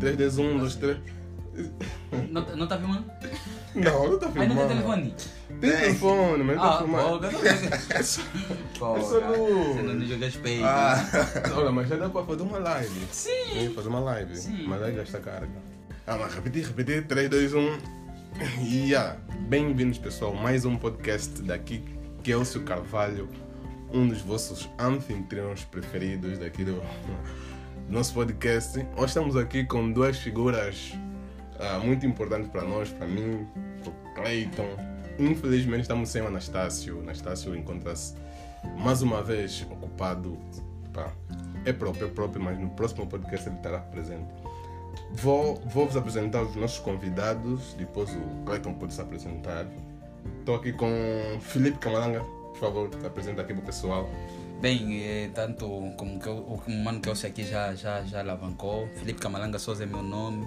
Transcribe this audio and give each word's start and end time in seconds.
3, 0.00 0.16
2, 0.16 0.38
1, 0.38 0.58
2, 0.58 0.74
3. 0.76 0.98
Não, 2.30 2.42
não 2.56 2.66
tá 2.68 2.78
filmando? 2.78 3.04
Não, 3.74 4.10
não 4.10 4.18
tá 4.18 4.30
Ai, 4.36 4.46
não 4.48 4.56
tem 4.56 4.68
filmando. 4.68 4.68
telefone. 4.68 5.14
Tem 5.60 5.70
telefone, 5.70 6.44
mas 6.44 6.56
não 6.56 6.62
tá 6.62 6.74
Ah, 6.74 6.78
filmando. 6.78 7.26
eu 7.26 7.30
É 7.90 8.02
só 8.02 8.22
no- 8.22 9.74
Você 9.74 9.82
não 9.82 10.06
joga 10.06 10.30
peito. 10.42 10.64
Ah, 10.64 11.04
Olha, 11.56 11.72
mas 11.72 11.88
já 11.88 11.96
dá 11.96 12.08
pra 12.08 12.22
fazer 12.24 12.42
uma 12.42 12.58
live. 12.58 13.06
Sim. 13.10 13.30
Sim, 13.52 13.74
fazer 13.74 13.88
uma 13.88 14.00
live. 14.00 14.36
Sim. 14.36 14.64
Mas 14.68 14.82
aí 14.82 14.94
gasta 14.94 15.18
carga. 15.18 15.50
Ah, 16.06 16.16
mas 16.16 16.32
repetir, 16.34 16.64
repetir. 16.66 17.06
3, 17.06 17.28
2, 17.28 17.54
1. 17.54 17.78
E 18.62 18.90
yeah. 18.90 19.16
Bem-vindos, 19.48 19.98
pessoal. 19.98 20.32
Mais 20.34 20.64
um 20.64 20.76
podcast 20.76 21.42
daqui, 21.42 21.82
Kelsio 22.22 22.62
Carvalho, 22.62 23.28
um 23.92 24.06
dos 24.06 24.20
vossos 24.20 24.68
anfitriões 24.78 25.64
preferidos 25.64 26.38
daqui 26.38 26.64
do 26.64 26.80
nosso 27.88 28.12
podcast. 28.12 28.78
Hoje 28.96 29.06
estamos 29.06 29.34
aqui 29.34 29.64
com 29.64 29.90
duas 29.90 30.18
figuras 30.18 30.92
ah, 31.58 31.78
muito 31.78 32.04
importantes 32.06 32.48
para 32.50 32.62
nós, 32.62 32.90
para 32.90 33.06
mim, 33.06 33.46
para 33.82 33.90
o 33.90 34.14
Clayton. 34.14 34.68
Infelizmente 35.18 35.82
estamos 35.82 36.10
sem 36.10 36.20
o 36.22 36.26
Anastácio. 36.26 37.00
Anastácio 37.00 37.56
encontra-se 37.56 38.14
mais 38.78 39.00
uma 39.00 39.22
vez 39.22 39.66
ocupado. 39.70 40.36
Pá, 40.92 41.10
é 41.64 41.72
próprio, 41.72 42.08
é 42.08 42.10
próprio, 42.10 42.42
mas 42.42 42.58
no 42.58 42.68
próximo 42.70 43.06
podcast 43.06 43.48
ele 43.48 43.56
estará 43.56 43.78
presente. 43.78 44.28
Vou, 45.12 45.56
vou 45.66 45.86
vos 45.86 45.96
apresentar 45.96 46.42
os 46.42 46.54
nossos 46.56 46.80
convidados, 46.80 47.74
depois 47.78 48.10
o 48.10 48.44
Clayton 48.44 48.74
pode 48.74 48.92
se 48.92 49.00
apresentar. 49.00 49.66
Estou 50.40 50.56
aqui 50.56 50.72
com 50.72 50.90
Felipe 51.40 51.78
Camalanga, 51.78 52.20
por 52.20 52.58
favor, 52.58 52.90
se 53.00 53.06
apresenta 53.06 53.40
aqui 53.40 53.54
para 53.54 53.62
o 53.62 53.66
pessoal. 53.66 54.08
Bem, 54.60 55.00
eh, 55.02 55.30
tanto 55.34 55.66
como 55.96 56.18
que 56.18 56.26
eu- 56.26 56.60
o 56.66 56.70
mano 56.82 57.00
que 57.00 57.08
eu 57.08 57.14
sei 57.14 57.30
aqui 57.30 57.44
já, 57.44 57.74
já, 57.76 58.02
já 58.02 58.18
alavancou, 58.20 58.88
Felipe 58.96 59.20
Camalanga 59.20 59.56
Souza 59.58 59.84
é 59.84 59.86
meu 59.86 60.02
nome, 60.02 60.46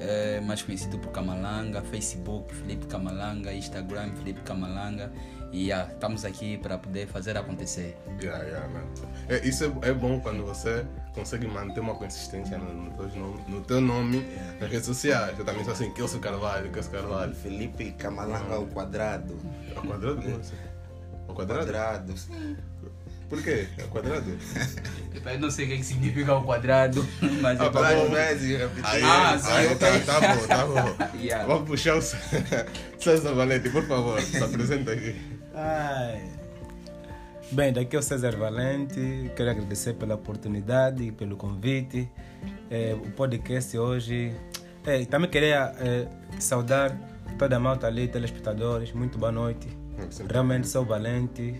eh, 0.00 0.40
mais 0.40 0.62
conhecido 0.62 0.98
por 0.98 1.12
Camalanga, 1.12 1.82
Facebook 1.82 2.54
Felipe 2.54 2.86
Camalanga, 2.86 3.52
Instagram 3.52 4.10
Felipe 4.16 4.40
Camalanga. 4.40 5.12
E 5.52 5.70
ah, 5.70 5.86
estamos 5.92 6.24
aqui 6.24 6.56
para 6.56 6.78
poder 6.78 7.06
fazer 7.08 7.36
acontecer. 7.36 7.94
Yeah, 8.22 8.42
yeah, 8.42 8.66
man. 8.68 8.84
É, 9.28 9.46
isso 9.46 9.64
é, 9.82 9.90
é 9.90 9.92
bom 9.92 10.18
quando 10.18 10.46
você 10.46 10.86
consegue 11.14 11.46
manter 11.46 11.80
uma 11.80 11.94
consistência 11.94 12.56
no, 12.56 12.72
no, 12.72 12.90
teu, 12.96 13.20
nome, 13.20 13.44
no 13.48 13.60
teu 13.60 13.80
nome 13.82 14.24
nas 14.58 14.70
redes 14.70 14.86
sociais. 14.86 15.38
Eu 15.38 15.44
também 15.44 15.62
sou 15.62 15.74
assim, 15.74 15.92
Kelso 15.92 16.18
Carvalho, 16.20 16.70
Kelso 16.72 16.88
Carvalho. 16.88 17.34
Felipe 17.34 17.90
Camalanga 17.92 18.54
ao 18.54 18.64
quadrado. 18.66 19.38
Ao 19.76 19.82
quadrado? 19.82 20.40
Ao 21.28 21.34
quadrado? 21.34 21.64
Quadrado, 21.66 22.16
sim. 22.16 22.56
Por 23.32 23.42
quê? 23.42 23.66
Ao 23.80 23.88
quadrado? 23.88 24.26
Eu 25.24 25.38
não 25.40 25.50
sei 25.50 25.64
o 25.64 25.68
que 25.68 25.78
que 25.78 25.84
significa 25.84 26.34
o 26.34 26.42
quadrado, 26.44 27.02
mas 27.40 27.58
Ah, 27.58 27.64
é 27.64 27.70
tá 27.70 27.80
pra- 27.80 27.94
bom. 27.94 28.14
Aí, 28.14 29.02
Ah, 29.02 29.38
sim, 29.38 29.50
aí 29.52 29.74
tá, 29.76 29.98
tá 30.00 30.20
bom, 30.20 30.46
tá 30.46 30.66
bom. 30.66 31.16
Yeah. 31.18 31.46
Vamos 31.46 31.66
puxar 31.66 31.96
o 31.96 32.02
César 32.02 33.32
Valente, 33.32 33.70
por 33.70 33.84
favor, 33.84 34.20
se 34.20 34.36
apresenta 34.36 34.92
aqui. 34.92 35.16
Ai. 35.54 36.22
Bem, 37.52 37.72
daqui 37.72 37.96
é 37.96 37.98
o 37.98 38.02
César 38.02 38.36
Valente. 38.36 39.30
Quero 39.34 39.50
agradecer 39.50 39.94
pela 39.94 40.14
oportunidade 40.16 41.02
e 41.04 41.10
pelo 41.10 41.34
convite. 41.36 42.10
É, 42.70 42.94
o 42.94 43.10
podcast 43.12 43.78
hoje. 43.78 44.34
É, 44.86 45.00
e 45.00 45.06
também 45.06 45.30
queria 45.30 45.72
é, 45.80 46.06
saudar 46.38 46.94
toda 47.38 47.56
a 47.56 47.58
malta 47.58 47.86
ali, 47.86 48.08
telespectadores. 48.08 48.92
Muito 48.92 49.16
boa 49.16 49.32
noite. 49.32 49.68
Realmente 50.30 50.68
sou 50.68 50.84
valente. 50.84 51.58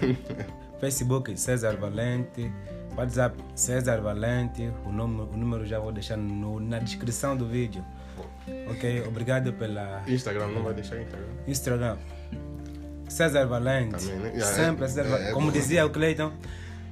Facebook 0.82 1.38
César 1.38 1.76
Valente. 1.76 2.52
WhatsApp 2.96 3.36
César 3.54 4.00
Valente. 4.00 4.68
O, 4.84 4.90
nome, 4.90 5.20
o 5.22 5.36
número 5.36 5.64
já 5.64 5.78
vou 5.78 5.92
deixar 5.92 6.16
no- 6.16 6.58
na 6.58 6.80
descrição 6.80 7.36
do 7.36 7.46
vídeo. 7.46 7.84
Ok? 8.68 9.04
Obrigado 9.06 9.52
pela 9.52 10.02
Instagram, 10.08 10.48
não 10.48 10.64
vai 10.64 10.74
deixar 10.74 11.00
Instagram. 11.00 11.28
Instagram. 11.46 11.96
César 13.08 13.46
Valente. 13.46 13.94
Também, 14.06 14.18
né? 14.18 14.28
Yeah, 14.34 14.46
Sempre 14.56 14.84
é- 14.84 14.88
César 14.88 15.02
é- 15.02 15.08
Valente. 15.08 15.28
é 15.30 15.32
Como 15.32 15.46
bom. 15.46 15.52
dizia 15.52 15.86
o 15.86 15.90
Cleiton, 15.90 16.32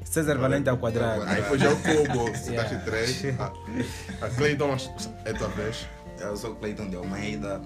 César 0.04 0.38
Valente 0.38 0.68
ao 0.70 0.78
quadrado. 0.78 1.22
Aí 1.24 1.42
foi 1.42 1.58
já 1.58 1.72
o 1.72 1.76
Cubo, 1.76 2.26
citaste 2.38 2.74
Yeah. 2.74 2.84
três. 2.84 3.24
A, 3.40 4.26
a 4.26 4.30
Cleiton, 4.30 4.76
é 5.24 5.32
tua 5.32 5.48
vez. 5.48 5.86
Eu 6.20 6.36
sou 6.36 6.54
Cleiton 6.54 6.88
de 6.88 6.94
Almeida. 6.96 7.60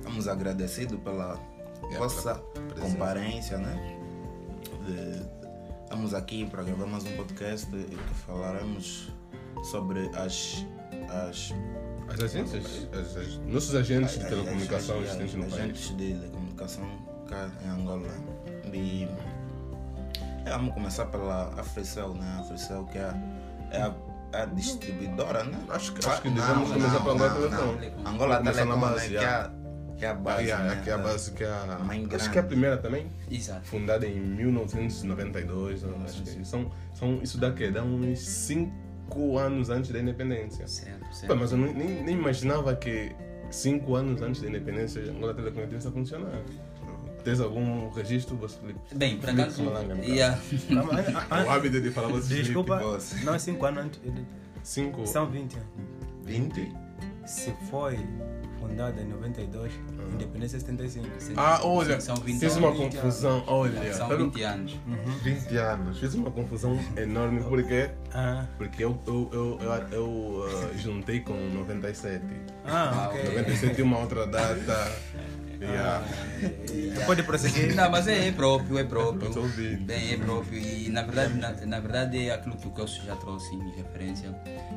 Estamos 0.00 0.26
agradecidos 0.26 0.98
pela 1.00 1.38
vossa 1.96 2.34
pela 2.34 2.66
presença. 2.66 2.80
comparência, 2.92 3.58
né? 3.58 3.97
De- 4.88 5.38
Estamos 5.84 6.12
aqui 6.14 6.44
para 6.46 6.62
gravar 6.62 6.86
mais 6.86 7.04
um 7.04 7.16
podcast 7.16 7.66
e 7.74 7.84
que 7.84 8.14
falaremos 8.26 9.08
sobre 9.64 10.00
as, 10.14 10.66
as 11.08 11.54
As 12.12 12.20
agências, 12.22 12.88
as, 12.92 13.16
as, 13.16 13.36
nossos 13.46 13.74
agentes 13.74 14.18
de 14.18 14.26
telecomunicação 14.26 15.00
existentes 15.02 15.34
no 15.34 15.42
país. 15.44 15.54
agentes 15.54 15.96
de 15.96 16.12
telecomunicação 16.14 16.84
cá 17.28 17.48
em 17.64 17.68
Angola. 17.70 18.06
E 18.72 19.08
é, 20.44 20.50
vamos 20.50 20.74
começar 20.74 21.06
pela 21.06 21.54
Africell, 21.58 22.12
né? 22.14 22.34
A 22.36 22.40
Africell 22.40 22.84
que 22.84 22.98
é, 22.98 23.02
a- 23.04 23.14
é 23.70 23.82
a, 23.82 23.94
é 24.32 24.42
a 24.42 24.44
distribuidora, 24.46 25.44
né? 25.44 25.58
Acho 25.70 25.92
que- 25.94 26.06
acho 26.06 26.20
que 26.22 26.28
devemos 26.30 26.70
começar 26.70 27.00
pela 27.00 27.14
Angola 27.14 27.30
Telecom. 27.30 28.08
Angola 28.10 28.42
Telecom, 28.42 28.76
né? 28.90 29.08
Que 29.08 29.16
é, 29.16 29.24
a- 29.26 29.50
que 29.98 30.04
é 30.04 30.08
a 30.08 30.12
Ah, 30.12 30.14
base. 30.14 30.44
yeah, 30.44 30.64
né? 30.64 30.72
aqui 30.80 30.90
é 30.90 30.92
a 30.92 30.98
base 30.98 31.32
que 31.32 31.44
é 31.44 31.48
a. 31.48 31.78
mãe 31.84 31.98
Acho 32.00 32.08
grande. 32.08 32.30
que 32.30 32.38
é 32.38 32.40
a 32.40 32.44
primeira 32.44 32.76
também. 32.78 33.06
Exato. 33.30 33.66
Fundada 33.66 34.06
em 34.06 34.18
1992. 34.20 35.82
eu 35.82 35.96
acho 36.04 36.22
que 36.22 36.44
são, 36.44 36.70
são, 36.94 37.20
isso 37.22 37.38
daqui 37.38 37.70
dá 37.70 37.82
uns 37.82 38.20
5 38.20 39.38
anos 39.38 39.70
antes 39.70 39.90
da 39.90 39.98
independência. 40.00 40.66
Certo, 40.68 41.00
Pô, 41.06 41.12
certo. 41.12 41.36
mas 41.36 41.52
eu 41.52 41.58
nem, 41.58 41.74
nem, 42.02 42.14
imaginava 42.14 42.74
que 42.76 43.12
5 43.50 43.94
anos 43.94 44.22
antes 44.22 44.40
da 44.42 44.48
independência 44.48 45.02
a 45.02 45.10
Angola 45.10 45.34
Telecom 45.34 45.60
ia 45.60 45.80
funcionar. 45.80 46.42
Tens 47.24 47.40
algum 47.40 47.90
registro, 47.90 48.36
você 48.36 48.58
Felipe? 48.60 48.80
Bem, 48.94 49.20
Felipe 49.20 49.42
acaso. 49.42 49.62
Yeah. 50.02 50.38
Ah, 50.70 51.26
ah, 51.30 51.44
O 51.44 51.50
hábito 51.50 51.80
de 51.80 51.90
falar 51.90 52.08
você 52.08 52.42
Desculpa, 52.42 52.76
Boss. 52.78 53.16
não 53.24 53.34
é 53.34 53.38
5 53.38 53.66
anos 53.66 53.84
antes. 53.84 54.00
5 54.62 55.06
São 55.06 55.28
20 55.28 55.54
anos. 55.56 55.68
20? 56.24 56.72
Se 57.26 57.52
foi 57.70 57.98
fundada 58.60 59.00
em 59.00 59.06
92, 59.08 59.72
independência 60.12 60.56
é 60.56 60.60
75. 60.60 61.06
Ah, 61.36 61.60
olha, 61.64 62.00
São 62.00 62.16
20 62.16 62.38
fiz 62.40 62.56
uma 62.56 62.68
anos. 62.68 62.78
confusão. 62.94 63.44
Olha, 63.46 63.92
São 63.94 64.08
sabe- 64.08 64.24
20 64.24 64.42
anos. 64.42 64.76
20 65.22 65.56
anos. 65.56 65.98
Fiz 65.98 66.14
uma 66.14 66.30
confusão 66.30 66.78
enorme 66.96 67.40
porque, 67.44 67.90
Ah, 68.12 68.44
porque 68.56 68.84
eu, 68.84 68.98
eu, 69.06 69.30
eu, 69.32 69.58
eu, 69.60 69.88
eu, 69.92 70.44
ah, 70.72 70.76
juntei 70.76 71.20
com 71.20 71.34
97. 71.54 72.22
ah 72.66 73.08
ok. 73.10 73.24
97 73.24 73.80
é 73.80 73.84
uma 73.84 73.98
outra 73.98 74.26
data. 74.26 74.92
Yeah. 75.60 76.04
Pode 77.04 77.22
prosseguir. 77.24 77.74
Não, 77.74 77.90
mas 77.90 78.06
é, 78.06 78.28
é 78.28 78.32
próprio, 78.32 78.78
é 78.78 78.84
próprio. 78.84 79.28
Eu 79.28 79.32
tô 79.32 79.40
ouvindo. 79.40 79.84
Bem, 79.84 80.12
é 80.12 80.16
próprio. 80.16 80.58
E 80.58 80.88
na 80.88 81.02
verdade, 81.02 81.34
na, 81.34 81.52
na 81.66 81.80
verdade 81.80 82.28
é 82.28 82.34
aquilo 82.34 82.56
que 82.56 82.68
o 82.68 82.70
Kelso 82.70 83.04
já 83.04 83.16
trouxe 83.16 83.54
em 83.54 83.70
referência 83.70 84.32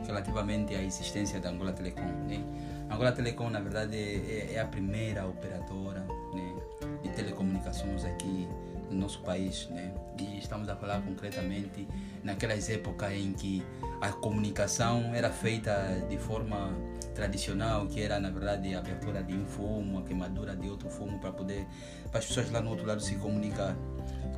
relativamente 0.05 0.73
à 0.73 0.81
existência 0.81 1.39
da 1.39 1.49
Angola 1.49 1.71
Telecom. 1.73 2.01
Né? 2.27 2.43
A 2.89 2.95
Angola 2.95 3.11
Telecom, 3.11 3.49
na 3.49 3.59
verdade, 3.59 3.95
é, 3.95 4.53
é 4.55 4.59
a 4.59 4.65
primeira 4.65 5.25
operadora 5.25 6.05
né, 6.33 6.55
de 7.03 7.09
telecomunicações 7.09 8.03
aqui 8.03 8.47
no 8.89 9.01
nosso 9.01 9.19
país. 9.21 9.67
Né? 9.69 9.93
E 10.19 10.39
estamos 10.39 10.67
a 10.67 10.75
falar 10.75 11.01
concretamente 11.01 11.87
naquelas 12.23 12.69
épocas 12.69 13.13
em 13.13 13.33
que 13.33 13.63
a 14.01 14.09
comunicação 14.09 15.13
era 15.13 15.29
feita 15.29 16.05
de 16.09 16.17
forma 16.17 16.73
tradicional, 17.21 17.85
que 17.85 18.01
era 18.01 18.19
na 18.19 18.31
verdade 18.31 18.73
a 18.73 18.79
abertura 18.79 19.21
de 19.21 19.35
um 19.35 19.45
fumo, 19.45 19.99
a 19.99 20.01
queimadura 20.01 20.55
de 20.55 20.67
outro 20.67 20.89
fumo 20.89 21.19
para 21.19 21.31
poder 21.31 21.67
para 22.09 22.19
as 22.19 22.25
pessoas 22.25 22.49
lá 22.49 22.59
no 22.59 22.71
outro 22.71 22.85
lado 22.87 22.99
se 22.99 23.15
comunicar. 23.15 23.75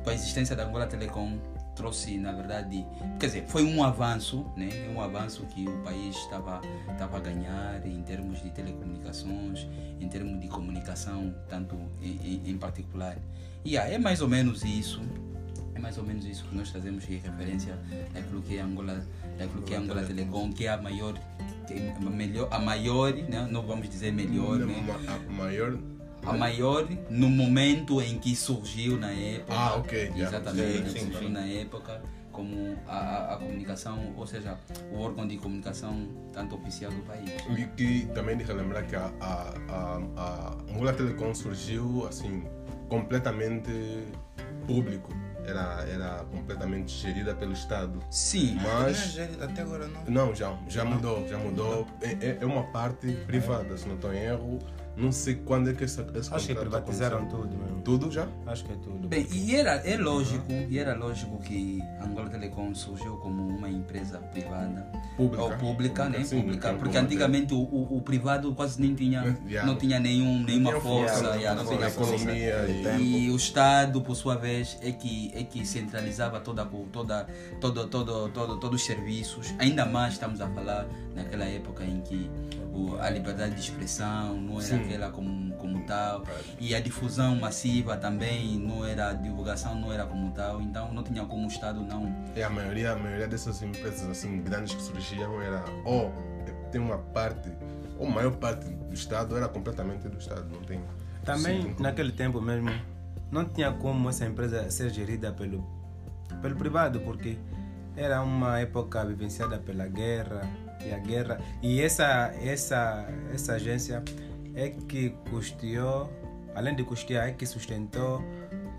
Com 0.02 0.10
a 0.10 0.14
existência 0.14 0.54
da 0.54 0.66
Angola 0.66 0.86
Telecom 0.86 1.38
trouxe 1.74 2.18
na 2.18 2.32
verdade, 2.32 2.86
quer 3.18 3.26
dizer, 3.26 3.46
foi 3.46 3.64
um 3.64 3.82
avanço, 3.82 4.44
né? 4.54 4.68
Um 4.94 5.00
avanço 5.00 5.46
que 5.46 5.66
o 5.66 5.82
país 5.82 6.14
estava 6.14 6.60
estava 6.92 7.16
a 7.16 7.20
ganhar 7.20 7.86
em 7.86 8.02
termos 8.02 8.42
de 8.42 8.50
telecomunicações, 8.50 9.66
em 9.98 10.08
termos 10.08 10.38
de 10.38 10.48
comunicação, 10.48 11.34
tanto 11.48 11.74
em, 12.02 12.20
em, 12.22 12.50
em 12.50 12.58
particular. 12.58 13.16
E 13.64 13.78
ah, 13.78 13.88
é 13.88 13.96
mais 13.96 14.20
ou 14.20 14.28
menos 14.28 14.62
isso. 14.62 15.00
Mais 15.84 15.98
ou 15.98 16.04
menos 16.04 16.24
isso 16.24 16.46
que 16.46 16.56
nós 16.56 16.70
trazemos 16.70 17.06
de 17.06 17.16
referência 17.16 17.78
daquilo 18.14 18.40
que 18.40 18.56
é 18.56 18.62
a 18.62 18.64
Angola, 18.64 19.06
daquilo 19.36 19.60
que 19.60 19.74
é 19.74 19.76
a 19.76 19.80
Angola 19.80 20.02
Telecom, 20.02 20.50
que 20.50 20.66
é 20.66 20.70
a 20.70 20.78
maior, 20.78 21.12
que 21.66 21.74
é 21.74 21.94
a 21.94 22.00
melhor, 22.08 22.48
a 22.50 22.58
maior, 22.58 23.12
né? 23.12 23.46
não 23.50 23.66
vamos 23.66 23.90
dizer 23.90 24.10
melhor, 24.10 24.60
né? 24.60 24.82
A 25.06 25.30
maior. 25.30 25.78
a 26.24 26.32
maior 26.32 26.88
no 27.10 27.28
momento 27.28 28.00
em 28.00 28.18
que 28.18 28.34
surgiu 28.34 28.98
na 28.98 29.12
época. 29.12 29.52
Ah, 29.52 29.74
ok. 29.76 30.12
Exatamente, 30.16 30.88
Sim, 30.88 30.98
sim, 30.98 31.04
surgiu 31.04 31.28
sim. 31.28 31.34
na 31.34 31.46
época 31.46 32.00
como 32.32 32.78
a, 32.88 32.96
a, 32.96 33.34
a 33.34 33.36
comunicação, 33.36 34.14
ou 34.16 34.26
seja, 34.26 34.58
o 34.90 35.00
órgão 35.00 35.28
de 35.28 35.36
comunicação 35.36 36.08
tanto 36.32 36.54
oficial 36.56 36.90
do 36.90 37.02
país. 37.02 37.30
E 37.58 37.66
que 37.76 38.06
também 38.14 38.38
de 38.38 38.44
relembrar 38.44 38.86
que 38.86 38.96
a, 38.96 39.12
a, 39.20 39.54
a, 39.68 40.00
a 40.16 40.56
Angola 40.72 40.94
Telecom 40.94 41.34
surgiu 41.34 42.06
assim, 42.08 42.42
completamente 42.88 43.70
público. 44.66 45.12
Era, 45.46 45.84
era 45.88 46.24
completamente 46.30 46.92
gerida 46.92 47.34
pelo 47.34 47.52
Estado. 47.52 48.00
Sim, 48.10 48.56
Mas. 48.62 49.16
Mas 49.16 49.42
até 49.42 49.62
agora 49.62 49.86
não. 49.86 50.04
Não, 50.06 50.34
já, 50.34 50.56
já 50.68 50.84
mudou, 50.84 51.26
já 51.28 51.38
mudou. 51.38 51.86
É, 52.00 52.12
é- 52.26 52.38
é 52.40 52.46
uma 52.46 52.64
parte 52.64 53.12
privada, 53.26 53.76
se 53.76 53.86
não 53.86 53.94
estou 53.96 54.12
em 54.12 54.18
erro. 54.18 54.58
Não 54.96 55.10
sei 55.10 55.34
quando 55.34 55.70
é 55.70 55.72
que 55.72 55.84
essa, 55.84 56.06
esse 56.14 56.32
Acho 56.32 56.46
que 56.46 56.54
privatizaram 56.54 57.26
tudo 57.26 57.48
mesmo. 57.56 57.80
Tudo 57.82 58.10
já? 58.10 58.28
Acho 58.46 58.64
que 58.64 58.72
é 58.72 58.76
tudo. 58.76 59.08
Bem, 59.08 59.26
e 59.32 59.54
era, 59.56 59.72
é 59.86 59.96
lógico, 59.96 60.46
e 60.50 60.78
era 60.78 60.94
lógico 60.94 61.38
que 61.42 61.80
a 62.00 62.04
Angola 62.04 62.30
Telecom 62.30 62.74
surgiu 62.74 63.16
como 63.16 63.46
uma 63.46 63.68
empresa 63.68 64.18
privada. 64.18 64.86
Pública. 65.16 65.42
Ou 65.42 65.50
pública, 65.58 66.08
né? 66.08 66.24
Sim, 66.24 66.40
Pública, 66.42 66.72
porque 66.74 66.94
como 66.96 67.04
antigamente 67.04 67.54
o, 67.54 67.58
o, 67.58 67.96
o 67.98 68.02
privado 68.02 68.52
quase 68.54 68.80
nem 68.80 68.94
tinha, 68.94 69.24
Yeah. 69.46 69.70
não 69.70 69.76
tinha 69.78 70.00
nenhum, 70.00 70.42
nenhuma 70.42 70.70
tinha 70.70 70.80
força, 70.82 71.14
força, 71.14 71.36
yeah, 71.36 71.54
não 71.54 71.64
força, 71.68 71.78
tinha 71.78 71.90
força. 71.90 72.14
economia 72.14 72.66
e- 72.68 72.82
Tempo. 72.82 73.00
E 73.02 73.30
o 73.30 73.36
Estado, 73.36 74.00
por 74.00 74.14
sua 74.16 74.36
vez, 74.36 74.78
é 74.82 74.90
que, 74.90 75.30
é 75.34 75.42
que 75.44 75.64
centralizava 75.66 76.40
toda, 76.40 76.64
toda, 76.90 77.26
todo, 77.60 77.86
todo, 77.88 78.28
todo, 78.30 78.56
todos 78.58 78.80
os 78.80 78.86
serviços. 78.86 79.54
Ainda 79.58 79.84
mais 79.84 80.14
estamos 80.14 80.40
a 80.40 80.48
falar 80.48 80.86
naquela 81.14 81.44
época 81.44 81.84
em 81.84 82.00
que 82.00 82.28
a 83.00 83.10
liberdade 83.10 83.54
de 83.54 83.60
expressão 83.60 84.36
não 84.40 84.54
era 84.54 84.62
Sim. 84.62 84.80
aquela 84.82 85.10
como, 85.10 85.54
como 85.56 85.84
tal. 85.86 86.24
E 86.58 86.74
a 86.74 86.80
difusão 86.80 87.36
massiva 87.36 87.96
também 87.96 88.58
não 88.58 88.84
era, 88.84 89.10
a 89.10 89.12
divulgação 89.12 89.74
não 89.74 89.92
era 89.92 90.06
como 90.06 90.30
tal. 90.32 90.60
Então 90.60 90.92
não 90.92 91.02
tinha 91.02 91.24
como 91.24 91.44
o 91.44 91.48
Estado 91.48 91.80
não 91.80 92.12
E 92.34 92.42
a 92.42 92.50
maioria, 92.50 92.92
a 92.92 92.96
maioria 92.96 93.28
dessas 93.28 93.62
empresas 93.62 94.08
assim, 94.08 94.42
grandes 94.42 94.74
que 94.74 94.82
surgiam 94.82 95.40
era 95.40 95.64
ou 95.84 96.12
tem 96.70 96.80
uma 96.80 96.98
parte, 96.98 97.52
ou 97.98 98.08
maior 98.08 98.32
parte 98.32 98.68
do 98.68 98.94
Estado 98.94 99.36
era 99.36 99.48
completamente 99.48 100.08
do 100.08 100.18
Estado, 100.18 100.48
não 100.52 100.60
tem. 100.62 100.82
Também 101.24 101.62
Sim. 101.62 101.76
naquele 101.78 102.10
tempo 102.10 102.40
mesmo 102.40 102.70
não 103.30 103.44
tinha 103.44 103.72
como 103.72 104.08
essa 104.08 104.26
empresa 104.26 104.68
ser 104.70 104.90
gerida 104.90 105.32
pelo, 105.32 105.64
pelo 106.42 106.56
privado, 106.56 107.00
porque 107.00 107.38
era 107.96 108.20
uma 108.22 108.58
época 108.58 109.04
vivenciada 109.04 109.58
pela 109.58 109.86
guerra 109.86 110.42
e 110.86 110.92
a 110.92 110.98
guerra 110.98 111.38
e 111.62 111.80
essa 111.80 112.32
essa 112.42 113.06
essa 113.32 113.54
agência 113.54 114.02
é 114.54 114.70
que 114.70 115.10
custeou, 115.30 116.10
além 116.54 116.76
de 116.76 116.84
custear, 116.84 117.28
é 117.28 117.32
que 117.32 117.44
sustentou, 117.46 118.22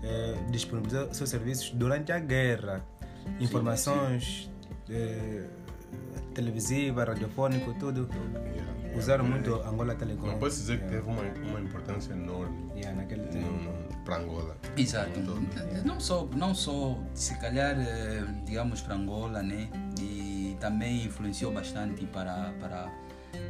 eh, 0.02 0.34
disponibilizou 0.50 1.12
seus 1.12 1.28
serviços 1.28 1.70
durante 1.72 2.12
a 2.12 2.18
guerra, 2.18 2.82
informações 3.40 4.50
eh, 4.88 5.44
televisivas, 6.34 7.08
radiofônico, 7.08 7.74
tudo. 7.74 8.08
Yeah. 8.54 8.96
Usaram 8.96 9.24
muito 9.24 9.54
Angola 9.56 9.94
Telecom. 9.94 10.26
Não 10.26 10.38
posso 10.38 10.56
dizer 10.60 10.78
que 10.78 10.84
Yeah. 10.86 11.06
teve 11.06 11.10
uma, 11.10 11.50
uma 11.50 11.60
importância 11.60 12.12
enorme 12.12 12.56
Yeah, 12.74 12.96
naquele 12.96 13.24
tempo. 13.28 13.70
para 14.04 14.16
Angola. 14.18 14.56
Exato. 14.76 15.20
Não 15.84 15.98
só, 16.00 16.26
não 16.34 16.54
só 16.54 16.96
se 17.14 17.34
calhar, 17.38 17.76
eh, 17.78 18.24
digamos, 18.46 18.80
para 18.80 18.94
Angola, 18.94 19.42
né? 19.42 19.68
E 20.00 20.35
também 20.56 21.04
influenciou 21.04 21.52
bastante 21.52 22.04
para, 22.06 22.52
para, 22.60 22.92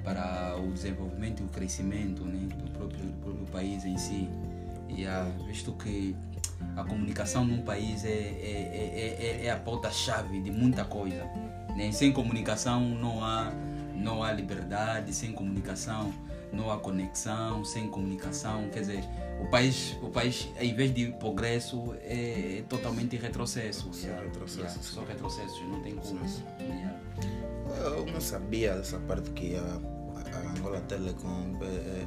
para 0.04 0.56
o 0.58 0.72
desenvolvimento 0.72 1.42
e 1.42 1.44
o 1.44 1.48
crescimento 1.48 2.24
né? 2.24 2.48
do, 2.54 2.70
próprio, 2.70 3.04
do 3.04 3.12
próprio 3.22 3.46
país 3.46 3.84
em 3.84 3.96
si. 3.96 4.28
E 4.88 5.06
ah, 5.06 5.28
visto 5.46 5.72
que 5.72 6.14
a 6.76 6.84
comunicação 6.84 7.44
num 7.44 7.62
país 7.62 8.04
é, 8.04 8.08
é, 8.08 8.12
é, 8.12 9.42
é, 9.42 9.46
é 9.46 9.50
a 9.50 9.56
pauta-chave 9.56 10.40
de 10.40 10.50
muita 10.50 10.84
coisa. 10.84 11.24
Né? 11.76 11.90
Sem 11.92 12.12
comunicação 12.12 12.80
não 12.80 13.24
há, 13.24 13.52
não 13.94 14.22
há 14.22 14.32
liberdade, 14.32 15.12
sem 15.12 15.32
comunicação 15.32 16.12
não 16.52 16.70
há 16.70 16.78
conexão, 16.78 17.64
sem 17.64 17.88
comunicação, 17.88 18.68
quer 18.70 18.80
dizer, 18.80 19.04
o 19.40 19.46
país, 19.48 19.96
o 20.02 20.08
país 20.08 20.48
em 20.60 20.74
vez 20.74 20.92
de 20.94 21.12
progresso, 21.12 21.94
é, 22.02 22.58
é 22.58 22.64
totalmente 22.68 23.16
retrocesso. 23.16 23.92
Só 23.92 24.08
retrocesso, 24.20 24.58
Yeah, 24.60 24.82
sim. 24.82 24.94
só 24.94 25.04
retrocesso, 25.04 25.64
não 25.64 25.80
tem 25.82 25.94
como. 25.96 26.20
Yeah. 26.60 26.96
Eu 27.84 28.06
não 28.06 28.20
sabia 28.20 28.74
dessa 28.76 28.98
parte 29.00 29.30
que 29.30 29.56
a, 29.56 29.60
a 29.62 30.50
Angola 30.50 30.80
Telecom 30.82 31.58
é, 31.62 32.06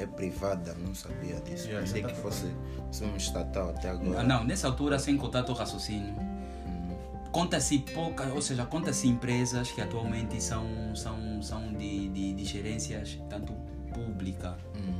é, 0.00 0.02
é 0.02 0.06
privada, 0.06 0.74
não 0.74 0.94
sabia 0.94 1.36
disso. 1.40 1.66
Yeah, 1.68 1.86
Pensei 1.86 2.02
que 2.02 2.14
fosse, 2.14 2.46
fosse 2.88 3.04
um 3.04 3.16
estatal 3.16 3.70
até 3.70 3.90
agora. 3.90 4.20
Ah, 4.20 4.24
Não, 4.24 4.44
nessa 4.44 4.66
altura, 4.66 4.98
sem 4.98 5.16
contato 5.16 5.50
ao 5.52 5.56
raciocínio, 5.58 6.14
conta-se 7.30 7.78
pouca, 7.78 8.24
ou 8.32 8.42
seja, 8.42 8.64
conta-se 8.66 9.08
empresas 9.08 9.70
que 9.70 9.80
atualmente 9.80 10.40
são, 10.42 10.94
são, 10.94 11.42
são 11.42 11.72
de, 11.72 12.08
de, 12.08 12.34
de 12.34 12.44
gerências 12.44 13.18
tanto 13.28 13.52
pública 13.92 14.56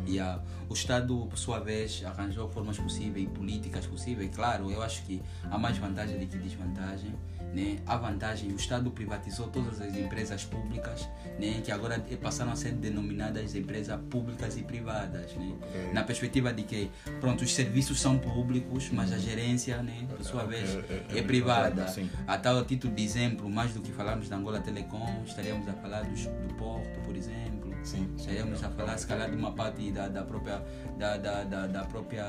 e 0.07 0.19
a, 0.21 0.41
o 0.69 0.75
Estado, 0.75 1.27
por 1.27 1.39
sua 1.39 1.59
vez, 1.61 2.03
arranjou 2.05 2.49
formas 2.49 2.79
possíveis, 2.79 3.29
políticas 3.29 3.87
possíveis. 3.87 4.31
Claro, 4.35 4.71
eu 4.71 4.83
acho 4.83 5.03
que 5.05 5.23
há 5.51 5.59
mais 5.59 5.77
vantagem 5.79 6.19
do 6.19 6.27
que 6.27 6.37
desvantagem. 6.39 7.15
Né? 7.55 7.79
A 7.87 7.97
vantagem, 7.97 8.51
o 8.51 8.57
Estado 8.57 8.91
privatizou 8.91 9.47
todas 9.47 9.81
as 9.81 9.95
empresas 9.97 10.45
públicas, 10.45 11.09
né? 11.39 11.61
que 11.65 11.71
agora 11.71 12.05
passaram 12.21 12.51
a 12.51 12.57
ser 12.57 12.73
denominadas 12.73 13.55
empresas 13.55 14.01
públicas 14.11 14.57
e 14.57 14.63
privadas. 14.63 15.33
Né? 15.35 15.55
Ok. 15.63 15.93
Na 15.93 16.03
perspectiva 16.03 16.53
de 16.53 16.65
que, 16.65 16.91
pronto, 17.21 17.45
os 17.45 17.55
serviços 17.55 18.01
são 18.01 18.19
públicos, 18.19 18.91
mas 18.91 19.13
a 19.13 19.19
gerência, 19.19 19.81
né, 19.85 20.05
por 20.09 20.25
sua 20.25 20.43
vez, 20.45 20.69
é- 20.75 20.79
é, 21.15 21.19
é 21.19 21.23
privada. 21.23 21.71
privada, 21.71 21.89
sim. 21.89 22.11
A 22.27 22.37
tal 22.37 22.65
título 22.65 22.93
de 22.93 23.05
exemplo, 23.05 23.49
mais 23.49 23.73
do 23.73 23.81
que 23.81 23.93
falarmos 23.93 24.29
da 24.29 24.35
Angola 24.37 24.59
Telecom, 24.61 25.23
estaríamos 25.25 25.69
a 25.69 25.75
falar 25.75 26.03
dos, 26.03 26.23
do 26.25 26.55
Porto, 26.59 27.01
por 27.05 27.15
exemplo. 27.15 27.54
Sim. 27.85 28.09
Estaríamos 28.17 28.63
a 28.65 28.69
falar, 28.71 28.97
se 28.99 29.07
calhar, 29.07 29.31
de 29.31 29.37
uma 29.37 29.53
parte 29.53 29.91
da, 29.93 30.09
da 30.09 30.23
própria 30.23 30.63
da, 30.99 31.17
da, 31.17 31.45
da, 31.45 31.67
da 31.67 31.85
própria 31.85 32.27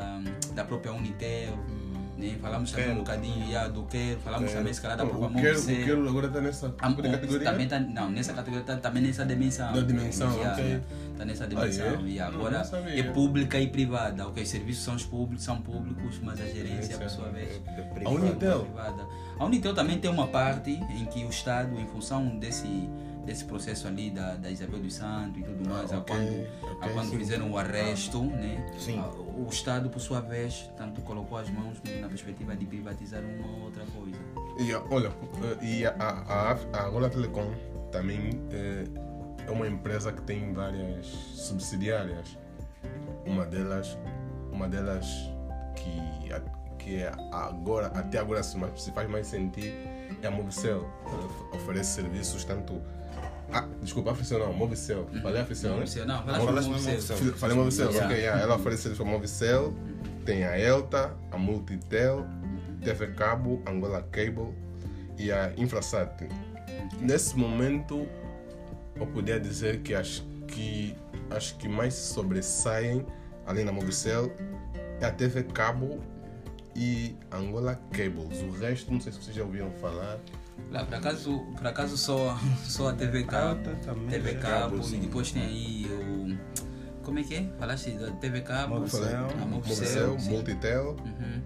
da 0.53 0.63
própria 0.65 0.91
Unitel. 0.93 1.57
Né? 2.17 2.37
Falamos 2.41 2.71
também 2.71 2.91
um 2.91 2.95
bocadinho 2.99 3.45
yeah, 3.45 3.67
do 3.67 3.83
Quero, 3.83 4.17
falamos 4.21 4.49
também, 4.51 4.73
se 4.73 4.79
calhar, 4.81 4.97
da 4.97 5.05
própria 5.05 5.27
O 5.37 5.41
quero, 5.41 5.59
o 5.59 5.65
quero 5.65 6.07
agora 6.09 6.27
está 6.27 6.39
nessa 6.39 6.67
A- 6.79 6.89
o- 6.89 6.95
categoria. 6.95 7.51
Também 7.51 7.67
tá, 7.67 7.77
não, 7.77 8.09
nessa 8.09 8.31
categoria 8.33 8.63
tá, 8.65 8.77
também 8.77 9.03
nessa 9.03 9.25
dimensão. 9.25 9.73
Da 9.73 9.81
dimensão, 9.81 10.29
ok. 10.41 10.81
Tá 11.17 11.25
nessa 11.25 11.45
dimensão. 11.45 11.85
é? 11.85 12.01
E 12.03 12.19
agora 12.21 12.61
é 12.95 13.03
pública 13.03 13.59
e 13.59 13.67
privada. 13.67 14.27
Ok, 14.27 14.43
os 14.43 14.49
serviços 14.49 14.83
são, 14.85 14.95
os 14.95 15.03
públicos, 15.03 15.43
são 15.43 15.61
públicos, 15.61 16.19
mas 16.23 16.39
a 16.39 16.45
gerência, 16.45 16.97
por 16.97 17.09
sua 17.09 17.27
vez, 17.29 17.61
É. 18.01 18.07
Unitel. 18.07 18.61
privada. 18.61 19.05
A 19.37 19.43
Unitel 19.45 19.73
também 19.73 19.99
tem 19.99 20.09
uma 20.09 20.27
parte 20.27 20.71
em 20.71 21.05
que 21.07 21.25
o 21.25 21.29
Estado, 21.29 21.77
em 21.77 21.85
função 21.87 22.25
desse, 22.37 22.89
desse 23.25 23.43
processo 23.45 23.87
ali 23.87 24.09
da, 24.11 24.35
da 24.35 24.49
Isabel 24.49 24.79
dos 24.79 24.93
Santos 24.93 25.41
e 25.41 25.43
tudo 25.43 25.67
mais, 25.69 25.91
a 25.91 25.95
Ah, 25.95 25.99
ok, 25.99 26.15
quando, 26.15 26.67
a 26.67 26.75
ok, 26.75 26.93
quando 26.93 27.09
sim. 27.09 27.17
fizeram 27.17 27.51
o 27.51 27.57
arresto, 27.57 28.23
né? 28.23 28.65
Sim. 28.77 28.99
a- 28.99 29.09
o 29.09 29.47
Estado, 29.49 29.89
por 29.89 29.99
sua 29.99 30.21
vez, 30.21 30.69
tanto 30.77 31.01
colocou 31.01 31.37
as 31.37 31.49
mãos 31.49 31.77
na 32.01 32.07
perspectiva 32.07 32.55
de 32.55 32.65
privatizar 32.65 33.21
uma 33.23 33.47
ou 33.57 33.63
outra 33.63 33.83
coisa. 33.97 34.17
E 34.59 34.73
a- 34.73 34.81
olha, 34.89 35.09
eh, 35.61 35.65
e 35.65 35.85
a, 35.85 35.91
a, 35.99 36.51
a, 36.51 36.57
a 36.79 36.87
Angola 36.87 37.09
Telecom 37.09 37.51
também 37.91 38.41
eh, 38.51 38.85
é 39.47 39.51
uma 39.51 39.67
empresa 39.67 40.11
que 40.13 40.21
tem 40.21 40.53
várias 40.53 41.05
subsidiárias. 41.07 42.37
Uma 43.25 43.45
delas, 43.45 43.97
uma 44.51 44.67
delas 44.69 45.05
que, 45.75 46.31
a- 46.31 46.41
que 46.77 46.95
é 47.01 47.11
agora, 47.31 47.87
até 47.87 48.19
agora 48.19 48.41
se, 48.43 48.55
mais- 48.57 48.87
faz 48.89 49.09
mais 49.09 49.27
sentir 49.27 49.73
é 50.21 50.27
a 50.27 50.31
of- 50.31 51.55
oferece 51.55 51.91
serviços 51.95 52.43
tanto. 52.45 52.81
Ah, 53.51 53.67
desculpa, 53.81 54.11
Africel 54.11 54.39
não, 54.39 54.53
Movicel. 54.53 55.07
Falei 55.21 55.41
Africel, 55.41 55.77
né? 55.77 55.85
Não, 56.05 56.23
Falaste 56.23 56.69
Movicel. 56.69 57.17
Falei 57.35 57.55
Movicel, 57.55 57.89
ok. 57.89 58.17
yeah. 58.17 58.41
Ela 58.41 58.55
oferece 58.55 58.83
serviço 58.83 59.03
para 59.03 59.11
Movicel, 59.11 59.73
tem 60.25 60.43
a 60.43 60.57
Elta, 60.57 61.15
a 61.31 61.37
Multitel, 61.37 62.25
TV 62.83 63.07
Cabo, 63.07 63.61
Angola 63.67 64.01
Cable 64.11 64.53
e 65.17 65.31
a 65.31 65.53
Infrasat. 65.57 66.27
Nesse 66.99 67.37
momento, 67.37 68.07
eu 68.95 69.07
poderia 69.07 69.39
dizer 69.39 69.81
que 69.81 69.93
as 69.93 70.23
que, 70.47 70.95
as 71.29 71.51
que 71.51 71.67
mais 71.67 71.93
sobressaem, 71.93 73.05
além 73.45 73.65
da 73.65 73.71
Movicel, 73.71 74.31
é 75.01 75.05
a 75.05 75.11
TV 75.11 75.43
Cabo 75.43 76.01
e 76.75 77.15
Angola 77.31 77.79
Cables. 77.91 78.41
O 78.41 78.51
resto, 78.51 78.91
não 78.91 78.99
sei 78.99 79.11
se 79.11 79.21
vocês 79.21 79.35
já 79.35 79.43
ouviram 79.43 79.71
falar. 79.71 80.19
Lá, 80.71 80.83
por 80.83 80.95
acaso, 80.95 81.39
por 81.55 81.67
acaso 81.67 81.97
só, 81.97 82.37
só 82.65 82.89
a 82.89 82.93
TV 82.93 83.23
Cabo, 83.23 83.49
Alta 83.59 83.75
também, 83.85 84.07
TV 84.09 84.33
né? 84.33 84.39
Cabo, 84.39 84.81
e 84.87 84.97
depois 84.97 85.31
tem 85.31 85.43
aí 85.43 85.85
o. 85.89 86.55
Como 87.03 87.19
é 87.19 87.23
que 87.23 87.35
é? 87.35 87.49
Falaste 87.59 87.91
da 87.91 88.11
TV 88.11 88.41
Cabo, 88.41 88.79
Movicel. 88.79 90.15
a 90.15 90.19
sim. 90.19 90.29
Multitel 90.31 90.95
Uhum. 91.05 91.41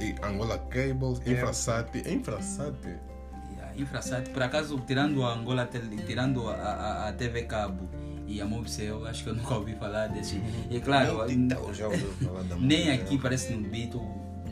e 0.00 0.14
Angola 0.24 0.58
Cables, 0.58 1.20
Infrasat. 1.26 1.90
Infrasat. 2.08 2.74
E 2.86 3.60
a 3.60 3.76
Infrasat, 3.76 4.30
por 4.30 4.42
acaso, 4.42 4.78
tirando 4.86 5.22
a 5.24 5.34
Angola, 5.34 5.68
tirando 6.06 6.48
a, 6.48 6.54
a, 6.54 7.08
a 7.08 7.12
TV 7.12 7.42
Cabo 7.42 7.86
e 8.26 8.40
a 8.40 8.46
Movicel, 8.46 9.06
acho 9.06 9.24
que 9.24 9.28
eu 9.30 9.34
nunca 9.34 9.54
ouvi 9.54 9.74
falar 9.74 10.06
desse. 10.08 10.40
E 10.70 10.80
claro, 10.80 11.16
Multitel, 11.18 11.74
já 11.74 11.86
ouviu 11.86 12.10
falar 12.14 12.42
da 12.44 12.56
nem 12.56 12.90
aqui 12.90 13.18
parece 13.18 13.52
no 13.52 13.68
Bito 13.68 14.00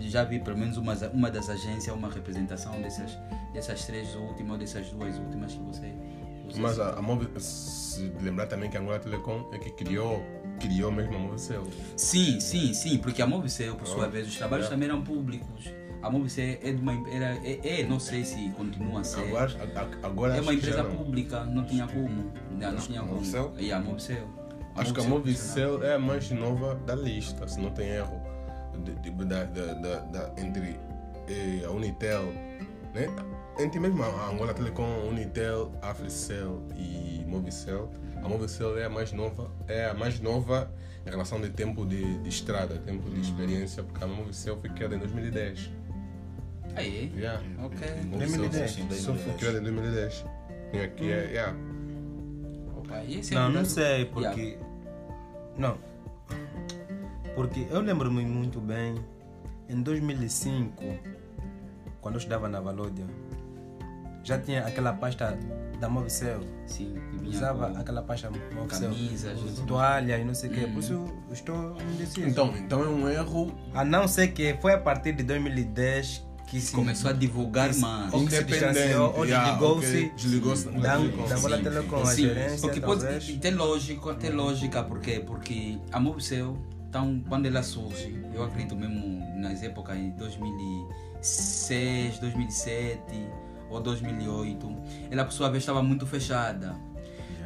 já 0.09 0.25
vi 0.25 0.39
pelo 0.39 0.57
menos 0.59 0.77
uma, 0.77 0.95
uma 1.13 1.31
das 1.31 1.49
agências, 1.49 1.95
uma 1.95 2.11
representação 2.11 2.81
dessas, 2.81 3.17
dessas 3.53 3.85
três 3.85 4.15
últimas 4.15 4.53
ou 4.53 4.59
dessas 4.59 4.89
duas 4.91 5.17
últimas 5.19 5.53
que 5.55 5.61
você. 5.63 5.93
você 6.49 6.61
Mas 6.61 6.79
a, 6.79 6.95
a 6.99 7.03
Movi- 7.03 7.29
se 7.41 8.13
lembrar 8.21 8.47
também 8.47 8.71
que 8.71 8.77
a 8.77 8.81
Angola 8.81 8.99
Telecom 8.99 9.49
é 9.53 9.59
que 9.59 9.71
criou, 9.71 10.23
criou 10.61 10.91
mesmo 10.93 11.17
a 11.17 11.19
Movicel. 11.19 11.65
Sim, 11.97 12.41
sim, 12.41 12.73
sim, 12.75 12.99
porque 12.99 13.21
a 13.23 13.27
Movicel, 13.27 13.77
por 13.77 13.87
sua 13.87 14.07
Oh, 14.07 14.11
vez, 14.11 14.27
os 14.29 14.37
trabalhos 14.37 14.67
yeah. 14.67 14.75
também 14.77 14.89
eram 14.89 15.03
públicos. 15.05 15.71
A 16.03 16.11
Movicel 16.11 16.59
é 16.63 16.73
de 16.73 16.83
uma 16.83 16.95
era, 17.09 17.37
é, 17.47 17.81
é, 17.81 17.87
não 17.87 18.01
sei 18.01 18.25
se 18.25 18.49
continua 18.51 19.01
a 19.01 19.05
ser. 19.05 19.21
Agora, 19.21 19.53
agora 20.03 20.37
é 20.37 20.41
uma 20.41 20.53
empresa 20.53 20.83
pública, 20.85 21.45
não 21.45 21.65
tinha 21.65 21.87
como. 21.87 22.33
Não, 22.51 22.73
não 22.73 22.79
tinha 22.81 23.01
como. 23.01 23.15
Movicel? 23.15 23.53
E 23.59 23.73
a 23.73 23.79
Movicel. 23.81 24.27
Acho 24.75 24.95
que 24.95 25.01
a 25.01 25.05
Movicel 25.05 25.85
é 25.85 25.95
a 25.95 25.99
mais 25.99 26.31
nova 26.31 26.75
da 26.75 26.95
lista, 26.95 27.47
se 27.47 27.61
não 27.61 27.71
tem 27.71 27.89
erro. 27.89 28.22
De- 28.79 28.95
de- 28.95 29.11
da, 29.25 29.45
da, 29.45 29.75
da, 29.75 29.99
da- 30.01 30.33
entre 30.43 30.79
eh, 31.29 31.63
a 31.65 31.71
Unitel, 31.71 32.25
né? 32.95 33.07
Entre 33.59 33.79
mesmo 33.79 34.03
a 34.03 34.31
Angola 34.31 34.55
Telecom, 34.55 35.09
Unitel, 35.09 35.73
Africell 35.83 36.63
e 36.77 37.23
Movicel. 37.27 37.91
A 38.23 38.29
Movicel 38.29 38.79
é 38.79 38.85
a 38.85 38.89
mais 38.91 39.13
nova, 39.13 39.51
é 39.69 39.87
a 39.87 39.95
mais 39.95 40.19
nova 40.21 40.71
em 41.07 41.11
relação 41.11 41.41
de 41.41 41.51
tempo 41.51 41.85
de, 41.85 42.19
de 42.21 42.29
estrada, 42.29 42.77
tempo 42.79 43.11
de 43.11 43.21
experiência, 43.21 43.83
porque 43.83 44.03
a 44.03 44.07
Movicel 44.07 44.57
foi 44.61 44.71
criada 44.71 44.95
em 44.95 44.99
2010. 44.99 45.71
Aí, 46.77 47.13
Yeah. 47.15 47.43
ok. 47.63 47.87
A 47.89 48.05
Movicel 48.07 48.39
2010. 48.49 48.71
Sim, 48.71 48.89
Só 48.91 49.15
foi 49.15 49.25
2010. 49.35 49.37
criada 49.39 49.59
em 49.59 49.63
2010. 49.63 50.25
E 50.73 50.79
aqui 50.81 51.11
é, 51.13 51.25
yeah. 51.31 51.57
Opa, 52.79 53.03
e 53.05 53.19
esse 53.19 53.35
é 53.35 53.39
Não, 53.39 53.51
não 53.51 53.65
sei, 53.65 53.85
Yeah. 53.85 54.11
porque. 54.13 54.59
Não. 55.59 55.77
Porque 57.35 57.67
eu 57.71 57.81
lembro-me 57.81 58.25
muito 58.25 58.61
bem, 58.61 58.95
em 59.69 59.83
2005, 59.83 60.83
quando 62.01 62.15
eu 62.15 62.19
estudava 62.19 62.49
na 62.49 62.61
Valódia, 62.61 63.07
já 64.23 64.39
tinha 64.39 64.65
aquela 64.67 64.93
pasta 64.93 65.39
da 65.81 65.89
Movicel. 65.89 66.41
Sim, 66.67 66.95
Usava 67.27 67.71
com 67.71 67.79
aquela 67.79 68.03
pasta 68.03 68.31
Movicel. 68.31 68.91
camisas. 68.91 69.39
Toalha 69.67 70.19
e 70.19 70.25
não 70.25 70.35
sei 70.35 70.51
o 70.51 70.53
quê. 70.53 70.67
Por 70.67 70.79
isso 70.81 70.93
eu 70.93 71.33
estou 71.33 71.77
indeciso. 71.95 72.29
Então, 72.29 72.55
então 72.57 72.83
é 72.85 72.89
um 72.89 73.09
erro 73.09 73.53
A 73.75 73.85
não 73.85 74.07
ser 74.07 74.29
que 74.29 74.55
foi 74.61 74.75
a 74.75 74.79
partir 74.79 75.13
de 75.13 75.23
2010 75.23 76.33
que 76.53 76.61
se 76.61 76.73
Começou 76.73 77.09
a 77.09 77.15
divulgar 77.15 77.75
mais. 77.77 78.13
Ou 78.13 78.27
que 78.27 78.33
se 78.33 78.45
distanciou, 78.45 79.15
ou 79.17 79.25
yeah, 79.25 79.53
desligou-se 79.53 79.87
ok, 79.87 80.13
Desligou-se 80.15 80.69
da, 80.69 80.99
da 80.99 81.37
Sim, 81.39 81.63
Telecom, 81.63 81.97
a 82.03 82.07
Sim, 82.07 82.23
gerência, 82.27 82.59
porque 82.61 82.81
pode 82.81 83.01
talvez. 83.01 83.25
tem 83.39 83.55
lógica, 83.55 84.15
tem 84.17 84.31
lógica, 84.33 84.83
por 84.83 85.01
quê? 85.01 85.23
Porque 85.27 85.79
a 85.91 85.99
Mobicel, 85.99 86.55
então, 86.93 87.25
quando 87.27 87.47
ela 87.47 87.63
surge, 87.63 88.23
eu 88.35 88.45
acredito 88.45 88.77
mesmo 88.77 89.25
nas 89.41 89.63
épocas 89.63 89.97
de 89.97 90.11
2006, 90.11 92.19
2007 92.19 93.01
ou 93.71 93.81
2008, 93.81 94.77
ela 95.11 95.25
por 95.25 95.33
sua 95.33 95.49
vez 95.49 95.63
estava 95.63 95.83
muito 95.83 96.07
fechada. 96.07 96.77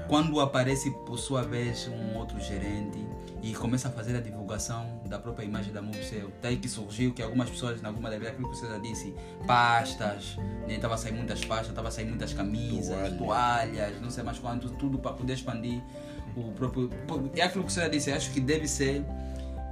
Quando 0.09 0.41
aparece 0.41 0.91
por 1.07 1.17
sua 1.17 1.43
vez 1.43 1.87
um 1.87 2.17
outro 2.17 2.41
gerente 2.41 3.07
e 3.41 3.55
começa 3.55 3.87
a 3.87 3.93
fazer 3.93 4.17
a 4.17 4.21
divulgação 4.21 5.00
da 5.07 5.17
própria 5.17 5.45
imagem 5.45 5.73
da 5.73 5.81
Mobicel, 5.81 6.33
daí 6.43 6.57
que 6.57 6.69
surgiu 6.69 7.15
que 7.15 7.23
algumas 7.23 7.49
pessoas, 7.49 7.81
em 7.81 7.87
alguma 7.87 8.11
vezes, 8.11 8.26
aquilo 8.26 8.50
que 8.50 8.57
você 8.57 8.67
já 8.67 8.79
disse, 8.79 9.15
pastas, 9.47 10.37
né? 10.67 10.76
tava 10.81 10.95
a 10.95 10.99
sair 10.99 11.12
muitas 11.12 11.45
pastas, 11.45 11.73
tava 11.73 11.87
a 11.87 11.93
sair 11.93 12.07
muitas 12.07 12.33
camisas, 12.33 12.88
Toalha. 12.88 13.17
toalhas, 13.17 14.03
não 14.03 14.11
sei 14.11 14.25
mais 14.25 14.41
quanto, 14.41 14.71
tudo 14.71 14.99
para 14.99 15.12
poder 15.12 15.35
expandir 15.35 15.81
o 16.37 16.50
próprio. 16.50 16.91
É 17.37 17.43
aquilo 17.43 17.62
que 17.62 17.73
você 17.73 17.83
já 17.83 17.88
disse, 17.88 18.11
acho 18.11 18.33
que 18.33 18.41
deve 18.41 18.67
ser. 18.67 19.05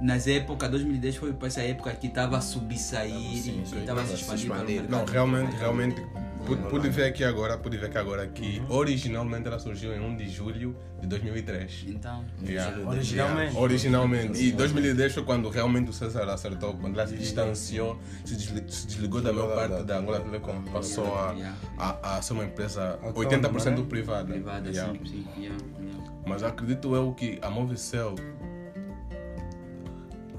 Nas 0.01 0.27
épocas, 0.27 0.69
2010 0.69 1.15
foi 1.15 1.33
para 1.33 1.47
essa 1.47 1.61
época 1.61 1.91
que 1.91 2.07
estava 2.07 2.37
a 2.37 2.41
subir, 2.41 2.77
sair 2.77 3.11
Sim, 3.41 3.61
e 3.63 3.65
sim, 3.67 3.79
estava 3.79 4.01
a 4.01 4.05
se 4.05 4.19
tava 4.21 4.33
a 4.33 4.37
se 4.37 4.43
expandir. 4.45 4.83
Não, 4.89 5.05
realmente, 5.05 5.55
realmente. 5.55 6.01
Pude, 6.45 6.61
pude 6.69 6.89
ver 6.89 7.05
aqui 7.05 7.23
agora, 7.23 7.57
pude 7.57 7.75
ver 7.75 7.87
aqui 7.87 7.97
agora 7.97 8.27
que 8.27 8.61
originalmente 8.69 9.47
ela 9.47 9.57
surgiu 9.57 9.91
em 9.95 9.99
1 9.99 10.15
de 10.15 10.29
julho 10.29 10.75
de 11.01 11.07
2003. 11.07 11.85
Então, 11.87 12.23
Yeah. 12.43 12.87
Originalmente. 12.87 13.15
Yeah, 13.49 13.59
Originalmente. 13.59 14.43
E 14.43 14.51
2010 14.51 15.13
foi 15.13 15.23
quando 15.23 15.49
realmente 15.49 15.89
o 15.89 15.93
César 15.93 16.29
acertou, 16.29 16.75
quando 16.75 16.99
ela 16.99 17.07
se 17.07 17.15
distanciou, 17.15 17.97
se 18.23 18.35
desli- 18.35 18.63
se 18.67 18.85
desligou 18.85 19.21
da 19.21 19.33
maior 19.33 19.55
parte 19.55 19.83
da 19.85 19.97
Angola 19.97 20.19
Telecom, 20.19 20.61
passou 20.71 21.15
a, 21.17 21.35
a, 21.79 22.17
a 22.17 22.21
ser 22.21 22.33
uma 22.33 22.43
empresa 22.45 22.99
Autônoma, 23.01 23.49
80% 23.49 23.77
né? 23.79 23.85
privada. 23.89 24.33
privada, 24.33 24.69
Yeah. 24.69 24.93
sim, 24.93 24.99
sim. 25.05 25.27
Yeah, 25.41 25.57
yeah. 25.81 26.03
Mas 26.27 26.43
acredito 26.43 26.95
eu 26.95 27.11
que 27.13 27.39
a 27.41 27.49
Movicel. 27.49 28.15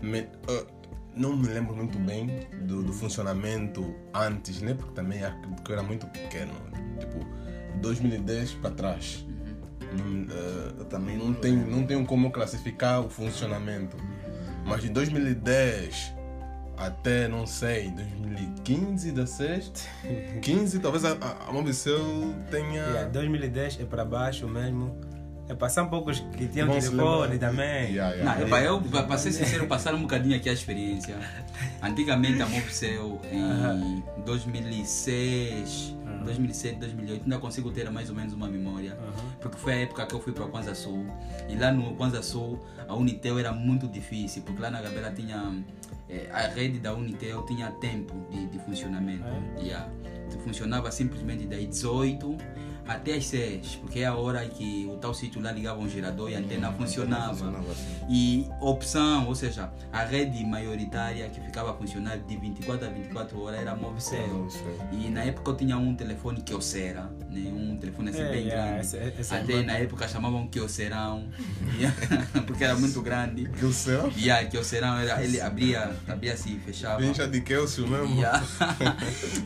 Me, 0.02 0.26
ah, 0.48 0.66
não 1.14 1.36
me 1.36 1.48
lembro 1.48 1.74
muito 1.74 1.98
bem 1.98 2.46
do, 2.62 2.82
do 2.82 2.92
funcionamento 2.92 3.94
antes, 4.14 4.60
né? 4.60 4.74
Porque 4.74 4.92
também 4.92 5.24
acredito 5.24 5.62
que 5.62 5.70
eu 5.70 5.76
era 5.76 5.82
muito 5.82 6.06
pequeno. 6.08 6.52
Tipo, 6.98 7.26
2010 7.80 8.54
para 8.54 8.70
trás. 8.70 9.26
Ah, 9.82 10.74
Eu 10.78 10.84
também 10.86 11.16
não, 11.16 11.32
tenho, 11.32 11.66
não 11.66 11.86
tenho 11.86 12.04
como 12.04 12.30
classificar 12.30 13.00
o 13.00 13.08
funcionamento. 13.08 13.96
Mas 14.64 14.82
de 14.82 14.88
2010 14.90 16.16
até, 16.76 17.26
não 17.26 17.46
sei, 17.46 17.90
2015, 17.90 19.12
16, 19.12 19.72
15, 20.42 20.78
talvez 20.80 21.04
a, 21.04 21.16
a, 21.48 21.52
Movicel 21.52 22.34
tenha. 22.50 22.82
Yeah, 22.82 23.08
2010 23.08 23.80
é 23.80 23.84
para 23.84 24.04
baixo 24.04 24.46
mesmo. 24.46 25.00
É 25.48 25.54
passar 25.54 25.84
um 25.84 25.88
poucos 25.88 26.18
que 26.36 26.46
tinham 26.48 26.68
se 26.80 26.90
telefone 26.90 27.38
também. 27.38 27.92
Yeah, 27.92 28.16
Não, 28.16 28.32
yeah. 28.32 28.42
epa, 28.42 28.60
eu, 28.62 28.80
para 28.80 29.16
ser 29.16 29.30
sincero, 29.32 29.66
passar 29.68 29.94
um 29.94 30.02
bocadinho 30.02 30.36
aqui 30.36 30.48
a 30.48 30.52
experiência. 30.52 31.16
Antigamente 31.80 32.42
a 32.42 32.46
Mobicel 32.46 33.20
em 33.30 34.02
2006, 34.24 35.94
2007, 36.24 36.78
2008, 36.80 37.22
ainda 37.22 37.38
consigo 37.38 37.70
ter 37.70 37.88
mais 37.90 38.10
ou 38.10 38.16
menos 38.16 38.32
uma 38.32 38.48
memória. 38.48 38.96
Porque 39.40 39.56
foi 39.56 39.72
a 39.74 39.76
época 39.82 40.06
que 40.06 40.14
eu 40.14 40.20
fui 40.20 40.32
para 40.32 40.44
o 40.44 40.48
Kwanza 40.48 40.74
Sul. 40.74 41.06
E 41.48 41.54
lá 41.54 41.70
no 41.70 41.94
Kwanza 41.94 42.22
Sul, 42.22 42.58
a 42.88 42.94
Unitel 42.94 43.38
era 43.38 43.52
muito 43.52 43.86
difícil, 43.86 44.42
porque 44.42 44.60
lá 44.60 44.70
na 44.70 44.82
Gabela 44.82 45.12
tinha. 45.12 45.54
eh, 46.08 46.28
a 46.32 46.48
rede 46.48 46.78
da 46.80 46.92
Unitel 46.94 47.42
tinha 47.46 47.70
tempo 47.72 48.14
de, 48.30 48.46
de 48.46 48.58
funcionamento. 48.64 49.24
Yeah. 49.60 49.88
Funcionava 50.42 50.90
simplesmente 50.90 51.46
das 51.46 51.60
18 51.60 52.36
até 52.86 53.14
as 53.14 53.26
6, 53.26 53.76
porque 53.76 54.00
é 54.00 54.06
a 54.06 54.14
hora 54.14 54.46
que 54.46 54.88
o 54.90 54.96
tal 54.96 55.12
sítio 55.12 55.40
lá 55.40 55.50
ligava 55.52 55.80
um 55.80 55.88
gerador 55.88 56.30
e 56.30 56.36
a 56.36 56.38
antena 56.38 56.72
funcionava. 56.72 57.34
Funcionava 57.34 57.72
assim. 57.72 58.06
E 58.08 58.48
opção, 58.60 59.26
ou 59.26 59.34
seja, 59.34 59.70
a 59.92 60.04
rede 60.04 60.44
maioritária 60.44 61.28
que 61.28 61.40
ficava 61.40 61.72
a 61.72 61.74
funcionar 61.74 62.18
de 62.18 62.36
24 62.36 62.86
a 62.86 62.90
24 62.90 63.40
horas 63.40 63.60
era 63.60 63.72
a 63.72 63.76
Movicel. 63.76 64.48
E 64.92 65.08
na 65.08 65.24
época 65.24 65.50
eu 65.50 65.56
tinha 65.56 65.76
um 65.76 65.94
telefone 65.94 66.42
Kyocera, 66.42 67.10
né? 67.30 67.52
um 67.52 67.76
telefone 67.76 68.10
assim 68.10 68.20
É, 68.20 68.30
bem 68.30 68.46
yeah, 68.46 68.66
grande. 68.66 68.86
esse 69.18 69.34
é 69.34 69.38
Até 69.38 69.62
na 69.62 69.72
época 69.74 70.08
chamavam 70.08 70.48
yeah, 71.78 71.96
porque 72.46 72.64
era 72.64 72.76
muito 72.76 73.02
grande. 73.02 73.48
Que 73.48 73.64
o? 73.64 73.72
E 74.16 74.30
a 74.30 74.46
Kyocerão 74.46 74.98
era, 74.98 75.22
ele 75.22 75.40
abria, 75.40 75.94
abria-se 76.08 76.54
e 76.54 76.58
fechava. 76.58 77.00
Vinha 77.00 77.26
de 77.26 77.40
Kelsey 77.40 77.86
mesmo. 77.86 78.16
Yeah. 78.16 78.44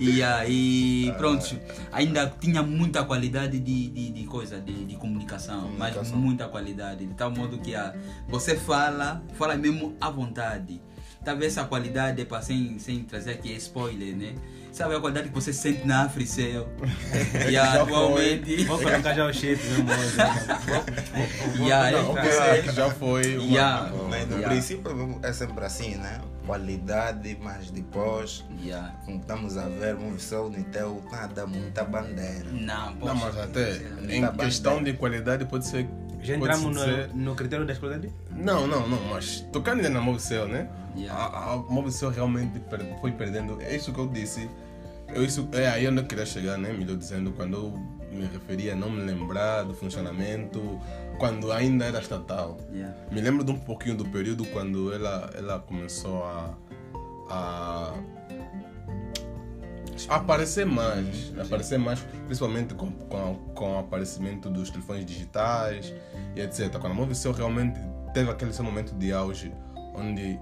yeah, 0.01 0.47
e 0.49 1.13
pronto, 1.17 1.59
ainda 1.93 2.33
tinha 2.41 2.63
muita 2.63 3.05
qualidade 3.05 3.30
de, 3.31 3.89
de, 3.89 4.11
de 4.11 4.25
coisa, 4.25 4.61
de, 4.61 4.85
de 4.85 4.97
comunicação, 4.97 5.71
mas 5.79 5.95
Comunicação. 5.95 6.19
muita 6.19 6.49
qualidade, 6.49 7.07
de 7.07 7.15
tal 7.15 7.31
modo 7.31 7.59
que 7.59 7.75
ah, 7.75 7.95
você 8.29 8.57
fala, 8.57 9.23
fala 9.35 9.57
mesmo 9.57 9.95
à 10.01 10.11
vontade. 10.11 10.81
Talvez 11.25 11.53
essa 11.57 11.67
qualidade, 11.67 12.25
para 12.25 12.43
sem, 12.43 12.79
sem 12.79 13.05
trazer 13.05 13.33
aqui 13.33 13.53
spoiler, 13.57 14.17
né? 14.17 14.35
Sabe 14.73 14.95
a 14.95 15.00
qualidade 15.00 15.29
que 15.29 15.35
você 15.35 15.53
sente 15.53 15.87
na 15.87 16.05
Africell? 16.05 16.69
e 17.50 17.57
atualmente. 17.57 18.65
Vou 18.65 18.79
colocar 18.79 19.15
já 19.15 19.27
o 19.27 19.33
chip 19.33 19.61
mesmo 19.62 19.91
hoje. 19.91 21.67
e 21.67 21.73
aí, 21.73 21.93
Não, 21.95 22.15
você- 22.15 22.73
já 22.73 22.91
foi 22.91 23.37
uma... 23.37 23.45
Yeah. 23.53 23.91
Mas 24.09 24.27
no 24.29 24.37
Yeah. 24.37 24.49
princípio 24.49 25.19
é 25.23 25.33
sempre 25.33 25.65
assim, 25.65 25.97
né? 25.97 26.21
Qualidade, 26.47 27.37
mas 27.43 27.71
depois, 27.71 28.45
Yeah. 28.62 28.95
como 29.05 29.19
estamos 29.21 29.57
a 29.57 29.69
ver, 29.69 29.95
Movicel, 29.97 30.47
Unitel, 30.47 31.03
nada, 31.12 31.47
muita 31.47 31.85
bandeira. 31.85 32.47
Não, 32.50 32.87
Não, 32.93 32.97
poxa, 32.97 33.15
mas 33.15 33.39
até 33.39 33.81
em 34.09 34.27
questão 34.37 34.77
bem. 34.77 34.85
de 34.85 34.93
qualidade 34.95 35.45
pode 35.45 35.67
ser... 35.67 35.87
Já 36.23 36.37
entramos 36.37 36.65
no, 36.77 36.85
dizer- 36.85 37.11
no 37.15 37.35
critério 37.35 37.67
da 37.67 37.75
qualidade? 37.75 38.12
Não, 38.31 38.67
não, 38.67 38.87
não, 38.89 38.99
mas 39.11 39.41
tocando 39.53 39.77
ainda 39.79 39.91
na 39.91 40.00
Movicel, 40.00 40.47
né? 40.49 40.69
Yeah. 40.97 41.19
A, 41.19 41.53
a 41.53 41.57
Movicel 41.57 42.11
realmente 42.11 42.59
per- 42.61 42.85
foi 43.00 43.12
perdendo. 43.12 43.61
É 43.62 43.75
isso 43.77 43.93
que 43.93 43.99
eu 43.99 44.07
disse. 44.07 44.49
Eu, 45.09 45.25
isso, 45.25 45.49
é 45.53 45.67
aí 45.69 45.89
onde 45.89 45.99
eu 46.00 46.05
queria 46.05 46.27
chegar, 46.27 46.57
né? 46.59 46.73
Melhor 46.73 46.97
dizendo, 46.97 47.33
quando 47.33 47.55
eu 47.57 48.17
me 48.17 48.27
referia 48.27 48.73
a 48.73 48.77
não 48.77 48.91
me 48.91 49.03
lembrar 49.03 49.62
do 49.62 49.73
funcionamento, 49.75 50.81
quando 51.19 51.50
ainda 51.53 51.85
era 51.85 52.00
estatal. 52.00 52.59
Yeah. 52.73 52.95
Me 53.11 53.21
lembro 53.21 53.43
de 53.45 53.50
um 53.53 53.59
pouquinho 53.59 53.97
do 53.97 54.05
período 54.05 54.45
quando 54.47 54.93
ela, 54.93 55.31
ela 55.37 55.59
começou 55.61 56.25
a, 56.25 56.55
a 57.31 57.95
aparecer 60.09 60.66
mais. 60.66 61.33
Aparecer 61.38 61.78
mais, 61.78 62.00
principalmente 62.26 62.75
com, 62.75 62.90
com, 62.90 63.35
com 63.54 63.76
o 63.76 63.78
aparecimento 63.78 64.49
dos 64.49 64.71
telefones 64.71 65.04
digitais 65.04 65.95
e 66.35 66.40
etc. 66.40 66.71
Quando 66.78 66.92
a 66.92 66.95
Movicel 66.95 67.33
realmente 67.33 67.80
teve 68.12 68.30
aquele 68.30 68.52
seu 68.52 68.64
momento 68.64 68.95
de 68.95 69.12
auge, 69.12 69.52
onde 69.95 70.38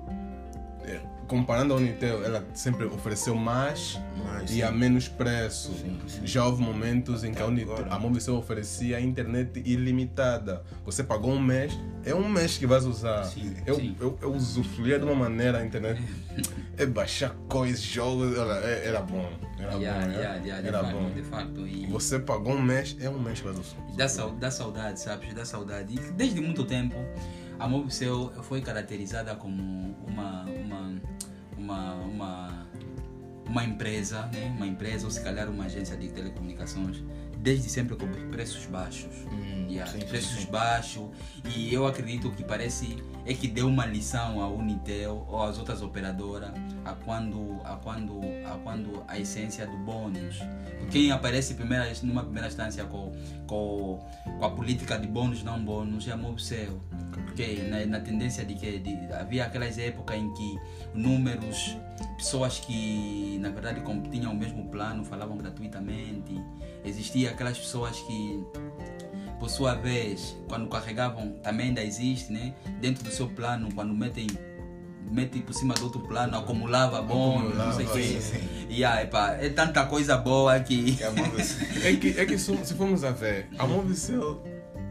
é, 0.84 1.00
comparando 1.28 1.75
a 1.75 1.76
Unitel, 1.76 2.25
ela 2.25 2.44
sempre 2.54 2.87
ofereceu 2.87 3.35
mais 3.37 4.00
Mas, 4.25 4.50
e 4.50 4.54
sim. 4.54 4.62
a 4.62 4.73
menos 4.73 5.06
preço. 5.06 5.73
Sim, 5.75 6.00
sim. 6.08 6.26
Já 6.26 6.44
houve 6.47 6.61
momentos 6.62 7.23
em 7.23 7.32
que 7.32 7.40
a, 7.40 7.47
Unitel, 7.47 7.87
a 7.90 7.99
Movicel 7.99 8.35
oferecia 8.37 8.99
internet 9.00 9.62
ilimitada. 9.64 10.64
Você 10.85 11.04
pagou 11.04 11.30
um 11.32 11.38
mês, 11.40 11.78
é 12.04 12.14
um 12.14 12.28
mês 12.28 12.56
que 12.58 12.66
vais 12.66 12.85
usar. 12.85 13.25
Sim, 13.25 13.54
eu. 13.66 13.78
Eu, 14.00 14.18
eu 14.23 14.32
usufruía 14.35 14.99
de 14.99 15.04
uma 15.04 15.14
maneira 15.14 15.58
a 15.58 15.64
internet. 15.64 16.02
É 16.76 16.87
baixar 16.87 17.35
coisas, 17.49 17.80
jogos, 17.80 18.37
é- 18.64 18.87
era 18.87 19.00
bom. 19.02 19.28
Era 19.58 19.73
bom, 19.73 19.78
yeah, 19.80 20.02
era, 20.04 20.37
yeah, 20.47 20.68
era 20.68 20.82
bom. 20.85 21.11
de 21.11 21.23
facto. 21.23 21.66
E 21.66 21.87
Você 21.87 22.18
pagou 22.18 22.54
um 22.54 22.62
mês, 22.62 22.97
é 23.00 23.11
um 23.11 23.18
mês 23.18 23.40
que 23.40 23.47
vais 23.47 23.58
usar. 23.58 23.76
dá, 23.97 24.08
sau- 24.08 24.30
dá 24.32 24.50
saudade, 24.50 24.99
sabes? 25.00 25.35
Dá 25.35 25.44
saudade. 25.44 25.94
E 25.94 25.99
desde 26.12 26.40
muito 26.40 26.64
tempo, 26.64 26.94
a 27.58 27.68
Mobicel 27.68 28.32
foi 28.44 28.61
caracterizada 28.61 29.35
como 29.35 29.97
uma, 30.06 30.44
uma, 30.44 31.00
uma, 31.68 31.94
uma, 31.94 32.66
uma 33.46 33.64
empresa, 33.64 34.22
né? 34.32 34.52
uma 34.56 34.66
empresa 34.66 35.04
ou 35.04 35.10
se 35.10 35.20
calhar 35.22 35.50
uma 35.50 35.64
agência 35.64 35.96
de 35.96 36.08
telecomunicações, 36.08 37.02
desde 37.38 37.68
sempre 37.68 37.94
com 37.96 38.06
preços 38.30 38.64
baixos. 38.66 39.12
Hum, 39.30 39.58
Yeah, 39.68 39.92
sim, 39.92 40.00
preços 40.00 40.44
sim. 40.44 40.50
baixos 40.50 41.10
e 41.54 41.72
eu 41.75 41.87
acredito 41.87 42.30
que 42.30 42.42
parece 42.42 42.96
é 43.28 43.35
que 43.35 43.47
deu 43.47 43.68
uma 43.68 43.85
lição 43.85 44.40
à 44.40 44.49
Unitel 44.49 45.26
ou 45.28 45.42
às 45.42 45.58
outras 45.58 45.82
operadoras 45.82 46.50
a 46.82 46.94
quando 46.94 47.61
a 47.62 47.76
quando 47.76 48.20
a 48.47 48.56
quando 48.64 49.04
a 49.06 49.18
essência 49.18 49.66
do 49.66 49.76
bônus. 49.76 50.38
Quem 50.90 51.12
aparece 51.12 51.52
primeira, 51.52 51.92
numa 52.02 52.23
primeira 52.23 52.49
instância 52.49 52.87
com, 52.87 53.12
com, 53.47 54.02
com 54.38 54.44
a 54.44 54.50
política 54.50 54.99
de 54.99 55.06
bônus 55.06 55.44
não 55.44 55.62
bônus 55.62 56.08
é 56.08 56.12
a 56.12 56.16
Mobcel. 56.16 56.80
Porque 57.12 57.64
na, 57.68 57.85
na 57.85 58.00
tendência 58.00 58.47
de 58.47 58.54
que 58.54 58.78
de, 58.78 59.12
havia 59.12 59.44
aquelas 59.44 59.76
épocas 59.76 60.16
em 60.16 60.32
que 60.32 60.58
números 60.94 61.76
pessoas 62.16 62.58
que 62.58 63.37
na 63.42 63.50
verdade 63.50 63.82
tinham 64.11 64.32
o 64.32 64.35
mesmo 64.35 64.70
plano 64.70 65.04
falavam 65.04 65.37
gratuitamente. 65.37 66.42
Existia 66.82 67.32
aquelas 67.32 67.58
pessoas 67.58 68.00
que 68.00 68.42
por 69.38 69.49
sua 69.49 69.75
vez, 69.75 70.37
quando 70.49 70.68
carregavam, 70.68 71.33
também 71.42 71.68
ainda 71.68 71.83
existe, 71.83 72.33
né? 72.33 72.54
Dentro 72.80 73.04
do 73.04 73.11
seu 73.11 73.28
plano, 73.28 73.68
quando 73.75 73.95
metem 73.95 74.26
mete 75.11 75.40
por 75.40 75.54
cima 75.54 75.75
do 75.75 75.85
outro 75.85 76.00
plano, 76.00 76.37
acumulava 76.37 77.00
bônus, 77.00 77.57
não 77.57 77.73
sei 77.73 77.87
o 77.87 77.90
quê. 77.90 78.18
sim, 78.21 78.66
E 78.68 78.85
aí, 78.85 79.07
pá, 79.07 79.33
é 79.40 79.49
tanta 79.49 79.87
coisa 79.87 80.16
boa 80.16 80.59
que. 80.61 80.99
É 81.83 81.97
que, 81.97 82.21
é 82.21 82.26
que 82.26 82.38
se, 82.38 82.57
se 82.64 82.75
formos 82.75 83.04
a 83.04 83.11
ver, 83.11 83.49
a 83.59 83.66
Movicel 83.66 84.42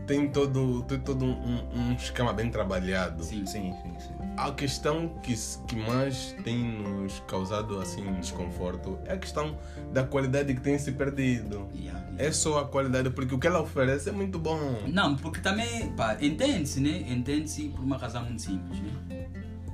tem 0.07 0.29
todo, 0.29 0.81
tem 0.83 0.99
todo 0.99 1.25
um, 1.25 1.67
um 1.75 1.93
esquema 1.93 2.33
bem 2.33 2.49
trabalhado. 2.49 3.23
Sim, 3.23 3.45
Sim, 3.45 3.73
sim, 3.83 3.93
sim. 3.99 4.13
A 4.37 4.51
questão 4.51 5.09
que, 5.21 5.33
que 5.67 5.75
mais 5.75 6.35
tem 6.43 6.57
nos 6.63 7.19
causado 7.27 7.79
assim 7.79 8.03
desconforto 8.13 8.97
é 9.05 9.13
a 9.13 9.17
questão 9.17 9.57
da 9.91 10.03
qualidade 10.03 10.53
que 10.53 10.61
tem 10.61 10.77
se 10.79 10.91
perdido. 10.93 11.67
Yeah, 11.75 11.99
yeah. 11.99 12.23
É 12.23 12.31
só 12.31 12.59
a 12.59 12.65
qualidade, 12.67 13.09
porque 13.09 13.35
o 13.35 13.39
que 13.39 13.47
ela 13.47 13.61
oferece 13.61 14.09
é 14.09 14.11
muito 14.11 14.39
bom. 14.39 14.59
Não, 14.87 15.15
porque 15.15 15.41
também, 15.41 15.91
pá, 15.93 16.17
entende-se, 16.21 16.79
né? 16.79 17.03
Entende-se 17.11 17.69
por 17.69 17.81
uma 17.83 17.97
razão 17.97 18.23
muito 18.23 18.41
simples, 18.41 18.79
né? 18.79 19.27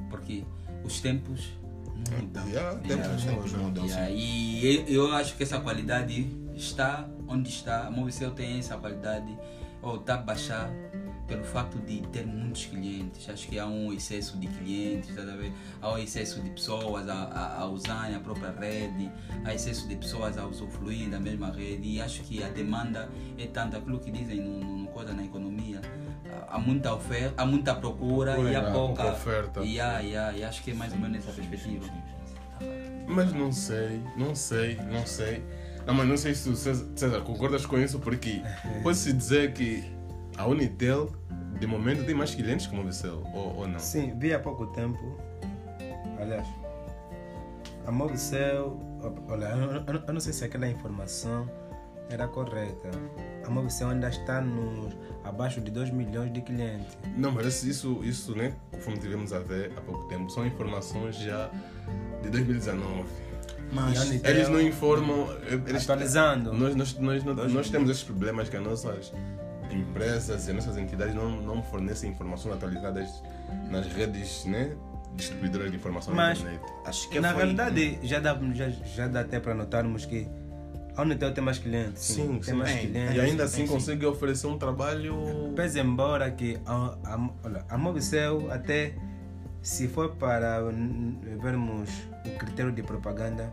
Porque 0.10 0.44
os 0.84 1.00
tempos 1.02 1.52
mudam. 2.10 2.48
Yeah, 2.48 2.80
tempos 2.80 3.16
Os 3.16 3.24
tempos 3.24 3.52
mudam. 3.52 3.66
mudam, 3.68 3.88
sim. 3.88 3.94
Yeah, 3.94 4.12
e 4.12 4.66
eu 4.96 5.06
eu 5.06 5.12
acho 5.13 5.36
que 5.36 5.44
essa 5.44 5.60
qualidade 5.60 6.28
está 6.56 7.08
onde 7.28 7.50
está. 7.50 7.88
A 7.88 7.92
Movicel 7.92 8.32
tem 8.32 8.60
essa 8.60 8.78
qualidade, 8.78 9.38
ou 9.84 9.98
está 9.98 10.16
a 10.16 10.18
baixar 10.18 10.72
pelo 11.28 11.44
facto 11.44 11.80
de 11.80 12.02
ter 12.08 12.25
muitos 12.25 12.66
clientes. 12.66 13.30
Acho 13.30 13.48
que 13.48 13.58
há 13.58 13.66
um 13.66 13.94
excesso 13.94 14.38
de 14.38 14.48
clientes, 14.48 15.16
tá 15.16 15.22
há 15.82 15.94
um 15.94 15.98
excesso 15.98 16.42
de 16.42 16.50
pessoas 16.50 17.08
a, 17.08 17.13
a, 17.13 17.62
a 17.62 17.66
usarem 17.66 18.16
a 18.16 18.20
própria 18.20 18.52
rede, 18.52 19.12
há 19.44 19.54
excesso 19.54 19.88
de 19.88 19.96
pessoas 19.96 20.38
a 20.38 20.46
usufruir 20.46 21.10
da 21.10 21.20
mesma 21.20 21.52
rede. 21.52 21.88
E 21.88 22.02
acho 22.02 22.24
que 22.24 22.44
a 22.44 22.50
demanda 22.50 23.10
é 23.38 23.48
tanta, 23.48 23.78
aquilo 23.78 24.00
que 24.00 24.12
dizem 24.12 24.42
no, 24.42 24.60
no, 24.60 24.88
coisa 24.88 25.13
na 25.13 25.24
economia. 25.24 25.82
Há 26.48 26.60
muita 26.60 26.94
oferta, 26.94 27.42
há 27.42 27.46
muita 27.46 27.75
procura 27.75 28.38
e 28.40 28.56
há 28.56 28.72
pouca 28.72 29.12
oferta. 29.12 29.62
E, 29.62 29.80
há, 29.80 30.02
e, 30.02 30.16
há, 30.16 30.34
e 30.34 30.44
acho 30.44 30.63
que 30.63 30.72
é 30.72 30.74
mais 30.74 30.94
ou 30.94 31.00
menos 31.00 31.18
essa 31.18 31.32
perspectiva. 31.32 31.86
Mas 33.08 33.34
não 33.34 33.52
sei, 33.52 34.02
não 34.15 34.36
sei, 34.36 34.76
não 34.76 35.06
sei. 35.06 35.43
Não, 35.86 35.93
mas 35.93 36.08
não 36.08 36.17
sei 36.17 36.34
se 36.34 36.50
o 36.50 36.56
César, 36.56 36.86
César 36.96 37.22
concordas 37.22 37.65
com 37.65 37.78
isso, 37.78 38.00
porque 38.00 38.41
pode-se 38.84 39.12
dizer 39.13 39.54
que 39.54 39.84
a 40.38 40.46
Unitel, 40.48 41.12
de 41.60 41.67
momento, 41.67 42.06
tem 42.06 42.15
mais 42.15 42.34
clientes 42.34 42.67
que 42.67 42.74
a 42.76 42.78
Movicel, 42.78 43.24
ou, 43.34 43.56
ou 43.58 43.67
não? 43.67 43.80
Sim, 43.80 44.13
vi 44.17 44.34
há 44.34 44.39
pouco 44.39 44.67
tempo. 44.67 45.17
Aliás, 46.19 46.48
a 47.86 47.91
Movicel. 47.91 48.80
Olha, 49.28 49.46
eu, 49.48 49.93
eu- 49.93 50.02
eu 50.08 50.13
não 50.13 50.22
sei 50.22 50.32
se 50.32 50.46
aquela 50.46 50.67
informação 50.67 51.50
era 52.10 52.28
correta. 52.28 52.89
A 53.46 53.50
Movicel 53.50 53.89
ainda 53.89 54.08
está 54.08 54.39
nos, 54.39 54.96
abaixo 55.26 55.60
de 55.60 55.69
2 55.69 55.89
milhões 55.89 56.32
de 56.32 56.41
clientes. 56.41 56.98
Não, 57.17 57.32
mas 57.32 57.46
isso- 57.48 57.67
isso, 57.67 58.04
isso, 58.04 58.36
né, 58.36 58.54
conforme 58.72 59.00
tivemos 59.00 59.34
a 59.34 59.39
ver 59.39 59.74
há 59.78 59.82
pouco 59.82 60.06
tempo, 60.08 60.30
são 60.30 60.46
informações 60.46 61.17
já 61.17 61.50
de 62.22 62.30
2019. 62.30 63.04
Mas 63.71 64.12
Eles 64.23 64.49
não 64.49 64.62
informam. 64.62 65.28
Eles, 65.67 65.84
Atualizando. 65.84 66.54
Nós, 66.54 66.76
nós, 66.76 66.93
nós, 66.99 67.23
nós, 67.23 67.52
nós 67.54 67.69
temos 67.69 67.89
esses 67.89 68.04
problemas 68.04 68.49
que 68.49 68.58
as 68.58 68.63
nossas 68.63 69.12
empresas 69.71 70.47
e 70.47 70.52
as 70.52 70.56
nossas 70.56 70.78
entidades 70.78 71.15
não, 71.15 71.41
não 71.41 71.63
fornecem 71.63 72.12
informações 72.12 72.54
atualizadas 72.54 73.23
nas 73.71 73.88
redes 73.88 74.45
né, 74.45 74.76
distribuidoras 75.15 75.71
de 75.71 75.78
informação 75.78 76.13
Mas- 76.13 76.43
na 76.43 76.54
internet. 76.54 76.73
acho 76.86 77.10
que 77.10 77.19
Na 77.19 77.34
foi- 77.34 77.45
verdade, 77.45 77.99
já 78.04 78.19
dá, 78.19 78.38
já, 78.54 78.69
já 78.69 79.08
dá 79.08 79.21
até 79.21 79.39
para 79.39 79.56
notarmos 79.56 80.06
que 80.06 80.28
a 80.95 81.02
Unitel 81.02 81.34
tem 81.34 81.43
mais 81.43 81.58
clientes. 81.58 82.04
Sim, 82.04 82.34
tem 82.34 82.43
sim. 82.43 82.54
mais 82.54 82.71
Tem. 82.71 82.88
clientes. 82.91 83.15
E 83.15 83.19
ainda 83.19 83.43
assim 83.45 83.62
sim, 83.62 83.67
sim. 83.67 83.73
consegue 83.73 84.06
oferecer 84.06 84.45
um 84.45 84.60
trabalho. 84.60 85.52
Pese 85.56 85.80
embora 85.80 86.30
que 86.30 86.60
a, 86.67 86.95
a, 87.04 87.30
olha, 87.43 87.65
a 87.67 87.78
Mobicel 87.80 88.52
até 88.52 88.93
se 89.63 89.88
for 89.88 90.15
para 90.15 90.60
vermos 91.41 91.89
o 92.26 92.38
critério 92.38 92.71
de 92.71 92.84
propaganda, 92.84 93.52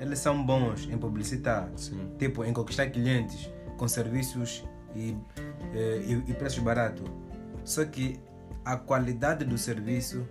eles 0.00 0.18
são 0.18 0.44
bons 0.44 0.88
em 0.90 0.98
publicitar, 0.98 1.70
Sim. 1.76 2.10
tipo 2.18 2.44
em 2.44 2.52
conquistar 2.52 2.90
clientes 2.90 3.48
com 3.78 3.86
serviços 3.86 4.64
e, 4.94 5.16
eh, 5.72 6.02
e, 6.04 6.30
e 6.30 6.34
preços 6.34 6.58
baratos. 6.58 7.08
Só 7.64 7.84
que 7.84 8.18
a 8.64 8.76
qualidade 8.76 9.44
do 9.44 9.56
serviço 9.56 10.26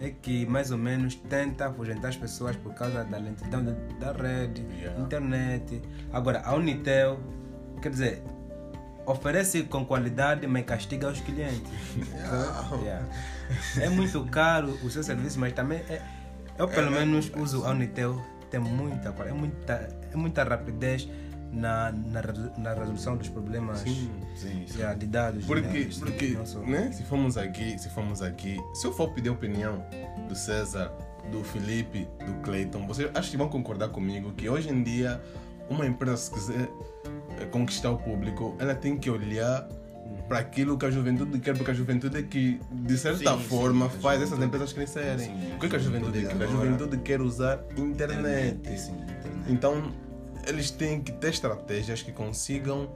é 0.00 0.08
que 0.10 0.46
mais 0.46 0.70
ou 0.70 0.78
menos 0.78 1.14
tenta 1.14 1.66
afugentar 1.66 2.08
as 2.08 2.16
pessoas 2.16 2.56
por 2.56 2.72
causa 2.74 3.04
da 3.04 3.18
lentidão 3.18 3.62
da, 3.62 3.72
da 4.00 4.12
rede, 4.12 4.66
Yeah. 4.80 5.00
internet. 5.00 5.82
Agora, 6.12 6.40
a 6.44 6.54
Unitel, 6.54 7.20
quer 7.80 7.90
dizer, 7.90 8.22
oferece 9.06 9.62
com 9.64 9.84
qualidade, 9.84 10.46
mas 10.46 10.64
castiga 10.64 11.08
os 11.08 11.20
clientes. 11.20 11.72
Yeah. 12.82 13.06
É 13.80 13.88
muito 13.90 14.24
caro 14.24 14.78
o 14.82 14.90
seu 14.90 15.02
serviço, 15.02 15.38
mas 15.38 15.52
também 15.52 15.78
é, 15.90 16.00
eu 16.58 16.66
pelo 16.66 16.90
menos 16.90 17.30
uso 17.36 17.66
a 17.66 17.70
Unitel, 17.70 18.20
tem 18.50 18.58
muita, 18.58 19.10
é 19.26 19.32
muita, 19.32 19.88
é 20.10 20.16
muita 20.16 20.42
rapidez 20.42 21.06
na, 21.52 21.92
na, 21.92 22.22
na 22.56 22.74
resolução 22.74 23.16
dos 23.16 23.28
problemas 23.28 23.80
Sim. 23.80 24.10
Sim, 24.34 24.64
sim. 24.66 24.78
yeah, 24.78 24.98
de 24.98 25.06
dados. 25.06 25.44
Porque, 25.44 25.84
né? 25.84 25.90
porque 25.98 26.38
né, 26.66 26.92
se 26.92 27.02
formos 27.02 27.36
aqui, 27.36 27.78
se 27.78 27.88
formos 27.90 28.22
aqui, 28.22 28.58
se 28.74 28.86
eu 28.86 28.92
for 28.92 29.10
pedir 29.10 29.28
a 29.28 29.32
opinião 29.32 29.84
do 30.28 30.34
César, 30.34 30.90
do 31.30 31.44
Felipe, 31.44 32.08
do 32.24 32.34
Clayton, 32.42 32.86
vocês 32.86 33.10
acho 33.14 33.30
que 33.30 33.36
vão 33.36 33.48
concordar 33.48 33.90
comigo 33.90 34.32
que 34.32 34.48
hoje 34.48 34.70
em 34.70 34.82
dia 34.82 35.22
uma 35.68 35.86
empresa 35.86 36.16
se 36.16 36.30
quiser 36.30 36.68
conquistar 37.50 37.90
o 37.90 37.98
público, 37.98 38.56
ela 38.58 38.74
tem 38.74 38.96
que 38.96 39.08
olhar 39.10 39.68
para 40.28 40.38
aquilo 40.38 40.76
que 40.78 40.86
a 40.86 40.90
juventude 40.90 41.38
quer, 41.40 41.56
porque 41.56 41.70
a 41.70 41.74
juventude 41.74 42.18
é 42.18 42.22
que, 42.22 42.60
de 42.70 42.96
certa 42.98 43.18
Sim, 43.18 43.38
sim, 43.42 43.48
forma, 43.48 43.86
a 43.86 43.90
faz 43.90 44.22
essas 44.22 44.38
empresas 44.42 44.72
crescerem. 44.72 45.18
Sim, 45.26 45.54
o 45.56 45.58
que, 45.58 45.66
é 45.66 45.68
a 45.70 45.76
a 45.76 45.78
juventude 45.78 46.20
quer? 46.20 46.28
A 46.28 46.32
agora- 46.34 46.50
juventude 46.50 46.96
quer 46.98 47.20
usar 47.20 47.60
internet. 47.76 48.78
Sim, 48.78 48.92
internet. 48.92 49.20
Então, 49.48 49.92
eles 50.46 50.70
têm 50.70 51.00
que 51.00 51.12
ter 51.12 51.30
estratégias 51.30 52.02
que 52.02 52.12
consigam 52.12 52.90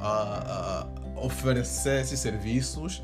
ah, 0.00 0.86
ah, 0.86 1.20
oferecer 1.20 2.00
esses 2.00 2.18
serviços 2.20 3.02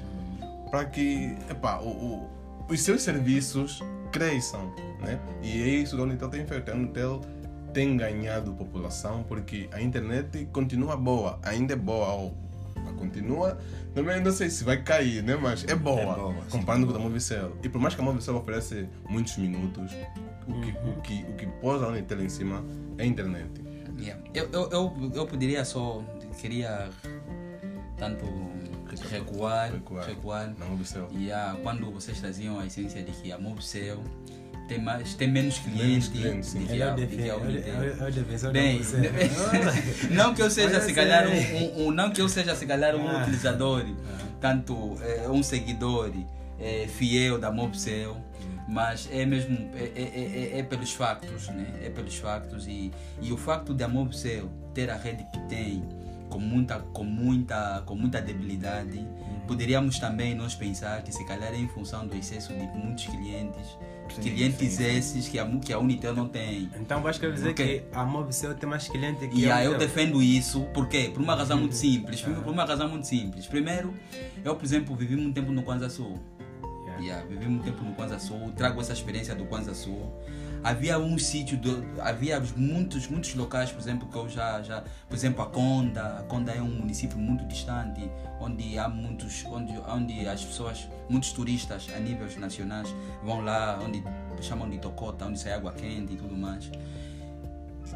para 0.70 0.84
que 0.84 1.36
epá, 1.50 1.78
o- 1.80 1.88
o- 1.88 2.30
os 2.68 2.80
seus 2.80 3.02
serviços 3.02 3.82
cresçam. 4.10 4.72
Né? 5.00 5.18
E 5.42 5.62
é 5.62 5.66
isso 5.68 5.94
que 5.94 6.00
a 6.02 6.04
Unitel 6.04 6.28
tem 6.28 6.46
feito. 6.46 6.70
A 6.70 6.74
Unitel 6.74 7.20
tem 7.76 7.94
ganhado 7.94 8.54
população 8.54 9.22
porque 9.22 9.68
a 9.70 9.82
internet 9.82 10.48
continua 10.50 10.96
boa, 10.96 11.38
ainda 11.42 11.74
é 11.74 11.76
boa. 11.76 12.32
Continua, 12.96 13.58
também 13.94 14.22
não 14.22 14.32
sei 14.32 14.48
se 14.48 14.64
vai 14.64 14.82
cair, 14.82 15.22
né? 15.22 15.36
mas 15.36 15.62
é 15.64 15.74
boa, 15.74 16.00
É 16.00 16.04
boa, 16.06 16.34
comparando 16.50 16.86
com 16.86 16.94
a 16.94 16.98
Movicel. 16.98 17.54
E 17.62 17.68
por 17.68 17.78
mais 17.78 17.94
que 17.94 18.00
a 18.00 18.04
Movicel 18.04 18.36
oferece 18.36 18.88
muitos 19.10 19.36
minutos, 19.36 19.92
o 20.48 20.60
que, 20.62 20.70
o 20.70 21.00
que, 21.02 21.30
o 21.30 21.34
que 21.34 21.46
pôs 21.60 21.82
a 21.82 21.88
Unitel 21.88 22.22
em 22.22 22.30
cima 22.30 22.64
é 22.96 23.02
a 23.02 23.06
internet. 23.06 23.50
Yeah. 23.98 24.22
Eu, 24.32 24.48
eu, 24.50 24.70
eu, 24.70 25.12
eu 25.14 25.26
poderia 25.26 25.62
só, 25.62 26.02
queria 26.40 26.88
tanto 27.98 28.24
recuar, 29.10 29.72
Recuar. 29.72 30.06
recuar. 30.06 30.54
Na 30.58 30.64
Movicel. 30.64 31.08
E 31.12 31.30
ah, 31.30 31.58
quando 31.62 31.90
vocês 31.90 32.18
traziam 32.18 32.58
a 32.58 32.64
essência 32.64 33.02
de 33.02 33.12
que 33.12 33.30
a 33.30 33.38
Mobcel 33.38 34.02
tem, 34.68 34.80
mais, 34.80 35.14
tem 35.14 35.28
menos 35.30 35.58
clientes 35.58 36.10
é 36.14 37.34
o 37.34 38.08
é 38.08 38.10
defensor 38.10 38.52
Bem, 38.52 38.80
não 40.10 40.34
que 40.34 40.42
eu 40.42 40.50
seja 40.50 40.76
Olha 40.76 40.80
se 40.80 40.92
calhar 40.92 41.26
sério. 41.28 41.56
um, 41.58 41.86
um- 41.88 41.90
não 41.92 42.10
que 42.10 42.20
eu 42.20 42.28
seja 42.28 42.54
se 42.54 42.66
calhar 42.66 42.94
um 42.96 43.06
Ah. 43.08 43.22
utilizador, 43.22 43.84
tanto 44.40 44.96
eh, 45.02 45.28
um 45.30 45.42
seguidor 45.42 46.10
eh, 46.58 46.86
fiel 46.88 47.38
da 47.38 47.50
Mobcel, 47.50 48.16
mas 48.68 49.08
é 49.12 49.24
mesmo 49.24 49.56
é, 49.74 49.92
é, 49.94 50.56
é- 50.56 50.58
é 50.58 50.62
pelos 50.62 50.92
factos, 50.92 51.48
né? 51.48 51.66
É 51.82 51.90
pelos 51.90 52.16
factos 52.16 52.66
e, 52.66 52.90
e 53.22 53.32
o 53.32 53.36
facto 53.36 53.72
de 53.74 53.84
a 53.84 53.88
Mobcel 53.88 54.48
ter 54.74 54.90
a 54.90 54.96
rede 54.96 55.24
que 55.32 55.38
tem 55.48 55.82
com 56.28 56.40
muita 56.40 56.80
com 56.80 57.04
muita 57.04 57.82
com 57.86 57.94
muita 57.94 58.20
debilidade, 58.20 59.06
poderíamos 59.46 59.98
também 60.00 60.34
nós 60.34 60.54
pensar 60.56 61.02
que 61.02 61.12
se 61.12 61.24
calhar 61.24 61.52
é 61.52 61.56
em 61.56 61.68
função 61.68 62.04
do 62.06 62.16
excesso 62.16 62.52
de 62.52 62.66
muitos 62.76 63.06
clientes, 63.06 63.78
Sim, 64.14 64.20
clientes 64.22 64.58
sim, 64.58 64.70
sim. 64.70 64.96
esses 64.96 65.28
que 65.28 65.38
a, 65.38 65.46
que 65.46 65.72
a 65.72 65.78
Unitel 65.78 66.14
não 66.14 66.28
tem. 66.28 66.70
Então 66.80 67.02
vais 67.02 67.18
querer 67.18 67.32
dizer 67.32 67.54
que 67.54 67.82
a 67.92 68.04
Mobcel 68.04 68.54
tem 68.54 68.68
mais 68.68 68.88
cliente 68.88 69.26
que 69.28 69.40
E 69.40 69.50
a 69.50 69.56
aí 69.56 69.66
eu 69.66 69.76
defendo 69.76 70.22
isso, 70.22 70.62
por 70.72 70.88
quê? 70.88 71.10
Por 71.12 71.22
uma 71.22 71.34
razão 71.34 71.58
muito 71.58 71.74
simples. 71.74 72.24
Ah. 72.26 72.40
Por 72.40 72.52
uma 72.52 72.64
razão 72.64 72.88
muito 72.88 73.06
simples. 73.06 73.46
Primeiro, 73.46 73.92
eu, 74.44 74.54
por 74.54 74.64
exemplo, 74.64 74.94
vivi 74.94 75.16
muito 75.16 75.34
tempo 75.34 75.52
no 75.52 75.62
Kwanza 75.62 75.88
Sul. 75.88 76.18
Yeah. 76.84 77.02
Yeah, 77.02 77.26
vivi 77.26 77.46
muito 77.46 77.64
tempo 77.64 77.84
no 77.84 77.92
Kwanza 77.94 78.18
Sul, 78.18 78.52
trago 78.56 78.80
essa 78.80 78.92
experiência 78.92 79.34
do 79.34 79.44
Kwanza 79.44 79.74
Sul. 79.74 80.12
Havia 80.66 80.98
um 80.98 81.16
sítio, 81.16 81.60
havia 82.00 82.42
muitos, 82.56 83.06
muitos 83.06 83.32
locais, 83.36 83.70
por 83.70 83.80
exemplo, 83.80 84.08
que 84.08 84.16
eu 84.16 84.28
já, 84.28 84.60
já, 84.62 84.82
por 85.08 85.14
exemplo, 85.14 85.40
a 85.40 85.46
Conda, 85.46 86.18
a 86.18 86.22
Conda 86.24 86.50
é 86.50 86.60
um 86.60 86.68
município 86.68 87.16
muito 87.16 87.46
distante, 87.46 88.10
onde 88.40 88.76
há 88.76 88.88
muitos, 88.88 89.44
onde, 89.44 89.72
onde 89.88 90.26
as 90.26 90.44
pessoas, 90.44 90.88
muitos 91.08 91.30
turistas 91.30 91.86
a 91.94 92.00
níveis 92.00 92.36
nacionais 92.36 92.92
vão 93.22 93.42
lá, 93.42 93.78
onde 93.80 94.02
chamam 94.42 94.68
de 94.68 94.78
Tocota, 94.78 95.26
onde 95.26 95.38
sai 95.38 95.52
água 95.52 95.70
quente 95.70 96.14
e 96.14 96.16
tudo 96.16 96.36
mais. 96.36 96.68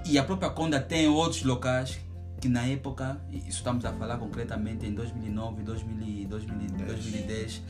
E 0.06 0.16
a 0.16 0.22
própria 0.22 0.50
Conda 0.50 0.78
tem 0.78 1.08
outros 1.08 1.42
locais 1.42 1.98
que 2.40 2.48
na 2.48 2.64
época, 2.66 3.20
isso 3.32 3.48
estamos 3.58 3.84
a 3.84 3.92
falar 3.92 4.16
concretamente 4.16 4.86
em 4.86 4.94
2009, 4.94 5.64
2000, 5.64 6.28
2000, 6.28 6.68
2010, 6.86 7.62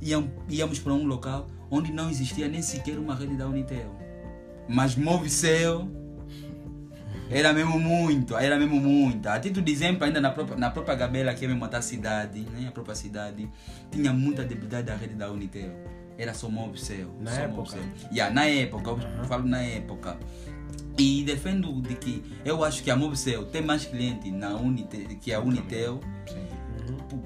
iam, 0.00 0.30
íamos 0.48 0.78
para 0.78 0.94
um 0.94 1.04
local 1.04 1.46
onde 1.70 1.92
não 1.92 2.08
existia 2.08 2.48
nem 2.48 2.62
sequer 2.62 2.98
uma 2.98 3.14
rede 3.14 3.36
da 3.36 3.46
Unitel. 3.46 4.08
Mas 4.72 4.94
Movicel 4.96 5.88
era 7.28 7.52
mesmo 7.52 7.78
muito, 7.78 8.36
era 8.36 8.58
mesmo 8.58 8.80
muito. 8.80 9.28
A 9.28 9.38
título 9.38 9.64
de 9.64 9.72
exemplo, 9.72 10.04
ainda 10.04 10.20
na 10.20 10.30
própria, 10.30 10.56
na 10.56 10.70
própria 10.70 10.94
Gabela, 10.94 11.34
que 11.34 11.44
é 11.44 11.48
mesmo 11.48 11.64
a 11.64 11.82
cidade, 11.82 12.40
né? 12.40 12.68
a 12.68 12.72
própria 12.72 12.94
cidade, 12.94 13.48
tinha 13.90 14.12
muita 14.12 14.44
debilidade 14.44 14.86
da 14.86 14.96
rede 14.96 15.14
da 15.14 15.30
Unitel. 15.30 15.70
Era 16.18 16.34
só 16.34 16.48
Movicel. 16.50 17.08
Na 17.20 17.30
só 17.30 17.40
época? 17.42 17.78
Yeah, 18.12 18.34
na 18.34 18.46
época, 18.46 18.90
eu 18.90 19.24
falo 19.24 19.44
na 19.46 19.62
época. 19.62 20.18
E 20.98 21.22
defendo 21.24 21.80
de 21.80 21.94
que 21.94 22.22
eu 22.44 22.62
acho 22.62 22.82
que 22.82 22.90
a 22.90 22.96
Movicel 22.96 23.46
tem 23.46 23.62
mais 23.62 23.86
cliente 23.86 24.30
na 24.30 24.54
Unitel, 24.56 25.06
que 25.20 25.32
a 25.32 25.40
Unitel 25.40 26.00
pu- 27.08 27.16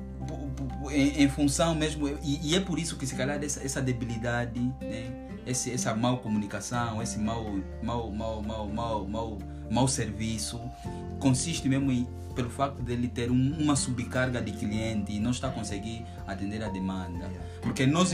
pu- 0.80 0.90
em, 0.90 1.22
em 1.24 1.28
função 1.28 1.74
mesmo 1.74 2.07
e, 2.22 2.50
e 2.50 2.54
é 2.54 2.61
por 2.61 2.78
isso 2.78 2.96
que 2.96 3.07
se 3.07 3.16
calhar 3.16 3.42
essa, 3.42 3.64
essa 3.64 3.83
debilidade 3.83 4.61
né? 4.80 5.28
Esse, 5.46 5.70
essa 5.70 5.94
mal 5.94 6.18
comunicação 6.18 7.02
esse 7.02 7.18
mau 7.18 7.59
mau 7.83 8.11
mau 8.11 8.42
mau 8.42 8.66
mau 8.68 9.07
mau, 9.07 9.38
mau 9.70 9.88
serviço 9.88 10.61
consiste 11.20 11.68
mesmo 11.68 11.90
em, 11.92 12.07
pelo 12.35 12.50
facto 12.50 12.83
dele 12.83 13.09
ter 13.09 13.30
um- 13.30 13.57
uma 13.61 13.76
subcarga 13.76 14.40
de 14.42 14.52
cliente 14.52 15.12
e 15.12 15.20
não 15.20 15.30
está 15.30 15.48
a 15.48 15.50
conseguir 15.50 16.04
atender 16.26 16.62
a 16.64 16.68
demanda. 16.68 17.30
Porque 17.62 17.87
nós 17.87 18.12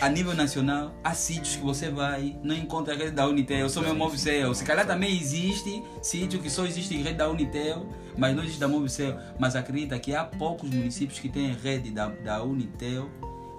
a 0.00 0.08
nível 0.08 0.34
nacional 0.34 0.92
há 1.04 1.12
sítios 1.14 1.56
que 1.56 1.62
você 1.62 1.90
vai 1.90 2.36
não 2.42 2.54
encontra 2.56 2.94
a 2.94 2.96
rede 2.96 3.10
da 3.12 3.26
Unitel 3.28 3.68
só 3.68 3.80
mesmo 3.82 3.96
Movicel 3.98 4.54
se 4.54 4.64
calhar 4.64 4.86
também 4.86 5.14
existe 5.14 5.82
sítio 6.00 6.40
que 6.40 6.48
só 6.50 6.64
existe 6.64 6.96
rede 6.96 7.18
da 7.18 7.28
Unitel 7.30 7.86
mas 8.16 8.34
não 8.34 8.42
existe 8.42 8.58
da 8.58 8.66
Movicel 8.66 9.16
mas 9.38 9.54
acredita 9.54 9.98
que 9.98 10.14
há 10.14 10.24
poucos 10.24 10.70
municípios 10.70 11.18
que 11.20 11.28
têm 11.28 11.52
rede 11.52 11.90
da, 11.90 12.08
da 12.08 12.42
Unitel 12.42 13.08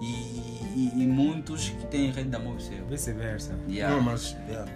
e, 0.04 0.90
e- 0.96 1.02
e 1.02 1.06
muitos 1.06 1.68
que 1.70 1.86
têm 1.86 2.10
rede 2.10 2.28
da 2.30 2.38
Movicel 2.38 2.84
Vice-versa. 2.86 3.58
Yeah. 3.68 3.94
Não, 3.94 4.02
mas 4.02 4.36
Yeah. 4.48 4.70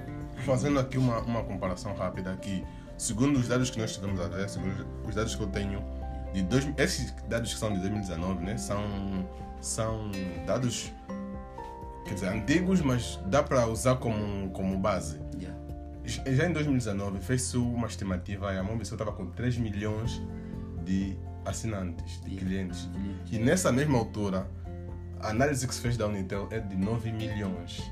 fazendo 0.45 0.79
aqui 0.79 0.97
uma, 0.99 1.19
uma 1.21 1.43
comparação 1.45 1.95
rápida 1.95 2.33
aqui, 2.33 2.65
segundo 2.97 3.39
os 3.39 3.49
dados 3.49 3.71
que 3.71 3.79
nós 3.79 3.95
tivemos 3.95 4.21
a 4.21 4.29
ver, 4.29 4.49
segundo 4.49 4.87
os 5.07 5.15
dados 5.15 5.35
que 5.35 5.43
eu 5.43 5.49
tenho, 5.49 5.83
de 6.33 6.43
dois, 6.43 6.69
esses 6.77 7.13
dados 7.29 7.53
que 7.53 7.59
são 7.59 7.73
de 7.73 7.79
2019, 7.81 8.45
né, 8.45 8.57
são, 8.59 8.83
são 9.61 10.11
dados 10.47 10.93
quer 12.05 12.15
dizer, 12.15 12.29
antigos, 12.29 12.81
mas 12.81 13.19
dá 13.27 13.43
para 13.43 13.67
usar 13.67 13.97
como, 13.97 14.51
como 14.51 14.79
base. 14.79 15.21
Yeah. 15.39 15.59
Já 16.35 16.47
em 16.49 16.53
2019 16.53 17.21
fez-se 17.21 17.57
uma 17.59 17.87
estimativa 17.87 18.53
e 18.55 18.59
a 18.59 18.63
Mobicel 18.63 18.95
estava 18.95 19.13
com 19.13 19.27
3 19.27 19.59
milhões 19.59 20.23
de 20.85 21.19
assinantes, 21.45 22.19
de 22.23 22.31
Yeah. 22.31 22.47
clientes. 22.47 22.89
Clientes. 22.93 23.33
E 23.33 23.39
nessa 23.39 23.71
mesma 23.71 23.99
altura, 23.99 24.47
a 25.21 25.31
análise 25.31 25.67
que 25.67 25.75
se 25.75 25.81
fez 25.81 25.97
da 25.97 26.07
Unitel 26.07 26.49
é 26.51 26.61
de 26.61 26.77
9 26.77 27.13
milhões. 27.13 27.83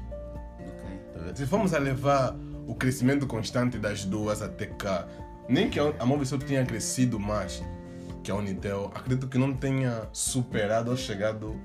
Ok. 0.58 1.34
Se 1.34 1.46
formos 1.46 1.74
a 1.74 1.78
levar 1.78 2.34
o 2.66 2.74
crescimento 2.74 3.26
constante 3.26 3.78
das 3.78 4.04
duas 4.04 4.42
até 4.42 4.66
cá, 4.66 5.06
nem 5.48 5.70
que 5.70 5.78
a 5.78 6.04
Movistar 6.04 6.38
tenha 6.40 6.64
crescido 6.64 7.18
mais 7.18 7.62
que 8.22 8.30
a 8.30 8.34
Unitel, 8.34 8.90
acredito 8.94 9.28
que 9.28 9.38
não 9.38 9.54
tenha 9.54 10.08
superado 10.12 10.90
ou 10.90 10.96
chegado 10.96 11.56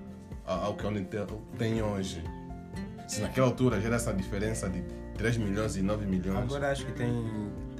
ao 0.45 0.76
que 0.76 0.86
a 0.86 0.89
Unitel 0.89 1.28
tem 1.58 1.82
hoje. 1.82 2.24
Se 3.08 3.21
naquela 3.21 3.47
altura 3.47 3.80
já 3.82 3.88
era 3.88 3.95
essa 3.95 4.13
diferença 4.13 4.69
de 4.69 4.84
3 5.17 5.38
milhões 5.38 5.76
e 5.76 5.82
9 5.82 6.06
milhões. 6.06 6.38
Agora 6.38 6.71
acho 6.71 6.86
que 6.86 6.91
tem. 6.93 7.12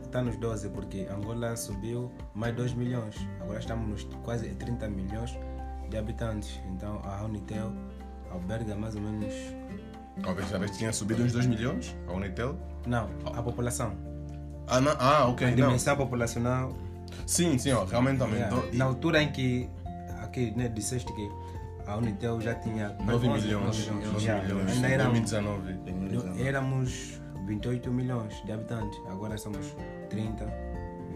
Está 0.04 0.22
nos 0.22 0.36
12, 0.36 0.70
porque 0.70 1.08
Angola 1.10 1.56
subiu 1.56 2.12
mais 2.34 2.54
2 2.54 2.74
milhões. 2.74 3.16
Agora 3.40 3.60
estamos 3.60 3.88
nos 3.88 4.04
quase 4.24 4.50
30 4.50 4.90
milhões 4.90 5.38
de 5.92 5.98
habitantes. 5.98 6.60
Então 6.72 7.02
a 7.04 7.24
Unitel 7.24 7.72
alberga 8.32 8.76
mais 8.76 8.96
ou 8.96 9.02
menos. 9.02 9.34
Talvez 10.24 10.50
já 10.50 10.60
tinha 10.68 10.92
subido 10.92 11.24
uns 11.24 11.32
2 11.34 11.46
milhões 11.46 11.96
a 12.08 12.14
Unitel. 12.14 12.58
Não, 12.88 13.10
a 13.26 13.44
população. 13.44 13.94
Ah, 14.68 14.80
não, 14.82 14.96
ah 15.00 15.28
ok. 15.28 15.46
a 15.48 15.50
Não. 15.52 15.56
dimensão 15.56 15.96
populacional. 15.96 16.74
Sim, 17.28 17.58
sim, 17.58 17.72
ó, 17.72 17.84
realmente 17.84 18.22
aumentou. 18.22 18.60
Yeah. 18.60 18.78
Na 18.78 18.86
altura 18.86 19.22
em 19.22 19.32
que 19.32 19.70
aqui 20.24 20.52
né, 20.56 20.70
disseste 20.70 21.12
que 21.14 21.30
a 21.86 21.98
Unitel 21.98 22.40
já 22.40 22.56
tinha 22.56 22.90
9 23.06 23.28
11, 23.28 23.46
milhões. 23.46 23.88
9 23.88 24.06
9 24.06 24.24
Yeah. 24.26 24.44
milhões. 24.48 24.72
Ainda 24.72 24.88
Em 24.88 24.92
éramos, 24.94 25.20
2019. 25.32 25.74
2019. 25.74 26.44
éramos 26.48 27.22
28 27.48 27.92
milhões 27.92 28.34
de 28.46 28.52
habitantes, 28.52 28.98
agora 29.10 29.38
somos 29.38 29.76
30. 30.10 30.46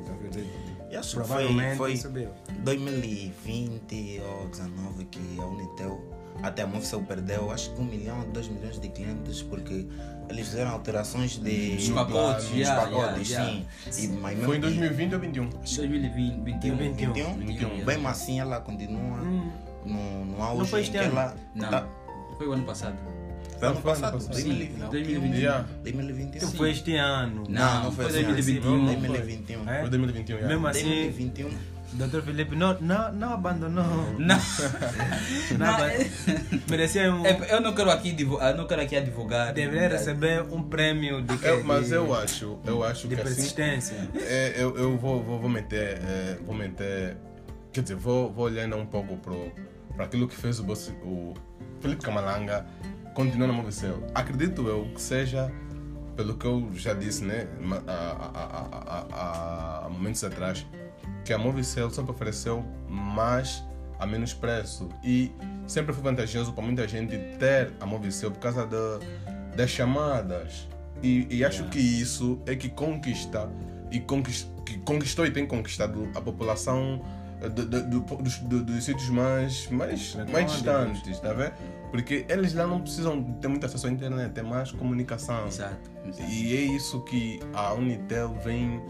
Então, 0.02 0.18
quer 0.18 0.28
dizer, 0.30 0.75
E 0.96 0.98
acho 0.98 1.10
que 1.10 1.16
foi, 1.16 1.26
provavelmente 1.26 1.78
foi 1.78 1.98
subiu. 1.98 2.30
2020 2.64 4.22
ou 4.22 4.48
19 4.48 5.06
que 5.06 5.20
a 5.40 5.46
Unitel, 5.46 6.02
até 6.42 6.62
a 6.64 6.68
Movicel 6.68 7.02
perdeu, 7.04 7.52
acho 7.52 7.72
que 7.74 7.82
1 7.82 7.84
milhão, 7.84 8.30
2 8.32 8.48
milhões 8.48 8.80
de 8.80 8.88
clientes, 8.88 9.42
porque 9.42 9.86
eles 10.30 10.48
fizeram 10.48 10.72
alterações 10.72 11.38
de. 11.38 11.76
Os 11.78 11.90
pacotes, 11.90 12.46
dos 12.46 12.56
yeah, 12.58 12.82
pacotes, 12.82 13.30
yeah, 13.30 13.52
sim. 13.92 14.04
E, 14.04 14.08
mas 14.08 14.32
mesmo 14.34 14.46
Foi 14.46 14.58
em 14.58 14.62
que- 14.62 14.68
2020 14.68 15.14
ou 15.16 15.20
21? 15.20 15.50
2020, 15.50 16.44
21. 16.44 16.76
21. 16.78 16.78
21, 16.78 17.34
21, 17.46 17.86
Bem 17.86 18.06
assim 18.08 18.40
ela 18.40 18.62
continua 18.62 19.20
Hum, 19.20 19.52
no, 19.86 20.26
no 20.26 20.42
auge 20.42 20.60
Não 20.60 20.66
foi 20.66 20.82
este 20.82 20.98
ano? 20.98 21.12
ela. 21.12 21.36
Não, 21.54 21.70
tá- 21.70 21.88
foi 22.38 22.48
o 22.48 22.54
ano 22.54 22.64
passado. 22.66 22.96
Foi 23.60 23.68
ano 23.70 23.82
passado, 23.82 24.14
passado. 24.14 24.32
2021. 24.34 24.90
2021. 24.90 25.36
Yeah. 25.36 25.68
2021. 25.84 26.52
foi 26.52 26.72
este 26.72 26.96
ano. 26.96 27.44
Não, 27.50 27.84
não 27.84 27.92
foi 27.92 28.06
foi 28.10 28.20
assim, 28.22 28.32
2021. 28.32 28.86
2021. 28.86 29.70
É? 29.70 29.80
Foi 29.82 29.90
2021, 29.90 30.36
yeah. 30.36 30.48
Mesmo 30.54 30.68
assim, 30.68 30.84
2021. 31.04 31.76
Dr. 31.94 32.22
Felipe 32.24 32.56
não, 32.58 32.78
não, 32.82 33.14
não 33.14 33.34
abandonou. 33.34 33.86
Não, 34.20 34.28
Não 35.58 35.86
é- 35.86 36.10
Merecia 36.70 37.14
um. 37.14 37.26
é- 37.26 37.54
eu 37.54 37.62
não 37.62 37.74
quero 37.74 37.90
aqui, 37.90 38.12
divu- 38.12 38.40
eu 38.42 38.58
não 38.58 38.68
quero 38.68 38.82
aqui 38.82 38.98
advogar. 38.98 39.54
Deveria 39.54 39.88
receber 39.90 40.42
um 40.52 40.62
prêmio 40.64 41.22
de? 41.22 41.42
Eu- 41.46 41.64
mas 41.64 41.88
de, 41.88 41.94
eu 41.94 42.14
acho, 42.14 42.58
eu 42.66 42.84
acho 42.84 43.08
de 43.08 43.16
que 43.16 43.22
assim, 43.22 43.34
persistência. 43.36 44.10
é, 44.16 44.56
eu, 44.58 44.76
eu 44.78 44.98
vou, 44.98 45.24
vou, 45.24 45.40
vou 45.40 45.50
meter, 45.50 46.00
é, 46.04 46.38
vou 46.46 46.54
meter, 46.56 47.16
quer 47.72 47.82
dizer, 47.82 47.96
vou, 47.96 48.30
vou 48.32 48.46
olhando 48.46 48.76
um 48.76 48.86
pouco 48.86 49.18
para 49.96 50.06
aquilo 50.06 50.28
que 50.28 50.36
fez 50.36 50.60
o, 50.60 50.66
o 51.04 51.34
Felipe 51.80 52.02
Camalanga 52.04 52.66
continuar 53.16 53.48
na 53.48 53.54
Movicel. 53.54 54.04
Acredito 54.14 54.68
eu 54.68 54.88
que 54.94 55.02
seja, 55.02 55.52
pelo 56.16 56.38
que 56.38 56.46
eu 56.46 56.70
já 56.76 56.94
disse, 56.94 57.24
né, 57.24 57.48
há, 57.88 59.88
momentos 59.90 60.24
atrás, 60.24 60.66
que 61.24 61.34
a 61.34 61.38
Movicel 61.38 61.90
sempre 61.90 62.12
ofereceu 62.12 62.64
mais 62.88 63.64
a 64.00 64.06
menos 64.06 64.34
preço 64.34 64.90
e 65.04 65.32
sempre 65.66 65.94
foi 65.94 66.04
vantajoso 66.04 66.54
para 66.54 66.64
muita 66.64 66.88
gente 66.88 67.18
ter 67.40 67.74
a 67.80 67.86
Movicel 67.86 68.30
por 68.32 68.40
causa 68.40 68.66
da- 68.68 69.00
das 69.56 69.70
chamadas. 69.72 70.68
E, 71.02 71.26
e 71.30 71.44
acho 71.46 71.66
que 71.70 71.80
isso 71.80 72.40
é 72.46 72.56
que 72.56 72.70
conquista 72.70 73.50
e 73.92 74.00
conquis- 74.00 74.48
que 74.66 74.78
conquistou 74.80 75.26
e 75.26 75.32
tem 75.32 75.46
conquistado 75.48 76.10
a 76.16 76.22
população 76.22 77.02
do- 77.42 77.66
do- 77.66 77.84
do- 78.02 78.16
dos, 78.18 78.38
do- 78.40 78.64
dos 78.64 78.84
sítios 78.84 79.10
mais, 79.10 79.68
mais, 79.70 80.16
mais 80.32 80.52
distantes, 80.52 81.20
tá 81.20 81.34
vendo? 81.34 81.54
Porque 81.92 82.26
eles 82.28 82.54
lá 82.54 82.68
não 82.68 82.82
precisam 82.82 83.24
ter 83.40 83.48
muita 83.48 83.68
acesso 83.68 83.88
à 83.88 83.92
internet, 83.92 84.38
é 84.38 84.44
mais 84.44 84.72
comunicação. 84.72 85.48
Exato. 85.48 85.90
exato. 86.08 86.30
E 86.30 86.56
é 86.56 86.62
isso 86.62 87.02
que 87.02 87.40
a 87.54 87.74
Unitel 87.74 88.34
vem. 88.44 88.82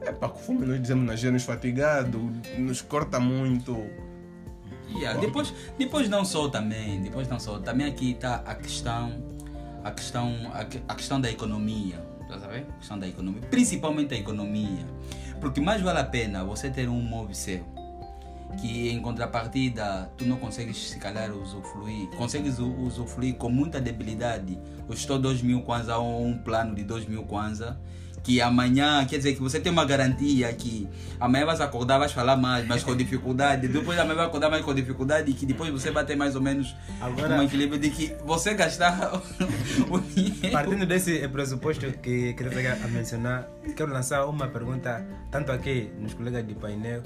É 0.00 0.12
para 0.12 0.28
como 0.28 0.64
nós 0.64 0.80
dizemos 0.80 1.12
gíria, 1.18 1.32
nos 1.32 1.42
fatigado, 1.42 2.18
nos 2.56 2.80
corta 2.80 3.18
muito. 3.18 3.76
Yeah, 4.90 5.20
depois, 5.20 5.52
depois 5.76 6.08
não 6.08 6.24
só 6.24 6.48
também, 6.48 7.02
depois 7.02 7.28
não 7.28 7.38
só, 7.38 7.58
também 7.58 7.86
aqui 7.86 8.12
está 8.12 8.36
a 8.36 8.54
questão, 8.54 9.12
a 9.84 9.90
questão, 9.90 10.34
a, 10.54 10.60
a 10.60 10.94
questão 10.94 11.20
da 11.20 11.30
economia, 11.30 11.96
tá 12.26 12.38
sabendo? 12.38 12.68
A 12.70 12.78
questão 12.78 12.98
da 12.98 13.06
economia, 13.06 13.42
principalmente 13.50 14.14
a 14.14 14.16
economia, 14.16 14.86
porque 15.42 15.60
mais 15.60 15.82
vale 15.82 15.98
a 15.98 16.04
pena 16.04 16.42
você 16.42 16.70
ter 16.70 16.88
um 16.88 17.02
Movicel 17.02 17.66
que 18.56 18.88
em 18.88 19.00
contrapartida 19.00 20.10
tu 20.16 20.24
não 20.24 20.36
consegues 20.36 20.90
se 20.90 20.98
calhar 20.98 21.30
usufruir, 21.32 22.08
consegues 22.16 22.58
usufruir 22.58 23.34
com 23.36 23.48
muita 23.48 23.80
debilidade 23.80 24.58
os 24.88 25.04
teus 25.04 25.20
2 25.20 25.42
mil 25.42 25.62
kwanza 25.62 25.96
ou 25.98 26.24
um 26.26 26.36
plano 26.38 26.74
de 26.74 26.82
2 26.82 27.06
mil 27.06 27.24
kwanza 27.24 27.78
que 28.22 28.40
amanhã, 28.42 29.06
quer 29.06 29.16
dizer 29.16 29.34
que 29.34 29.40
você 29.40 29.58
tem 29.60 29.72
uma 29.72 29.84
garantia 29.84 30.52
que 30.52 30.86
amanhã 31.18 31.46
vais 31.46 31.60
acordar, 31.60 31.98
vais 31.98 32.12
falar 32.12 32.36
mais, 32.36 32.66
mas 32.66 32.82
com 32.82 32.94
dificuldade, 32.94 33.68
depois 33.72 33.98
amanhã 33.98 34.16
vai 34.16 34.26
acordar 34.26 34.50
mais 34.50 34.64
com 34.64 34.74
dificuldade 34.74 35.30
e 35.30 35.34
que 35.34 35.46
depois 35.46 35.70
você 35.70 35.90
vai 35.90 36.04
ter 36.04 36.16
mais 36.16 36.34
ou 36.36 36.42
menos 36.42 36.74
Agora- 37.00 37.36
um 37.36 37.42
equilíbrio 37.42 37.80
de 37.80 37.90
que 37.90 38.12
você 38.26 38.52
gastar 38.54 39.22
o 39.88 39.98
dinheiro. 40.00 40.50
Partindo 40.52 40.84
desse 40.84 41.26
pressuposto 41.28 41.90
que 42.02 42.34
queria 42.34 42.74
a 42.74 42.88
mencionar, 42.88 43.48
quero 43.74 43.90
lançar 43.92 44.26
uma 44.26 44.48
pergunta, 44.48 45.06
tanto 45.30 45.50
aqui 45.52 45.90
nos 45.98 46.12
colegas 46.12 46.46
de 46.46 46.54
painel, 46.54 47.02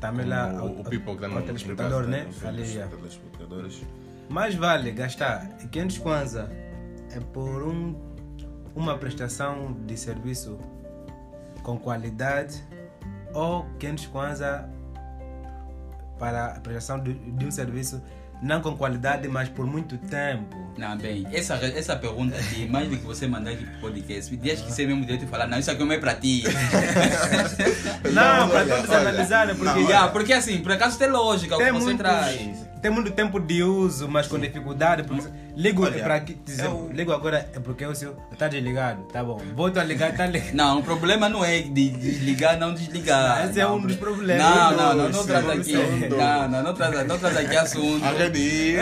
também 0.00 0.26
lá 0.26 0.48
O- 0.64 0.80
o 0.80 0.84
people 0.84 1.14
que 1.14 1.20
tá 1.20 1.28
no- 1.28 1.42
telespectador, 1.42 2.06
né? 2.06 2.26
Os 2.28 2.44
Ali, 2.44 2.64
já. 2.64 2.86
telespectadores. 2.86 3.82
Mais 4.28 4.54
vale 4.54 4.90
gastar 4.92 5.46
500 5.70 5.98
kwanza 5.98 6.50
é 7.14 7.20
por 7.32 7.62
um, 7.62 7.94
uma 8.74 8.96
prestação 8.96 9.72
de 9.86 9.96
serviço 9.96 10.58
com 11.62 11.78
qualidade 11.78 12.62
ou 13.34 13.66
500 13.78 14.06
kwanza 14.06 14.68
para 16.18 16.46
a 16.56 16.60
prestação 16.60 17.02
de, 17.02 17.14
de 17.14 17.46
um 17.46 17.50
serviço 17.50 18.02
não 18.42 18.60
com 18.60 18.76
qualidade, 18.76 19.28
mas 19.28 19.48
por 19.48 19.66
muito 19.66 19.98
tempo. 19.98 20.56
Não, 20.78 20.96
bem, 20.96 21.26
essa, 21.32 21.54
essa 21.56 21.94
pergunta 21.96 22.36
aqui, 22.36 22.66
mais 22.66 22.88
do 22.88 22.96
que 22.96 23.04
você 23.04 23.26
mandar 23.26 23.50
aqui 23.50 23.64
pro 23.64 23.80
podcast, 23.80 24.34
deixa 24.36 24.64
que 24.64 24.72
você 24.72 24.86
mesmo 24.86 25.02
direito 25.02 25.26
falar, 25.26 25.46
não, 25.46 25.58
isso 25.58 25.70
aqui 25.70 25.84
não 25.84 25.92
é 25.92 25.98
para 25.98 26.14
ti. 26.14 26.44
Não, 28.12 28.48
para 28.48 28.66
todos 28.66 28.90
analisarem, 28.90 29.54
porque 29.54 29.80
Não, 29.80 29.90
Yeah, 29.90 30.08
porque 30.08 30.32
assim, 30.32 30.58
por 30.60 30.72
acaso 30.72 30.98
tem 30.98 31.08
lógica 31.08 31.54
o 31.54 31.58
que 31.58 31.64
tem 31.64 31.72
você 31.72 31.84
muito, 31.84 31.98
traz. 31.98 32.69
Tem 32.80 32.90
muito 32.90 33.10
tempo 33.12 33.38
de 33.38 33.62
uso, 33.62 34.08
mas 34.08 34.26
com 34.26 34.38
dificuldade. 34.38 35.02
Porque, 35.04 35.28
ligo 35.56 35.84
Olha, 35.84 35.96
é 35.98 36.02
para 36.02 36.20
que 36.20 36.34
dizer, 36.34 36.64
eu- 36.66 36.90
ligo 36.92 37.12
agora 37.12 37.48
é 37.54 37.58
porque 37.60 37.84
o 37.84 37.94
seu 37.94 38.16
está 38.32 38.48
desligado, 38.48 39.02
tá 39.12 39.22
bom. 39.22 39.40
Volto 39.54 39.78
a 39.78 39.84
ligar, 39.84 40.14
tá 40.16 40.26
ligado. 40.26 40.54
Não, 40.54 40.78
o 40.80 40.82
problema 40.82 41.28
não 41.28 41.44
é 41.44 41.60
de 41.62 41.90
desligar, 41.90 42.58
não 42.58 42.72
desligar. 42.74 43.46
Esse 43.50 43.60
é 43.60 43.66
um 43.66 43.80
dos 43.80 43.96
problemas. 43.96 44.44
Não, 44.44 44.70
não, 44.76 44.96
não, 44.96 45.08
não 45.10 45.26
traz 45.26 45.48
aqui. 45.50 45.64
sim. 45.64 46.08
Não, 46.08 46.48
não, 46.48 46.62
não 46.62 46.74
traz, 46.74 47.06
não 47.06 47.18
traz 47.18 47.36
aqui 47.36 47.56
assunto. 47.56 48.04
A 48.04 48.10
rede 48.12 48.38
ir. 48.38 48.78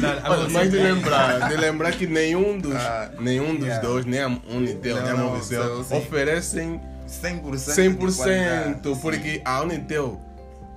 Não, 0.00 0.08
Olha, 0.08 0.20
agora 0.24 0.48
mas 0.50 0.70
de 0.70 0.76
lembrar, 0.78 1.48
de 1.48 1.56
lembrar 1.56 1.92
que 1.92 2.06
nenhum 2.06 2.58
dos, 2.58 2.74
Ah, 2.74 3.10
nenhum 3.18 3.54
dos 3.54 3.66
yeah. 3.66 3.86
dois, 3.86 4.04
nem 4.04 4.20
a 4.20 4.28
Unitel, 4.48 4.96
Não, 4.96 5.02
nem 5.02 5.12
a 5.12 5.16
não, 5.16 5.30
Movicel, 5.30 5.84
sim. 5.84 5.96
oferecem 5.96 6.80
100%. 7.08 7.74
100%, 7.74 8.80
de 8.94 9.00
porque 9.00 9.40
a 9.44 9.62
Unitel 9.62 10.20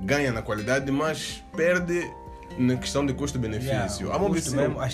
ganha 0.03 0.31
na 0.31 0.41
qualidade, 0.41 0.91
mas 0.91 1.43
perde 1.55 2.09
na 2.57 2.75
questão 2.75 3.05
de 3.05 3.13
custo-benefício. 3.13 3.71
Yeah, 4.07 4.15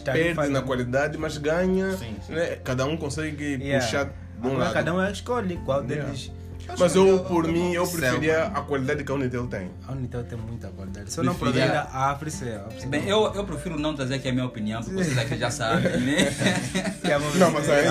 a 0.01 0.03
tarifas- 0.03 0.35
perde 0.35 0.51
na 0.53 0.61
qualidade, 0.61 1.17
mas 1.17 1.37
ganha. 1.37 1.91
Sim, 1.97 2.15
sim. 2.25 2.33
né, 2.33 2.55
cada 2.63 2.85
um 2.85 2.95
consegue 2.95 3.55
Yeah. 3.55 3.85
puxar 3.85 4.03
de 4.05 4.11
um 4.47 4.51
Agora 4.51 4.57
lado. 4.63 4.73
cada 4.73 4.93
um 4.93 5.05
escolhe 5.11 5.57
qual 5.65 5.83
Yeah. 5.83 6.05
deles. 6.05 6.31
Mas 6.77 6.95
eu, 6.95 7.19
por 7.25 7.47
mim, 7.47 7.73
eu 7.73 7.87
preferia 7.87 8.43
a 8.45 8.61
qualidade 8.61 9.03
que 9.03 9.11
a 9.11 9.15
Unitel 9.15 9.47
tem. 9.47 9.69
A 9.87 9.91
Unitel 9.91 10.23
tem 10.23 10.37
muita 10.37 10.67
qualidade. 10.69 11.11
Só 11.11 11.23
não 11.23 11.33
Preferia- 11.35 11.65
provém 11.67 11.83
da 11.83 11.89
a 11.91 12.11
Africell 12.11 12.67
Bem, 12.87 13.07
eu, 13.07 13.33
eu 13.33 13.43
prefiro 13.45 13.77
não 13.79 13.95
trazer 13.95 14.15
aqui 14.15 14.29
a 14.29 14.31
minha 14.33 14.45
opinião, 14.45 14.81
porque 14.81 14.95
vocês 15.03 15.17
aqui 15.17 15.37
já 15.37 15.49
sabem, 15.51 15.97
né? 15.99 16.17
é 17.03 17.37
Não, 17.37 17.51
mas 17.51 17.69
aí, 17.69 17.85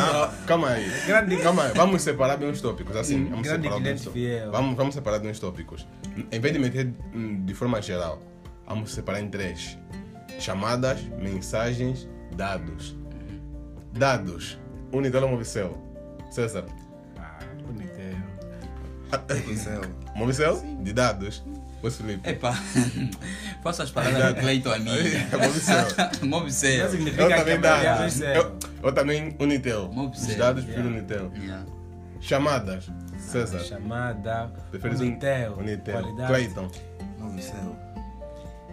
calma 0.47 0.71
aí. 0.71 0.91
Grande- 1.07 1.37
Calma 1.39 1.65
aí, 1.65 1.73
vamos 1.75 2.03
separar 2.03 2.37
bem 2.37 2.51
os 2.51 2.61
tópicos, 2.61 2.97
assim. 2.97 3.25
Vamos 3.25 3.43
Grande 3.47 3.63
separar 3.65 3.75
bem 3.75 3.83
cliente 3.83 3.99
os 3.99 4.05
tópicos. 4.05 4.29
fiel. 4.29 4.51
Vamos, 4.53 4.77
vamos 4.77 4.95
separar 4.95 5.19
bem 5.19 5.31
os 5.31 5.39
tópicos. 5.39 5.87
Em 6.31 6.41
vez 6.41 6.53
de 6.55 6.61
meter 6.61 6.93
hum, 7.15 7.45
de 7.45 7.55
forma 7.55 7.81
geral, 7.83 8.21
vamos 8.67 8.93
separar 8.93 9.21
em 9.21 9.29
três: 9.29 9.77
chamadas, 10.39 11.01
mensagens, 11.21 12.09
dados. 12.35 12.97
Dados. 13.93 14.59
Unitel 14.93 15.23
ou 15.25 15.29
Movicel? 15.31 15.77
César. 16.31 16.65
Ah, 17.19 17.39
Unitel. 17.69 17.98
Movicel. 19.47 19.81
Movicel? 20.15 20.63
De 20.83 20.93
dados. 20.93 21.43
Pois 21.81 21.97
Felipe. 21.97 22.29
Epa, 22.29 22.53
faça 23.63 23.85
as 23.85 23.91
palavras 23.91 24.35
do 24.35 24.41
Cleiton 24.41 24.73
a 24.73 24.79
mim. 24.79 24.91
Movicel. 25.47 25.87
Não 26.23 26.29
Movicel. 26.41 26.91
significa 26.91 27.23
Eu 27.23 27.29
também 27.29 27.59
maioria 27.59 27.91
dados. 27.95 28.15
dos 28.15 28.23
é- 28.23 28.37
Eu, 28.39 28.59
eu 28.83 28.93
também 28.93 29.37
Unitel. 29.39 29.89
Movicel. 29.93 30.29
Os 30.31 30.35
dados 30.37 30.65
prefiro 30.65 30.89
Unitel. 30.89 31.31
Yeah. 31.41 31.65
Chamadas. 32.21 32.91
César. 33.19 33.61
Chamada. 33.61 34.51
Preferes 34.73 35.01
Unitel. 35.01 35.55
Unitel. 35.59 36.03
Clayton. 36.27 36.69
Movicel. 37.19 37.77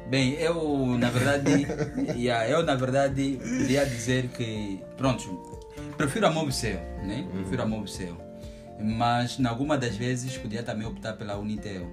Bem, 0.09 0.33
eu 0.33 0.95
na 0.99 1.09
verdade, 1.09 1.67
yeah, 2.15 2.47
eu 2.49 2.63
na 2.63 2.75
verdade 2.75 3.39
queria 3.41 3.85
dizer 3.85 4.27
que, 4.29 4.79
pronto, 4.97 5.59
prefiro 5.97 6.27
a 6.27 6.31
Movicel, 6.31 6.79
né? 7.03 7.25
Prefiro 7.31 7.63
a 7.63 7.65
Movicel. 7.65 8.15
Mas, 8.79 9.39
em 9.39 9.45
alguma 9.45 9.77
das 9.77 9.95
vezes, 9.95 10.37
podia 10.37 10.61
também 10.61 10.85
optar 10.85 11.13
pela 11.13 11.37
Unitel. 11.37 11.87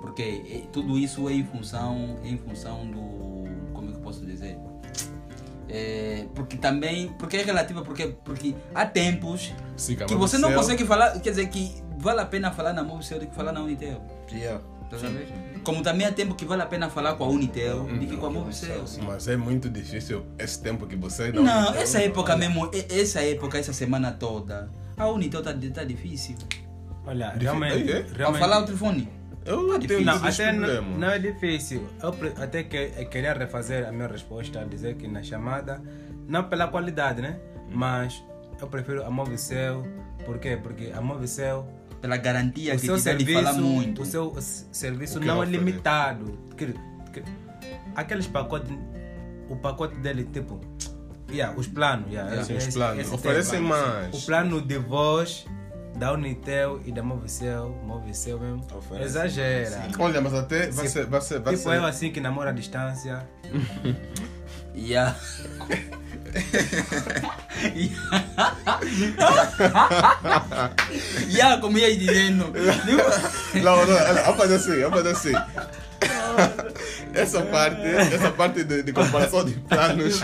Porque 0.00 0.42
eh, 0.50 0.62
tudo 0.72 0.98
isso 0.98 1.28
é 1.28 1.32
em 1.34 1.44
função, 1.44 2.18
é 2.24 2.28
em 2.28 2.38
função 2.38 2.86
do. 2.86 3.48
Como 3.72 3.88
é 3.88 3.92
que 3.92 3.98
eu 3.98 4.02
posso 4.02 4.24
dizer? 4.24 4.58
É, 5.68 6.26
porque 6.34 6.56
também. 6.56 7.08
Porque 7.18 7.36
é 7.36 7.42
relativa, 7.42 7.82
porque, 7.82 8.08
porque 8.24 8.54
há 8.74 8.86
tempos 8.86 9.52
Sim, 9.76 9.96
que 9.96 10.14
você 10.14 10.38
não 10.38 10.52
consegue 10.52 10.84
falar. 10.84 11.20
Quer 11.20 11.30
dizer, 11.30 11.48
que 11.48 11.82
vale 11.98 12.20
a 12.20 12.26
pena 12.26 12.50
falar 12.50 12.72
na 12.72 12.82
Movicel 12.82 13.20
do 13.20 13.26
que 13.26 13.34
falar 13.34 13.52
na 13.52 13.60
Unitel. 13.60 14.02
Yeah. 14.32 14.60
Tá? 14.90 14.96
Como 15.62 15.82
também 15.82 16.06
há 16.06 16.12
tempo 16.12 16.34
que 16.34 16.46
vale 16.46 16.62
a 16.62 16.66
pena 16.66 16.88
falar 16.88 17.14
com 17.14 17.24
a 17.24 17.28
Unitel 17.28 17.84
do 17.84 18.06
que 18.06 18.16
com 18.16 18.26
a 18.26 18.30
Movicel. 18.30 18.84
Mas 19.02 19.28
é 19.28 19.36
muito 19.36 19.68
difícil 19.68 20.24
esse 20.38 20.60
tempo 20.62 20.86
que 20.86 20.96
você 20.96 21.30
não. 21.30 21.42
Não, 21.42 21.74
essa 21.74 22.00
época 22.00 22.34
mesmo, 22.36 22.70
e- 22.72 23.00
essa 23.00 23.20
época, 23.20 23.58
essa 23.58 23.74
semana 23.74 24.10
toda, 24.10 24.70
a 24.98 25.08
Unitel 25.08 25.42
tá, 25.42 25.54
tá 25.74 25.84
difícil. 25.84 26.36
Olha, 27.06 27.28
Difí- 27.30 27.44
realmente. 27.44 27.90
É? 27.90 27.96
Ao 28.00 28.16
realmente 28.16 28.38
falar 28.40 28.58
o 28.60 28.64
telefone. 28.64 29.08
Eu 29.46 29.62
não 29.62 29.78
tenho 29.78 29.80
difícil. 29.80 30.04
Não, 30.04 30.24
até 30.26 30.52
não, 30.52 30.98
não 30.98 31.08
é 31.10 31.18
difícil. 31.18 31.88
Eu 32.02 32.12
pre- 32.12 32.32
até 32.36 32.62
que 32.64 32.92
eu 32.98 33.08
queria 33.08 33.32
refazer 33.32 33.88
a 33.88 33.92
minha 33.92 34.06
resposta, 34.08 34.62
dizer 34.66 34.96
que 34.96 35.08
na 35.08 35.22
chamada, 35.22 35.80
não 36.26 36.44
pela 36.44 36.68
qualidade, 36.68 37.22
né? 37.22 37.38
Mas 37.70 38.22
eu 38.60 38.66
prefiro 38.66 39.04
a 39.04 39.10
Movicel. 39.10 39.86
Por 40.26 40.38
quê? 40.38 40.58
Porque 40.62 40.92
a 40.94 41.00
Movicel, 41.00 41.66
Pela 42.02 42.16
garantia 42.18 42.74
o 42.74 42.78
que 42.78 42.84
seu 42.86 42.96
te 42.96 43.02
serviço, 43.02 43.42
falar 43.42 43.54
muito. 43.54 44.02
o 44.02 44.04
seu 44.04 44.36
serviço 44.70 45.18
O 45.18 45.24
não 45.24 45.42
é 45.42 45.46
limitado. 45.46 46.38
Que- 46.56 46.74
que- 47.12 47.22
Aqueles 47.96 48.26
pacotes, 48.26 48.70
o 49.48 49.56
pacote 49.56 49.96
dele, 49.98 50.24
tipo, 50.32 50.60
yeah, 51.30 51.54
os 51.58 51.66
planos, 51.66 52.06
yeah, 52.10 52.30
Yeah. 52.30 52.40
esse- 52.40 52.46
Sim, 52.52 52.56
os 52.56 52.64
esse- 52.68 52.76
planos. 52.76 52.98
esse 53.00 53.14
Oferecem 53.14 53.58
tem. 53.60 53.68
mais. 53.68 54.14
O 54.14 54.26
plano 54.26 54.60
de 54.60 54.78
voz 54.78 55.46
da 55.96 56.12
Unitel 56.12 56.80
e 56.86 56.92
da 56.92 57.02
Movicel, 57.02 57.70
Movicel 57.84 58.38
mesmo, 58.38 58.64
Oferece. 58.72 59.06
exagera. 59.06 59.88
Olha, 59.98 60.20
mas 60.20 60.32
até 60.34 60.70
vai 60.70 60.86
Sim. 60.86 60.92
ser. 60.92 61.06
Vai 61.06 61.20
ser, 61.20 61.40
vai 61.40 61.54
Tipo 61.56 61.68
ser 61.70 61.76
eu 61.76 61.84
assim 61.86 62.12
que 62.12 62.20
namoro 62.20 62.48
à 62.48 62.52
distância. 62.52 63.26
Yeah. 64.74 65.16
yeah, 71.28 71.60
como 71.60 71.78
ia 71.78 71.96
dizendo. 71.96 72.52
Não, 73.62 73.86
não, 73.86 74.14
vamos 74.24 74.36
fazer 74.36 74.54
assim, 74.56 74.80
vamos 74.82 74.98
fazer 74.98 75.10
assim. 75.10 75.32
essa 77.14 77.42
parte, 77.42 77.80
essa 77.82 78.30
parte 78.30 78.64
de, 78.64 78.82
de 78.82 78.92
comparação 78.92 79.44
de 79.44 79.52
planos 79.54 80.22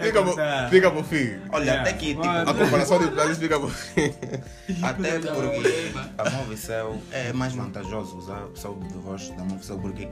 fica, 0.00 0.22
Tá. 0.34 0.68
fica 0.70 0.90
pro 0.90 1.02
fim. 1.04 1.38
Olha, 1.50 1.64
Yeah. 1.64 1.82
até 1.82 1.92
que 1.94 2.06
tipo, 2.14 2.22
A 2.26 2.54
comparação 2.54 2.98
de 2.98 3.08
planos 3.08 3.38
fica 3.38 3.58
pro 3.58 3.68
fim. 3.68 4.14
Até 4.82 5.18
porque 5.18 5.92
a 6.18 6.30
Movicel 6.30 6.96
é 7.12 7.32
mais 7.32 7.52
vantajoso 7.54 8.16
usar 8.18 8.42
o 8.44 8.56
saúde 8.56 8.88
de 8.88 8.98
voz 8.98 9.30
da 9.30 9.42
Movicel 9.44 9.78
porque 9.78 10.08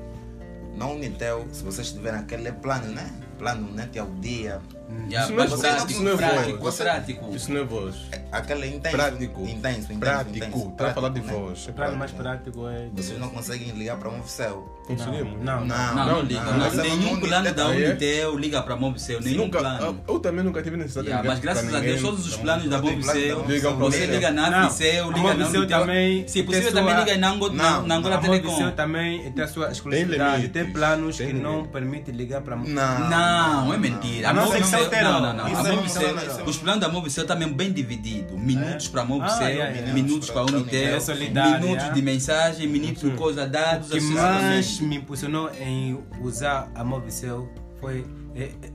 na 0.76 0.87
Unitel, 0.88 1.46
se 1.52 1.62
vocês 1.62 1.90
tiverem 1.92 2.20
aquele 2.20 2.52
plano, 2.52 2.87
né? 2.92 3.11
plano 3.38 3.70
net 3.72 3.98
ao 3.98 4.06
dia. 4.20 4.61
Yeah, 5.09 5.25
Isso 5.27 5.33
não 5.33 5.38
é 5.42 5.42
mas 5.42 5.51
voz, 5.51 5.61
prático, 5.61 5.90
isso 5.92 6.03
não 6.03 6.12
é 6.12 6.16
prático, 6.16 6.59
voz. 6.59 6.77
prático. 6.77 7.35
Isso 7.37 7.53
não 7.53 7.61
é 7.61 7.64
voz. 7.64 7.94
Aquele 8.31 8.66
intenso. 8.68 8.96
Prático. 8.96 9.40
Intenso, 9.42 9.79
intenso. 9.92 9.99
Prático. 10.01 10.37
intenso, 10.37 10.68
Está 10.68 10.87
a 10.88 10.94
falar 10.94 11.09
de 11.09 11.20
né? 11.20 11.33
voz. 11.33 11.66
É 11.66 11.70
O 11.70 11.75
plano 11.75 11.75
prático. 11.75 11.99
mais 11.99 12.12
prático 12.12 12.68
é. 12.68 12.88
Vocês 12.94 13.18
não 13.18 13.29
conseguem 13.31 13.70
ligar 13.72 13.96
para 13.96 14.09
um 14.11 14.16
Movicel. 14.18 14.72
Conseguimos. 14.87 15.42
Não, 15.42 15.64
não. 15.64 15.66
Não, 15.66 15.94
Não, 15.96 16.07
não 16.07 16.22
liga. 16.22 16.40
não, 16.44 16.59
não, 16.59 16.70
nenhum 16.70 17.12
não- 17.14 17.20
plano 17.20 17.53
da 17.53 17.66
Ah, 17.66 17.75
é? 17.75 17.88
Unitel 17.88 18.38
liga 18.38 18.62
para 18.62 18.77
Mobicel, 18.77 19.20
nenhum 19.20 19.44
Nunca, 19.46 19.59
plano. 19.59 20.01
eu 20.07 20.18
também 20.20 20.44
nunca 20.44 20.62
tive 20.62 20.77
necessidade 20.77 21.09
Yeah, 21.09 21.22
de 21.29 21.37
ligar 21.37 21.55
mas 21.55 21.62
graças 21.64 21.75
a 21.75 21.81
Deus, 21.85 22.01
todos 22.03 22.27
os 22.27 22.37
planos 22.37 22.68
da 22.68 22.81
Mobicel, 22.81 23.42
você 23.42 23.72
Mobicel. 23.72 24.11
liga 24.14 24.31
na 24.31 24.51
Não, 24.51 24.62
Mobicel, 24.62 25.07
liga 25.11 25.22
na 25.22 25.35
Mobicel 25.35 25.61
Unitel. 25.61 25.81
também 25.81 26.29
Se 26.29 26.35
tem 26.35 26.44
possível, 26.44 26.72
também 26.72 26.96
liga 26.96 27.16
na 27.18 27.31
Ango- 27.31 27.51
na 27.51 27.70
Não, 27.72 27.87
na 27.87 27.96
Angola 27.96 28.14
A 28.14 28.20
Mobicel 28.20 28.42
Telecom. 28.55 28.70
também 28.77 29.33
tem 29.33 29.44
a 29.44 29.49
sua 29.49 29.72
exclusividade. 29.72 30.49
Tem 30.51 30.72
planos 30.72 31.16
tem 31.16 31.27
que 31.29 31.33
não 31.33 31.64
permitem 31.66 32.14
ligar 32.14 32.40
para. 32.42 32.55
Não. 32.57 33.09
Não, 33.11 33.75
é 33.75 33.79
mentira. 33.79 34.31
A 34.31 34.33
Não, 34.33 34.44
Mobicel, 34.46 34.75
Mobicel 34.84 35.04
não, 35.04 35.20
não, 35.20 35.32
não. 35.34 35.48
Isso 35.48 35.56
A 35.60 35.68
é 35.68 35.72
Mobicel, 35.76 36.08
Mobicel, 36.08 36.28
isso 36.30 36.40
é 36.40 36.44
os 36.44 36.56
planos 36.58 36.80
da 36.80 36.88
Mobicel 36.88 37.26
também 37.26 37.52
bem 37.52 37.72
divididos. 37.72 38.32
Minutos 38.38 38.88
para 38.88 39.04
Mobicel, 39.04 39.46
Ah, 39.46 39.48
yeah, 39.50 39.70
yeah. 39.74 39.92
minutos 39.92 40.30
para 40.30 40.42
Unitel, 40.42 40.98
É 40.98 41.60
minutos 41.60 41.94
de 41.94 42.02
mensagem, 42.02 42.66
minutos 42.68 43.02
de 43.02 43.10
coisa, 43.16 43.46
dados, 43.46 43.90
O 43.90 43.92
que 43.92 44.00
mais 44.00 44.36
acessórios. 44.44 44.80
me 44.80 44.96
impulsionou 44.96 45.50
em 45.60 45.98
usar 46.20 46.70
a 46.74 46.82
Mobicel 46.84 47.48
foi 47.80 48.06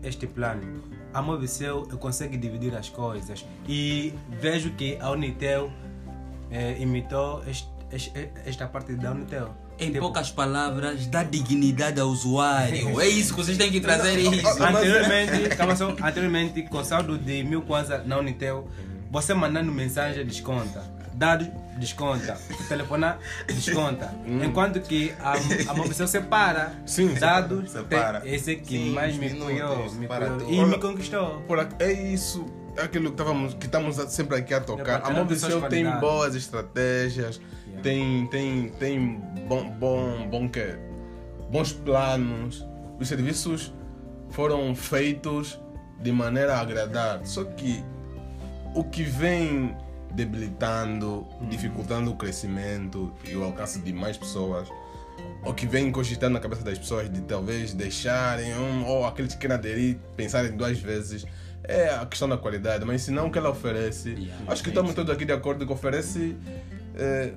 este 0.04 0.28
plano. 0.28 0.84
A 1.14 1.22
Mobicel 1.22 1.88
eu 1.92 1.98
consegue 1.98 2.38
dividir 2.38 2.76
as 2.76 2.90
coisas 2.90 3.46
e 3.68 4.14
vejo 4.40 4.72
que 4.72 4.98
a 5.00 5.12
Unitel 5.12 5.72
eh, 6.50 6.78
imitou 6.80 7.44
este- 7.48 7.70
este- 7.92 8.30
esta 8.46 8.68
parte 8.68 8.96
da 8.96 9.12
Unitel. 9.12 9.56
Em 9.82 9.92
poucas 9.94 10.30
palavras, 10.30 11.08
dá 11.08 11.24
dignidade 11.24 12.00
ao 12.00 12.08
usuário. 12.08 13.02
É 13.02 13.08
isso 13.08 13.34
que 13.34 13.44
vocês 13.44 13.58
têm 13.58 13.72
que 13.72 13.82
trazer 13.82 14.16
isso. 14.20 14.48
Anteriormente, 14.64 15.56
calma 15.56 15.76
só, 15.76 15.90
anteriormente, 15.90 16.62
com 16.64 16.84
saldo 16.84 17.18
de 17.18 17.44
mil 17.44 17.64
kwanza 17.64 17.98
na 18.06 18.20
Unitel, 18.20 18.68
você 19.10 19.34
mandando 19.34 19.72
mensagem 19.72 20.24
desconta, 20.24 20.84
dados 21.14 21.48
desconta, 21.78 22.38
telefonar 22.70 23.18
desconta. 23.48 24.14
Enquanto 24.46 24.80
que 24.82 25.14
a, 25.20 25.34
a 25.72 25.74
Mobicel 25.74 26.08
separa 26.08 26.74
Sim, 26.86 27.16
dados, 27.16 27.72
separa. 27.72 28.22
tem- 28.22 28.36
esse 28.36 28.56
que 28.58 28.78
Sim, 28.78 28.92
mais 28.92 29.16
me 29.16 29.32
cunhou, 29.32 29.92
me 29.94 30.08
cunhou 30.08 30.38
tudo. 30.38 30.52
e 30.54 30.60
Olha- 30.60 30.68
me 30.68 30.78
conquistou. 30.78 31.42
Por 31.48 31.58
aqui- 31.60 31.76
é 31.84 31.92
isso, 31.92 32.46
aquilo 32.78 33.06
que, 33.06 33.12
estávamos, 33.14 33.54
que 33.56 33.66
estamos 33.66 33.96
sempre 34.14 34.38
aqui 34.38 34.54
a 34.54 34.62
tocar. 34.62 35.02
A 35.04 35.10
Mobicel 35.10 35.50
tem 35.62 35.86
qualidade. 35.86 36.00
boas 36.02 36.36
estratégias. 36.36 37.42
Tem, 37.82 38.28
tem, 38.28 38.70
tem 38.70 39.22
bom, 39.48 39.70
bom, 39.72 40.28
bom 40.30 40.50
que, 40.50 40.76
bons 41.50 41.74
planos. 41.74 42.66
Os 43.00 43.08
serviços 43.08 43.74
foram 44.30 44.76
feitos 44.76 45.60
de 46.02 46.12
maneira 46.12 46.56
a 46.56 46.62
agradar. 46.62 47.26
Só 47.26 47.44
que 47.44 47.84
o 48.76 48.84
que 48.84 49.04
vem 49.04 49.76
debilitando, 50.14 51.26
dificultando 51.50 52.12
o 52.12 52.16
crescimento 52.16 53.14
e 53.28 53.36
o 53.36 53.44
alcance 53.44 53.80
de 53.80 53.94
mais 53.94 54.18
pessoas, 54.18 54.68
o 55.46 55.54
que 55.54 55.66
vem 55.66 55.92
cogitando 55.92 56.34
na 56.34 56.40
cabeça 56.40 56.64
das 56.64 56.78
pessoas 56.78 57.12
de 57.12 57.22
talvez 57.22 57.74
deixarem, 57.74 58.54
um, 58.56 58.86
ou 58.86 59.06
aqueles 59.06 59.34
que 59.34 59.42
querem 59.42 59.56
aderir, 59.56 59.98
pensarem 60.16 60.52
duas 60.52 60.78
vezes, 60.80 61.26
é 61.64 61.90
a 61.90 62.06
questão 62.06 62.28
da 62.28 62.38
qualidade. 62.38 62.84
Mas 62.86 63.04
se 63.04 63.12
não 63.12 63.28
o 63.28 63.32
que 63.32 63.38
ela 63.38 63.50
oferece, 63.50 64.10
Yeah, 64.10 64.52
acho 64.52 64.64
que 64.64 64.70
estamos 64.70 64.94
todos 64.94 65.14
aqui 65.14 65.26
de 65.26 65.34
acordo 65.34 65.66
que 65.66 65.72
oferece. 65.74 66.36
eh, 66.96 67.34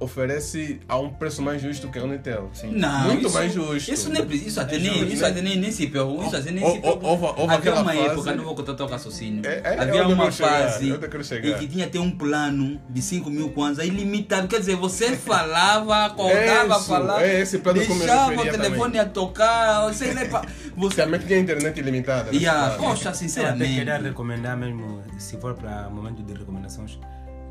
oferece 0.00 0.80
a 0.88 0.98
um 0.98 1.10
preço 1.10 1.42
mais 1.42 1.60
justo 1.60 1.88
que 1.88 1.98
a 1.98 2.04
Unitel. 2.04 2.50
Não, 2.70 3.00
Muito 3.04 3.26
isso, 3.26 3.34
mais 3.34 3.52
justo. 3.52 3.92
Isso, 3.92 4.10
nem, 4.10 4.24
precisa- 4.24 4.48
isso 4.48 4.60
até 4.60 4.76
É 4.76 4.78
nem, 4.78 4.92
justo, 4.92 5.12
isso 5.14 5.22
né? 5.22 5.28
até 5.28 5.42
nem, 5.42 5.56
nem 5.56 5.72
se 5.72 5.86
pergunta. 5.86 6.26
Isso 6.26 6.36
até 6.36 6.50
nem 6.50 6.64
se 6.64 6.80
pergunta. 6.80 7.06
ou- 7.06 7.10
houve- 7.10 7.24
houve 7.26 7.42
Havia 7.42 7.56
aquela 7.56 7.82
uma 7.82 7.92
fase- 7.92 8.06
época, 8.06 8.34
não 8.34 8.44
vou 8.44 8.54
contar 8.54 8.84
o 8.84 8.86
raciocínio. 8.86 9.42
É- 9.46 9.60
é- 9.64 9.74
é 9.76 9.80
Havia 9.80 10.06
uma 10.08 10.30
fase 10.32 10.90
é 10.92 11.22
chegar. 11.24 11.48
em 11.48 11.54
que 11.58 11.66
tinha 11.68 11.86
até 11.86 11.98
um 12.00 12.10
plano 12.10 12.80
de 12.88 13.02
5 13.02 13.30
mil 13.30 13.50
kwanza 13.50 13.84
ilimitado. 13.84 14.48
Quer 14.48 14.60
dizer, 14.60 14.76
você 14.76 15.16
falava, 15.16 16.04
acordava, 16.06 16.76
Isso, 16.76 16.86
falava, 16.86 17.22
é 17.24 17.40
esse 17.40 17.58
plano 17.58 17.78
deixava 17.80 18.32
o 18.32 18.44
telefone 18.44 18.78
também. 18.92 19.00
a 19.00 19.04
tocar. 19.06 19.92
Sei 19.94 20.14
lá, 20.14 20.24
pá, 20.26 20.42
você... 20.76 21.02
Também 21.02 21.20
tinha 21.20 21.38
internet 21.38 21.78
ilimitada. 21.78 22.30
Yeah, 22.34 22.70
plano. 22.76 22.84
poxa, 22.90 23.04
Eu 23.04 23.08
até 23.10 23.18
sinceramente. 23.18 23.74
queria 23.74 23.98
recomendar 23.98 24.56
mesmo, 24.56 25.02
se 25.18 25.36
for 25.38 25.54
para 25.54 25.88
momento 25.90 26.22
de 26.22 26.32
recomendações, 26.34 26.98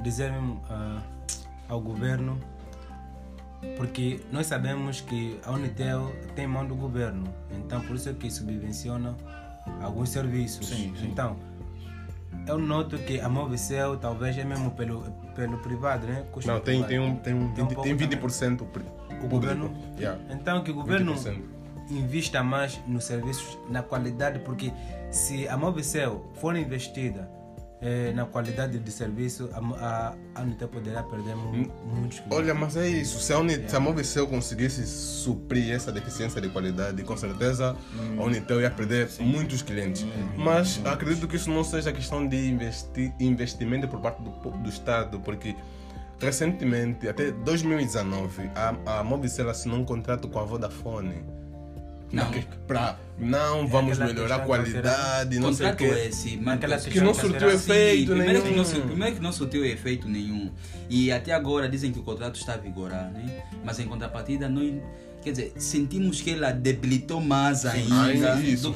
dizer 0.02 0.32
mesmo 0.32 0.62
ah, 0.70 1.02
ao 1.74 1.82
governo, 1.82 2.38
porque 3.78 4.22
nós 4.32 4.46
sabemos 4.48 5.02
que 5.02 5.40
a 5.44 5.52
Unitel 5.52 6.14
tem 6.36 6.46
mão 6.48 6.66
do 6.66 6.76
governo, 6.76 7.24
então 7.52 7.82
por 7.82 7.96
isso 7.96 8.10
é 8.10 8.14
que 8.14 8.30
subvenciona 8.30 9.16
alguns 9.82 10.10
serviços. 10.10 10.68
Sim, 10.68 10.94
sim. 11.00 11.08
Então, 11.08 11.36
eu 12.48 12.58
noto 12.60 12.98
que 12.98 13.20
a 13.20 13.28
Movicel 13.30 13.98
talvez 13.98 14.38
é 14.38 14.44
mesmo 14.44 14.72
pelo, 14.72 15.02
pelo 15.36 15.58
privado, 15.60 16.06
né? 16.06 16.26
Custo 16.32 16.50
Não, 16.52 16.60
tem, 16.60 16.84
tem, 16.84 17.00
um, 17.00 17.16
tem, 17.16 17.34
um, 17.34 17.52
Tem 17.54 17.64
um 17.64 17.68
20, 17.68 17.76
pouco 17.76 17.84
tem 17.84 17.98
também. 17.98 18.20
20% 18.20 18.66
pri- 18.68 18.84
O 18.84 19.08
público. 19.08 19.30
governo? 19.30 19.74
Yeah. 19.98 20.20
Então 20.30 20.64
que 20.64 20.70
o 20.72 20.74
governo 20.74 21.14
20%. 21.16 21.42
invista 21.90 22.44
mais 22.44 22.80
nos 22.86 23.06
serviços, 23.06 23.58
na 23.70 23.82
qualidade, 23.82 24.40
porque 24.40 24.72
se 25.10 25.48
a 25.48 25.56
Mobicel 25.58 26.30
for 26.36 26.56
investida 26.58 27.30
eh, 27.84 28.14
na 28.16 28.26
qualidade 28.26 28.80
de 28.80 28.92
serviço, 28.92 29.50
a, 29.54 29.60
a, 29.60 30.16
a 30.36 30.42
Unitel 30.42 30.70
poderá 30.70 31.04
perder 31.04 31.36
mu- 31.36 31.52
muitos 31.52 32.20
clientes. 32.20 32.32
Olha, 32.32 32.54
mas 32.54 32.78
é 32.78 32.88
isso. 32.88 33.20
Se 33.20 33.34
a, 33.34 33.40
Uni, 33.40 33.68
se 33.68 33.76
a 33.76 33.80
Mobicel 33.80 34.26
conseguisse 34.26 34.86
suprir 34.88 35.74
essa 35.74 35.92
deficiência 35.92 36.40
de 36.40 36.48
qualidade, 36.50 37.04
com 37.04 37.18
certeza 37.18 37.76
a 38.18 38.24
Unitel 38.24 38.62
ia 38.62 38.72
perder 38.72 39.10
muitos 39.20 39.62
clientes. 39.62 40.06
Mas 40.38 40.80
acredito 40.86 41.28
que 41.28 41.36
isso 41.36 41.50
não 41.50 41.64
seja 41.64 41.92
questão 41.92 42.26
de 42.26 42.50
investi, 42.50 43.14
investimento 43.20 43.88
por 43.88 44.00
parte 44.00 44.22
do, 44.24 44.32
do 44.32 44.70
Estado, 44.70 45.20
porque 45.20 45.54
recentemente, 46.20 47.08
até 47.10 47.32
2019, 47.32 48.50
a, 48.56 49.00
a 49.00 49.04
assinou 49.52 49.80
um 49.80 49.86
contrato 49.86 50.28
com 50.30 50.40
a 50.40 50.44
Vodafone. 50.44 51.43
Não. 52.14 52.32
Para 52.68 52.98
não 53.18 53.68
vamos 53.68 53.94
aquela 54.00 54.14
melhorar 54.14 54.36
a 54.36 54.40
qualidade, 54.40 55.40
não 55.40 55.52
sei 55.54 55.70
o 55.72 55.76
quê. 55.76 55.86
é 55.86 56.08
esse, 56.08 56.38
mas 56.38 56.46
Naquela 56.46 56.78
que 56.78 56.90
Que 56.92 57.02
não 57.02 57.14
surtiu 57.14 57.50
efeito 57.50 58.12
primeiro, 58.12 58.44
nenhum. 58.44 58.64
que 58.64 58.74
não, 58.78 58.82
primeiro 58.88 59.16
que 59.16 59.22
não 59.22 59.32
surtiu 59.32 59.66
efeito 59.66 60.08
nenhum. 60.08 60.52
E 60.90 61.12
até 61.12 61.32
agora 61.34 61.68
dizem 61.68 61.92
que 61.92 62.00
o 62.00 62.04
contrato 62.04 62.36
está 62.36 62.54
a 62.54 62.58
vigorar, 62.58 63.12
né? 63.12 63.44
Mas 63.64 63.80
em 63.80 63.88
contrapartida, 63.88 64.48
nós, 64.48 64.74
quer 65.24 65.32
dizer, 65.32 65.54
sentimos 65.58 66.22
que 66.22 66.32
ela 66.32 66.52
debilitou 66.52 67.22
mais 67.22 67.66
ainda 67.66 68.40
isso, 68.42 68.70
do, 68.70 68.74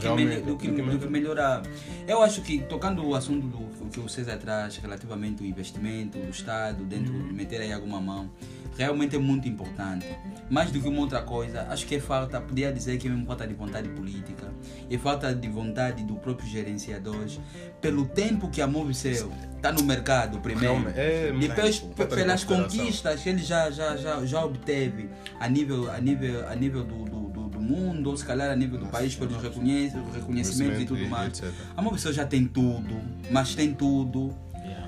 que 0.58 0.70
do, 0.70 0.98
do 0.98 1.10
melhorar. 1.10 1.64
Eu 2.08 2.22
acho 2.22 2.42
que, 2.42 2.60
tocando 2.60 3.06
o 3.06 3.16
assunto 3.16 3.48
do 3.48 3.68
que 3.90 4.00
o 4.00 4.10
César 4.10 4.38
traz 4.38 4.78
relativamente 4.78 5.44
ao 5.44 5.50
investimento 5.50 6.18
do 6.18 6.30
Estado, 6.30 6.84
dentro 6.84 7.12
de 7.12 7.34
meter 7.34 7.62
aí 7.62 7.72
alguma 7.72 8.00
mão, 8.00 8.30
realmente 8.78 9.16
é 9.16 9.20
muito 9.20 9.48
importante. 9.48 10.06
Mais 10.50 10.72
do 10.72 10.80
que 10.80 10.88
uma 10.88 11.02
outra 11.02 11.22
coisa, 11.22 11.68
acho 11.70 11.86
que 11.86 11.96
é 11.96 12.00
falta, 12.00 12.40
podia 12.40 12.72
dizer 12.72 12.98
que 12.98 13.08
é 13.08 13.10
mesmo 13.10 13.26
falta 13.26 13.48
de 13.48 13.54
vontade 13.54 13.90
política, 13.90 14.54
é 14.90 14.98
falta 14.98 15.34
de 15.34 15.48
vontade 15.48 16.04
do 16.04 16.16
próprio 16.16 16.48
gerenciadores, 16.48 17.40
pelo 17.82 18.06
tempo 18.06 18.50
que 18.50 18.62
a 18.62 18.68
Movicel 18.68 19.32
está 19.56 19.72
no 19.72 19.84
mercado, 19.84 20.40
primeiro. 20.40 20.88
É 20.96 21.34
Depois, 21.38 21.80
pelas 21.80 22.44
conquistas 22.44 23.22
que 23.22 23.30
ele 23.30 23.44
já, 23.44 23.72
já, 23.72 23.98
já, 23.98 24.26
já 24.26 24.46
obteve 24.46 25.10
a 25.40 25.50
nível, 25.50 25.92
a 25.92 26.00
nível, 26.00 26.37
a 26.50 26.56
nível 26.56 26.84
do, 26.84 27.04
do, 27.06 27.20
do, 27.30 27.48
do 27.50 27.60
mundo, 27.62 28.10
ou 28.10 28.18
se 28.18 28.26
calhar 28.26 28.50
a 28.52 28.56
nível 28.56 28.80
do 28.80 28.88
país, 28.88 29.16
pelos 29.16 29.42
reconhece, 29.42 29.96
reconhecimentos 30.14 30.82
e 30.82 30.86
tudo 30.86 31.02
e 31.02 31.08
mais. 31.08 31.40
etc. 31.40 31.52
A 31.76 31.82
Movicel 31.82 32.14
já 32.14 32.26
tem 32.26 32.46
tudo, 32.46 33.00
mas 33.32 33.56
tem 33.56 33.74
tudo. 33.74 34.34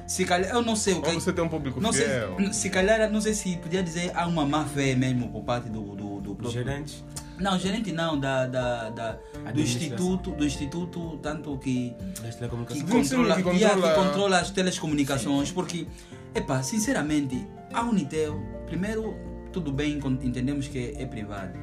Se 0.06 0.26
calhar, 0.26 0.50
eu 0.52 0.64
não 0.64 0.76
sei 0.76 0.96
o 0.96 1.02
que. 1.04 1.10
Ou 1.10 1.20
você 1.22 1.32
tem 1.32 1.44
um 1.44 1.48
público 1.50 1.80
não 1.80 1.94
fiel. 1.94 2.36
sei, 2.38 2.52
se 2.54 2.70
calhar, 2.72 3.12
não 3.12 3.22
sei 3.22 3.34
se 3.36 3.56
podia 3.58 3.84
dizer 3.84 4.12
há 4.16 4.26
uma 4.26 4.44
má 4.44 4.66
fé 4.66 4.96
mesmo 4.96 5.30
por 5.30 5.44
parte 5.44 5.70
do, 5.70 5.96
do, 5.96 6.20
do 6.20 6.36
próprio- 6.36 6.52
gerentes, 6.52 7.04
Não, 7.40 7.60
gerente 7.60 7.92
não, 7.92 8.20
da, 8.20 8.48
da, 8.48 8.90
da- 8.90 9.18
do 9.54 9.62
instituto, 9.62 10.32
do 10.32 10.44
instituto, 10.44 11.20
tanto 11.22 11.56
que 11.60 11.94
que 12.16 12.36
telecomunicações. 12.38 12.90
Sim, 12.90 13.04
sim, 13.04 13.16
controla, 13.18 13.36
que 13.36 13.44
controla- 13.44 13.90
que 13.90 13.96
controla 13.96 14.40
as 14.40 14.50
telecomunicações, 14.50 15.52
porque, 15.52 15.86
epá, 16.34 16.64
sinceramente, 16.64 17.46
a 17.72 17.84
Unitel, 17.84 18.42
primeiro, 18.66 19.16
tudo 19.52 19.72
bem, 19.72 20.00
entendemos 20.22 20.68
que 20.68 20.94
é 20.98 21.06
privado, 21.06 21.58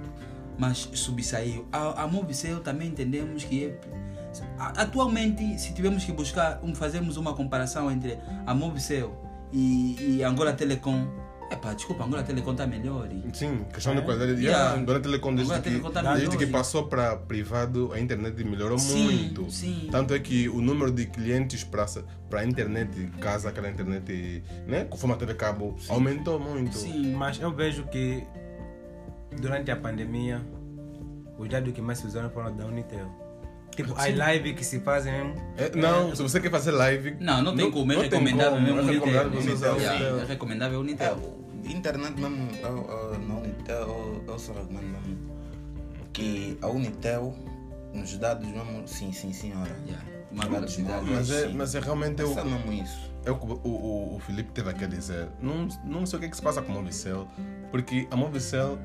mas 0.58 0.88
subsaiu. 0.94 1.66
A, 1.72 2.02
a 2.02 2.06
Movicel 2.06 2.60
também 2.60 2.88
entendemos 2.88 3.44
que 3.44 3.66
é. 3.66 3.80
Atualmente, 4.58 5.58
se 5.58 5.72
tivermos 5.72 6.04
que 6.04 6.12
buscar, 6.12 6.60
um, 6.62 6.74
uma 7.16 7.34
comparação 7.34 7.90
entre 7.90 8.18
a 8.46 8.54
Movicel 8.54 9.16
e, 9.52 9.96
e 10.18 10.22
Angola 10.22 10.52
Telecom, 10.52 11.06
epá, 11.50 11.72
desculpa, 11.74 12.02
a 12.02 12.06
Angola 12.06 12.22
Telecom 12.22 12.52
está 12.52 12.66
melhor. 12.66 13.08
e- 13.12 13.36
Sim, 13.36 13.64
questão 13.72 13.94
de 13.94 14.00
É? 14.00 14.04
qualidade. 14.04 14.32
Yeah. 14.40 14.58
Yeah. 14.58 14.80
Agora 14.82 14.98
a 14.98 15.00
Telecom, 15.02 15.34
desde, 15.34 15.52
Agora 15.52 15.58
a 15.60 15.62
que, 15.62 15.70
Telecom 15.70 15.90
tá 15.90 16.02
desde 16.02 16.18
melhor, 16.26 16.38
que 16.38 16.46
sim. 16.46 16.52
passou 16.52 16.86
para 16.86 17.16
privado, 17.16 17.92
a 17.92 18.00
internet 18.00 18.44
melhorou 18.44 18.78
Sim, 18.78 19.04
muito. 19.04 19.50
sim. 19.50 19.88
Tanto 19.90 20.14
é 20.14 20.18
que 20.18 20.48
o 20.48 20.60
número 20.60 20.90
de 20.90 21.06
clientes 21.06 21.64
para 21.64 22.40
a 22.40 22.44
internet 22.44 22.90
de 22.90 23.06
casa, 23.18 23.48
aquela 23.48 23.68
internet, 23.70 24.42
né, 24.66 24.84
conforme 24.84 25.14
a 25.14 25.18
TV 25.18 25.34
cabo, 25.34 25.76
aumentou 25.88 26.38
muito. 26.40 26.76
Sim, 26.76 27.12
Mas 27.14 27.40
eu 27.40 27.52
vejo 27.52 27.84
que 27.88 28.24
durante 29.40 29.70
a 29.70 29.76
pandemia, 29.76 30.40
os 31.38 31.48
dados 31.48 31.72
que 31.72 31.80
mais 31.80 31.98
se 31.98 32.06
usaram 32.06 32.30
foram 32.30 32.54
da 32.56 32.64
Unitel. 32.66 33.25
Tipo, 33.74 33.94
as 33.94 34.14
live 34.16 34.54
que 34.54 34.64
se 34.64 34.80
fazem 34.80 35.12
mesmo. 35.12 35.34
É, 35.58 35.74
não, 35.76 36.14
se 36.14 36.22
você 36.22 36.40
quer 36.40 36.50
fazer 36.50 36.70
live. 36.70 37.16
Não, 37.20 37.42
não 37.42 37.54
tem 37.54 37.70
como, 37.70 37.92
é 37.92 37.96
não 37.96 38.02
recomendável 38.02 38.52
como, 38.52 38.62
mesmo 38.64 38.80
É 38.80 38.92
recomendável 38.94 39.30
Unitel. 39.38 39.74
Unitel. 39.74 40.18
É 40.20 40.24
recomendável 40.24 40.78
o 40.78 40.82
É, 40.82 40.84
Unitel. 40.84 41.16
o 41.16 41.68
internet 41.68 42.20
mesmo, 42.20 42.48
eu, 42.62 42.68
eu, 42.68 43.18
não, 43.18 43.42
eu, 43.68 44.24
eu 44.26 44.38
só 44.38 44.52
recomendo 44.52 44.84
mesmo 44.86 45.36
que 46.12 46.56
a 46.62 46.68
Unitel, 46.68 47.34
nos 47.92 48.16
dados 48.16 48.46
mesmo, 48.48 48.86
sim, 48.88 49.12
sim, 49.12 49.32
senhora. 49.32 49.76
Yeah, 49.86 50.02
Uma 50.32 50.44
Dados 50.44 50.74
velocidade. 50.76 51.04
móveis, 51.04 51.28
Mas 51.28 51.30
é, 51.30 51.48
sim. 51.48 51.54
mas 51.54 51.74
é 51.74 51.80
realmente 51.80 52.22
eu, 52.22 52.34
mesmo 52.34 52.72
isso. 52.72 53.10
é 53.26 53.30
o 53.30 53.36
que 53.36 53.46
o, 53.46 53.60
o, 53.64 54.16
o 54.16 54.20
Felipe 54.20 54.52
teve 54.52 54.70
aqui 54.70 54.84
a 54.84 54.88
dizer. 54.88 55.28
Não, 55.42 55.68
não 55.84 56.06
sei 56.06 56.16
o 56.16 56.20
que, 56.20 56.26
é 56.26 56.30
que 56.30 56.36
se 56.36 56.42
passa 56.42 56.62
com 56.62 56.72
a 56.72 56.74
Movicel, 56.76 57.28
porque 57.70 58.06
a 58.10 58.16
Movicel, 58.16 58.78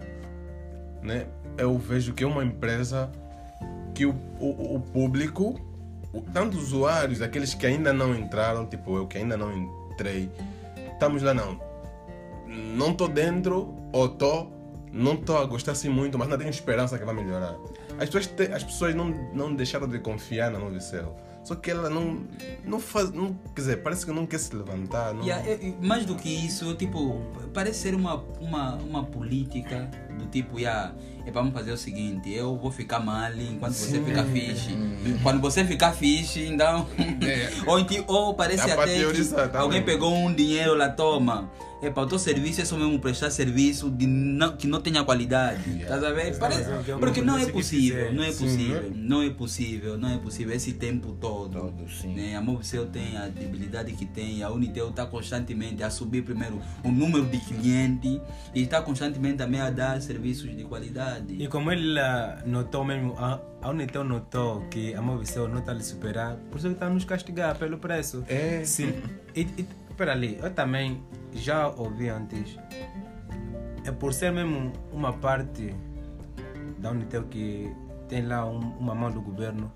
né, 1.01 1.27
eu 1.57 1.77
vejo 1.77 2.13
que 2.13 2.23
é 2.25 2.27
uma 2.27 2.43
empresa 2.43 3.09
que 4.01 4.05
o, 4.05 4.15
o, 4.39 4.75
o 4.75 4.79
público, 4.79 5.59
o- 6.13 6.21
tanto 6.21 6.57
os 6.57 6.63
usuários, 6.65 7.21
aqueles 7.21 7.53
que 7.53 7.65
ainda 7.67 7.93
não 7.93 8.15
entraram, 8.15 8.65
tipo 8.65 8.97
eu 8.97 9.05
que 9.07 9.17
ainda 9.17 9.37
não 9.37 9.51
entrei, 9.91 10.29
estamos 10.93 11.21
lá 11.21 11.33
não. 11.33 11.59
Não 12.47 12.91
estou 12.91 13.07
dentro, 13.07 13.73
ou 13.93 14.05
estou, 14.07 14.51
não 14.91 15.13
estou 15.13 15.37
a 15.37 15.45
gostar 15.45 15.73
assim 15.73 15.89
muito, 15.89 16.17
mas 16.17 16.27
não 16.27 16.37
tenho 16.37 16.49
esperança 16.49 16.97
que 16.97 17.05
vai 17.05 17.13
melhorar. 17.15 17.55
As 17.99 18.05
pessoas, 18.09 18.27
te- 18.27 18.51
as 18.51 18.63
pessoas 18.63 18.95
não, 18.95 19.09
não 19.33 19.53
deixaram 19.55 19.87
de 19.87 19.99
confiar 19.99 20.49
na 20.51 20.59
Movicel. 20.59 21.15
Só 21.43 21.55
que 21.55 21.71
ela 21.71 21.89
não, 21.89 22.19
não 22.63 22.79
faz, 22.79 23.11
não, 23.11 23.33
quer 23.55 23.61
dizer, 23.61 23.77
parece 23.77 24.05
que 24.05 24.11
não 24.11 24.27
quer 24.27 24.37
se 24.37 24.55
levantar. 24.55 25.13
Não, 25.13 25.23
Yeah, 25.23 25.47
é- 25.49 25.53
é- 25.53 25.73
mais 25.81 26.05
do 26.05 26.15
que 26.15 26.29
isso, 26.29 26.73
tipo, 26.75 27.19
parece 27.53 27.79
ser 27.79 27.95
uma, 27.95 28.23
uma, 28.39 28.75
uma 28.75 29.03
política 29.03 29.89
do 30.17 30.27
tipo, 30.27 30.59
yeah, 30.59 30.93
é 31.25 31.31
vamos 31.31 31.51
fazer 31.53 31.71
o 31.71 31.77
seguinte, 31.77 32.31
eu 32.31 32.55
vou 32.57 32.71
ficar 32.71 32.99
mal 32.99 33.33
enquanto 33.33 33.73
você 33.73 33.99
fica 34.01 34.23
fixe. 34.23 34.77
Quando 35.23 35.41
você 35.41 35.65
ficar 35.65 35.93
fixe, 35.93 36.45
então. 36.45 36.87
ou, 37.65 37.79
enti- 37.79 38.03
ou 38.07 38.35
parece 38.35 38.67
Dá 38.67 38.73
até 38.83 39.03
que 39.11 39.23
tá 39.49 39.59
alguém 39.59 39.81
pegou 39.83 40.13
um 40.13 40.31
dinheiro 40.33 40.75
lá, 40.75 40.89
toma. 40.89 41.49
É 41.81 41.89
para 41.89 42.03
o 42.03 42.07
teu 42.07 42.19
serviço 42.19 42.61
é 42.61 42.65
só 42.65 42.77
mesmo 42.77 42.99
prestar 42.99 43.31
serviço 43.31 43.89
de 43.89 44.05
não, 44.05 44.55
que 44.55 44.67
não 44.67 44.79
tenha 44.79 45.03
qualidade. 45.03 45.83
Tá 45.85 45.95
a 45.95 46.11
ver? 46.11 46.37
Parece, 46.37 46.69
Mas 46.69 46.89
é 46.89 46.97
porque 46.97 47.21
não 47.21 47.37
é 47.37 47.45
possível, 47.47 48.13
não 48.13 48.23
é 48.23 48.31
Sim, 48.31 48.43
possível, 48.45 48.91
não 48.95 49.21
é 49.21 49.29
possível, 49.29 49.97
não 49.97 50.09
é 50.09 50.17
possível 50.17 50.55
esse 50.55 50.73
tempo 50.73 51.13
todo. 51.13 51.59
Todo, 51.59 51.89
sim. 51.89 52.13
Né? 52.13 52.35
A 52.35 52.41
Movicel 52.41 52.85
tem 52.87 53.17
a 53.17 53.27
debilidade 53.27 53.93
que 53.93 54.05
tem, 54.05 54.43
a 54.43 54.49
Unitel 54.51 54.89
está 54.89 55.05
constantemente 55.05 55.81
a 55.83 55.89
subir 55.89 56.23
primeiro 56.23 56.61
o 56.83 56.91
número 56.91 57.25
de 57.25 57.39
clientes 57.39 58.19
e 58.53 58.61
está 58.61 58.81
constantemente 58.81 59.37
também 59.37 59.59
a 59.59 59.69
dar 59.69 60.01
serviços 60.01 60.55
de 60.55 60.63
qualidade. 60.63 61.35
E 61.41 61.47
como 61.47 61.71
ele 61.71 61.93
lá 61.93 62.41
notou 62.45 62.85
mesmo, 62.85 63.15
a, 63.17 63.39
a 63.61 63.69
Unitel 63.69 64.03
notou 64.03 64.61
que 64.69 64.93
a 64.93 65.01
Movicel 65.01 65.47
não 65.47 65.59
está 65.59 65.71
a 65.71 65.75
lhe 65.75 65.83
superar, 65.83 66.35
por 66.49 66.57
isso 66.57 66.67
que 66.67 66.73
está 66.73 66.85
a 66.85 66.89
nos 66.89 67.05
castigar 67.05 67.57
pelo 67.57 67.77
preço. 67.77 68.23
É. 68.27 68.63
Sim. 68.63 68.93
E, 69.35 69.41
e, 69.41 69.65
espera 69.91 70.13
ali, 70.13 70.39
eu 70.41 70.49
também 70.53 71.03
já 71.33 71.67
ouvi 71.67 72.09
antes. 72.09 72.57
É 73.85 73.91
por 73.91 74.13
ser 74.13 74.31
mesmo 74.31 74.71
uma 74.91 75.13
parte 75.13 75.75
da 76.79 76.91
Unitel 76.91 77.23
que 77.23 77.73
tem 78.07 78.25
lá 78.25 78.45
um- 78.45 78.73
uma 78.79 78.95
mão 78.95 79.11
do 79.11 79.21
governo. 79.21 79.71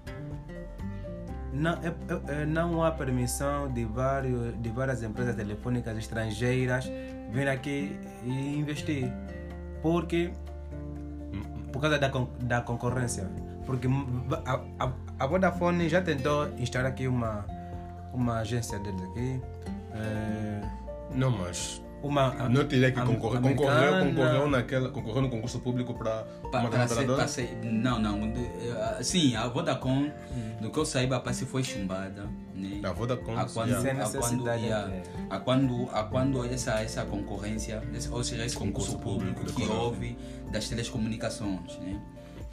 Não, 1.53 1.73
é- 1.73 1.87
é- 1.87 2.41
é- 2.41 2.45
não 2.45 2.83
há 2.83 2.91
permissão 2.91 3.71
de, 3.71 3.85
vários, 3.85 4.59
de 4.61 4.69
várias 4.69 5.03
empresas 5.03 5.35
telefônicas 5.35 5.97
estrangeiras 5.97 6.89
vir 7.31 7.47
aqui 7.47 7.97
e 8.23 8.57
investir. 8.57 9.11
Porque 9.81 10.31
por 11.71 11.81
causa 11.81 11.97
da, 11.99 12.09
da 12.41 12.61
concorrência. 12.61 13.29
Porque 13.65 13.87
a, 14.45 14.61
a, 14.85 14.91
a 15.19 15.27
Vodafone 15.27 15.89
já 15.89 16.01
tentou 16.01 16.47
instalar 16.57 16.91
aqui 16.91 17.07
uma, 17.07 17.45
uma 18.13 18.39
agência 18.39 18.77
deles 18.79 19.01
aqui. 19.03 19.41
É, 19.95 20.61
Não, 21.13 21.31
mas 21.31 21.81
uma, 22.03 22.31
não 22.49 22.65
teria 22.65 22.91
que 22.91 23.01
concorrer. 23.01 23.41
Concorreu, 23.41 24.05
concorreu, 24.05 24.49
naquela, 24.49 24.89
concorreu 24.89 25.21
no 25.23 25.29
concurso 25.29 25.59
público 25.59 25.93
para 25.93 26.23
Pa- 26.51 26.59
uma 26.59 27.27
ser- 27.27 27.57
não, 27.63 27.99
não. 27.99 28.31
de- 28.31 28.39
eh, 28.39 28.99
Sim, 29.01 29.35
a 29.35 29.47
Vodacom, 29.47 30.11
do 30.61 30.69
que 30.69 30.77
eu 30.77 30.85
saiba, 30.85 31.19
parece 31.19 31.45
que 31.45 31.51
foi 31.51 31.63
chumbada. 31.63 32.27
Né? 32.53 32.81
A 32.83 32.91
Vodacom, 32.91 33.35
a 33.37 33.45
quando, 33.45 33.69
yeah. 33.69 34.03
A 34.05 34.09
quando, 34.11 34.45
yeah, 34.47 34.93
é. 34.93 35.03
a 35.29 35.39
quando, 35.39 35.89
a 35.91 36.03
quando 36.03 36.45
essa, 36.45 36.81
essa 36.81 37.03
concorrência, 37.05 37.81
esse- 37.93 38.09
ou 38.09 38.23
seja, 38.23 38.45
esse 38.45 38.55
concurso, 38.55 38.93
Concurso 38.97 39.17
público, 39.19 39.39
público, 39.39 39.59
que 39.59 39.65
claro. 39.65 39.81
houve 39.81 40.17
das 40.51 40.67
telecomunicações. 40.69 41.77
Né? 41.79 41.99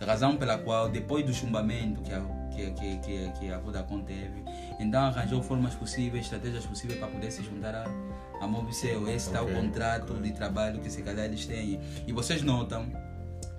Razão 0.01 0.37
pela 0.37 0.59
qual, 0.59 0.89
depois 0.89 1.25
do 1.25 1.33
chumbamento 1.33 2.01
que 2.03 2.13
a, 2.13 2.21
que, 2.53 2.71
que, 2.73 2.97
que, 2.99 3.33
que 3.39 3.53
a 3.53 3.59
Vodacom 3.59 4.01
teve, 4.03 4.43
então 4.83 5.05
arranjou 5.05 5.43
formas 5.43 5.75
possíveis, 5.75 6.25
estratégias 6.25 6.67
possíveis 6.67 6.99
para 6.99 7.09
poder 7.09 7.31
se 7.31 7.43
juntar 7.43 7.75
a, 7.75 7.85
a 8.41 8.47
Mobicel. 8.47 9.09
Esse 9.09 9.29
está 9.29 9.43
Ok, 9.43 9.53
o 9.53 9.57
contrato 9.57 10.15
de 10.15 10.33
trabalho 10.33 10.81
que 10.81 10.91
se 10.91 11.03
calhar 11.03 11.25
eles 11.27 11.47
têm. 11.47 11.81
E 12.07 12.13
vocês 12.13 12.43
notam 12.43 12.87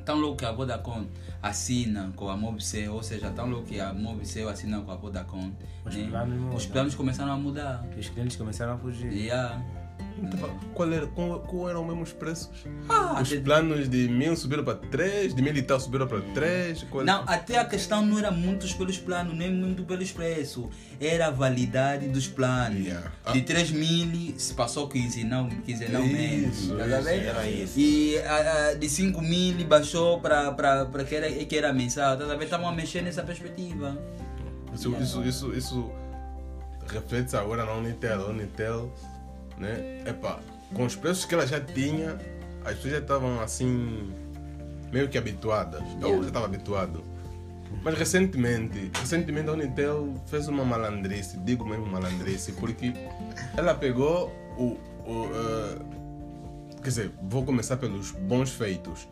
tão 0.05 0.19
louco 0.19 0.37
que 0.37 0.45
a 0.45 0.51
Vodacom 0.51 1.05
assina 1.41 2.11
com 2.15 2.29
a 2.29 2.35
Mobicel, 2.35 2.93
ou 2.93 3.01
seja, 3.03 3.31
tão 3.31 3.49
louco 3.49 3.67
que 3.67 3.79
a 3.79 3.93
Mobicel 3.93 4.49
assina 4.49 4.81
com 4.81 4.91
a 4.91 4.95
Vodacom, 4.95 5.51
Os 5.85 5.95
né? 5.95 6.07
planos 6.09 6.55
os 6.55 6.65
planos 6.65 6.95
começaram 6.95 7.31
a 7.31 7.37
mudar. 7.37 7.85
Os 7.97 8.09
clientes 8.09 8.35
começaram 8.35 8.73
a 8.73 8.77
fugir. 8.77 9.11
Yeah. 9.11 9.82
Então, 10.21 10.49
qual, 10.73 10.91
era, 10.91 11.07
qual, 11.07 11.39
qual 11.41 11.69
eram 11.69 11.85
mesmo 11.85 12.03
os 12.03 12.13
preços? 12.13 12.49
Ah, 12.87 13.19
os 13.21 13.27
de- 13.27 13.39
planos 13.39 13.89
de 13.89 14.07
mil 14.07 14.35
subiram 14.35 14.63
para 14.63 14.75
três, 14.75 15.33
de 15.33 15.41
mil 15.41 15.55
e 15.55 15.61
tal 15.61 15.79
subiram 15.79 16.07
para 16.07 16.21
três. 16.33 16.83
Qual... 16.83 17.03
Não, 17.03 17.23
até 17.27 17.57
a 17.57 17.65
questão 17.65 18.05
não 18.05 18.17
era 18.19 18.31
muito 18.31 18.63
pelos 18.75 18.97
planos, 18.97 19.35
nem 19.35 19.51
muito 19.51 19.83
pelos 19.83 20.11
preços. 20.11 20.67
Era 20.99 21.27
a 21.27 21.31
validade 21.31 22.07
dos 22.07 22.27
planos. 22.27 22.85
Yeah. 22.85 23.11
De 23.31 23.41
3 23.41 23.71
mil 23.71 24.33
se 24.37 24.53
passou 24.53 24.87
quinzenal, 24.87 25.47
quinzenalmente. 25.65 26.49
Isso, 26.49 26.75
tá 26.75 26.83
a 26.83 26.87
ver? 26.87 26.99
isso, 26.99 27.29
era 27.29 27.49
isso. 27.49 27.79
E 27.79 28.17
a, 28.19 28.69
a, 28.69 28.73
de 28.73 28.89
5 28.89 29.21
mil 29.21 29.65
baixou 29.65 30.19
para 30.21 30.85
que 31.07 31.15
era, 31.15 31.29
que 31.31 31.57
era 31.57 31.73
mensal. 31.73 32.17
Tá 32.17 32.25
ver? 32.35 32.45
Estamos 32.45 32.67
a 32.67 32.71
mexer 32.71 33.01
nessa 33.01 33.23
perspectiva. 33.23 33.97
Isso, 34.73 34.95
isso, 35.01 35.23
isso, 35.23 35.53
isso 35.53 35.91
reflete 36.87 37.35
agora 37.35 37.65
na 37.65 37.73
Unitel. 37.73 38.29
Unitel, 38.29 38.91
né? 39.57 40.03
Com 40.73 40.85
os 40.85 40.95
preços 40.95 41.25
que 41.25 41.33
ela 41.33 41.45
já 41.45 41.59
tinha, 41.59 42.17
as 42.65 42.75
pessoas 42.75 42.93
já 42.93 42.99
estavam 42.99 43.39
assim, 43.41 44.11
meio 44.91 45.07
que 45.07 45.17
habituadas. 45.17 45.81
Eu 46.01 46.21
já 46.21 46.27
estava 46.27 46.45
habituado. 46.45 47.03
Mas 47.83 47.97
recentemente, 47.97 48.91
recentemente 48.99 49.49
a 49.49 49.53
Unitel 49.53 50.13
fez 50.27 50.47
uma 50.47 50.63
malandrice, 50.63 51.37
digo 51.39 51.65
mesmo 51.65 51.85
malandrice, 51.87 52.53
porque 52.53 52.93
ela 53.57 53.73
pegou 53.75 54.31
o. 54.57 54.77
o 55.05 55.29
eh, 55.33 55.79
quer 56.81 56.89
dizer, 56.89 57.11
vou 57.23 57.43
começar 57.43 57.77
pelos 57.77 58.11
bons 58.11 58.51
feitos. 58.51 59.07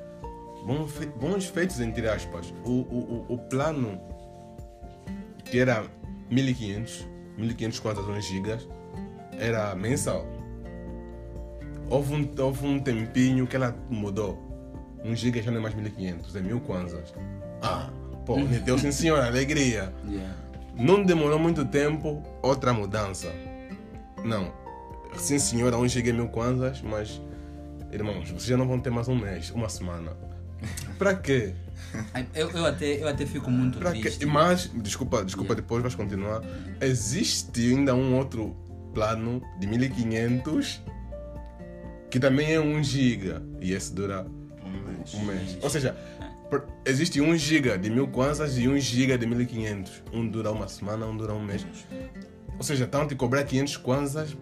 Bons, 0.66 0.92
fe- 0.92 1.08
bons 1.08 1.46
feitos, 1.48 1.80
entre 1.80 2.08
aspas. 2.08 2.54
O, 2.64 2.70
o, 2.70 3.26
o, 3.30 3.34
o 3.34 3.38
plano 3.38 4.00
que 5.44 5.60
era 5.60 5.84
1500, 6.30 7.08
1500 7.38 7.80
quantas 7.80 8.06
1 8.06 8.22
gigas, 8.22 8.68
era 9.38 9.76
mensal. 9.76 10.26
Houve 11.90 12.14
um, 12.14 12.30
houve 12.42 12.66
um 12.66 12.80
tempinho 12.80 13.46
que 13.46 13.56
ela 13.56 13.76
mudou. 13.90 14.52
1 15.04 15.16
giga 15.16 15.42
já 15.42 15.52
não 15.52 15.58
é 15.58 15.62
mais 15.62 15.76
1500, 15.76 16.36
é 16.36 16.42
1000 16.42 16.60
kwanzas. 16.62 17.14
Ah, 17.62 17.90
pô, 18.26 18.38
deu 18.64 18.78
sim 18.78 18.92
senhor, 18.92 19.20
alegria. 19.20 19.94
Yeah. 20.08 20.36
Não 20.76 21.04
demorou 21.04 21.40
muito 21.40 21.66
tempo, 21.66 22.24
outra 22.42 22.72
mudança. 22.72 23.32
Não, 24.24 24.54
sim 25.18 25.40
senhora, 25.40 25.78
1 25.78 25.88
giga 25.88 26.12
é 26.12 26.14
1000 26.14 26.28
kwanzas, 26.30 26.82
mas 26.82 27.20
irmãos, 27.92 28.30
vocês 28.30 28.46
já 28.46 28.56
não 28.58 28.68
vão 28.68 28.80
ter 28.80 28.90
mais 28.90 29.08
um 29.08 29.16
mês, 29.16 29.52
uma 29.52 29.68
semana. 29.68 30.14
Pra 30.98 31.16
quê? 31.16 31.54
Eu, 32.34 32.50
eu, 32.52 32.66
até, 32.66 33.04
eu 33.04 33.08
até 33.10 33.26
fico 33.26 33.52
muito 33.52 33.78
Pra 33.78 33.92
triste. 33.92 34.26
Mas, 34.26 34.72
desculpa, 34.74 35.26
desculpa, 35.26 35.54
depois 35.54 35.82
vais 35.82 35.94
continuar. 35.94 36.42
Existe 36.80 37.60
ainda 37.70 37.94
um 37.94 38.16
outro 38.16 38.56
plano 38.94 39.42
de 39.60 39.68
1500 39.68 40.82
que 42.10 42.20
também 42.20 42.54
é 42.54 42.60
1 42.60 42.84
giga 42.84 43.42
e 43.62 43.72
esse 43.74 43.94
dura 43.94 44.26
Um 44.66 44.72
mês. 44.92 45.14
um 45.14 45.24
mês. 45.26 45.58
Ou 45.62 45.70
seja, 45.70 45.96
existe 46.86 47.22
1 47.22 47.38
giga 47.38 47.78
de 47.78 47.90
1000 47.90 48.08
kwanzas 48.10 48.58
e 48.58 48.68
1 48.68 48.78
giga 48.80 49.18
de 49.18 49.26
1500. 49.26 50.04
Um 50.12 50.28
dura 50.28 50.52
uma 50.52 50.68
semana, 50.68 51.06
um 51.06 51.16
dura 51.16 51.34
um 51.34 51.42
mês. 51.44 51.66
Ou 52.58 52.64
seja, 52.64 52.84
estão 52.84 53.04
a 53.04 53.08
te 53.08 53.16
cobrar 53.16 53.44
500 53.46 53.78
kwanzas 53.78 54.38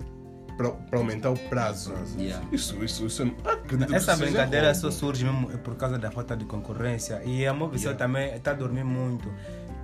para 0.58 0.98
aumentar 1.00 1.30
o 1.30 1.38
prazo. 1.38 1.94
Yeah. 2.18 2.44
Isso, 2.52 2.84
isso, 2.84 3.06
isso. 3.06 3.24
é- 3.24 3.52
acredito 3.52 3.88
que 3.88 3.96
Essa 3.96 4.18
brincadeira 4.18 4.74
só 4.74 4.92
surge 4.92 5.24
mesmo 5.24 5.48
por 5.60 5.76
causa 5.76 5.98
da 5.98 6.12
falta 6.12 6.36
de 6.36 6.44
concorrência. 6.46 7.22
E 7.24 7.46
a 7.46 7.54
Movicel 7.54 7.96
também 7.96 8.34
está 8.36 8.52
a 8.52 8.56
dormir 8.56 8.84
muito. 8.84 9.32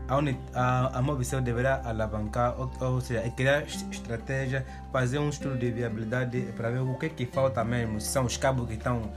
A, 0.08 1.01
Movicel 1.01 1.41
deverá 1.41 1.82
alavancar, 1.84 2.53
ou, 2.60 2.70
ou 2.80 3.01
seja, 3.01 3.28
criar 3.32 3.64
est- 3.64 3.86
estratégia, 3.91 4.66
fazer 4.91 5.18
um 5.20 5.30
estudo 5.30 5.58
de 5.58 5.72
viabilidade 5.72 6.41
para 6.56 6.70
ver 6.70 6.80
o 6.80 6.93
que, 6.95 7.10
que 7.10 7.26
falta 7.26 7.64
mesmo. 7.64 7.99
Se 7.99 8.10
são 8.10 8.26
os 8.26 8.38
cabos 8.38 8.68
que 8.68 8.74
estão 8.76 9.12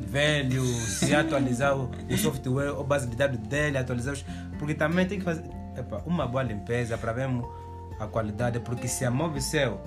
velhos, 0.00 0.68
se 0.98 1.14
atualizar 1.14 1.76
o, 1.76 1.90
o 2.08 2.16
software 2.16 2.70
ou 2.70 2.84
base 2.84 3.06
de 3.08 3.16
dados 3.16 3.38
dele, 3.38 3.78
atualizar 3.78 4.14
os, 4.14 4.24
Porque 4.58 4.74
também 4.74 5.06
tem 5.06 5.18
que 5.18 5.24
fazer. 5.24 5.44
epa, 5.76 6.02
uma 6.06 6.26
boa 6.26 6.42
limpeza 6.42 6.96
para 6.98 7.12
vermos 7.12 7.44
a 7.98 8.06
qualidade, 8.06 8.58
porque 8.60 8.88
se 8.88 9.04
a 9.04 9.10
Movicel 9.10 9.80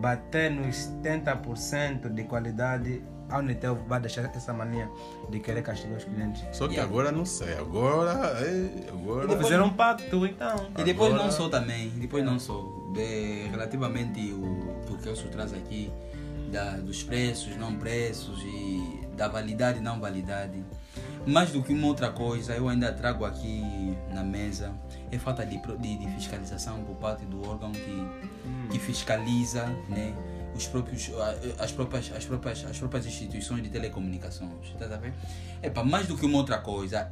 bater 0.00 0.50
nos 0.50 0.76
70% 1.04 2.08
de 2.12 2.24
qualidade, 2.24 3.02
a 3.30 3.38
Unitel 3.38 3.76
vai 3.86 4.00
deixar 4.00 4.24
essa 4.34 4.52
mania 4.52 4.90
de 5.28 5.40
querer 5.40 5.62
castigar 5.62 5.96
os 5.98 6.04
clientes. 6.04 6.42
Só 6.52 6.66
que 6.66 6.74
Yeah. 6.74 6.90
agora 6.92 7.12
não 7.12 7.24
sei. 7.24 7.54
Agora. 7.54 8.12
É, 8.40 8.88
agora. 8.88 9.26
Vou 9.26 9.36
fazer 9.38 9.60
um 9.60 9.70
pacto 9.70 10.26
então. 10.26 10.66
E 10.78 10.82
depois 10.84 11.10
Agora- 11.12 11.24
não 11.24 11.32
só 11.32 11.48
também, 11.48 11.88
depois 11.90 12.24
não 12.24 12.38
só. 12.38 12.60
De, 12.92 13.46
relativamente 13.50 14.32
o, 14.32 14.92
o 14.92 14.98
que 14.98 15.08
o 15.08 15.14
senhor 15.16 15.30
traz 15.30 15.52
aqui, 15.52 15.92
da, 16.50 16.72
dos 16.78 17.02
preços, 17.02 17.56
não 17.56 17.76
preços 17.76 18.42
e 18.42 19.06
da 19.16 19.28
validade 19.28 19.78
e 19.78 19.82
não 19.82 20.00
validade. 20.00 20.62
Mais 21.26 21.50
do 21.52 21.62
que 21.62 21.72
uma 21.72 21.86
outra 21.86 22.10
coisa, 22.10 22.54
eu 22.54 22.68
ainda 22.68 22.90
trago 22.92 23.24
aqui 23.24 23.96
na 24.12 24.24
mesa 24.24 24.72
é 25.12 25.18
falta 25.18 25.44
de, 25.44 25.58
de, 25.78 25.96
de 25.98 26.06
fiscalização 26.14 26.82
por 26.84 26.94
parte 26.96 27.24
do 27.26 27.46
órgão 27.48 27.72
que, 27.72 28.08
que 28.70 28.78
fiscaliza 28.78 29.66
né, 29.88 30.14
os 30.54 30.66
próprios, 30.66 31.10
as, 31.58 31.72
próprias, 31.72 32.12
as, 32.14 32.24
próprias, 32.24 32.64
as 32.64 32.78
próprias 32.78 33.06
instituições 33.06 33.62
de 33.62 33.68
telecomunicações. 33.68 34.70
Tá 34.78 34.84
a 34.86 34.98
ver? 34.98 35.12
Epa, 35.62 35.82
mais 35.84 36.06
do 36.06 36.16
que 36.16 36.26
uma 36.26 36.38
outra 36.38 36.58
coisa, 36.58 37.10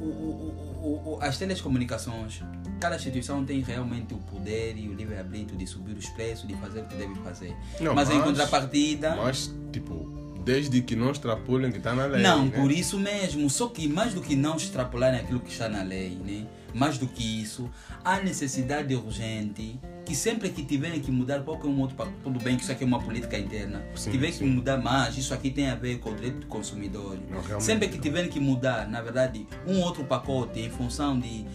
o- 0.00 0.04
o- 0.04 1.02
o- 1.14 1.18
as 1.20 1.36
telecomunicações, 1.38 2.42
cada 2.80 2.96
instituição 2.96 3.44
tem 3.44 3.60
realmente 3.60 4.14
o 4.14 4.18
poder 4.18 4.76
e 4.76 4.88
o 4.88 4.94
livre-arbítrio 4.94 5.56
de 5.58 5.66
subir 5.66 5.96
os 5.96 6.08
preços, 6.10 6.46
de 6.46 6.54
fazer 6.54 6.80
o 6.80 6.84
que 6.84 6.94
deve 6.96 7.14
fazer. 7.16 7.54
Não, 7.80 7.94
mas, 7.94 8.10
em 8.10 8.14
mas- 8.18 8.24
contrapartida. 8.24 9.16
Mas, 9.16 9.54
tipo, 9.72 10.08
desde 10.44 10.80
que 10.80 10.96
não 10.96 11.10
extrapolem 11.10 11.70
que 11.70 11.78
está 11.78 11.94
na 11.94 12.06
lei. 12.06 12.22
Não, 12.22 12.46
né? 12.46 12.52
por 12.58 12.70
isso 12.70 12.98
mesmo. 12.98 13.48
Só 13.50 13.68
que 13.68 13.86
mais 13.86 14.14
do 14.14 14.20
que 14.20 14.34
não 14.34 14.56
extrapolarem 14.56 15.20
aquilo 15.20 15.40
que 15.40 15.50
está 15.52 15.68
na 15.68 15.82
lei, 15.82 16.10
né? 16.24 16.46
mais 16.72 16.96
do 16.98 17.06
que 17.06 17.42
isso, 17.42 17.68
há 18.04 18.20
necessidade 18.20 18.94
urgente 18.94 19.78
que 20.10 20.16
sempre 20.16 20.48
que 20.48 20.64
tiverem 20.64 20.98
que 20.98 21.08
mudar 21.08 21.38
qualquer 21.44 21.68
um 21.68 21.80
outro 21.80 21.94
pacote, 21.94 22.16
tudo 22.24 22.40
bem 22.40 22.56
que 22.56 22.64
isso 22.64 22.72
aqui 22.72 22.82
é 22.82 22.86
uma 22.86 23.00
política 23.00 23.38
interna, 23.38 23.80
Sim, 23.94 24.10
tiver 24.10 24.32
que 24.32 24.42
mudar 24.42 24.76
mais, 24.76 25.16
isso 25.16 25.32
aqui 25.32 25.50
tem 25.50 25.70
a 25.70 25.76
ver 25.76 26.00
com 26.00 26.10
o 26.10 26.14
direito 26.16 26.40
do 26.40 26.46
consumidor. 26.46 27.16
Não, 27.48 27.60
sempre 27.60 27.86
que 27.86 27.96
tiverem 27.96 28.28
que 28.28 28.40
mudar, 28.40 28.88
na 28.88 29.00
verdade, 29.00 29.46
um 29.64 29.80
outro 29.80 30.02
pacote 30.02 30.58
em 30.58 30.68
função 30.68 31.16
de 31.16 31.46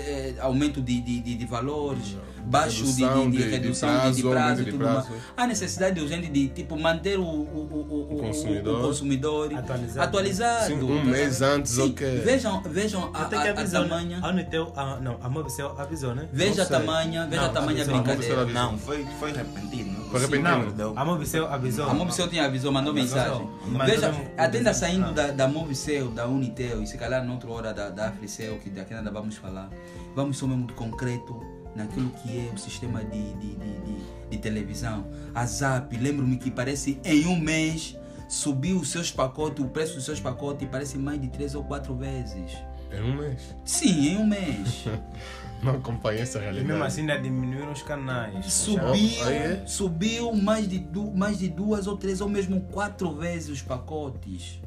eh, 0.00 0.34
aumento 0.38 0.82
de, 0.82 1.00
de, 1.00 1.20
de, 1.20 1.34
de 1.34 1.46
valores, 1.46 2.14
baixo 2.44 2.84
de, 2.84 3.02
Redução 3.02 3.30
de, 3.30 3.36
de 3.36 3.42
de- 3.42 3.44
de 3.44 3.50
redução 3.50 3.88
de, 3.88 3.94
de 4.16 4.22
prazo, 4.22 4.30
prazo 4.30 4.38
aumento 4.50 4.60
e 4.60 4.64
de 4.64 4.70
tudo 4.70 4.80
prazo. 4.84 5.10
mais. 5.10 5.22
Há 5.36 5.46
necessidade 5.46 6.00
urgente 6.00 6.28
de 6.28 6.48
tipo, 6.48 6.78
manter 6.78 7.18
o, 7.18 7.22
o, 7.22 7.26
o, 7.26 7.86
o, 8.10 8.14
o- 8.14 8.18
consumidor. 8.20 8.78
o 8.80 8.82
consumidor 8.86 9.54
Atualizado. 9.54 10.00
atualizado. 10.06 10.66
Sim, 10.66 10.82
um 10.82 10.98
Tá 10.98 11.04
mês 11.04 11.42
antes, 11.42 11.72
Sim, 11.72 11.90
ok. 11.90 12.18
Vejam, 12.24 12.62
vejam 12.62 13.10
a, 13.14 13.18
a, 13.22 13.26
a 13.26 13.28
né? 13.54 13.66
tamanha. 13.70 14.18
A 14.22 14.28
Unitel, 14.28 14.72
a, 14.76 14.96
não, 14.96 15.18
a 15.22 15.28
Movicel 15.28 15.74
avisou, 15.78 16.14
né? 16.14 16.28
Veja 16.32 16.62
a 16.62 16.66
tamanha, 16.66 17.26
veja 17.26 17.42
a 17.42 17.46
Não, 17.46 17.52
tamanha 17.54 17.82
avisou, 17.82 18.02
brincadeira. 18.02 18.44
Não, 18.46 18.78
foi, 18.78 19.06
foi 19.18 19.32
repentino. 19.32 20.00
Foi 20.10 20.20
Sim, 20.20 20.26
repentino. 20.26 20.64
não, 20.64 20.72
deu. 20.72 20.92
A 20.96 21.04
Movicel 21.04 21.46
avisou. 21.46 21.88
A 21.88 21.94
Movicel 21.94 22.28
tinha 22.28 22.44
avisou, 22.46 22.72
mandou 22.72 22.92
mensagem. 22.92 23.48
Veja, 23.86 24.12
até 24.36 24.58
ainda 24.58 24.74
saindo 24.74 25.12
da, 25.12 25.28
da 25.28 25.46
Movicel, 25.48 26.08
da 26.10 26.26
Unitel 26.26 26.82
e 26.82 26.86
se 26.86 26.96
calhar 26.98 27.24
noutra 27.24 27.50
hora 27.50 27.72
da, 27.74 27.88
da 27.90 28.08
Africel, 28.08 28.58
que 28.58 28.70
daqui 28.70 28.92
ainda 28.94 29.10
vamos 29.10 29.36
falar, 29.36 29.70
vamos 30.16 30.40
mesmo 30.42 30.66
de 30.66 30.72
concreto 30.74 31.40
naquilo 31.76 32.10
que 32.10 32.38
é 32.38 32.50
o 32.54 32.58
sistema 32.58 33.04
de, 33.04 33.32
de, 33.34 33.54
de, 33.56 33.80
de, 33.80 33.96
de 34.30 34.38
televisão. 34.38 35.06
A 35.34 35.44
Zap, 35.46 35.96
lembro-me 35.96 36.36
que 36.36 36.50
parece 36.50 36.98
em 37.04 37.26
um 37.26 37.38
mês 37.38 37.96
subiu 38.28 38.78
os 38.78 38.90
seus 38.90 39.10
pacotes, 39.10 39.64
o 39.64 39.68
preço 39.68 39.94
dos 39.96 40.04
seus 40.04 40.20
pacotes 40.20 40.68
parece 40.70 40.96
mais 40.98 41.20
de 41.20 41.28
três 41.28 41.54
ou 41.54 41.64
quatro 41.64 41.94
vezes. 41.94 42.52
Em 42.92 43.00
um 43.02 43.16
mês. 43.16 43.54
Sim, 43.64 44.08
em 44.08 44.16
um 44.18 44.26
mês. 44.26 44.84
Não 45.62 45.74
acompanhei 45.76 46.22
essa 46.22 46.38
E 46.38 46.42
realidade. 46.42 46.66
mesmo 46.68 46.82
assim 46.84 47.00
ainda 47.02 47.18
diminuíram 47.18 47.70
os 47.72 47.82
canais. 47.82 48.46
Subiu, 48.52 49.24
Ah, 49.24 49.30
é? 49.32 49.62
subiu 49.66 50.32
mais 50.34 50.66
de, 50.66 50.78
du- 50.78 51.10
mais 51.12 51.38
de 51.38 51.48
duas 51.48 51.86
ou 51.86 51.96
três 51.98 52.20
ou 52.20 52.28
mesmo 52.28 52.62
quatro 52.62 53.14
vezes 53.14 53.50
os 53.50 53.62
pacotes. 53.62 54.58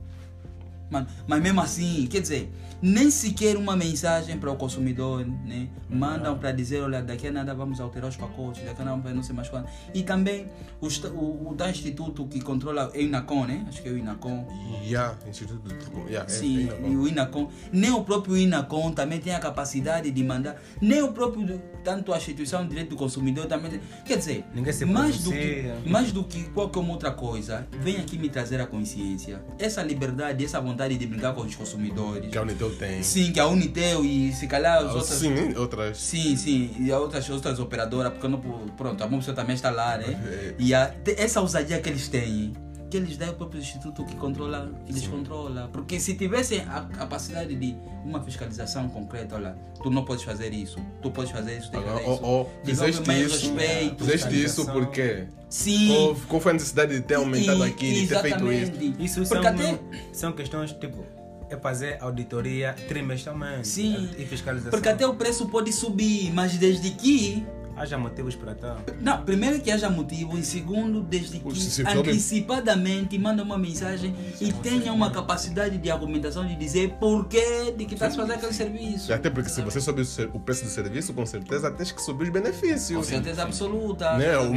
Mano, 0.94 1.08
mas 1.26 1.42
mesmo 1.42 1.60
assim, 1.60 2.06
quer 2.08 2.22
dizer, 2.22 2.54
nem 2.80 3.10
sequer 3.10 3.58
uma 3.58 3.76
mensagem 3.76 4.38
para 4.38 4.52
o 4.52 4.56
consumidor, 4.56 5.26
né? 5.26 5.68
Mandam 5.90 6.38
para 6.38 6.52
dizer, 6.52 6.82
olha, 6.84 7.02
daqui 7.02 7.28
a 7.28 7.32
nada 7.32 7.54
vamos 7.56 7.80
alterar 7.80 8.10
os 8.10 8.16
pacotes, 8.16 8.64
daqui 8.64 8.80
a 8.82 8.86
nada 8.86 9.12
não 9.14 9.24
sei 9.24 9.36
mais 9.36 9.50
quando. 9.50 9.68
E 9.94 10.04
também 10.04 10.46
o, 10.80 10.88
o, 11.10 11.50
o 11.50 11.56
tal 11.56 11.68
instituto 11.70 12.26
que 12.28 12.40
controla, 12.42 12.92
é 12.94 13.00
o 13.00 13.02
INACON, 13.02 13.46
né? 13.46 13.66
Acho 13.68 13.82
que 13.82 13.90
é 13.90 13.92
o 13.92 13.98
INACON. 13.98 14.48
Yeah, 14.86 15.18
Instituto 15.28 15.68
de 15.68 15.74
Telecom. 15.74 16.08
Yeah, 16.08 16.30
Sim, 16.30 16.70
é, 16.70 16.74
é, 16.86 16.90
e 16.92 16.96
o 16.96 17.08
INACOM, 17.08 17.50
nem 17.72 17.92
o 17.92 18.04
próprio 18.04 18.38
INACOM 18.38 18.92
também 18.92 19.20
tem 19.20 19.34
a 19.34 19.40
capacidade 19.40 20.12
de 20.12 20.24
mandar, 20.24 20.62
nem 20.80 21.02
o 21.02 21.12
próprio, 21.12 21.46
do- 21.48 21.62
tanto 21.84 22.14
a 22.14 22.18
instituição 22.18 22.62
de 22.64 22.70
direito 22.70 22.90
do 22.92 22.96
consumidor 22.96 23.46
também 23.48 23.72
tem. 23.72 23.82
Quer 24.06 24.18
dizer, 24.18 24.46
mais 24.86 25.20
do, 25.24 25.32
que, 25.32 25.90
mais 25.90 26.12
do 26.12 26.24
que 26.24 26.44
qualquer 26.52 26.80
outra 26.80 27.12
coisa, 27.12 27.66
vem 27.80 27.98
aqui 27.98 28.18
me 28.18 28.30
trazer 28.30 28.60
a 28.62 28.68
consciência. 28.68 29.42
Essa 29.58 29.82
liberdade, 29.82 30.44
essa 30.44 30.60
vontade 30.60 30.83
de 30.90 31.06
brincar 31.08 31.34
com 31.34 31.42
os 31.42 31.56
consumidores. 31.56 32.30
Que 32.32 32.38
a 32.38 32.42
Unitel 32.42 32.76
tem. 32.76 33.02
Sim, 33.04 33.32
que 33.32 33.40
a 33.40 33.48
Unitel 33.48 34.04
e 34.06 34.32
se 34.34 34.48
calhar 34.48 34.78
as 34.78 34.86
Ah, 34.90 34.94
outras. 34.94 35.06
Sim, 35.20 35.54
outras. 35.58 35.98
Sim, 35.98 36.36
sim, 36.36 36.76
e 36.80 36.92
outras, 36.92 37.30
outras 37.30 37.60
operadoras, 37.60 38.12
porque 38.12 38.28
não, 38.28 38.40
pronto, 38.78 39.04
a 39.04 39.08
Mobisol 39.08 39.34
também 39.34 39.56
está 39.56 39.70
lá, 39.72 39.98
né? 39.98 40.20
É. 40.26 40.54
E 40.60 40.74
a, 40.74 40.94
essa 41.18 41.42
ousadia 41.42 41.80
que 41.80 41.90
eles 41.90 42.08
têm, 42.08 42.54
que 42.94 42.98
eles 42.98 43.18
dão 43.18 43.30
ao 43.30 43.34
próprio 43.34 43.60
instituto 43.60 44.06
que 44.06 44.16
controla, 44.16 44.72
que 44.86 44.92
eles 44.92 45.08
controla. 45.08 45.68
Porque 45.74 46.00
se 46.00 46.14
tivessem 46.14 46.60
a 46.62 46.82
capacidade 46.82 47.56
de 47.56 47.76
uma 48.06 48.22
fiscalização 48.22 48.88
concreta, 48.88 49.34
olha, 49.36 49.56
tu 49.82 49.90
não 49.90 50.06
podes 50.06 50.24
fazer 50.24 50.54
isso, 50.54 50.78
tu 51.02 51.10
podes 51.10 51.32
fazer 51.32 51.58
isso, 51.58 51.72
tem 51.72 51.82
que 51.82 51.90
fazer 51.90 52.02
isso. 52.04 52.20
oh, 52.22 52.42
oh, 52.42 52.64
fizeste 52.64 53.08
mais 53.08 53.32
isso. 53.32 53.56
respeito. 53.56 54.06
Fizeste 54.06 54.44
isso 54.44 54.66
porque. 54.72 55.26
Sim. 55.50 55.88
Qual, 55.88 56.16
qual 56.28 56.42
foi 56.42 56.52
a 56.52 56.54
necessidade 56.54 56.94
de 56.94 57.02
ter 57.02 57.16
aumentado 57.16 57.66
E- 57.66 57.70
aqui, 57.70 58.02
de 58.02 58.08
ter 58.08 58.22
feito 58.22 58.52
isso? 58.52 58.72
Isso 59.00 59.26
são, 59.26 59.42
Porque 59.42 59.48
até, 59.48 59.80
são 60.12 60.32
questões 60.32 60.72
tipo, 60.74 61.04
é 61.50 61.58
fazer 61.58 61.98
auditoria 62.00 62.76
trimestralmente. 62.88 63.68
Sim. 63.68 64.08
E 64.20 64.26
fiscalização. 64.28 64.70
porque 64.72 64.90
até 64.90 65.08
o 65.08 65.16
preço 65.16 65.48
pode 65.48 65.74
subir, 65.74 66.32
mas 66.32 66.56
desde 66.58 66.92
que 66.92 67.44
Haja 67.76 67.98
motivos 67.98 68.36
para 68.36 68.54
tal. 68.54 68.78
Não, 69.02 69.24
primeiro 69.26 69.60
que 69.60 69.72
haja 69.72 69.90
motivo, 69.90 70.38
e 70.38 70.44
segundo, 70.44 71.02
desde 71.02 71.40
que 71.40 71.56
Se- 71.60 71.72
se 71.72 71.82
antecipadamente 71.82 73.18
manda 73.18 73.42
uma 73.42 73.58
mensagem 73.58 74.14
e 74.40 74.52
tenha 74.54 74.94
uma 74.94 75.10
capacidade 75.12 75.78
de 75.78 75.90
argumentação 75.90 76.46
de 76.46 76.56
dizer 76.56 76.92
porquê 77.00 77.72
de 77.76 77.86
que 77.86 77.96
está 77.96 78.08
a 78.08 78.12
fazer 78.12 78.34
aquele 78.34 78.54
serviço. 78.54 79.12
Até 79.14 79.30
porque 79.30 79.50
se 79.50 79.62
você 79.62 79.82
sobe 79.82 80.04
o 80.34 80.40
preço 80.40 80.66
do 80.66 80.70
serviço, 80.70 81.14
com 81.14 81.26
certeza 81.26 81.72
tens 81.72 81.92
que 81.92 82.02
subir 82.02 82.24
os 82.26 82.30
Com 82.30 82.34
benefícios. 82.34 83.06
certeza 83.08 83.42
absoluta. 83.44 84.18
Né? 84.18 84.38
O, 84.38 84.52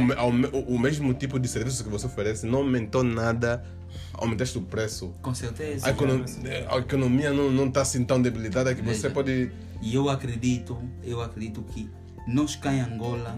o- 0.57 0.75
o 0.75 0.79
mesmo 0.79 1.13
tipo 1.13 1.39
de 1.39 1.47
serviço 1.47 1.83
que 1.83 1.89
você 1.89 2.05
oferece 2.05 2.45
não 2.45 2.59
aumentou 2.59 3.03
nada, 3.03 3.63
aumentaste 4.13 4.57
o 4.57 4.61
preço. 4.61 5.11
Com 5.21 5.33
certeza. 5.33 5.87
A, 5.87 5.89
econo- 5.89 6.23
a 6.69 6.77
economia 6.77 7.31
não 7.33 7.67
está 7.67 7.81
assim 7.81 8.03
tão 8.05 8.21
debilitada 8.21 8.73
que 8.75 8.81
você 8.81 8.93
Veja. 9.03 9.09
pode. 9.09 9.51
E 9.81 9.93
eu 9.95 10.09
acredito, 10.09 10.77
eu 11.03 11.21
acredito 11.21 11.61
que 11.63 11.89
nós 12.27 12.55
cá 12.55 12.73
em 12.73 12.81
Angola, 12.81 13.37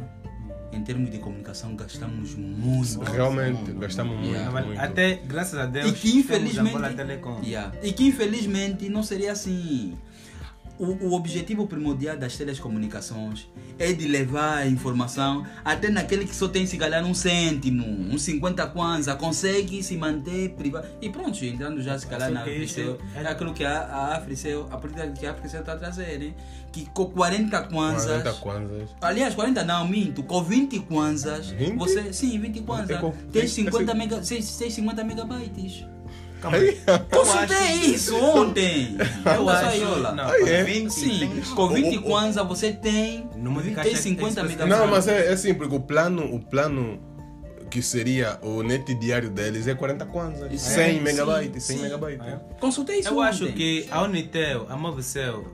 em 0.72 0.82
termos 0.84 1.10
de 1.12 1.18
comunicação, 1.18 1.76
gastamos 1.76 2.36
muito. 2.36 3.00
Realmente, 3.02 3.72
gastamos 3.74 4.16
muito. 4.18 4.30
Yeah. 4.30 4.66
Muito. 4.66 4.80
Até, 4.80 5.16
graças 5.26 5.58
a 5.60 5.66
Deus, 5.66 5.90
E 5.90 5.94
que 5.94 6.18
infelizmente. 6.18 6.56
temos 6.56 6.70
Angola 6.76 6.94
Telecom. 6.94 7.42
Yeah. 7.44 7.74
E 7.82 7.92
que 7.94 8.06
infelizmente 8.08 8.90
não 8.90 9.04
seria 9.04 9.32
assim. 9.32 9.98
O, 10.80 11.08
o 11.10 11.14
objetivo 11.14 11.68
primordial 11.68 12.16
das 12.18 12.38
telecomunicações 12.38 13.48
é 13.78 13.92
de 13.92 14.08
levar 14.08 14.60
a 14.60 14.66
informação 14.68 15.46
até 15.64 15.90
naquele 15.90 16.26
que 16.26 16.34
só 16.36 16.48
tem 16.48 16.66
se 16.66 16.78
calhar 16.78 17.04
um 17.06 17.14
cêntimo, 17.14 17.86
uns 17.86 18.22
50 18.22 18.66
kwanza, 18.68 19.14
consegue 19.16 19.84
se 19.84 19.98
manter 19.98 20.52
privado. 20.52 20.88
E 21.02 21.10
pronto, 21.10 21.44
entrando 21.44 21.82
já 21.82 22.00
se 22.00 22.08
calhar 22.08 22.32
na 22.32 22.42
Africel, 22.42 22.98
é- 23.16 23.22
é 23.24 23.28
aquilo 23.28 23.54
que 23.54 23.66
a, 23.66 23.80
a 23.82 24.16
Africel, 24.18 24.68
a 24.72 24.78
política 24.78 25.08
que 25.12 25.26
a 25.26 25.32
Africel 25.32 25.60
está 25.60 25.74
a 25.74 25.78
trazer, 25.78 26.18
né? 26.18 26.34
Que 26.72 26.86
com 26.92 27.06
40 27.08 27.62
kwanzas. 27.64 28.06
40 28.24 28.34
kwanzas. 28.40 28.90
Aliás, 29.02 29.36
40 29.36 29.64
não, 29.66 29.88
minto. 29.88 30.24
Com 30.24 30.42
20 30.44 30.80
kwanzas, 30.82 31.48
20? 31.50 31.78
você. 31.78 32.14
Sim, 32.14 32.40
20 32.40 32.62
kwanzas. 32.62 33.02
Tem 33.32 33.42
é- 33.42 33.48
50, 33.48 33.92
é- 33.92 33.96
mega, 33.96 34.24
6, 34.24 34.46
50 34.46 35.04
megabytes. 35.04 35.84
Calma 36.42 36.58
aí. 36.58 36.80
Consultei 37.12 37.72
isso 37.94 38.16
ontem. 38.16 38.98
Eu 39.36 39.50
acho- 39.50 40.14
não, 40.16 40.24
Ah, 40.30 40.40
é? 40.48 40.64
20, 40.64 40.90
Sim, 40.92 41.20
tem- 41.20 41.42
com 41.56 41.68
20 41.70 41.98
O- 41.98 42.00
o- 42.00 42.04
kwanza 42.04 42.44
você 42.44 42.72
tem, 42.72 43.30
Número 43.36 43.62
de 43.62 43.68
tem 43.68 43.76
caixa 43.76 43.90
que 43.92 43.98
50 43.98 44.36
tem 44.42 44.50
megabytes. 44.52 44.80
Não, 44.80 44.88
mas 44.88 45.08
é, 45.08 45.28
é 45.28 45.30
assim, 45.34 45.54
porque 45.54 45.76
o 45.76 45.80
plano, 45.80 46.24
o 46.34 46.40
plano 46.40 47.00
que 47.70 47.82
seria 47.84 48.40
o 48.42 48.64
net 48.64 48.94
diário 48.96 49.30
deles 49.30 49.68
é 49.68 49.76
40 49.76 50.06
kwanzas. 50.06 50.52
Isso 50.52 50.70
100 50.72 50.98
é, 50.98 51.02
megabytes, 51.02 51.64
sim, 51.64 51.74
100 51.74 51.78
sim. 51.78 51.84
megabytes. 51.84 52.26
É? 52.28 52.40
Consultei 52.60 53.00
isso 53.00 53.10
Eu 53.10 53.18
ontem. 53.18 53.28
acho 53.30 53.48
que 53.54 53.88
a 53.92 54.02
Unitel, 54.04 54.66
a 54.70 54.76
Movicel, 54.76 55.46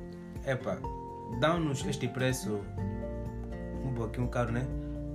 epa, 0.46 0.78
dão-nos 1.42 1.86
este 1.86 2.08
preço 2.08 2.60
um 3.84 3.94
pouquinho 3.94 4.28
caro, 4.28 4.52
né? 4.52 4.66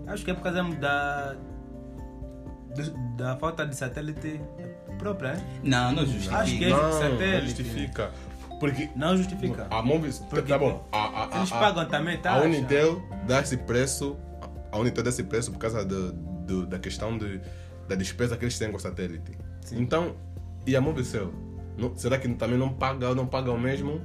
Acho 0.07 0.25
que 0.25 0.31
é 0.31 0.35
por 0.35 0.43
causa 0.43 0.63
da, 0.65 1.37
da 3.17 3.37
falta 3.37 3.65
de 3.67 3.75
satélite 3.77 4.41
própria, 5.01 5.33
né? 5.35 5.43
Não, 5.65 5.93
não 5.93 6.05
justifica. 6.07 6.37
Acho 6.37 6.59
que 6.59 6.65
é- 6.65 6.69
Não, 6.69 6.83
não 6.83 6.93
satélite. 6.93 7.47
justifica. 7.47 8.11
Porque 8.61 8.91
Não 8.95 9.17
justifica. 9.17 9.67
a 9.71 9.83
Movistar, 9.83 10.29
Porque, 10.29 10.49
tá 10.53 10.59
bom, 10.59 10.87
a, 10.93 10.99
a, 11.35 11.37
Eles 11.39 11.51
a, 11.51 11.59
pagam 11.59 11.87
também, 11.89 12.19
tá? 12.19 12.35
a 12.35 12.43
Unitel 12.43 13.03
dá 13.27 13.41
esse 13.41 13.57
preço, 13.57 14.17
a 14.71 14.79
Unitel 14.79 15.03
dá 15.03 15.09
esse 15.09 15.23
preço 15.25 15.51
por 15.51 15.59
causa 15.59 15.83
do, 15.83 16.13
do- 16.13 16.67
da 16.67 16.79
questão 16.79 17.17
de, 17.17 17.41
da 17.89 17.95
despesa 17.95 18.37
que 18.37 18.45
eles 18.45 18.59
têm 18.59 18.71
com 18.71 18.77
o 18.77 18.81
satélite. 18.81 19.33
Então, 19.73 20.15
e 20.67 20.77
a 20.77 20.81
Mobicel? 20.81 21.33
Não- 21.79 21.97
será 21.97 22.19
que 22.19 22.29
também 22.35 22.59
não 22.59 22.69
paga, 22.69 23.15
não 23.15 23.27
paga 23.27 23.51
o 23.51 23.59
mesmo? 23.59 24.03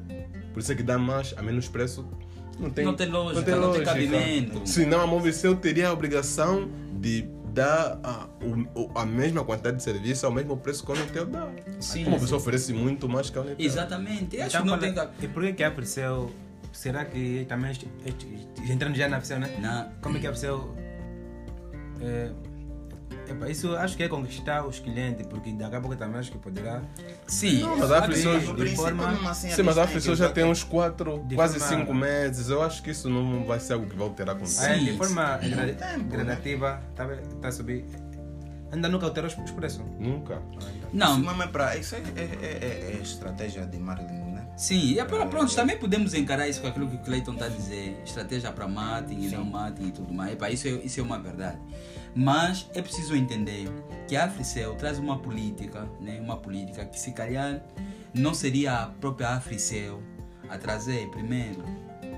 Por 0.53 0.59
isso 0.61 0.71
é 0.71 0.75
que 0.75 0.83
dá 0.83 0.97
mais, 0.97 1.33
a 1.35 1.41
menos 1.41 1.67
preço? 1.67 2.07
Não 2.57 2.69
tem, 2.69 2.85
Não 2.85 2.93
tem 2.93 3.09
lógica, 3.09 3.55
não 3.57 3.73
tem 3.73 3.83
cabimento. 3.83 4.61
Senão 4.65 5.01
a 5.01 5.07
Mobicel 5.07 5.57
teria 5.57 5.89
a 5.89 5.91
obrigação 5.91 6.69
de 6.93 7.27
dar 7.55 7.97
a, 8.03 8.27
o- 8.43 8.81
o- 8.83 8.91
a 8.93 9.05
mesma 9.05 9.43
quantidade 9.43 9.77
de 9.77 9.83
serviço 9.83 10.25
ao 10.25 10.31
mesmo 10.31 10.57
preço 10.57 10.85
que 10.85 10.91
a 10.91 10.95
Unitel 10.95 11.25
dá. 11.25 11.49
Sim. 11.79 12.05
A 12.05 12.09
Mobicel 12.09 12.37
oferece 12.37 12.73
muito 12.73 13.07
mais 13.09 13.29
que 13.29 13.37
a 13.37 13.41
Unitel. 13.41 13.65
Exatamente. 13.65 14.39
Acho 14.39 14.57
Então, 14.57 14.61
que 14.61 14.67
não 14.85 14.93
fala- 14.93 15.07
tem. 15.07 15.25
E 15.25 15.27
por 15.31 15.43
que 15.43 15.53
que 15.53 15.63
a 15.63 15.71
Fricel... 15.73 16.31
Será 16.73 17.05
que 17.05 17.45
também... 17.47 17.71
este- 17.71 17.87
este- 18.05 18.71
Entrando 18.71 18.95
já 18.95 19.07
na 19.07 19.17
Fricel, 19.19 19.39
né? 19.39 19.57
Não. 19.61 19.89
Como 20.01 20.17
é 20.17 20.19
que 20.19 20.27
a 20.27 20.31
Fricel... 20.31 20.75
É, 22.01 22.29
epa, 23.27 23.49
isso 23.49 23.75
acho 23.75 23.95
que 23.97 24.03
é 24.03 24.07
conquistar 24.07 24.65
os 24.65 24.79
clientes, 24.79 25.25
porque 25.27 25.51
daqui 25.51 25.75
a 25.75 25.81
pouco 25.81 25.95
também 25.95 26.19
acho 26.19 26.31
que 26.31 26.37
poderá... 26.37 26.81
Sim. 27.27 27.61
Não, 27.61 27.77
mas 27.77 27.91
a 27.91 28.01
No 28.01 28.07
princípio, 28.07 28.75
forma- 28.75 29.29
assim, 29.31 29.49
Sim, 29.51 29.63
mas 29.63 29.77
a 29.77 29.81
eles 29.81 29.91
têm 29.91 30.01
pessoa 30.01 30.15
que 30.15 30.21
já 30.23 30.29
tem 30.31 30.43
uns 30.43 30.63
4, 30.63 31.23
De 31.27 31.35
quase 31.35 31.59
forma- 31.59 31.77
5 31.79 31.93
meses. 31.93 32.49
Eu 32.49 32.61
acho 32.61 32.81
que 32.83 32.91
isso 32.91 33.09
não 33.09 33.43
vai 33.45 33.59
ser 33.59 33.73
algo 33.73 33.87
que 33.87 33.95
vai 33.95 34.07
alterar 34.07 34.35
com 34.35 34.43
Ah, 34.45 34.69
é, 34.69 34.77
Sim, 34.77 34.85
de 34.85 34.97
forma 34.97 35.37
né? 35.37 35.75
gradativa, 36.09 36.81
está 36.91 37.07
tá 37.41 37.47
a 37.47 37.51
subir. 37.51 37.85
Ainda 38.71 38.89
nunca 38.89 39.05
alterou 39.05 39.29
os 39.29 39.37
os 39.37 39.51
preços. 39.51 39.81
Nunca. 39.99 40.41
Não, 40.91 41.17
Isso 41.17 41.25
mesmo 41.25 41.43
é 41.43 41.47
pra. 41.47 41.77
Isso 41.77 41.95
é, 41.95 41.99
é, 41.99 42.21
é, 42.21 42.91
é- 42.91 42.97
é 42.97 43.01
estratégia 43.01 43.65
de 43.65 43.77
marketing, 43.77 44.13
né? 44.33 44.45
Sim, 44.57 44.79
e 44.79 44.99
é 44.99 45.05
para 45.05 45.25
pronto, 45.27 45.53
também 45.55 45.77
podemos 45.77 46.13
encarar 46.13 46.47
isso 46.47 46.61
com 46.61 46.67
aquilo 46.67 46.87
que 46.87 46.95
o 46.95 46.99
Clayton 46.99 47.33
está 47.33 47.45
a 47.45 47.49
dizer, 47.49 48.01
estratégia 48.05 48.51
para 48.51 48.67
marketing 48.67 49.21
e 49.23 49.27
não 49.29 49.43
marketing 49.45 49.87
e 49.89 49.91
tudo 49.91 50.13
mais. 50.13 50.33
Epa, 50.33 50.49
isso, 50.49 50.67
é, 50.67 50.71
isso 50.71 50.99
é 50.99 51.03
uma 51.03 51.19
verdade. 51.19 51.57
Mas 52.15 52.69
é 52.73 52.81
preciso 52.81 53.13
entender 53.15 53.67
que 54.07 54.15
a 54.15 54.23
Africel 54.25 54.73
traz 54.75 54.97
uma 54.97 55.19
política, 55.19 55.85
né, 55.99 56.19
uma 56.21 56.37
política 56.37 56.85
que 56.85 56.97
se 56.99 57.11
calhar 57.11 57.61
não 58.13 58.33
seria 58.33 58.73
a 58.83 58.85
própria 58.87 59.29
Africel 59.29 60.01
a 60.47 60.57
trazer 60.57 61.09
primeiro. 61.09 61.61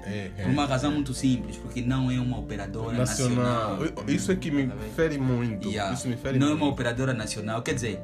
É, 0.05 0.29
Por 0.43 0.51
uma 0.51 0.65
razão 0.65 0.91
muito 0.91 1.13
simples, 1.13 1.57
porque 1.57 1.81
não 1.81 2.09
é 2.11 2.19
uma 2.19 2.37
operadora 2.39 2.97
Nacional. 2.97 3.79
nacional. 3.79 4.05
Isso 4.07 4.31
é 4.31 4.35
que 4.35 4.49
me 4.51 4.67
Tá 4.67 4.75
fere 4.95 5.17
muito. 5.17 5.67
Yeah. 5.67 5.93
Isso 5.93 6.07
me 6.07 6.15
fere 6.15 6.37
não 6.39 6.47
é 6.47 6.49
muito. 6.51 6.63
uma 6.63 6.71
operadora 6.71 7.13
nacional, 7.13 7.61
quer 7.61 7.73
dizer, 7.73 7.99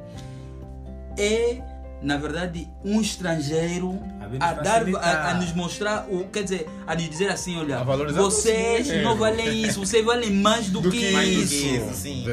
é 1.16 1.62
na 2.04 2.18
verdade 2.18 2.68
um 2.84 3.00
estrangeiro 3.00 3.98
A 4.20 4.24
a, 4.24 4.54
nos 4.54 4.62
dar, 4.62 4.94
a, 4.96 5.30
a 5.30 5.34
nos 5.34 5.52
mostrar 5.54 6.06
o 6.08 6.28
quer 6.28 6.44
dizer 6.44 6.68
a 6.86 6.94
nos 6.94 7.08
dizer 7.08 7.30
assim 7.30 7.56
olha 7.56 7.82
vocês 8.12 8.90
o 8.90 9.02
não 9.02 9.16
valem 9.16 9.62
isso 9.62 9.80
vocês 9.80 10.04
valem 10.04 10.30
mais 10.30 10.68
do, 10.68 10.82
Do 10.82 10.90
que, 10.90 10.98
que 10.98 11.12
Mais 11.12 11.28
do 11.28 11.34
que 11.34 11.42
isso 11.42 11.66
isso, 11.66 11.94
sim. 11.94 12.24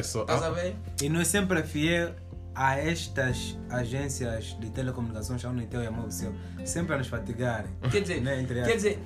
E 1.02 1.10
nós 1.10 1.28
sempre 1.28 1.60
é 1.60 1.64
fiel 1.64 2.12
a 2.54 2.78
estas 2.78 3.58
agências 3.70 4.58
de 4.60 4.70
telecomunicações, 4.72 5.44
a 5.46 5.50
Unitel 5.50 5.82
e 5.82 5.88
a 5.88 5.92
Movicel, 5.92 6.34
sempre 6.66 6.94
a 6.94 6.98
nos 6.98 7.08
fatigarem. 7.08 7.72
quer 7.90 8.02
dizer 8.02 8.22
Né, 8.22 8.42
entre 8.42 8.62
quer 8.64 8.76
dizer 8.76 9.00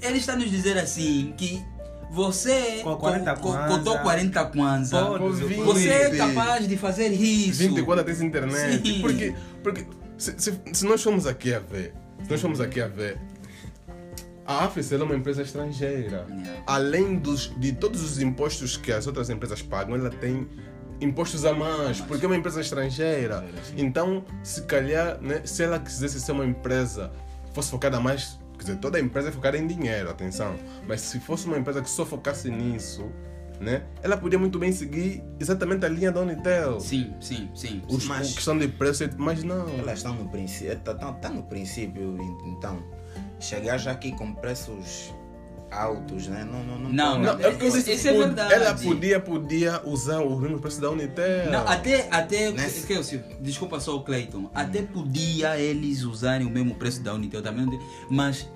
ele 0.00 0.18
está 0.18 0.36
nos 0.36 0.48
dizer 0.48 0.78
assim 0.78 1.34
que 1.36 1.60
você 2.12 2.80
Com 2.84 2.94
40 2.96 3.34
com, 3.36 3.40
com, 3.40 3.52
kwanza, 3.52 3.78
cotou 3.78 3.98
40 3.98 4.44
kwanza 4.44 5.04
pode 5.04 5.24
Covid. 5.24 5.54
você 5.62 5.88
é 5.88 6.10
20. 6.10 6.18
capaz 6.18 6.68
de 6.68 6.76
fazer 6.76 7.08
isso 7.08 7.58
24 7.58 8.04
tens 8.04 8.20
internet. 8.20 8.86
Sim. 8.86 9.00
Porque, 9.00 9.34
porque 9.62 9.86
se, 10.22 10.34
se, 10.38 10.60
se 10.72 10.86
nós 10.86 11.02
formos 11.02 11.26
aqui 11.26 11.52
a 11.52 11.58
ver, 11.58 11.92
se 12.22 12.30
nós 12.30 12.40
formos 12.40 12.60
aqui 12.60 12.80
a 12.80 12.86
ver, 12.86 13.18
a 14.46 14.64
AFC 14.64 14.94
é 14.94 15.02
uma 15.02 15.16
empresa 15.16 15.42
estrangeira. 15.42 16.26
Além 16.66 17.16
dos, 17.16 17.52
de 17.58 17.72
todos 17.72 18.02
os 18.02 18.20
impostos 18.20 18.76
que 18.76 18.92
as 18.92 19.06
outras 19.06 19.30
empresas 19.30 19.62
pagam, 19.62 19.96
ela 19.96 20.10
tem 20.10 20.48
impostos 21.00 21.44
a 21.44 21.52
mais, 21.52 22.00
porque 22.00 22.24
é 22.24 22.28
uma 22.28 22.36
empresa 22.36 22.60
estrangeira. 22.60 23.44
Então, 23.76 24.24
se 24.44 24.62
calhar, 24.62 25.20
né, 25.20 25.42
se 25.44 25.64
ela 25.64 25.78
quisesse 25.78 26.20
ser 26.20 26.32
uma 26.32 26.46
empresa, 26.46 27.10
fosse 27.52 27.70
focada 27.70 27.98
mais, 27.98 28.38
quer 28.54 28.64
dizer, 28.64 28.76
toda 28.76 28.98
a 28.98 29.00
empresa 29.00 29.30
é 29.30 29.32
focada 29.32 29.58
em 29.58 29.66
dinheiro, 29.66 30.08
atenção, 30.08 30.54
mas 30.86 31.00
se 31.00 31.18
fosse 31.18 31.46
uma 31.46 31.58
empresa 31.58 31.82
que 31.82 31.90
só 31.90 32.06
focasse 32.06 32.48
nisso, 32.48 33.10
né, 33.60 33.82
ela 34.02 34.16
podia 34.16 34.38
muito 34.38 34.58
bem 34.58 34.72
seguir 34.72 35.22
exatamente 35.38 35.84
a 35.86 35.88
linha 35.88 36.10
da 36.10 36.20
Unitel. 36.20 36.80
sim 36.80 37.12
sim 37.20 37.48
sim 37.54 37.80
Os, 37.88 38.04
Mas- 38.06 38.32
o 38.32 38.34
questão 38.34 38.58
de 38.58 38.68
preço, 38.68 39.04
mas 39.16 39.42
não. 39.44 39.68
Elas 39.78 39.98
estão 39.98 40.14
no 40.14 40.28
princípio. 40.28 40.76
Tá, 40.80 40.94
tá, 40.94 41.12
tá 41.12 41.28
no 41.30 41.42
princípio, 41.44 42.16
então. 42.46 42.82
Chegar 43.38 43.76
já 43.78 43.90
aqui 43.92 44.12
com 44.12 44.32
preços 44.34 45.12
altos, 45.70 46.28
né? 46.28 46.44
Não, 46.44 46.62
não, 46.64 46.78
não. 46.78 46.90
Não, 46.92 47.12
pode. 47.12 47.22
não, 47.42 47.48
é 47.48 47.50
porque 47.52 47.66
isso- 47.66 47.90
isso 47.90 48.08
é 48.08 48.12
verdade. 48.12 48.52
Ela 48.54 48.74
podia, 48.74 49.18
podia 49.20 49.80
usar 49.86 50.20
o 50.20 50.38
mesmo 50.38 50.58
preço 50.60 50.80
da 50.80 50.90
Unitel. 50.90 51.50
Não, 51.50 51.66
até, 51.66 52.08
até 52.10 52.50
Nesse- 52.52 52.86
Kelsey, 52.86 53.20
desculpa 53.40 53.80
só 53.80 53.96
o 53.96 54.02
Clayton, 54.02 54.50
até 54.54 54.82
podia 54.82 55.58
eles 55.58 56.02
usarem 56.02 56.46
o 56.46 56.50
mesmo 56.50 56.74
preço 56.74 57.02
da 57.02 57.14
Unitel 57.14 57.40
também, 57.42 57.64
não 57.64 57.78
mas 58.10 58.48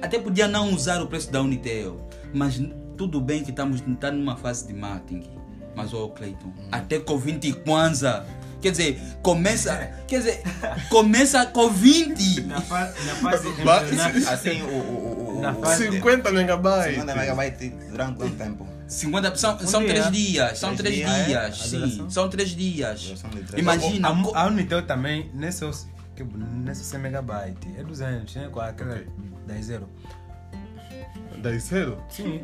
até 0.00 0.18
podia 0.18 0.48
não 0.48 0.72
usar 0.72 1.02
o 1.02 1.06
preço 1.06 1.30
da 1.30 1.42
Unitel, 1.42 2.08
mas 2.32 2.58
tudo 2.96 3.20
bem 3.20 3.42
que 3.44 3.50
estamos 3.50 3.82
tá 4.00 4.10
numa 4.10 4.36
fase 4.36 4.66
de 4.66 4.72
marketing, 4.74 5.30
mas 5.74 5.92
ô 5.92 6.08
Clayton, 6.10 6.52
até 6.70 6.98
com 6.98 7.18
20 7.18 7.52
kwanza, 7.64 8.24
quer 8.60 8.70
dizer, 8.70 9.00
começa, 9.22 9.74
quer 10.06 10.18
dizer, 10.18 10.42
começa 10.88 11.44
com 11.46 11.68
20. 11.68 12.42
Na, 12.46 12.60
fa 12.60 12.80
na 13.06 13.14
fase 13.16 13.48
embrionária. 13.48 14.28
Assim, 14.30 14.62
o. 14.62 14.66
o, 14.66 15.38
o, 15.38 15.40
Na 15.40 15.52
o, 15.52 15.60
fase- 15.62 15.90
50 15.90 16.32
megabytes. 16.32 16.94
50 17.00 17.14
megabytes 17.16 17.72
durante 17.90 18.16
quanto 18.16 18.36
tempo? 18.36 18.66
50, 18.86 19.36
são, 19.36 19.58
são 19.60 19.80
dia. 19.80 19.88
três 19.94 20.10
dias, 20.12 20.58
são 20.58 20.76
Três 20.76 20.94
três 20.94 21.06
dias, 21.06 21.18
é? 21.20 21.48
dias, 21.48 21.58
sim, 21.58 22.10
são 22.10 22.28
três 22.28 22.50
dias. 22.50 23.14
Três. 23.48 23.60
Imagina, 23.62 24.08
A, 24.34 24.42
a 24.42 24.46
Unitel 24.46 24.82
também, 24.86 25.30
nesse, 25.34 25.64
que, 26.14 26.22
nesse 26.22 26.84
100 26.84 27.00
megabytes, 27.00 27.78
é 27.78 27.82
200, 27.82 28.36
né? 28.36 28.48
Com 28.52 28.60
aquela 28.60 28.92
Ok. 28.92 29.06
10 29.46 29.64
zero. 29.64 29.88
Daí 31.42 31.58
zero? 31.58 32.02
Sim. 32.08 32.42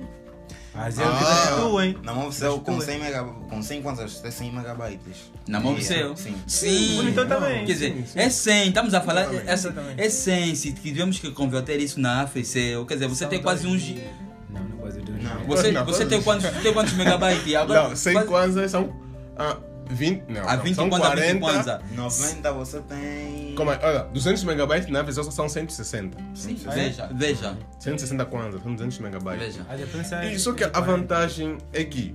Zero 0.91 1.11
Ah. 1.13 1.47
que 1.57 1.61
tu, 1.61 1.81
hein? 1.81 1.97
Na 2.03 2.15
Movicel 2.15 2.53
Mas 2.57 2.65
com 2.65 2.77
tu 2.77 2.83
é. 2.83 2.87
100 2.87 2.99
mega, 3.01 3.25
com 3.25 3.63
100 3.63 3.83
quantas? 3.83 4.25
É 4.25 4.31
100 4.31 4.53
megabytes. 4.53 5.17
Na 5.49 5.59
Movicel? 5.59 6.17
Sim. 6.17 6.37
Sim. 6.47 6.97
O 6.99 7.01
Unitel 7.01 7.27
também. 7.27 7.65
Quer 7.67 7.73
dizer, 7.73 7.93
sim, 7.95 8.05
sim. 8.07 8.19
é 8.19 8.31
100, 8.31 8.69
estamos 8.69 8.95
a 8.95 9.01
falar, 9.01 9.23
é, 9.35 9.53
assim, 9.53 9.69
é 9.97 10.09
100, 10.09 10.55
se 10.55 10.73
tivemos 10.73 11.19
que 11.19 11.31
converter 11.33 11.81
isso 11.81 12.01
na 12.01 12.21
AFCL, 12.23 12.85
quer 12.87 12.95
dizer, 12.95 13.09
você 13.09 13.27
tem 13.27 13.43
quase 13.43 13.67
um 13.67 13.77
gi- 13.77 14.01
Não, 14.49 14.63
não 14.63 14.77
quase 14.79 15.01
dois. 15.01 15.23
Não. 15.23 15.45
Você, 15.47 15.73
Não, 15.73 15.85
você 15.85 16.07
tem 16.07 16.23
quantos, 16.23 16.49
tem 16.63 16.73
quantos 16.73 16.93
megabytes? 16.99 17.55
Agora, 17.57 17.89
não, 17.89 17.97
100 17.97 18.27
quase- 18.27 18.69
são 18.69 18.95
ah, 19.37 19.57
20. 19.91 20.25
Não, 20.31 20.49
A 20.49 20.57
não, 20.57 20.63
20 20.65 20.75
são 20.75 20.89
kwanza, 20.89 21.07
40. 21.07 21.33
20 21.33 21.41
kwanza. 21.41 21.83
90 21.95 22.53
você 22.53 22.81
tem. 22.81 23.55
Como 23.55 23.71
é? 23.71 23.79
Olha, 23.83 24.05
200 24.05 24.45
megabytes 24.45 24.89
na 24.91 25.03
visão 25.03 25.25
são 25.25 25.49
160. 25.49 26.17
Sim, 26.35 26.55
veja, 26.55 27.09
veja, 27.13 27.57
160 27.79 28.25
kwanzas, 28.27 28.63
são 28.63 28.75
200 28.75 28.99
megabytes. 29.01 29.57
veja. 29.57 29.67
A 29.69 29.77
diferença 29.77 30.17
é. 30.25 30.33
E 30.33 30.39
só 30.39 30.53
que 30.53 30.65
a 30.65 30.81
vantagem 30.81 31.59
é 31.73 31.85
que 31.85 32.15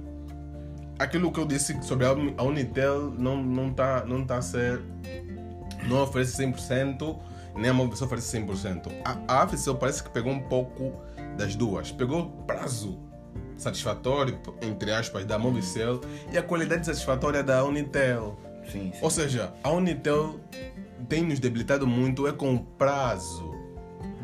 aquilo 0.97 1.31
que 1.31 1.39
eu 1.39 1.45
disse 1.45 1.77
sobre 1.83 2.05
a 2.05 2.13
Uni- 2.13 2.33
a 2.37 2.43
Unitel 2.43 3.11
não 3.17 3.37
não 3.43 3.71
tá 3.73 4.05
não 4.05 4.25
tá 4.25 4.37
a 4.37 4.41
ser 4.41 4.81
não 5.87 6.01
oferece 6.01 6.37
100%, 6.43 7.19
nem 7.55 7.69
a 7.69 7.73
Movistar 7.73 8.07
oferece 8.07 8.37
100%. 8.39 8.91
A, 9.03 9.43
a 9.43 9.47
parece 9.79 10.03
que 10.03 10.09
pegou 10.09 10.31
um 10.31 10.39
pouco 10.39 10.93
das 11.37 11.55
duas. 11.55 11.91
Pegou 11.91 12.27
prazo 12.47 12.97
satisfatório, 13.57 14.39
entre 14.61 14.91
aspas, 14.91 15.25
da 15.25 15.37
Movistar 15.37 15.99
e 16.31 16.37
a 16.37 16.43
qualidade 16.43 16.85
satisfatória 16.85 17.43
da 17.43 17.63
Unitel. 17.63 18.37
Sim, 18.71 18.91
sim. 18.93 18.99
Ou 19.01 19.09
seja, 19.09 19.53
a 19.63 19.69
Unitel 19.69 20.39
tem 21.07 21.23
nos 21.23 21.39
debilitado 21.39 21.85
muito 21.85 22.27
é 22.27 22.31
com 22.31 22.55
o 22.55 22.59
prazo. 22.59 23.53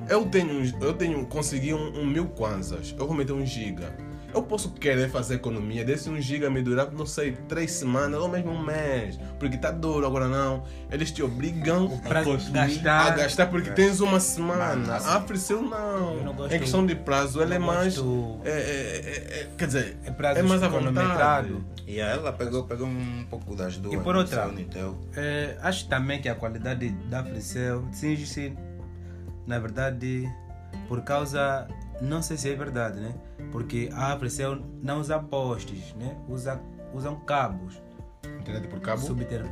Eu 0.09 0.25
tenho, 0.25 0.63
eu 0.81 0.93
tenho 0.93 1.25
consegui 1.27 1.73
um, 1.73 2.01
um 2.01 2.05
mil 2.05 2.27
kwanzas, 2.27 2.95
eu 2.97 3.07
vou 3.07 3.15
meter 3.15 3.33
um 3.33 3.45
giga. 3.45 3.95
Eu 4.33 4.43
posso 4.43 4.71
querer 4.71 5.09
fazer 5.09 5.35
economia 5.35 5.83
desse 5.83 6.09
um 6.09 6.19
giga 6.21 6.49
me 6.49 6.61
durar, 6.61 6.91
não 6.91 7.05
sei, 7.05 7.33
três 7.47 7.71
semanas 7.71 8.19
ou 8.19 8.27
mesmo 8.29 8.51
um 8.51 8.63
mês. 8.63 9.19
Porque 9.39 9.57
tá 9.57 9.71
duro 9.71 10.05
agora 10.05 10.27
não. 10.27 10.63
Eles 10.91 11.11
te 11.11 11.21
obrigam 11.21 11.89
Pra 11.99 12.21
a 12.21 12.23
consumir, 12.23 12.53
gastar. 12.53 13.07
a 13.07 13.09
gastar 13.15 13.47
porque 13.47 13.71
tens 13.71 13.99
uma 13.99 14.19
semana. 14.19 14.75
Mas, 14.87 15.07
A 15.07 15.19
não. 15.61 16.15
Eu 16.17 16.23
não 16.23 16.33
gosto- 16.33 16.53
em 16.55 16.59
questão 16.59 16.85
de 16.85 16.95
prazo, 16.95 17.41
ela 17.41 17.55
é 17.55 17.59
mais. 17.59 17.97
gosto- 17.97 18.39
É, 18.45 18.49
é, 18.49 18.53
é, 18.55 19.39
é, 19.41 19.47
quer 19.57 19.65
dizer, 19.67 19.97
É 20.05 20.11
prazo 20.11 20.39
é 20.39 20.43
mais 20.43 20.61
vontade. 20.61 21.55
E 21.87 21.99
ela 21.99 22.31
pegou, 22.31 22.63
pegou 22.63 22.87
um 22.87 23.25
pouco 23.29 23.55
das 23.55 23.75
duas. 23.77 23.95
E 23.95 23.97
por 24.03 24.15
outra? 24.15 24.49
É, 25.15 25.57
acho 25.61 25.87
também 25.89 26.21
que 26.21 26.29
a 26.29 26.35
qualidade 26.35 26.89
da 27.09 27.21
Fricel 27.23 27.83
cinge-se, 27.91 28.53
na 29.45 29.59
verdade, 29.59 30.29
por 30.87 31.01
causa. 31.01 31.67
Não 32.01 32.21
sei 32.21 32.35
se 32.37 32.49
é 32.51 32.55
verdade, 32.55 32.99
né? 32.99 33.13
Porque 33.51 33.89
a 33.93 34.17
Fricel 34.17 34.59
não 34.81 34.99
usa 34.99 35.19
postes, 35.19 35.93
né? 35.95 36.17
Usa, 36.27 36.59
usam 36.93 37.15
cabos 37.21 37.81
Internet 38.39 38.67
por 38.67 38.79
cabo? 38.79 39.01
subter, 39.01 39.43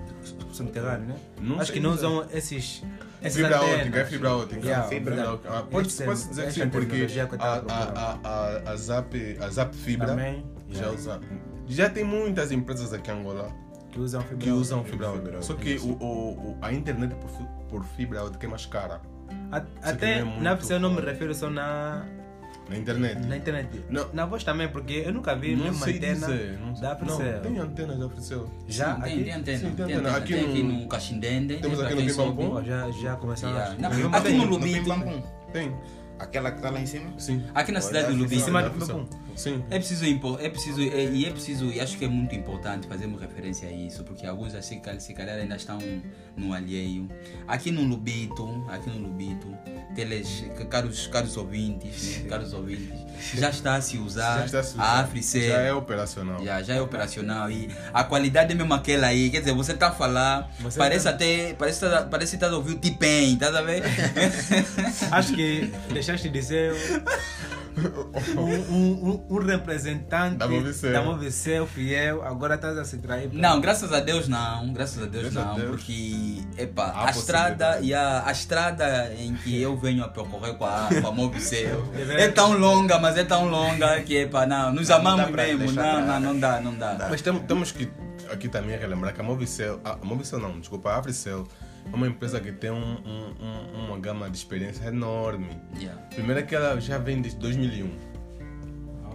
subterrâneos, 0.51 1.07
né? 1.09 1.15
Não 1.41 1.59
acho 1.59 1.71
que 1.71 1.79
não 1.79 1.91
usam 1.91 2.25
esses 2.31 2.83
Essas 3.21 3.35
Fibra 3.41 3.57
antenas. 3.57 3.79
ótica, 3.81 3.99
é 3.99 4.05
fibra 4.05 4.35
ótica. 4.35 4.65
Yeah, 4.65 4.87
fibra 4.87 5.15
verdade. 5.15 5.35
ótica. 5.35 5.49
Ah, 5.49 5.61
Pode, 5.63 5.93
pode 5.93 6.27
dizer 6.29 6.45
que 6.47 6.51
sim, 6.53 6.69
porque 6.69 7.07
a, 7.39 7.53
a, 7.53 8.19
a, 8.23 8.71
a, 8.71 8.75
Zap, 8.77 9.37
a 9.41 9.49
Zap 9.49 9.75
Fibra 9.75 10.07
Também. 10.07 10.43
já 10.69 10.79
yeah, 10.79 10.97
usa. 10.97 11.19
Já 11.67 11.89
tem 11.89 12.03
muitas 12.03 12.51
empresas 12.51 12.91
aqui 12.93 13.11
em 13.11 13.19
Angola 13.19 13.51
Que 13.91 13.99
usam 13.99 14.21
fibra 14.21 14.37
que 14.37 14.49
usam 14.51 14.79
ótica. 14.79 14.91
fibra 14.97 15.09
ótica. 15.11 15.41
Só 15.43 15.53
que 15.53 15.77
o, 15.77 15.91
o, 15.91 16.57
a 16.61 16.73
internet 16.73 17.13
por, 17.15 17.29
por 17.69 17.85
fibra 17.95 18.23
ótica 18.23 18.47
é 18.47 18.49
mais 18.49 18.65
cara. 18.65 19.01
A- 19.51 19.63
Até 19.83 20.19
é 20.19 20.23
na 20.23 20.55
você 20.55 20.73
eu 20.73 20.79
não 20.79 20.91
me 20.91 21.01
refiro 21.01 21.33
só 21.35 21.47
na, 21.49 22.05
Na 22.69 22.77
internet. 22.77 23.25
na 23.27 23.35
internet. 23.37 23.83
Não. 23.89 24.07
Na 24.13 24.25
voz 24.25 24.43
também, 24.43 24.67
porque 24.69 25.03
eu 25.05 25.11
nunca 25.11 25.35
vi 25.35 25.55
Não 25.55 25.63
nenhuma 25.65 25.85
sei 25.85 25.97
antena 25.97 26.27
dizer. 26.27 26.59
Não, 26.59 26.73
da 26.73 26.81
não, 26.81 26.91
Africell. 26.91 27.41
tem 27.41 27.57
antenas 27.57 27.97
da 27.99 28.05
Africell. 28.05 28.49
Já 28.67 28.95
Sim, 28.95 29.01
aqui? 29.01 29.09
tem, 29.09 29.23
tem 29.23 29.33
antena. 29.33 29.57
Sim, 29.57 29.65
tem 29.65 29.75
tem 29.75 29.83
antena. 29.85 29.99
antena. 30.09 30.17
Aqui 30.17 30.33
Tem 30.33 30.45
aqui 30.45 30.63
no- 30.63 30.73
no 30.81 30.87
Caxindende. 30.87 31.57
Temos 31.57 31.77
tem 31.79 31.87
aqui 31.87 31.95
no. 32.03 32.09
Pimbampo. 32.13 32.63
Já, 32.63 32.91
já 32.91 33.15
começaram 33.15 33.55
Yeah. 33.55 34.17
aqui 34.17 34.31
no 34.33 34.45
Lubito. 34.45 34.83
Pimbam-pum. 34.83 35.21
Tem. 35.51 35.75
Aquela 36.19 36.51
que 36.51 36.57
está 36.57 36.69
lá 36.69 36.79
em 36.81 36.85
cima? 36.85 37.13
Sim. 37.17 37.43
Aqui 37.55 37.71
na 37.71 37.79
cidade 37.81 38.07
de 38.07 38.13
Em 38.13 38.15
Em 38.17 38.19
Lubito. 38.19 38.41
cima 38.43 38.61
do. 38.63 39.09
Sim. 39.35 39.63
É 39.69 39.79
preciso, 39.79 40.03
é 40.41 40.49
preciso, 40.49 40.81
é, 40.81 41.05
e 41.05 41.25
é 41.25 41.29
preciso, 41.31 41.67
e 41.71 41.79
acho 41.79 41.97
que 41.97 42.03
é 42.03 42.09
muito 42.09 42.35
importante 42.35 42.85
fazermos 42.89 43.21
referência 43.21 43.69
a 43.69 43.71
isso, 43.71 44.03
porque 44.03 44.27
alguns 44.27 44.53
assim, 44.53 44.81
se 44.99 45.13
calhar 45.13 45.37
ainda 45.37 45.55
estão 45.55 45.79
no 46.35 46.53
alheio. 46.53 47.07
Aqui 47.47 47.71
no 47.71 47.83
Lubito, 47.83 48.65
aqui 48.67 48.89
no 48.89 49.07
Lubito, 49.07 49.47
teles, 49.95 50.43
caros, 50.69 51.07
caros 51.07 51.37
ouvintes, 51.37 52.17
né, 52.23 52.29
caros 52.29 52.51
ouvintes, 52.53 52.99
já 53.39 53.49
está 53.49 53.75
a 53.75 53.81
se 53.81 53.97
usar 53.97 54.39
Já 54.39 54.45
está 54.45 54.59
a 54.59 54.63
se 54.63 54.77
a 54.77 54.83
usar. 54.83 54.99
Africell. 54.99 55.47
Já 55.49 55.61
é 55.61 55.73
operacional. 55.73 56.43
Já, 56.43 56.61
já 56.61 56.73
é 56.75 56.81
operacional 56.81 57.49
e 57.49 57.69
a 57.93 58.03
qualidade 58.03 58.51
é 58.51 58.55
mesmo 58.55 58.73
aquela 58.73 59.07
aí. 59.07 59.29
Quer 59.29 59.39
dizer, 59.39 59.53
você 59.53 59.73
tá 59.73 59.87
a 59.87 59.91
falar, 59.93 60.51
Você 60.59 60.77
parece 60.77 61.05
tá- 61.05 61.11
até. 61.11 61.53
Parece 61.53 61.79
que 61.79 61.89
tá, 61.89 62.01
parece 62.03 62.31
que 62.35 62.41
tá 62.41 62.49
a 62.49 62.55
ouvir 62.57 62.73
o 62.73 62.77
T-Pain, 62.77 63.37
tá 63.37 63.57
a 63.57 63.61
ver? 63.61 63.83
Acho 65.11 65.33
que 65.33 65.71
deixaste 66.09 66.29
de 66.29 66.41
ser 66.43 66.73
um, 68.37 68.41
um, 68.41 69.09
um, 69.09 69.25
um 69.29 69.37
representante 69.45 70.35
Da 70.37 70.47
Movicel. 70.47 70.91
da 70.91 71.01
Movicel 71.01 71.67
fiel, 71.67 72.23
agora 72.25 72.55
estás 72.55 72.77
a 72.77 72.83
se 72.85 72.97
trair. 72.97 73.29
pra- 73.29 73.39
Não, 73.39 73.61
graças 73.61 73.93
a 73.93 73.99
Deus 73.99 74.27
não, 74.27 74.73
graças 74.73 75.01
a 75.01 75.05
Deus 75.05 75.23
Graças 75.33 75.37
a 75.37 75.45
não, 75.45 75.55
Deus. 75.55 75.69
porque 75.69 76.41
epa, 76.57 76.85
Há 76.85 77.07
a 77.07 77.11
estrada 77.11 77.79
e 77.81 77.93
a, 77.93 78.23
a 78.25 78.31
estrada 78.31 79.13
em 79.17 79.33
que 79.35 79.61
eu 79.61 79.77
venho 79.77 80.03
a 80.03 80.07
percorrer 80.09 80.55
com 80.55 80.65
a, 80.65 80.89
com 81.01 81.07
a 81.07 81.11
Deveria- 81.95 82.25
é 82.25 82.27
tão 82.29 82.57
longa, 82.57 82.97
mas 82.99 83.17
é 83.17 83.23
tão 83.23 83.47
longa 83.47 84.01
que 84.01 84.15
epa, 84.17 84.45
não, 84.45 84.73
nos 84.73 84.89
amamos 84.89 85.25
dá 85.25 85.31
pra 85.31 85.43
mesmo, 85.43 85.71
não, 85.71 86.05
não, 86.05 86.19
não 86.19 86.39
dá, 86.39 86.59
não 86.61 86.75
dá. 86.75 87.07
Mas 87.09 87.21
tem- 87.21 87.39
temos 87.39 87.71
que 87.71 87.89
aqui 88.31 88.47
também 88.49 88.77
relembrar 88.77 89.13
que 89.13 89.21
a 89.21 89.23
Movicel, 89.23 89.79
a 89.83 89.95
Movicel 90.03 90.39
não, 90.39 90.59
desculpa, 90.59 90.91
a 90.91 90.97
é 91.91 91.95
uma 91.95 92.07
empresa 92.07 92.39
que 92.39 92.51
tem 92.51 92.71
um- 92.71 92.75
um- 92.75 93.35
um- 93.39 93.85
uma 93.87 93.99
gama 93.99 94.29
de 94.29 94.37
experiência 94.37 94.85
enorme. 94.87 95.49
Yeah. 95.77 95.99
Primeiro 96.13 96.39
é 96.39 96.43
que 96.43 96.55
ela 96.55 96.79
já 96.79 96.97
vem 96.97 97.21
desde 97.21 97.39
2001. 97.39 97.89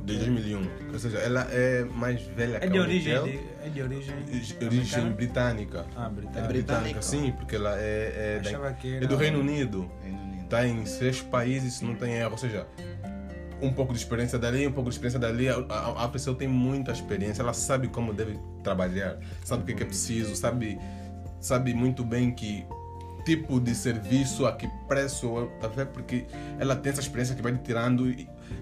Desde 0.04 0.26
2001. 0.26 0.68
Ou 0.92 0.98
seja, 0.98 1.16
ela 1.18 1.48
é 1.50 1.82
mais 1.84 2.20
velha 2.22 2.56
É 2.58 2.60
que 2.60 2.68
de 2.68 2.78
a 2.78 2.82
origem. 2.82 3.18
Unitel. 3.18 3.40
De, 3.62 3.66
é 3.66 3.68
de 3.70 3.82
origem. 3.82 4.14
De 4.26 4.64
origem 4.66 5.00
americana? 5.00 5.10
britânica. 5.16 5.86
Ah, 5.96 6.06
É 6.06 6.10
britânica. 6.10 6.48
britânica, 6.48 7.02
sim, 7.02 7.32
porque 7.32 7.56
ela 7.56 7.74
é, 7.78 8.40
é, 8.44 8.50
da- 8.50 8.76
é 8.86 9.06
do 9.06 9.16
Reino 9.16 9.40
Unido. 9.40 9.90
Reino 10.02 10.18
Unido. 10.22 10.44
Está 10.44 10.66
em 10.66 10.84
seis 10.84 11.22
países, 11.22 11.74
se 11.74 11.84
não 11.86 11.94
tem 11.94 12.12
erro. 12.16 12.32
Ou 12.32 12.36
seja, 12.38 12.66
um 13.62 13.72
pouco 13.72 13.94
de 13.94 13.98
experiência 13.98 14.38
dali, 14.38 14.66
um 14.66 14.72
pouco 14.72 14.90
de 14.90 14.94
experiência 14.94 15.18
dali. 15.18 15.48
A, 15.48 15.54
a, 15.70 16.04
a 16.04 16.08
pessoa 16.08 16.36
tem 16.36 16.48
muita 16.48 16.92
experiência, 16.92 17.40
ela 17.40 17.54
sabe 17.54 17.88
como 17.88 18.12
deve 18.12 18.38
trabalhar, 18.62 19.16
sabe 19.42 19.62
o 19.62 19.66
que, 19.66 19.72
que 19.74 19.82
é 19.84 19.86
preciso, 19.86 20.36
sabe, 20.36 20.78
sabe 21.44 21.74
muito 21.74 22.02
bem 22.02 22.32
que 22.32 22.66
tipo 23.24 23.60
de 23.60 23.74
serviço, 23.74 24.46
a 24.46 24.52
que 24.52 24.68
preço, 24.86 25.48
tá 25.60 25.68
vendo? 25.68 25.88
Porque 25.88 26.26
ela 26.58 26.76
tem 26.76 26.92
essa 26.92 27.00
experiência 27.00 27.34
que 27.34 27.42
vai 27.42 27.56
tirando 27.56 28.14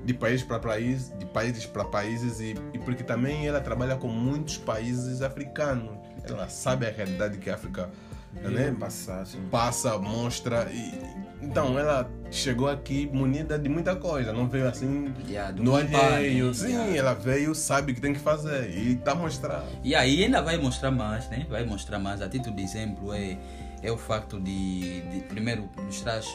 de 0.04 0.14
país 0.14 0.42
para 0.42 0.58
país, 0.58 1.12
de 1.18 1.26
países 1.26 1.66
para 1.66 1.84
países 1.84 2.40
e, 2.40 2.54
e 2.72 2.78
porque 2.78 3.02
também 3.02 3.46
ela 3.46 3.60
trabalha 3.60 3.96
com 3.96 4.08
muitos 4.08 4.56
países 4.58 5.22
africanos. 5.22 5.96
Ela 6.24 6.48
sabe 6.48 6.86
a 6.86 6.90
realidade 6.90 7.38
que 7.38 7.50
a 7.50 7.54
África 7.54 7.90
né, 8.32 8.74
Passar, 8.78 9.26
passa, 9.50 9.98
mostra 9.98 10.68
e 10.72 11.21
então 11.42 11.78
ela 11.78 12.08
chegou 12.30 12.68
aqui 12.68 13.10
munida 13.12 13.58
de 13.58 13.68
muita 13.68 13.94
coisa, 13.96 14.32
não 14.32 14.48
veio 14.48 14.68
assim 14.68 15.12
Yeah, 15.28 15.52
no 15.60 15.74
alheio. 15.74 16.46
né? 16.48 16.54
Sim, 16.54 16.68
Yeah. 16.68 16.96
ela 16.96 17.14
veio, 17.14 17.54
sabe 17.54 17.92
o 17.92 17.94
que 17.94 18.00
tem 18.00 18.12
que 18.14 18.20
fazer 18.20 18.70
e 18.70 18.92
está 18.94 19.14
mostrando. 19.14 19.64
E 19.84 19.94
aí 19.94 20.24
ainda 20.24 20.40
vai 20.40 20.56
mostrar 20.56 20.90
mais, 20.90 21.28
né? 21.28 21.46
Vai 21.50 21.64
mostrar 21.64 21.98
mais. 21.98 22.22
A 22.22 22.28
título 22.28 22.54
de 22.56 22.62
exemplo 22.62 23.12
é, 23.12 23.36
é 23.82 23.90
o 23.92 23.98
facto 23.98 24.40
de, 24.40 25.00
de 25.02 25.20
primeiro 25.28 25.68
nos 25.84 26.00
traz 26.00 26.26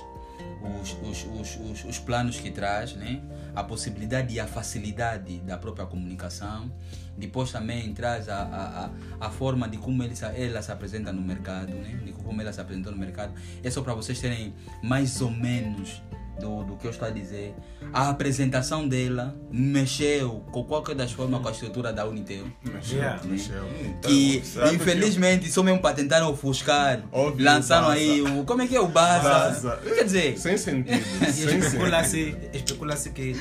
os, 0.81 0.91
os, 1.01 1.25
os, 1.39 1.57
os, 1.71 1.85
os 1.85 1.99
planos 1.99 2.39
que 2.39 2.51
traz, 2.51 2.93
né? 2.93 3.21
A 3.55 3.63
possibilidade 3.63 4.35
e 4.35 4.39
a 4.39 4.45
facilidade 4.45 5.39
da 5.39 5.57
própria 5.57 5.85
comunicação. 5.85 6.71
Depois 7.17 7.51
também 7.51 7.93
traz 7.93 8.29
a, 8.29 8.35
a, 8.43 8.85
a, 8.85 9.27
a 9.27 9.29
forma 9.29 9.67
de 9.67 9.77
como 9.77 10.03
ele, 10.03 10.13
ela 10.35 10.61
se 10.61 10.71
apresenta 10.71 11.11
no 11.11 11.21
mercado, 11.21 11.73
né? 11.73 11.99
De 12.05 12.11
como 12.11 12.39
ela 12.41 12.53
se 12.53 12.61
apresentou 12.61 12.91
no 12.91 12.97
mercado. 12.97 13.33
É 13.63 13.69
só 13.71 13.81
para 13.81 13.93
vocês 13.93 14.19
terem 14.19 14.53
mais 14.83 15.19
ou 15.21 15.31
menos 15.31 16.01
do, 16.39 16.63
do 16.63 16.75
que 16.77 16.85
eu 16.85 16.91
estou 16.91 17.07
a 17.07 17.11
dizer. 17.11 17.55
A 17.91 18.09
apresentação 18.09 18.87
dela 18.87 19.35
mexeu 19.51 20.45
com 20.51 20.63
qualquer 20.63 20.93
das 20.93 21.11
formas 21.11 21.41
com 21.41 21.47
a 21.47 21.51
estrutura 21.51 21.91
da 21.91 22.05
Unitel 22.05 22.45
Mexeu, 22.63 22.97
Yeah. 22.99 23.23
mexeu. 23.23 23.63
que 24.03 24.41
sabe 24.45 24.75
infelizmente 24.75 25.49
só 25.51 25.63
mesmo 25.63 25.79
para 25.81 25.95
tentar 25.95 26.27
ofuscar 26.27 27.01
Óbvio, 27.11 27.43
lançaram 27.45 27.87
Baza. 27.87 27.99
aí 27.99 28.21
o 28.21 28.43
como 28.43 28.61
é 28.61 28.67
que 28.67 28.75
é 28.75 28.79
o 28.79 28.87
Baza, 28.87 29.29
Baza. 29.29 29.79
quer 29.83 30.03
dizer 30.03 30.37
Sem 30.37 30.57
sentido. 30.57 30.99
Especula-se 31.27 32.35
especula 32.53 32.95
que 32.95 33.35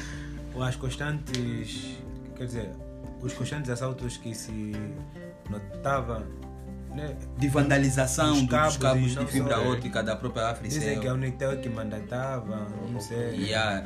as 0.63 0.77
constantes, 0.77 1.97
quer 2.37 2.47
dizer, 2.47 2.71
os 3.27 3.35
constantes 3.35 3.71
assaltos 3.71 4.17
que 4.17 4.35
se 4.35 4.73
notava, 5.51 6.27
né, 6.95 7.15
de 7.37 7.47
vandalização 7.49 8.33
Os 8.33 8.41
dos 8.41 8.49
cabos 8.49 8.77
cabos, 8.79 9.15
de 9.17 9.27
fibra 9.27 9.57
só- 9.57 9.69
ótica 9.69 10.03
da 10.03 10.17
própria 10.17 10.55
dizem 10.63 10.99
que 10.99 11.07
a 11.07 11.13
Africell 11.13 11.15
Unitel 11.15 11.51
é 11.53 11.57
que 11.57 11.69
mandatava, 11.69 12.67
não 12.91 12.99
sei. 12.99 13.35
Yeah. 13.37 13.85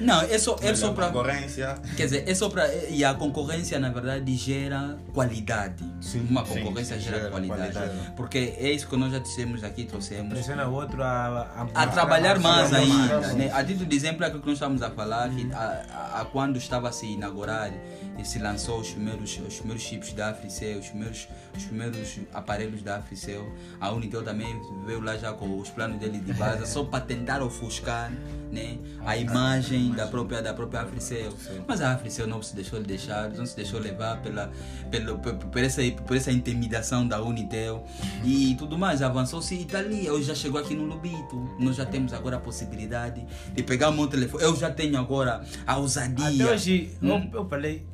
não 0.00 0.22
é 0.22 0.38
só 0.38 0.56
é 0.62 0.74
só 0.74 0.94
para 0.94 1.08
Concorrência. 1.08 1.74
quer 1.98 2.04
dizer 2.04 2.24
é 2.26 2.34
só 2.34 2.48
para 2.48 2.66
e 2.88 3.04
a 3.04 3.12
concorrência 3.12 3.78
na 3.78 3.90
verdade 3.90 4.34
gera 4.36 4.96
qualidade 5.12 5.84
Sim, 6.00 6.26
uma 6.30 6.46
sim, 6.46 6.60
concorrência 6.62 6.98
gera, 6.98 7.18
gera 7.18 7.30
qualidade. 7.30 7.72
qualidade. 7.74 8.12
porque 8.16 8.38
é 8.56 8.70
isso 8.72 8.88
que 8.88 8.96
nós 8.96 9.12
já 9.12 9.18
dissemos 9.18 9.62
aqui 9.62 9.84
trouxemos 9.84 10.32
Pressiona 10.32 10.66
o 10.66 10.72
outro 10.72 11.02
a, 11.02 11.66
a 11.74 11.86
trabalhar 11.88 12.38
mais 12.40 12.70
trabalhar 12.70 12.90
ainda. 12.90 13.20
mais. 13.20 13.34
Né? 13.34 13.50
A 13.52 13.62
título 13.62 13.84
de 13.84 13.96
exemplo 13.96 14.24
é 14.24 14.28
aquilo 14.28 14.40
que 14.40 14.48
nós 14.48 14.56
estamos 14.56 14.80
a 14.80 14.90
falar, 14.90 15.28
que 15.28 15.46
a, 15.52 15.58
a- 15.58 16.20
a 16.22 16.24
quando 16.24 16.56
estava 16.56 16.88
a 16.88 16.92
se 16.92 17.04
inaugurar 17.06 17.70
e 18.18 18.24
se 18.24 18.38
lançou 18.38 18.80
os 18.80 18.90
primeiros, 18.90 19.38
os 19.46 19.56
primeiros 19.58 19.82
chips 19.82 20.12
da 20.12 20.30
Africell, 20.30 20.78
os 20.78 20.88
primeiros, 20.88 21.28
os 21.56 21.64
primeiros 21.64 22.18
aparelhos 22.32 22.82
da 22.82 22.96
Africell, 22.96 23.46
a 23.80 23.90
Unitel 23.92 24.22
também 24.22 24.48
veio 24.86 25.00
lá 25.00 25.16
já 25.16 25.32
com 25.32 25.58
os 25.58 25.68
planos 25.70 25.98
dele 25.98 26.18
de 26.18 26.32
base, 26.34 26.66
só 26.70 26.84
para 26.84 27.04
tentar 27.04 27.42
ofuscar 27.42 28.10
né? 28.50 28.78
a 29.04 29.16
imagem 29.16 29.92
da 29.92 30.06
própria, 30.06 30.40
da 30.40 30.54
própria 30.54 30.80
Africell. 30.82 31.32
Mas 31.66 31.80
a 31.80 31.92
Africell 31.92 32.26
não 32.26 32.42
se 32.42 32.54
deixou 32.54 32.80
deixar, 32.82 33.28
não 33.30 33.44
se 33.44 33.56
deixou 33.56 33.78
levar 33.80 34.20
pela, 34.22 34.50
pelo, 34.90 35.18
por, 35.18 35.34
por 35.34 35.62
essa, 35.62 35.82
por 36.06 36.16
essa 36.16 36.30
intimidação 36.32 37.06
da 37.06 37.20
Unitel 37.22 37.84
e 38.24 38.54
tudo 38.58 38.78
mais. 38.78 39.02
Avançou-se 39.02 39.54
e 39.54 39.62
está 39.62 39.78
ali. 39.78 40.08
Hoje 40.08 40.28
já 40.28 40.34
chegou 40.34 40.60
aqui 40.60 40.74
no 40.74 40.84
Lubito. 40.84 41.36
Nós 41.58 41.76
já 41.76 41.84
temos 41.84 42.12
agora 42.12 42.36
a 42.36 42.40
possibilidade 42.40 43.26
de 43.52 43.62
pegar 43.62 43.90
o 43.90 43.92
meu 43.92 44.06
telefone. 44.06 44.42
Eu 44.44 44.56
já 44.56 44.70
tenho 44.70 44.98
agora 44.98 45.44
a 45.66 45.76
ousadia. 45.76 46.44
Até 46.44 46.54
hoje, 46.54 46.96
Hum. 47.02 47.28
eu, 47.32 47.40
eu 47.40 47.48
falei, 47.48 47.84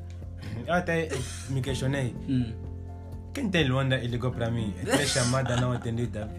eu 0.67 0.73
até 0.73 1.09
me 1.49 1.61
questionei. 1.61 2.15
Hum. 2.27 2.53
Quem 3.33 3.49
tem 3.49 3.67
Luanda 3.67 3.97
e 3.97 4.07
ligou 4.07 4.31
para 4.31 4.49
mim? 4.51 4.73
É 4.87 5.05
chamada 5.05 5.55
não 5.57 5.71
atendida. 5.71 6.29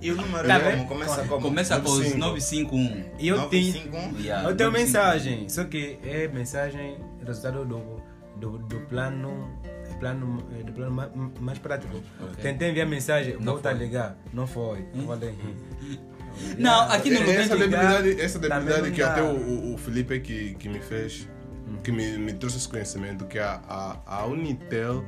E 0.00 0.10
o 0.10 0.16
número 0.16 0.46
Tá 0.48 0.54
é 0.56 0.72
como? 0.72 0.88
Começa 0.88 1.24
como? 1.24 1.42
Começa 1.42 1.80
com 1.80 1.90
os 1.90 2.14
95. 2.14 2.74
951. 2.76 3.04
E 3.18 3.28
eu 3.28 3.48
tenho, 3.48 3.66
951? 3.74 4.20
Yeah, 4.20 4.48
eu 4.50 4.56
tenho 4.56 4.70
951. 4.70 4.72
mensagem, 4.72 5.48
só 5.50 5.64
que 5.64 5.98
é 6.02 6.26
mensagem 6.28 6.96
resultado 7.26 7.64
do, 7.66 8.02
do, 8.40 8.58
do 8.58 8.80
plano 8.86 9.46
plano 10.00 10.46
eh, 10.58 10.62
do 10.62 10.72
plano 10.72 10.92
ma- 10.92 11.10
mais 11.40 11.58
prático. 11.58 12.00
Tentei 12.40 12.70
enviar 12.70 12.86
mensagem, 12.86 13.34
Não 13.34 13.54
volta 13.54 13.70
a 13.70 13.76
foi. 13.76 13.84
ligar, 13.84 14.16
não 14.32 14.46
foi. 14.46 14.86
Eu 14.94 15.06
falei, 15.06 15.34
Não, 16.56 16.82
aqui 16.90 17.10
no 17.10 17.16
É, 17.16 17.18
Lubito. 17.20 17.40
essa 17.40 17.56
debilidade, 17.56 18.20
essa 18.20 18.38
debilidade 18.38 18.82
não 18.88 18.92
que 18.92 19.02
até 19.02 19.22
o, 19.22 19.34
o- 19.36 19.74
o 19.74 19.78
Felipe 19.78 20.20
que, 20.20 20.54
que 20.54 20.68
me 20.68 20.78
fez, 20.80 21.28
que 21.82 21.92
me, 21.92 22.18
me 22.18 22.32
trouxe 22.32 22.56
esse 22.58 22.68
conhecimento, 22.68 23.26
que 23.26 23.38
a, 23.38 23.60
a, 23.68 23.98
a 24.06 24.26
Unitel 24.26 25.04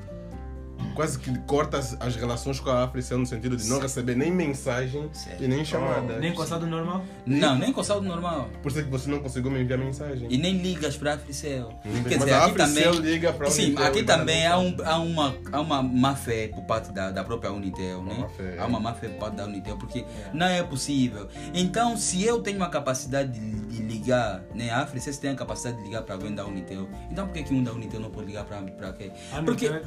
quase 0.94 1.18
que 1.18 1.36
corta 1.40 1.78
as, 1.78 1.96
as 2.00 2.16
relações 2.16 2.60
com 2.60 2.70
a 2.70 2.84
Africell 2.84 3.18
no 3.18 3.26
sentido 3.26 3.56
de 3.56 3.68
não 3.68 3.80
receber 3.80 4.14
nem 4.14 4.30
mensagem 4.30 5.08
Certo. 5.12 5.42
e 5.42 5.48
nem 5.48 5.64
chamada. 5.64 6.18
Nem 6.18 6.34
com 6.34 6.44
saldo 6.44 6.66
normal? 6.66 7.04
Não, 7.26 7.56
nem 7.58 7.72
com 7.72 7.82
saldo 7.82 8.06
normal. 8.06 8.48
Por 8.62 8.70
isso 8.70 8.80
é 8.80 8.82
que 8.82 8.90
você 8.90 9.10
não 9.10 9.20
conseguiu 9.20 9.50
me 9.50 9.60
enviar 9.60 9.78
mensagem. 9.78 10.26
E 10.30 10.36
nem 10.36 10.58
ligas 10.58 10.96
para 10.96 11.12
a 11.12 11.14
Africell. 11.14 11.68
Hum, 11.84 12.02
Quer 12.04 12.18
mas 12.18 12.18
dizer, 12.18 12.32
a 12.32 12.44
aqui 12.46 12.56
também. 12.56 12.90
Liga 13.00 13.32
para 13.32 13.48
a 13.48 13.50
Sim, 13.50 13.74
aqui 13.76 14.02
também 14.02 14.46
há, 14.46 14.58
um, 14.58 14.76
há, 14.84 14.98
uma, 14.98 15.34
há 15.52 15.60
uma 15.60 15.82
má 15.82 16.14
fé 16.14 16.48
por 16.48 16.62
parte 16.64 16.92
da, 16.92 17.10
da 17.10 17.24
própria 17.24 17.52
Unitel, 17.52 18.02
né? 18.02 18.26
Há 18.58 18.62
é. 18.62 18.64
uma 18.64 18.80
má 18.80 18.94
fé 18.94 19.08
por 19.08 19.18
parte 19.18 19.36
da 19.36 19.44
Unitel, 19.44 19.76
porque 19.76 20.04
não 20.32 20.46
é 20.46 20.62
possível. 20.62 21.28
Então, 21.54 21.96
se 21.96 22.24
eu 22.24 22.40
tenho 22.42 22.62
a 22.62 22.68
capacidade 22.68 23.32
de, 23.32 23.60
de 23.66 23.82
ligar, 23.82 24.42
né? 24.54 24.70
A 24.70 24.80
Africell 24.82 25.14
tem 25.16 25.30
a 25.30 25.34
capacidade 25.34 25.78
de 25.78 25.84
ligar 25.84 26.02
para 26.02 26.14
alguém 26.14 26.34
da 26.34 26.44
Unitel, 26.44 26.88
então 27.10 27.26
por 27.26 27.34
que, 27.34 27.42
que 27.44 27.54
um 27.54 27.62
da 27.62 27.72
Unitel 27.72 28.00
não 28.00 28.10
pode 28.10 28.26
ligar 28.26 28.44
para 28.44 28.92
quê? 28.92 29.10
A 29.32 29.42
Porque 29.42 29.66
é 29.66 29.70
o 29.70 29.72
né? 29.72 29.80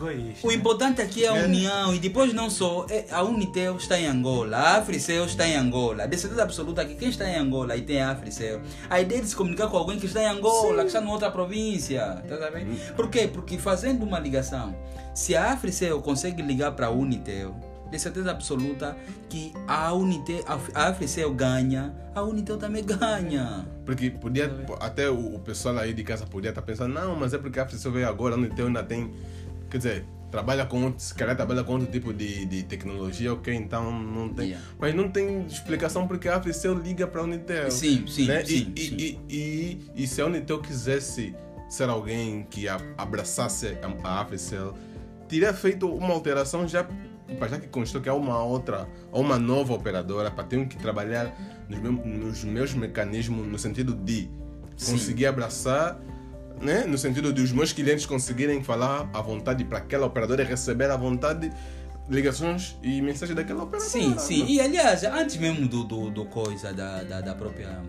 Importante 0.84 1.02
aqui 1.02 1.24
é 1.24 1.30
a 1.30 1.38
É. 1.38 1.46
união 1.46 1.96
e 1.96 2.00
depois 2.00 2.34
não 2.34 2.50
só 2.50 2.86
é, 2.90 3.06
a 3.10 3.24
Unitel 3.24 3.78
está 3.78 3.98
em 3.98 4.06
Angola, 4.06 4.58
a 4.58 4.78
Africell 4.78 5.26
está 5.26 5.48
em 5.48 5.56
Angola. 5.56 6.08
De 6.08 6.18
certeza 6.18 6.44
absoluta 6.44 6.84
que 6.84 6.96
quem 6.96 7.10
está 7.10 7.30
em 7.30 7.38
Angola 7.38 7.76
e 7.78 7.82
tem 7.82 8.02
a 8.02 8.12
Africell, 8.12 8.62
a 8.90 9.00
ideia 9.00 9.22
de 9.22 9.30
se 9.30 9.36
comunicar 9.36 9.68
com 9.68 9.78
alguém 9.78 9.98
que 9.98 10.06
está 10.08 10.22
em 10.22 10.28
Angola, 10.28 10.82
que 10.82 10.88
está 10.88 11.02
em 11.02 11.08
outra 11.08 11.32
província, 11.32 12.22
tá 12.28 12.38
sabendo? 12.38 12.96
Por 12.96 13.10
quê? 13.10 13.30
Porque 13.32 13.58
fazendo 13.58 14.04
uma 14.04 14.20
ligação, 14.20 14.76
se 15.14 15.36
a 15.36 15.54
Africell 15.54 16.02
consegue 16.02 16.42
ligar 16.42 16.74
para 16.74 16.88
a 16.88 16.92
Unitel, 16.92 17.56
de 17.90 18.00
certeza 18.00 18.32
absoluta 18.32 18.98
que 19.30 19.54
a 19.68 19.94
Unitel, 19.94 20.44
a, 20.46 21.30
ganha, 21.30 21.94
a 22.14 22.24
Unitel 22.24 22.58
também 22.58 22.84
ganha. 22.84 23.66
Porque 23.86 24.10
podia, 24.10 24.52
até 24.82 25.10
o, 25.10 25.40
pessoal 25.40 25.78
aí 25.78 25.94
de 25.94 26.04
casa 26.04 26.26
podia 26.26 26.50
estar 26.50 26.62
pensando, 26.62 26.94
não, 26.94 27.16
mas 27.16 27.34
é 27.34 27.38
porque 27.38 27.60
a 27.60 27.64
Africell 27.64 27.92
veio 27.92 28.08
agora, 28.10 28.36
a 28.36 28.38
Unitel 28.38 28.68
ainda 28.68 28.84
tem, 28.84 29.14
quer 29.70 29.78
dizer, 29.78 30.06
trabalha 30.34 30.66
com 30.66 30.86
outro, 30.86 31.00
se 31.00 31.14
calhar 31.14 31.36
trabalha 31.36 31.64
com 31.64 31.74
outro 31.74 31.86
tipo 31.92 32.12
de, 32.12 32.44
de 32.48 32.64
tecnologia, 32.64 33.32
ok, 33.32 33.54
então 33.54 33.92
não 33.92 34.28
tem. 34.30 34.48
Yeah. 34.48 34.68
Mas 34.80 34.96
não 34.96 35.08
tem 35.08 35.46
explicação 35.46 36.08
porque 36.08 36.28
a 36.28 36.38
Africell 36.38 36.74
liga 36.74 37.06
para 37.06 37.22
a 37.22 37.24
Unitel. 37.24 37.70
Sim, 37.70 38.08
sim, 38.08 38.26
né? 38.26 38.44
sim, 38.44 38.74
e, 38.76 38.82
sim. 38.82 38.96
E, 38.98 39.20
e, 39.30 39.92
e, 39.96 40.04
e 40.04 40.08
se 40.08 40.20
a 40.24 40.26
Unitel 40.26 40.60
quisesse 40.60 41.36
ser 41.70 41.88
alguém 41.88 42.48
que 42.50 42.66
abraçasse 42.98 43.78
a, 44.04 44.08
a 44.10 44.22
Africell, 44.22 44.74
teria 45.30 45.54
feito 45.54 45.88
uma 45.88 46.12
alteração 46.12 46.68
já, 46.68 46.84
já 47.48 47.60
que 47.60 47.68
constou 47.68 48.02
que 48.02 48.10
há 48.10 48.16
uma 48.16 48.44
outra, 48.44 48.90
há 49.12 49.20
uma 49.20 49.38
nova 49.38 49.74
operadora, 49.74 50.32
para 50.32 50.46
ter 50.46 50.68
que 50.68 50.78
trabalhar 50.78 51.32
nos, 51.70 51.80
meu- 51.80 51.92
nos 51.92 52.44
meus 52.44 52.74
mecanismos 52.74 53.46
no 53.46 53.60
sentido 53.60 53.94
de 53.94 54.28
Sim. 54.76 54.94
conseguir 54.94 55.28
abraçar, 55.28 56.00
né? 56.62 56.86
no 56.86 56.98
sentido 56.98 57.34
de 57.34 57.42
os 57.42 57.52
meus 57.52 57.74
clientes 57.74 58.06
conseguirem 58.06 58.64
falar 58.64 59.10
à 59.14 59.22
vontade 59.22 59.64
para 59.64 59.80
aquela 59.80 60.06
operadora 60.06 60.44
e 60.44 60.46
receber 60.46 60.90
à 60.90 60.98
vontade 60.98 61.52
ligações 62.10 62.78
e 62.82 63.02
mensagens 63.02 63.36
daquela 63.36 63.64
operadora. 63.64 63.90
Sim, 63.90 64.18
sim. 64.18 64.46
E 64.46 64.60
aliás, 64.60 65.04
antes 65.04 65.38
mesmo 65.38 65.68
do, 65.68 65.84
do, 65.84 66.10
do 66.10 66.26
coisa 66.26 66.74
da, 66.74 67.04
da, 67.04 67.22
da 67.22 67.36
própria 67.36 67.82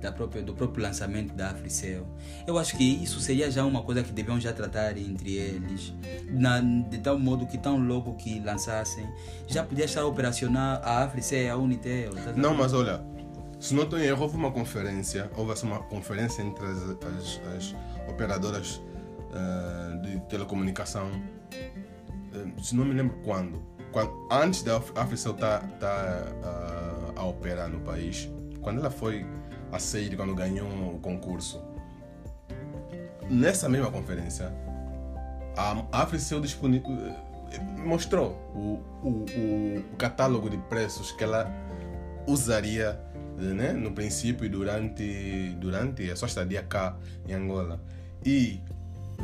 da 0.00 0.12
própria, 0.12 0.42
do 0.42 0.54
próprio 0.54 0.82
lançamento 0.82 1.34
da 1.34 1.50
Africell. 1.50 2.06
Eu 2.46 2.58
acho 2.58 2.76
que 2.76 2.84
isso 2.84 3.20
seria 3.20 3.50
já 3.50 3.64
uma 3.64 3.82
coisa 3.82 4.02
que 4.02 4.12
deviam 4.12 4.40
já 4.40 4.52
tratar 4.52 4.96
entre 4.96 5.36
eles, 5.36 5.92
na, 6.30 6.60
de 6.60 6.98
tal 6.98 7.18
modo 7.18 7.46
que 7.46 7.58
tão 7.58 7.78
logo 7.78 8.14
que 8.14 8.40
lançassem, 8.40 9.08
já 9.46 9.64
podia 9.64 9.84
estar 9.84 10.04
operacional 10.04 10.80
a 10.84 11.02
Africell 11.04 11.42
e 11.42 11.48
a 11.48 11.56
Unitel. 11.56 12.14
tá 12.14 12.32
Não, 12.36 12.54
mas 12.54 12.72
olha, 12.72 13.02
se 13.60 13.74
não 13.74 13.82
estou 13.84 13.98
em 13.98 14.04
erro, 14.04 14.22
houve 14.22 14.36
uma 14.36 14.50
conferência, 14.50 15.30
houve 15.36 15.52
uma 15.64 15.78
conferência 15.80 16.42
entre 16.42 16.64
as, 16.66 16.78
as- 16.82 17.40
as 17.56 17.76
operadoras 18.08 18.80
eh, 19.34 19.96
de 20.02 20.20
telecomunicação, 20.28 21.10
eh, 21.52 22.46
se 22.62 22.74
não 22.76 22.84
me 22.84 22.94
lembro 22.94 23.16
quando, 23.24 23.60
quando 23.92 24.12
antes 24.30 24.62
da 24.62 24.76
Af- 24.76 24.92
Africell 24.96 25.32
estar 25.32 25.60
tá, 25.78 26.24
ah, 26.44 27.12
a 27.20 27.24
operar 27.26 27.68
no 27.68 27.80
país, 27.80 28.28
quando 28.60 28.78
ela 28.80 28.90
foi 28.90 29.26
a 29.72 29.78
sair, 29.78 30.16
quando 30.16 30.34
ganhou 30.34 30.68
o 30.94 30.98
concurso, 31.00 31.62
nessa 33.28 33.68
mesma 33.68 33.90
conferência, 33.90 34.52
a 35.56 35.84
Africell 36.02 36.40
mostrou 37.84 38.32
o, 38.54 38.80
o- 39.02 39.24
o 39.92 39.96
catálogo 39.96 40.48
de 40.48 40.56
preços 40.58 41.12
que 41.12 41.24
ela 41.24 41.50
usaria 42.26 43.00
né, 43.38 43.72
no 43.72 43.92
princípio 43.92 44.44
e 44.44 44.48
durante, 44.48 45.54
durante 45.60 46.10
a 46.10 46.16
sua 46.16 46.26
estadia 46.26 46.62
cá 46.62 46.96
em 47.28 47.32
Angola. 47.34 47.80
E 48.24 48.60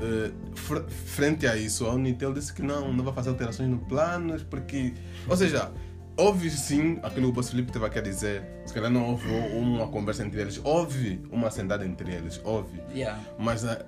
eh, 0.01 0.31
fr- 0.55 0.83
frente 0.89 1.47
a 1.47 1.57
isso, 1.57 1.87
a 1.87 1.95
Unitel 1.95 2.33
disse 2.33 2.53
que 2.53 2.63
não, 2.63 2.93
não 2.93 3.05
vai 3.05 3.13
fazer 3.15 3.31
alterações 3.31 3.69
no 3.69 3.79
planos, 3.79 4.43
porque. 4.43 4.95
Ou 5.29 5.37
seja, 5.37 5.71
houve 6.17 6.49
sim 6.51 6.99
aquilo 7.03 7.27
que 7.27 7.31
o 7.31 7.33
Boss 7.33 7.51
Felipe 7.51 7.71
estava 7.71 7.87
aqui 7.87 7.99
a 7.99 8.03
dizer, 8.03 8.43
se 8.67 8.73
calhar 8.73 8.91
não 8.91 9.11
houve 9.11 9.29
uma 9.29 9.89
conversa 9.89 10.25
entre 10.25 10.41
eles, 10.41 10.61
houve 10.63 11.21
uma 11.31 11.51
sentada 11.51 11.85
entre 11.85 12.13
eles, 12.15 12.41
houve. 12.45 12.81
Yeah. 12.95 13.19
Mas 13.39 13.65
ah, 13.65 13.85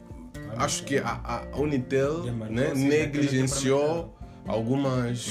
acho 0.58 0.82
que 0.84 0.98
a, 0.98 1.20
a 1.52 1.56
Unitel 1.56 2.24
né, 2.50 2.72
negligenciou 2.74 4.12
algumas. 4.46 5.28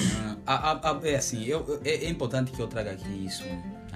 Ah, 0.48 0.72
a- 0.82 0.90
a- 0.90 0.92
a- 0.98 1.08
é 1.08 1.16
assim, 1.16 1.44
eu, 1.46 1.66
eu- 1.68 1.82
é, 1.84 2.06
é 2.06 2.10
importante 2.10 2.52
que 2.52 2.62
eu 2.62 2.68
traga 2.68 2.92
aqui 2.92 3.26
isso, 3.26 3.44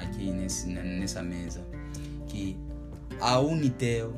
aqui 0.01 0.31
nesse, 0.31 0.67
ne- 0.67 0.99
nessa 0.99 1.21
mesa, 1.21 1.65
que 2.27 2.57
a 3.19 3.39
Unitel 3.39 4.13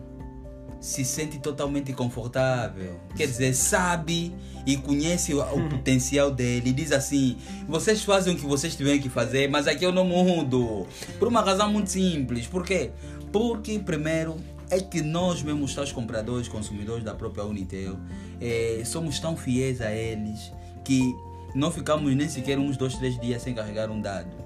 se 0.80 1.06
sente 1.06 1.40
totalmente 1.40 1.94
confortável. 1.94 3.00
Quer 3.16 3.28
dizer, 3.28 3.54
sabe 3.54 4.34
e 4.66 4.78
conhece 4.78 5.34
o, 5.34 5.42
o 5.42 5.70
potencial 5.70 6.32
dele. 6.32 6.72
E 6.72 6.74
diz 6.74 6.92
assim: 6.92 7.38
vocês 7.68 8.04
fazem 8.04 8.34
o 8.34 8.38
que 8.38 8.46
vocês 8.46 8.76
tiverem 8.76 9.00
que 9.00 9.10
fazer, 9.10 9.50
mas 9.50 9.68
aqui 9.68 9.86
eu 9.86 9.92
não 9.92 10.06
mudo. 10.06 10.88
Por 11.20 11.28
uma 11.28 11.42
razão 11.42 11.72
muito 11.72 11.92
simples. 11.92 12.48
Por 12.48 12.66
quê? 12.66 12.92
Porque, 13.32 13.80
primeiro, 13.80 14.38
é 14.70 14.80
que 14.80 15.02
nós 15.02 15.44
mesmos, 15.44 15.76
tais 15.76 15.92
compradores, 15.92 16.48
consumidores 16.48 17.04
da 17.04 17.14
própria 17.14 17.46
Unitel, 17.46 17.98
eh, 18.40 18.82
somos 18.86 19.20
tão 19.20 19.38
fiéis 19.38 19.82
a 19.82 19.92
eles 19.92 20.52
que 20.84 21.14
não 21.54 21.72
ficamos 21.72 22.14
nem 22.16 22.28
sequer 22.28 22.58
uns 22.58 22.78
dois, 22.78 22.96
três 22.96 23.20
dias 23.20 23.42
sem 23.42 23.54
carregar 23.54 23.90
um 23.92 24.02
dado. 24.02 24.41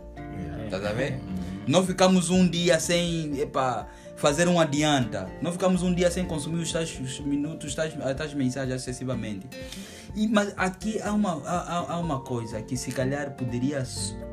Tá 0.69 0.77
a 0.77 0.93
ver? 0.93 1.19
Não 1.67 1.85
ficamos 1.85 2.29
um 2.29 2.47
dia 2.47 2.79
sem 2.79 3.39
epa, 3.39 3.87
fazer 4.15 4.47
um 4.47 4.59
adianta. 4.59 5.29
Não 5.41 5.51
ficamos 5.51 5.83
um 5.83 5.93
dia 5.93 6.09
sem 6.09 6.25
consumir 6.25 6.61
os 6.61 6.71
tais 6.71 6.99
os 6.99 7.19
minutos, 7.19 7.75
tais, 7.75 7.93
mensagens 8.33 8.81
excessivamente. 8.81 9.47
E, 10.15 10.27
mas 10.29 10.53
aqui 10.55 11.01
há 11.01 11.11
uma, 11.11 11.41
há, 11.45 11.93
há- 11.93 11.99
uma 11.99 12.21
coisa 12.21 12.61
que 12.61 12.77
se 12.77 12.89
calhar 12.91 13.31
poderia, 13.31 13.83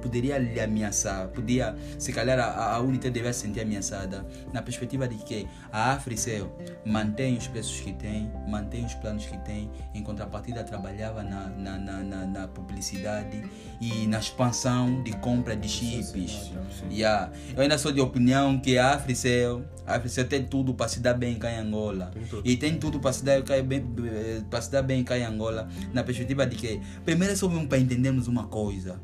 poderia 0.01 0.39
lhe 0.39 0.61
ameaçar, 0.61 1.27
podia, 1.29 1.75
se 1.99 2.13
calhar 2.13 2.39
a, 2.39 2.77
a 2.77 2.81
Unitel 2.81 3.11
devia 3.11 3.33
se 3.33 3.41
sentir 3.41 3.63
ameaçada, 3.63 4.25
na 4.53 4.63
perspectiva 4.63 5.09
de 5.09 5.17
que 5.17 5.49
a 5.73 5.93
Africell 5.93 6.57
mantém 6.87 7.37
os 7.37 7.49
preços 7.49 7.81
que 7.81 7.93
tem, 7.93 8.31
mantém 8.47 8.85
os 8.85 8.95
planos 8.95 9.27
que 9.27 9.37
tem, 9.39 9.69
em 9.93 10.05
contrapartida 10.05 10.63
trabalhava 10.63 11.25
na, 11.25 11.49
na, 11.49 11.79
na, 11.79 12.27
na, 12.27 12.49
publicidade 12.49 13.43
e 13.81 14.07
na 14.07 14.21
expansão 14.21 15.03
de 15.03 15.13
compra 15.17 15.57
de 15.57 15.69
chips. 15.69 16.53
Yeah. 16.91 17.33
Eu 17.57 17.63
ainda 17.63 17.77
sou 17.77 17.91
de 17.91 18.01
opinião 18.01 18.59
que 18.61 18.79
a 18.79 18.93
Africell, 18.95 19.65
a 19.87 19.97
Africell 19.97 20.27
tem 20.27 20.45
tudo 20.45 20.75
para 20.75 20.89
se 20.89 21.01
dar 21.01 21.15
bem 21.15 21.35
cá 21.39 21.51
em 21.51 21.59
Angola. 21.59 22.13
E 22.45 22.57
tem 22.57 22.79
tudo 22.79 23.01
para 23.01 23.13
se, 23.13 23.25
dar 23.25 23.39
eh, 23.39 24.43
para 24.49 24.61
se 24.61 24.71
dar 24.71 24.83
bem 24.83 25.03
cá 25.03 25.19
em 25.19 25.25
Angola, 25.25 25.69
na 25.93 26.05
perspectiva 26.05 26.47
de 26.47 26.57
que, 26.57 26.81
primeiro 27.05 27.33
é 27.33 27.37
só 27.37 27.49
para 27.49 27.79
entendermos 27.79 28.29
uma 28.29 28.47
coisa. 28.47 29.01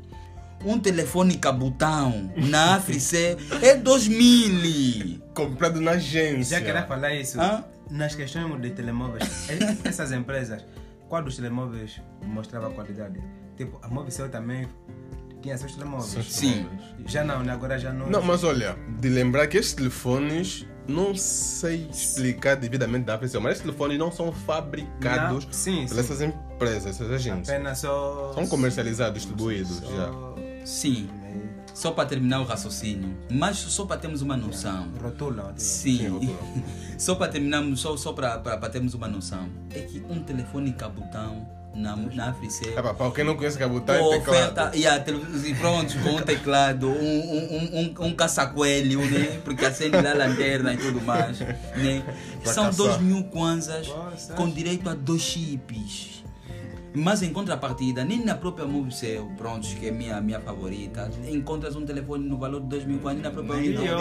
Um 0.63 0.77
telefone 0.79 1.37
cabotão 1.37 2.31
na 2.37 2.75
Africell 2.77 3.37
é 3.61 3.75
2000. 3.75 5.21
Comprado 5.33 5.79
na 5.79 5.91
agência. 5.91 6.59
Já 6.59 6.65
queria 6.65 6.83
falar 6.85 7.13
isso. 7.13 7.39
Hã? 7.39 7.63
Nas 7.89 8.13
questões 8.15 8.61
de 8.61 8.69
telemóveis, 8.71 9.23
e- 9.49 9.87
essas 9.87 10.11
empresas, 10.11 10.63
qual 11.07 11.23
dos 11.23 11.35
telemóveis 11.37 12.01
mostrava 12.23 12.69
qualidade? 12.69 13.19
Tipo, 13.57 13.79
a 13.81 13.87
Movicel 13.89 14.29
também 14.29 14.67
tinha 15.41 15.57
seus 15.57 15.73
telemóveis. 15.75 16.25
Sim. 16.25 16.67
Já 17.05 17.23
não, 17.23 17.43
né? 17.43 17.51
agora 17.53 17.77
já 17.77 17.91
não. 17.93 18.09
Não, 18.09 18.21
mas 18.21 18.43
olha, 18.43 18.77
de 18.99 19.09
lembrar 19.09 19.47
que 19.47 19.57
estes 19.57 19.73
telefones, 19.73 20.65
não 20.87 21.15
sei 21.15 21.87
explicar 21.91 22.55
devidamente 22.55 23.05
da 23.05 23.15
Africell, 23.15 23.41
mas 23.41 23.53
estes 23.53 23.63
telefones 23.65 23.97
não 23.97 24.11
são 24.11 24.31
fabricados 24.31 25.45
Não, 25.45 25.51
sim, 25.53 25.85
pelas 25.87 25.91
sim. 25.91 25.99
essas 26.13 26.21
empresas, 26.21 26.85
essas 26.87 27.11
agências. 27.11 27.49
Apenas 27.49 27.79
só. 27.79 28.31
São 28.33 28.47
comercializados, 28.47 29.21
distribuídos 29.21 29.77
só- 29.77 29.85
já. 29.95 30.09
Sim, 30.65 31.09
só 31.73 31.91
para 31.91 32.09
terminar 32.09 32.41
o 32.41 32.43
raciocínio, 32.43 33.15
mas 33.31 33.57
só 33.57 33.85
para 33.85 33.97
termos 33.97 34.21
uma 34.21 34.35
noção. 34.35 34.89
Rotulam. 35.01 35.47
tipo. 35.47 35.59
Sim, 35.61 36.07
rotulam. 36.09 36.37
só 36.97 37.15
para 37.15 37.31
terminarmos, 37.31 37.79
só, 37.79 37.95
só 37.95 38.11
para 38.13 38.69
termos 38.69 38.93
uma 38.93 39.07
noção, 39.07 39.49
é 39.73 39.79
que 39.81 40.03
um 40.09 40.21
telefone 40.21 40.73
cabotão 40.73 41.47
na, 41.79 41.95
na 41.95 42.29
Africell 42.29 42.77
É, 42.77 42.81
pá, 42.81 42.93
para 42.93 43.11
quem 43.11 43.23
não 43.23 43.35
conhece 43.35 43.57
Cabutá 43.57 43.95
é 43.95 43.99
com 43.99 44.09
teclado. 44.09 44.29
oferta 44.29 44.71
e 44.77 44.85
a 44.87 44.99
televisão 44.99 45.55
pronto 45.59 45.99
com 45.99 46.09
um 46.09 46.21
teclado 46.21 46.87
um, 46.89 46.93
um, 46.93 47.79
um, 48.01 48.05
um, 48.07 48.13
caça-coelho 48.13 49.01
né 49.09 49.39
porque 49.43 49.65
acende 49.65 49.95
lá 50.01 50.11
a 50.11 50.15
lanterna 50.15 50.73
e 50.73 50.77
tudo 50.77 51.01
mais 51.01 51.39
né 51.39 52.03
Pra 52.43 52.53
são 52.53 52.65
caçar. 52.65 52.77
dois 52.85 53.01
mil 53.01 53.23
kwanzas 53.25 53.87
Nossa. 53.87 54.33
com 54.33 54.49
direito 54.49 54.89
a 54.89 54.93
dois 54.93 55.21
chips 55.21 56.23
Mas 56.93 57.21
em 57.21 57.31
contrapartida, 57.31 58.03
nem 58.03 58.25
na 58.25 58.33
própria 58.33 58.65
Movicel, 58.65 59.29
pronto, 59.37 59.67
que 59.67 59.87
é 59.87 59.91
minha, 59.91 60.19
minha 60.21 60.39
favorita, 60.39 61.09
encontras 61.29 61.75
um 61.75 61.85
telefone 61.85 62.27
no 62.27 62.35
valor 62.37 62.61
de 62.61 62.67
2 62.67 62.85
mil 62.85 62.99
nem 63.03 63.17
na 63.17 63.29
própria 63.29 63.57
Unitel. 63.57 63.95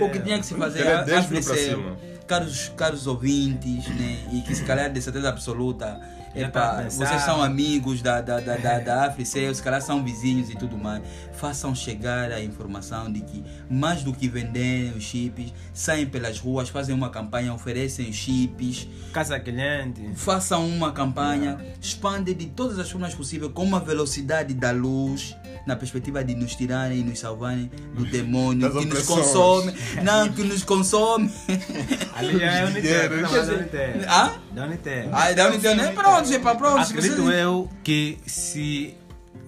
O 0.00 0.10
que 0.10 0.18
tinha 0.20 0.38
que 0.38 0.46
se 0.46 0.54
fazer 0.54 0.86
a, 0.88 1.02
10 1.02 1.26
a 1.26 1.28
mil 1.28 1.42
pra 1.42 1.54
Fricel, 1.54 1.76
cima. 1.78 1.96
caros, 2.26 2.72
caros 2.74 3.06
ouvintes, 3.06 3.86
né, 3.88 4.16
e 4.32 4.40
que 4.40 4.54
se 4.54 4.64
calhar 4.64 4.90
de 4.90 5.00
certeza 5.02 5.28
absoluta, 5.28 6.00
epa, 6.34 6.84
vocês 6.88 7.22
são 7.22 7.42
amigos 7.42 8.02
da, 8.02 8.20
da, 8.20 8.40
da, 8.40 8.56
da, 8.56 8.78
da 8.78 9.06
Africel, 9.06 9.54
se 9.54 9.62
calhar 9.62 9.80
são 9.82 10.02
vizinhos 10.02 10.50
e 10.50 10.56
tudo 10.56 10.76
mais, 10.76 11.02
façam 11.32 11.74
chegar 11.74 12.30
a 12.32 12.42
informação 12.42 13.12
de 13.12 13.20
que 13.20 13.44
mais 13.68 14.02
do 14.02 14.12
que 14.12 14.28
vender 14.28 14.94
os 14.96 15.02
chips, 15.02 15.52
saem 15.74 16.06
pelas 16.06 16.38
ruas, 16.38 16.68
fazem 16.68 16.94
uma 16.94 17.10
campanha, 17.10 17.52
oferecem 17.52 18.08
os 18.08 18.16
chips, 18.16 18.88
Casa 19.12 19.38
cliente. 19.38 20.14
façam 20.14 20.66
uma 20.66 20.92
campanha, 20.92 21.58
expande 21.80 22.34
de 22.34 22.46
todas 22.46 22.78
as 22.78 22.90
formas 22.90 23.14
possíveis, 23.14 23.52
com 23.52 23.64
uma 23.64 23.80
velocidade 23.80 24.54
da 24.54 24.70
luz, 24.70 25.36
na 25.66 25.76
perspectiva 25.76 26.24
de 26.24 26.34
nos 26.34 26.54
tirarem 26.54 27.00
e 27.00 27.04
nos 27.04 27.18
salvarem 27.18 27.70
do 27.94 28.04
demônio 28.04 28.72
Das 28.72 28.82
que 28.82 28.88
nos 28.88 29.06
consome, 29.06 29.74
não, 30.02 30.32
que 30.32 30.42
nos 30.42 30.64
consome. 30.64 31.30
Ali 32.16 32.38
já 32.38 32.46
é. 32.46 32.66
Dinheiro. 32.66 33.20
Não, 33.20 33.30
mas 33.30 33.46
da 33.46 33.54
Unitel. 33.54 34.00
Ah? 34.08 34.34
Da 34.52 34.64
Unitel. 34.64 35.08
Ai, 35.12 35.34
da 35.34 35.48
Unitel, 35.48 35.76
né? 35.76 35.92
Pronto, 35.92 36.32
é 36.32 36.38
para 36.38 36.54
pronto. 36.56 36.80
Acredito 36.80 37.30
eu 37.30 37.68
que 37.84 38.18
se 38.26 38.94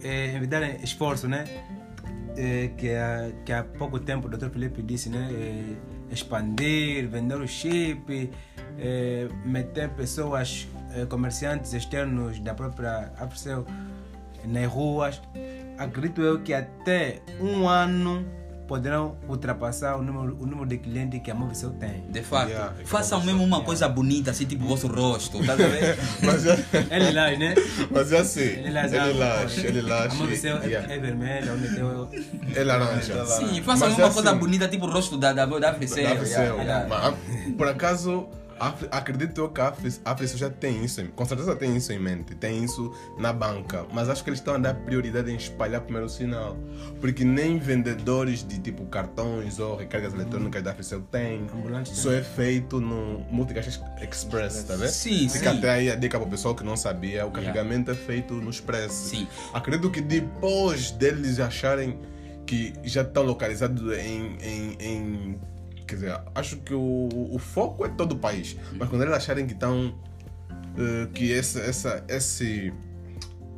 eh, 0.02 0.34
evitarem 0.36 0.78
esforço, 0.82 1.28
né? 1.28 1.44
eh, 2.36 2.70
que, 2.76 2.90
há, 2.94 3.30
que 3.44 3.52
há 3.52 3.62
pouco 3.62 3.98
tempo 3.98 4.26
o 4.26 4.30
Dr. 4.30 4.50
Felipe 4.50 4.82
disse, 4.82 5.08
né? 5.08 5.28
eh, 5.32 5.76
expandir, 6.10 7.08
vender 7.08 7.36
o 7.36 7.46
chip, 7.46 8.30
eh, 8.78 9.28
meter 9.44 9.90
pessoas, 9.90 10.68
comerciantes 11.08 11.72
externos 11.72 12.38
da 12.38 12.54
própria 12.54 13.12
Africell 13.18 13.66
nas 14.46 14.66
ruas. 14.66 15.20
Acredito 15.78 16.20
eu 16.22 16.40
que 16.40 16.52
até 16.54 17.20
um 17.40 17.68
ano 17.68 18.24
poderão 18.66 19.18
ultrapassar 19.28 19.96
o 19.96 20.02
número, 20.02 20.38
o 20.40 20.46
número 20.46 20.66
de 20.66 20.78
clientes 20.78 21.20
que 21.22 21.30
a 21.30 21.34
Movicel 21.34 21.70
tem. 21.72 22.02
De 22.08 22.22
facto, 22.22 22.48
Yeah, 22.50 22.72
é 22.80 22.84
façam 22.86 23.22
mesmo 23.22 23.44
uma 23.44 23.60
coisa 23.62 23.86
bonita, 23.88 24.30
assim, 24.30 24.46
tipo 24.46 24.64
o 24.64 24.68
vosso 24.68 24.86
rosto, 24.86 25.44
tá 25.44 25.52
a 25.52 25.56
ver? 25.56 25.98
Mas 26.24 26.42
já, 26.44 26.54
Ele 26.90 27.10
lá, 27.12 27.30
né? 27.36 27.54
mas 27.90 28.08
já 28.08 28.24
sei. 28.24 28.60
Ele 28.60 28.70
lá, 28.70 28.86
Ele 28.86 29.12
laxa, 29.18 29.66
ele 29.66 29.80
A 29.80 29.82
laxa. 30.04 30.16
Movicel 30.16 30.56
é, 30.62 30.66
yeah. 30.66 30.94
é 30.94 30.98
vermelha, 30.98 31.50
a 31.50 31.54
Unitel 31.54 32.08
É 32.54 32.64
laranja. 32.64 33.26
Sim, 33.26 33.62
façam 33.62 33.88
Mas 33.90 33.98
uma 33.98 34.06
já 34.08 34.14
coisa 34.14 34.30
sei. 34.30 34.38
bonita, 34.38 34.68
tipo 34.68 34.86
o 34.86 34.90
rosto 34.90 35.18
da, 35.18 35.32
da, 35.32 35.44
da. 35.44 35.58
Da 35.58 35.70
Africell, 35.70 36.04
yeah, 36.24 36.62
yeah. 36.62 36.88
Ah, 36.90 37.12
Por 37.58 37.68
acaso, 37.68 38.28
a 38.43 38.43
acredito 38.90 39.40
eu 39.40 39.48
que 39.48 39.60
a 39.60 39.68
Afri- 39.68 40.00
a 40.04 40.10
Africell 40.12 40.38
já 40.38 40.50
tem 40.50 40.84
isso, 40.84 41.04
com 41.14 41.24
certeza 41.24 41.54
tem 41.56 41.76
isso 41.76 41.92
em 41.92 41.98
mente, 41.98 42.34
tem 42.34 42.64
isso 42.64 42.92
na 43.18 43.32
banca, 43.32 43.86
mas 43.92 44.08
acho 44.08 44.22
que 44.24 44.30
eles 44.30 44.40
estão 44.40 44.54
a 44.54 44.58
dar 44.58 44.74
prioridade 44.74 45.30
em 45.30 45.36
espalhar 45.36 45.80
primeiro 45.80 46.06
o 46.06 46.10
sinal, 46.10 46.56
porque 47.00 47.24
nem 47.24 47.58
vendedores 47.58 48.46
de 48.46 48.58
tipo 48.58 48.84
cartões 48.86 49.58
ou 49.58 49.76
recargas 49.76 50.12
eletrônicas 50.14 50.62
da 50.62 50.70
Africell 50.72 51.02
têm, 51.10 51.46
só 51.84 52.12
é 52.12 52.22
feito 52.22 52.80
no 52.80 53.20
Multicaixa 53.30 53.80
Express, 54.00 54.64
tá 54.64 54.76
vendo? 54.76 54.88
Sim, 54.90 55.28
Fica 55.28 55.50
sim. 55.50 55.58
até 55.58 55.70
aí 55.70 55.90
a 55.90 55.94
dica 55.96 56.18
para 56.18 56.26
o 56.26 56.30
pessoal 56.30 56.54
que 56.54 56.64
não 56.64 56.76
sabia, 56.76 57.26
o 57.26 57.30
carregamento 57.30 57.90
é 57.90 57.94
feito 57.94 58.34
no 58.34 58.50
Express. 58.50 58.92
Sim. 58.92 59.26
Acredito 59.52 59.90
que 59.90 60.00
depois 60.00 60.90
deles 60.92 61.40
acharem 61.40 61.98
que 62.46 62.72
já 62.82 63.02
estão 63.02 63.22
localizados 63.22 63.96
em, 63.98 64.36
em, 64.42 64.76
em- 64.78 65.40
Quer 65.86 65.94
dizer, 65.96 66.20
acho 66.34 66.56
que 66.58 66.72
o, 66.74 67.08
o 67.32 67.38
foco 67.38 67.84
é 67.84 67.88
todo 67.88 68.12
o 68.12 68.18
país. 68.18 68.56
Mas 68.72 68.88
quando 68.88 69.02
eles 69.02 69.14
acharem 69.14 69.46
que 69.46 69.52
estão. 69.52 69.94
eh, 70.78 71.08
que 71.14 71.30
esse, 71.30 71.60
essa, 71.60 72.02
esse, 72.08 72.72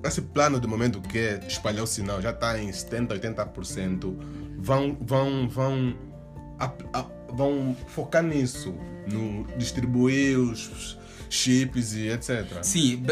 esse 0.05 0.21
plano 0.23 0.61
de 0.61 0.67
momento 0.67 1.01
que 1.01 1.19
é 1.19 1.41
espalhar 1.47 1.85
o 1.85 1.87
sinal 1.87 2.21
já 2.21 2.31
está 2.31 2.59
em 2.61 2.69
70%, 2.71 3.09
80%, 3.21 4.17
vão, 4.59 4.97
vão, 5.01 5.49
vão, 5.49 5.97
ap- 6.59 6.85
a- 6.93 7.07
vão 7.33 7.77
focar 7.89 8.23
nisso, 8.23 8.75
no 9.11 9.45
distribuir 9.57 10.39
os 10.39 10.99
chips 11.31 11.95
e 11.95 12.09
etc. 12.09 12.47
Sim, 12.63 13.03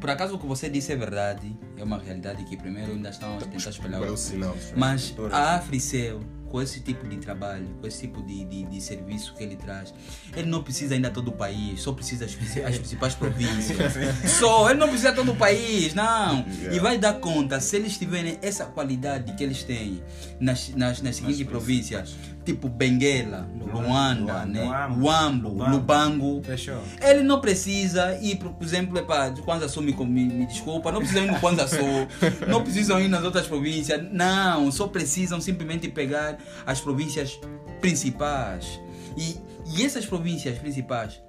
por, 0.00 0.10
acaso 0.10 0.34
o 0.34 0.38
que 0.38 0.46
você 0.46 0.68
disse 0.68 0.92
é 0.92 0.96
verdade, 0.96 1.56
é 1.76 1.82
uma 1.84 1.98
realidade 1.98 2.44
que 2.44 2.56
primeiro 2.56 2.92
ainda 2.92 3.08
estão 3.10 3.36
a 3.36 3.40
tentar 3.40 3.70
espalhar 3.70 4.00
o 4.02 4.16
sinal? 4.16 4.54
Mas 4.76 5.14
a 5.32 5.54
Africell, 5.56 6.20
com 6.48 6.60
esse 6.60 6.80
tipo 6.80 7.06
de 7.06 7.16
trabalho, 7.18 7.66
com 7.80 7.86
esse 7.86 8.02
tipo 8.02 8.22
de, 8.22 8.44
de, 8.44 8.64
de 8.64 8.80
serviço 8.80 9.34
que 9.34 9.42
ele 9.42 9.56
traz, 9.56 9.92
ele 10.34 10.48
não 10.48 10.62
precisa 10.62 10.94
ainda 10.94 11.10
todo 11.10 11.28
o 11.28 11.32
país, 11.32 11.80
só 11.80 11.92
precisa 11.92 12.24
as, 12.24 12.32
as 12.32 12.78
principais 12.78 13.14
províncias. 13.16 13.92
só, 14.38 14.70
ele 14.70 14.78
não 14.78 14.88
precisa 14.88 15.12
todo 15.12 15.32
o 15.32 15.36
país, 15.36 15.94
não. 15.94 16.44
E 16.72 16.78
vai 16.78 16.98
dar 16.98 17.14
conta, 17.14 17.60
se 17.60 17.76
eles 17.76 17.98
tiverem 17.98 18.38
essa 18.42 18.64
qualidade 18.66 19.32
que 19.34 19.42
eles 19.42 19.62
têm 19.62 20.02
nas, 20.40 20.68
nas, 20.70 21.02
nas 21.02 21.16
seguintes 21.16 21.42
províncias, 21.46 22.14
tipo 22.46 22.68
Benguela, 22.68 23.48
Luanda, 23.72 24.46
né? 24.46 24.64
Luambo, 24.64 25.04
Uambo, 25.04 25.48
Lubango. 25.48 25.72
Lubango. 25.72 26.42
Fechou. 26.44 26.80
Ele 27.02 27.22
não 27.22 27.40
precisa 27.40 28.16
ir, 28.22 28.36
por 28.36 28.54
exemplo, 28.62 29.04
para 29.04 29.32
Kwanza 29.32 29.68
Sul, 29.68 29.82
me, 29.82 29.92
me, 29.92 30.24
me 30.24 30.46
desculpa, 30.46 30.92
não 30.92 31.00
precisam 31.00 31.24
ir 31.24 31.32
no 31.32 31.40
Kwanza 31.40 31.66
Sul, 31.66 32.06
não 32.48 32.62
precisam 32.62 33.00
ir 33.00 33.08
nas 33.08 33.24
outras 33.24 33.46
províncias, 33.46 34.00
não, 34.12 34.70
só 34.70 34.86
precisam 34.86 35.40
simplesmente 35.40 35.88
pegar 35.88 36.38
as 36.64 36.80
províncias 36.80 37.38
principais. 37.80 38.80
E, 39.16 39.36
e 39.74 39.84
essas 39.84 40.06
províncias 40.06 40.56
principais, 40.58 41.20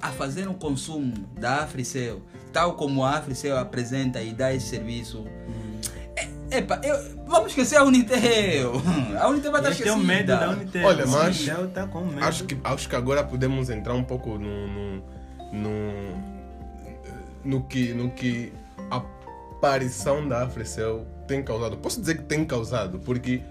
a 0.00 0.08
fazer 0.08 0.46
um 0.48 0.54
consumo 0.54 1.12
da 1.38 1.62
Africell, 1.62 2.22
tal 2.52 2.74
como 2.74 3.04
a 3.04 3.16
Africell 3.16 3.56
apresenta 3.58 4.20
e 4.20 4.32
dá 4.32 4.52
esse 4.52 4.66
serviço, 4.66 5.24
epa, 6.50 6.80
eu- 6.84 7.24
vamos 7.26 7.48
esquecer 7.48 7.76
a 7.76 7.84
Unitel. 7.84 8.72
A 9.20 9.28
Unitel 9.28 9.52
vai 9.52 9.60
estar 9.60 9.70
Eles 9.70 9.82
têm 9.82 9.92
um 9.92 10.00
esquecida. 10.00 10.02
medo 10.02 10.26
da 10.28 10.50
Unitel. 10.50 10.86
Olha, 10.86 11.04
A 11.04 11.06
mas- 11.06 11.36
Unitel 11.40 11.68
tá 11.70 11.86
com 11.86 12.04
medo. 12.04 12.24
Acho 12.24 12.44
que, 12.44 12.58
acho 12.62 12.88
que 12.88 12.96
agora 12.96 13.22
podemos 13.24 13.70
entrar 13.70 13.94
um 13.94 14.04
pouco 14.04 14.38
no, 14.38 14.66
no, 14.66 15.02
no, 15.52 15.90
no 17.44 17.62
que, 17.64 17.92
no 17.92 18.10
que 18.10 18.52
a 18.90 18.96
aparição 19.56 20.26
da 20.28 20.42
Africell 20.44 21.06
tem 21.26 21.42
causado. 21.42 21.76
Posso 21.76 22.00
dizer 22.00 22.16
que 22.18 22.24
tem 22.24 22.44
causado, 22.44 22.98
porque 23.00 23.42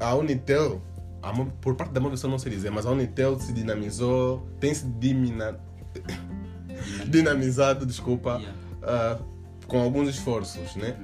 a 0.00 0.14
Unitel, 0.14 0.80
a 1.22 1.32
por 1.60 1.74
parte 1.74 1.92
da 1.92 2.00
Movisão 2.00 2.30
não 2.30 2.38
sei 2.38 2.52
dizer, 2.52 2.70
mas 2.70 2.86
a 2.86 2.90
Unitel 2.90 3.38
se 3.40 3.52
dinamizou, 3.52 4.46
tem 4.60 4.72
se 4.72 4.86
dimina, 4.86 5.58
dinamizado, 7.06 7.84
desculpa, 7.86 8.38
Yeah. 8.38 8.58
ah, 8.82 9.18
com 9.66 9.80
alguns 9.82 10.08
esforços, 10.08 10.76
né? 10.76 10.94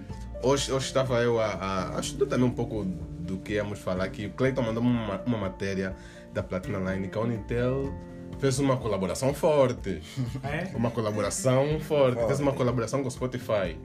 Hoje, 0.43 0.73
hoje 0.73 0.87
estava 0.87 1.21
eu 1.23 1.41
a, 1.41 1.47
a, 1.47 1.97
a 1.97 2.01
estudar 2.01 2.27
também 2.27 2.47
um 2.47 2.51
pouco 2.51 2.85
do 2.85 3.39
que 3.39 3.55
íamos 3.55 3.79
falar 3.79 4.05
aqui. 4.05 4.27
O 4.27 4.31
Cleiton 4.33 4.63
mandou 4.63 4.83
uma, 4.83 5.21
uma 5.23 5.39
matéria 5.39 5.95
da 6.33 6.43
Platina 6.43 6.79
Line 6.93 7.09
que 7.09 7.17
a 7.17 7.21
Unitel 7.21 7.93
fez 8.39 8.59
uma 8.59 8.77
colaboração 8.77 9.33
forte. 9.33 10.03
É? 10.43 10.77
Uma 10.77 10.91
colaboração 10.91 11.79
forte. 11.81 12.17
Fez 12.17 12.27
Forte. 12.29 12.43
uma 12.43 12.53
colaboração 12.53 13.03
com 13.03 13.09
o 13.09 13.11
Spotify. 13.11 13.79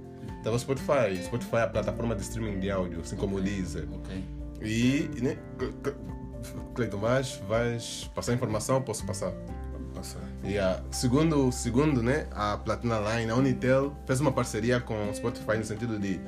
Tava 0.44 0.56
o 0.56 0.60
Spotify. 0.60 1.22
Spotify 1.24 1.58
é 1.58 1.62
a 1.64 1.68
plataforma 1.68 2.16
de 2.16 2.24
streaming 2.24 2.60
de 2.60 2.72
áudio, 2.72 3.02
assim 3.02 3.16
como 3.16 3.38
o 3.38 3.42
Deezer. 3.42 3.88
Ok. 3.94 4.24
E, 4.62 5.10
né, 5.22 5.38
Cle- 5.60 5.74
Cle- 5.84 5.96
Cleiton, 6.74 6.98
vais, 6.98 7.40
vais 7.48 8.10
passar 8.16 8.34
informação? 8.34 8.82
Posso 8.82 9.06
passar? 9.06 9.32
Passar. 9.94 10.22
Yeah. 10.44 10.82
Segundo, 10.92 11.52
segundo 11.52 12.02
né, 12.02 12.28
a 12.32 12.58
Platina 12.58 13.00
Line, 13.00 13.32
a 13.32 13.36
Unitel 13.36 13.96
fez 14.08 14.20
uma 14.20 14.32
parceria 14.32 14.80
com 14.80 15.10
o 15.10 15.14
Spotify 15.16 15.58
no 15.58 15.64
sentido 15.66 16.00
de 16.00 16.20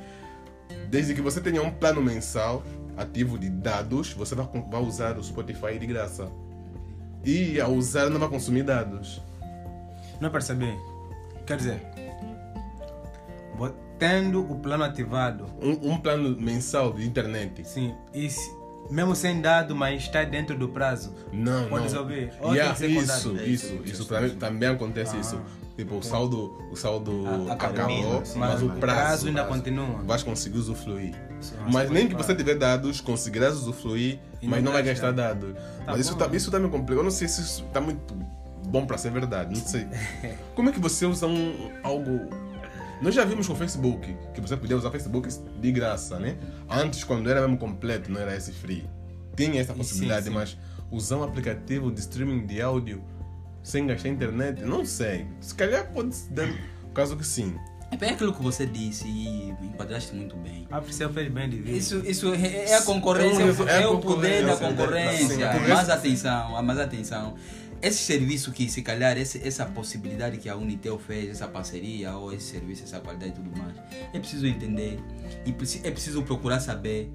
desde 0.90 1.14
que 1.14 1.20
você 1.20 1.40
tenha 1.40 1.62
um 1.62 1.70
plano 1.70 2.02
mensal 2.02 2.62
ativo 2.96 3.38
de 3.38 3.48
dados, 3.48 4.12
você 4.12 4.34
vai, 4.34 4.46
vai 4.70 4.82
usar 4.82 5.16
o 5.16 5.22
Spotify 5.22 5.78
de 5.78 5.86
graça. 5.86 6.28
E 7.24 7.60
ao 7.60 7.72
usar 7.72 8.10
não 8.10 8.18
vai 8.18 8.28
consumir 8.28 8.62
dados. 8.64 9.22
Não 10.20 10.30
percebi. 10.30 10.74
Quer 11.46 11.56
dizer, 11.56 11.80
tendo 13.98 14.40
o 14.50 14.58
plano 14.58 14.84
ativado, 14.84 15.44
Um, 15.60 15.92
um 15.92 15.98
plano 15.98 16.36
mensal 16.40 16.92
de 16.92 17.06
internet. 17.06 17.66
sim, 17.66 17.94
e 18.14 18.30
se- 18.30 18.58
mesmo 18.90 19.14
sem 19.14 19.40
dado, 19.40 19.76
mas 19.76 20.02
está 20.02 20.24
dentro 20.24 20.56
do 20.58 20.68
prazo, 20.68 21.14
Não, 21.32 21.68
Podes 21.68 21.92
não. 21.92 22.00
ouvir. 22.00 22.32
Ou 22.40 22.54
Yeah, 22.54 22.74
tem 22.74 22.88
que 22.88 22.94
ser 22.94 22.94
com 22.94 23.14
isso, 23.14 23.28
dados. 23.34 23.48
isso, 23.48 23.74
isso, 23.84 24.04
também, 24.06 24.30
também 24.30 24.68
acontece 24.70 25.16
isso. 25.18 25.40
Tipo, 25.80 25.96
o 25.96 26.02
saldo, 26.02 26.58
o 26.70 26.76
saldo 26.76 27.24
Ah, 27.48 27.54
acabou, 27.54 27.80
acabou, 27.84 28.18
mas, 28.18 28.28
sim, 28.28 28.36
o 28.36 28.40
mas 28.40 28.50
prazo, 28.78 29.28
ainda 29.28 29.44
prazo, 29.44 29.56
continua. 29.56 30.02
Vais 30.04 30.22
conseguir 30.22 30.58
usufruir. 30.58 31.14
Sim, 31.40 31.54
Mas 31.72 31.88
nem 31.90 32.06
que 32.06 32.14
você 32.14 32.34
tiver 32.34 32.56
dados, 32.56 33.00
conseguirás 33.00 33.54
usufruir, 33.54 34.18
E 34.42 34.46
mas 34.46 34.62
não 34.62 34.72
vai 34.72 34.82
gasta. 34.82 35.06
gastar 35.06 35.12
dados. 35.12 35.54
Tá 35.54 35.60
mas 35.86 36.00
isso, 36.00 36.14
tá, 36.16 36.28
isso 36.32 36.50
tá 36.50 36.58
me 36.58 36.68
complicado. 36.68 36.98
Eu 36.98 37.02
não 37.04 37.10
sei 37.10 37.28
se 37.28 37.40
isso 37.40 37.64
tá 37.72 37.80
muito 37.80 38.14
bom 38.68 38.84
para 38.84 38.98
ser 38.98 39.10
verdade. 39.10 39.58
Não 39.58 39.66
sei. 39.66 39.86
Como 40.54 40.68
é 40.68 40.72
que 40.72 40.78
você 40.80 41.06
usa 41.06 41.26
um, 41.26 41.70
algo. 41.82 42.28
Nós 43.00 43.14
já 43.14 43.24
vimos 43.24 43.46
com 43.46 43.54
o 43.54 43.56
Facebook 43.56 44.14
que 44.34 44.40
você 44.42 44.54
podia 44.58 44.76
usar 44.76 44.88
o 44.88 44.92
Facebook 44.92 45.30
de 45.58 45.72
graça, 45.72 46.18
né? 46.18 46.36
Antes, 46.68 47.02
quando 47.04 47.30
era 47.30 47.40
mesmo 47.40 47.56
completo, 47.56 48.12
não 48.12 48.20
era 48.20 48.36
esse 48.36 48.52
free. 48.52 48.86
Tinha 49.34 49.62
essa 49.62 49.72
E 49.72 49.76
sim, 49.76 49.78
possibilidade, 49.78 50.26
sim. 50.26 50.30
mas 50.34 50.58
usar 50.90 51.16
um 51.16 51.22
aplicativo 51.22 51.90
de 51.90 52.00
streaming 52.00 52.44
de 52.46 52.60
áudio 52.60 53.02
sem 53.62 53.86
gastar 53.86 54.08
internet, 54.08 54.62
não 54.62 54.84
sei. 54.84 55.26
Se 55.40 55.54
calhar 55.54 55.86
pode 55.92 56.14
se 56.14 56.32
dar. 56.32 56.48
Caso 56.94 57.16
que 57.16 57.26
sim. 57.26 57.54
É 57.92 57.96
bem 57.96 58.10
aquilo 58.10 58.32
que 58.32 58.40
você 58.42 58.64
disse 58.66 59.06
e 59.08 59.50
enquadraste 59.62 60.14
muito 60.14 60.36
bem. 60.36 60.66
A 60.70 60.80
Priscila 60.80 61.12
fez 61.12 61.28
bem 61.30 61.48
de 61.50 61.56
vir. 61.58 61.76
Isso, 61.76 61.96
isso 62.06 62.32
é 62.32 62.70
é 62.70 62.76
a 62.76 62.82
concorrência, 62.82 63.42
É 63.42 63.44
um- 63.46 63.68
é 63.68 63.72
a 63.78 63.80
é 63.82 63.86
o 63.88 63.98
poder 63.98 64.46
da 64.46 64.56
concorrência, 64.56 65.52
sim. 65.52 65.68
Mas 65.68 65.88
atenção, 65.90 66.62
mas 66.62 66.78
atenção. 66.78 67.34
Esse 67.82 67.98
serviço 67.98 68.52
que, 68.52 68.68
se 68.70 68.82
calhar, 68.82 69.16
esse, 69.16 69.40
essa 69.46 69.64
possibilidade 69.64 70.36
que 70.36 70.48
a 70.48 70.54
Unitel 70.56 70.98
fez, 70.98 71.30
essa 71.30 71.48
parceria, 71.48 72.14
ou 72.14 72.32
esse 72.32 72.44
serviço, 72.44 72.84
essa 72.84 73.00
qualidade 73.00 73.32
e 73.32 73.34
tudo 73.34 73.58
mais, 73.58 73.74
é 74.12 74.18
preciso 74.18 74.46
entender 74.46 75.00
e 75.46 75.50
é 75.82 75.90
preciso 75.90 76.22
procurar 76.22 76.60
saber 76.60 77.10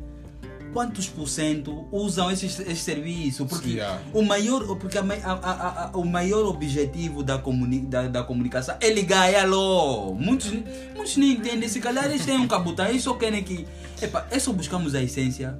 quantos 0.75 1.07
por 1.07 1.25
cento 1.29 1.85
usam 1.89 2.29
esse, 2.29 2.47
esse 2.47 2.75
serviço. 2.75 3.45
Porque 3.45 3.69
Sim, 3.69 3.79
é. 3.79 3.97
o 4.13 4.21
maior, 4.21 4.75
porque 4.77 4.97
a- 4.97 5.01
a- 5.23 5.85
a- 5.85 5.97
o 5.97 6.03
maior 6.05 6.45
objetivo 6.47 7.23
da, 7.23 7.37
comuni, 7.37 7.79
da, 7.79 8.09
da 8.09 8.23
comunicação 8.25 8.75
é 8.81 8.89
ligar, 8.89 9.31
é 9.31 9.39
alô. 9.39 10.13
Muitos, 10.13 10.51
muitos 10.93 11.15
nem 11.15 11.31
entendem, 11.31 11.69
se 11.69 11.79
calhar 11.79 12.03
eles 12.03 12.25
têm 12.25 12.37
um 12.37 12.45
cabutão, 12.47 12.85
eles 12.87 13.01
só 13.03 13.13
querem 13.13 13.41
que. 13.41 13.65
Epa, 14.01 14.27
é 14.29 14.37
só 14.37 14.51
buscamos 14.51 14.93
a 14.95 15.01
essência 15.01 15.57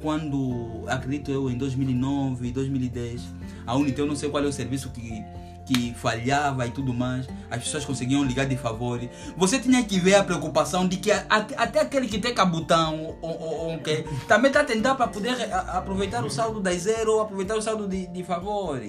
quando, 0.00 0.84
acredito 0.86 1.30
eu, 1.30 1.50
em 1.50 1.58
2009, 1.58 2.50
2010, 2.50 3.20
a 3.66 3.76
Unitel, 3.76 4.06
não 4.06 4.16
sei 4.16 4.30
qual 4.30 4.42
é 4.42 4.46
o 4.46 4.52
serviço 4.52 4.88
que, 4.90 5.22
que 5.66 5.92
falhava 5.94 6.66
e 6.66 6.70
tudo 6.70 6.94
mais, 6.94 7.26
as 7.50 7.62
pessoas 7.64 7.84
conseguiam 7.84 8.22
ligar 8.24 8.46
de 8.46 8.56
favor. 8.56 9.00
Você 9.36 9.58
tinha 9.58 9.82
que 9.84 9.98
ver 9.98 10.14
a 10.14 10.22
preocupação 10.24 10.86
de 10.86 10.96
que 10.96 11.10
a- 11.10 11.26
a- 11.28 11.46
até 11.56 11.80
aquele 11.80 12.06
que 12.06 12.18
tem 12.18 12.32
cabutão 12.32 13.16
ou, 13.20 13.30
ou, 13.40 13.70
ou 13.72 13.78
que 13.80 14.04
também 14.28 14.48
está 14.50 14.62
tentando 14.64 14.96
para 14.96 15.08
poder 15.08 15.30
a- 15.52 15.78
aproveitar 15.78 16.24
o 16.24 16.30
saldo 16.30 16.60
das 16.60 16.82
zero 16.82 17.14
ou 17.14 17.20
aproveitar 17.22 17.56
o 17.56 17.60
saldo 17.62 17.88
de, 17.88 18.06
de 18.06 18.22
favor. 18.22 18.80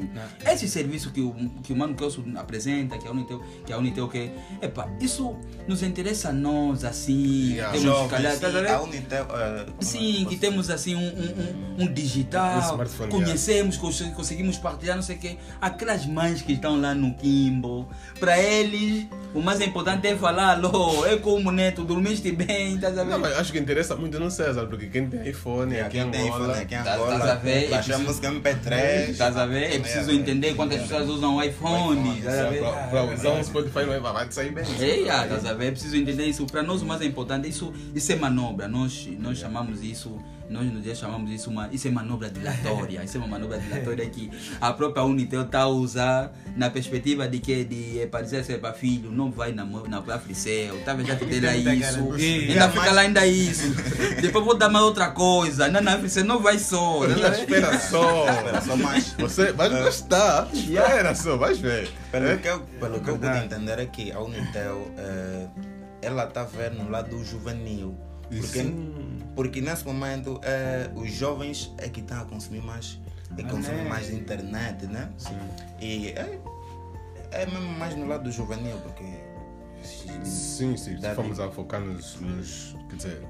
Esse 0.46 0.68
serviço 0.70 1.12
que 1.12 1.22
o, 1.22 1.34
que 1.64 1.74
o 1.74 1.76
Mano 1.76 1.96
Kelso 1.96 2.24
apresenta, 2.38 2.98
que 2.98 3.08
a 3.08 3.12
Unitel, 3.12 3.42
que 3.66 3.74
a 3.74 3.78
Unitel 3.78 4.08
quer, 4.08 4.32
epa, 4.62 4.88
isso 5.00 5.36
nos 5.68 5.82
interessa 5.84 6.30
a 6.30 6.34
nós, 6.34 6.84
assim, 6.84 7.18
Yeah. 7.58 7.72
temos, 7.72 7.84
Jovens, 7.98 8.12
calhar, 8.12 8.38
tá 8.40 8.48
a 8.48 8.76
a 8.78 8.82
Unitel... 8.84 9.24
eh, 9.24 9.66
como 9.66 9.78
é 9.82 9.84
Sim, 9.84 10.26
que 10.30 10.36
temos 10.38 10.70
assim 10.70 10.96
um, 10.96 11.00
um, 11.00 11.80
um, 11.80 11.84
um 11.86 11.94
digital, 11.94 12.78
conhecemos, 13.10 13.78
cons- 13.78 14.02
conseguimos 14.16 14.58
partilhar, 14.58 14.96
não 14.96 15.04
sei 15.04 15.16
o 15.16 15.20
quê. 15.20 15.38
Aquelas 15.62 16.06
mães 16.06 16.42
que 16.42 16.54
estão 16.54 16.67
lá 16.76 16.94
no 16.94 17.14
Kimbo, 17.14 17.88
para 18.20 18.38
eles, 18.42 19.06
o 19.34 19.42
mais 19.42 19.62
importante 19.62 20.08
é 20.08 20.16
falar, 20.16 20.54
alô, 20.58 21.06
é 21.06 21.16
como 21.18 21.52
neto, 21.52 21.84
dormiste 21.86 22.32
bem, 22.32 22.76
estás 22.76 22.98
a 22.98 23.04
ver? 23.04 23.12
Não, 23.12 23.20
mas 23.20 23.38
acho 23.38 23.52
que 23.52 23.60
interessa 23.60 23.96
muito 23.96 24.20
no 24.20 24.30
César, 24.32 24.66
porque 24.66 24.88
quem 24.88 25.08
tem 25.08 25.30
iPhone 25.30 25.74
É, 25.76 25.82
aqui 25.82 26.00
em 26.00 26.02
quem 26.02 26.12
tem 26.12 26.22
Angola. 26.28 26.44
iPhone 26.54 26.62
aqui 26.64 26.84
Tá- 26.84 26.96
Angola, 26.96 27.20
tá 27.20 27.32
a 27.32 27.36
ver? 27.36 27.70
baixa 27.70 27.96
a 27.96 28.00
música 28.00 28.28
MP3. 28.32 29.10
Estás 29.12 29.38
a 29.38 29.46
ver? 29.46 29.76
É 29.76 29.80
preciso 29.80 30.12
entender 30.12 30.56
quantas 30.56 30.82
pessoas 30.82 31.08
usam 31.10 31.36
o 31.38 31.44
iPhone? 31.44 32.22
Para, 32.22 32.72
para 32.90 33.04
usar 33.14 33.32
um 33.32 33.44
Spotify 33.44 33.86
não 33.86 33.94
é, 33.94 34.00
vai 34.00 34.28
te 34.28 34.34
sair 34.34 34.52
bem. 34.52 34.64
É, 34.80 35.02
estás 35.02 35.46
a 35.46 35.54
ver? 35.54 35.68
É 35.68 35.72
preciso 35.72 35.96
entender 35.96 36.26
isso. 36.26 36.46
Para 36.48 36.64
nós 36.64 36.82
o 36.82 36.86
mais 36.86 37.02
importante, 37.02 37.48
isso, 37.48 37.72
isso 37.94 38.12
é 38.12 38.16
manobra. 38.16 38.68
Nós, 38.68 39.08
nós 39.20 39.38
chamamos 39.38 39.84
isso, 39.84 40.18
nós 40.50 40.66
no 40.72 40.80
dia 40.82 40.96
chamamos 40.96 41.30
isso, 41.32 41.50
uma, 41.50 41.68
isso 41.72 41.88
é 41.88 41.92
manobra 41.92 42.30
dilatória. 42.30 43.04
Isso 43.04 43.18
é 43.18 43.20
uma 43.20 43.28
manobra 43.28 43.58
dilatória 43.60 44.06
que 44.10 44.30
a 44.62 44.72
própria 44.74 45.04
Unitel 45.04 45.42
está 45.44 45.62
a 45.62 45.68
usar 45.68 46.32
na 46.56 46.70
perspectiva 46.70 47.28
de 47.28 47.40
que 47.40 47.64
de, 47.66 48.00
é, 48.02 48.08
para 48.08 48.22
dizer 48.24 48.44
ser 48.46 48.60
para 48.60 48.74
filho, 48.74 49.12
não 49.12 49.30
vai 49.32 49.52
na, 49.52 49.66
na 49.66 49.98
Africel, 50.14 50.80
talvez 50.86 51.08
já 51.08 51.16
te 51.16 51.26
dê 51.26 51.40
lá 51.42 51.56
isso. 51.56 52.14
Ainda 52.14 52.70
fica 52.70 52.92
lá 52.92 53.02
ainda 53.02 53.28
isso. 53.28 53.70
Depois 54.22 54.44
vou 54.46 54.56
dar 54.58 54.70
mais 54.70 54.86
outra 54.86 55.10
coisa. 55.12 55.68
Na 55.68 55.94
Africel 55.96 56.26
não 56.26 56.40
vai 56.42 56.58
só. 56.58 57.00
ver? 57.02 57.18
Espera 57.34 57.78
só. 57.80 58.30
Espera, 58.30 58.62
só 58.62 58.76
mais. 58.78 59.14
Você 59.20 59.52
vai 59.52 59.70
gostar. 59.70 60.48
Espera 60.54 61.14
só, 61.16 61.38
vais 61.38 61.60
ver. 61.60 61.90
Pelo 62.12 62.28
É? 62.28 62.38
que 62.38 62.48
eu, 62.48 62.60
pelo 62.80 63.00
que 63.02 63.10
eu 63.10 63.18
pude 63.18 63.38
entender 63.38 63.80
é 63.80 63.86
que 63.86 64.12
a 64.12 64.20
Unitel, 64.22 64.92
eh, 64.98 65.48
ela 66.02 66.24
está 66.26 66.42
a 66.42 66.46
ver 66.46 66.72
no 66.72 66.90
lado 66.90 67.24
juvenil. 67.24 67.98
Porque, 68.30 68.46
Sim. 68.62 69.20
porque 69.36 69.62
nesse 69.62 69.86
momento 69.86 70.40
eh, 70.44 70.90
os 70.96 71.12
jovens 71.12 71.74
é 71.78 71.88
que 71.88 72.02
estão 72.02 72.22
a 72.22 72.26
consumir 72.26 72.62
mais, 72.62 73.00
é 73.38 73.44
consumem 73.44 73.86
é. 73.86 73.90
mais 73.90 74.10
internet, 74.12 74.86
né? 74.88 75.10
Sim. 75.18 75.38
E 75.80 76.10
é, 76.10 76.40
é 77.32 77.46
mesmo 77.46 77.70
mais 77.80 77.96
no 77.96 78.06
lado 78.08 78.30
juvenil, 78.32 78.78
porque 78.84 79.04
Sim, 79.84 80.76
sim. 80.76 80.98
Se 81.00 81.16
formos 81.16 81.40
a 81.40 81.50
focar 81.52 81.80
nos, 81.80 82.20
nos. 82.20 82.76
Quer 82.90 82.96
dizer, 82.96 83.28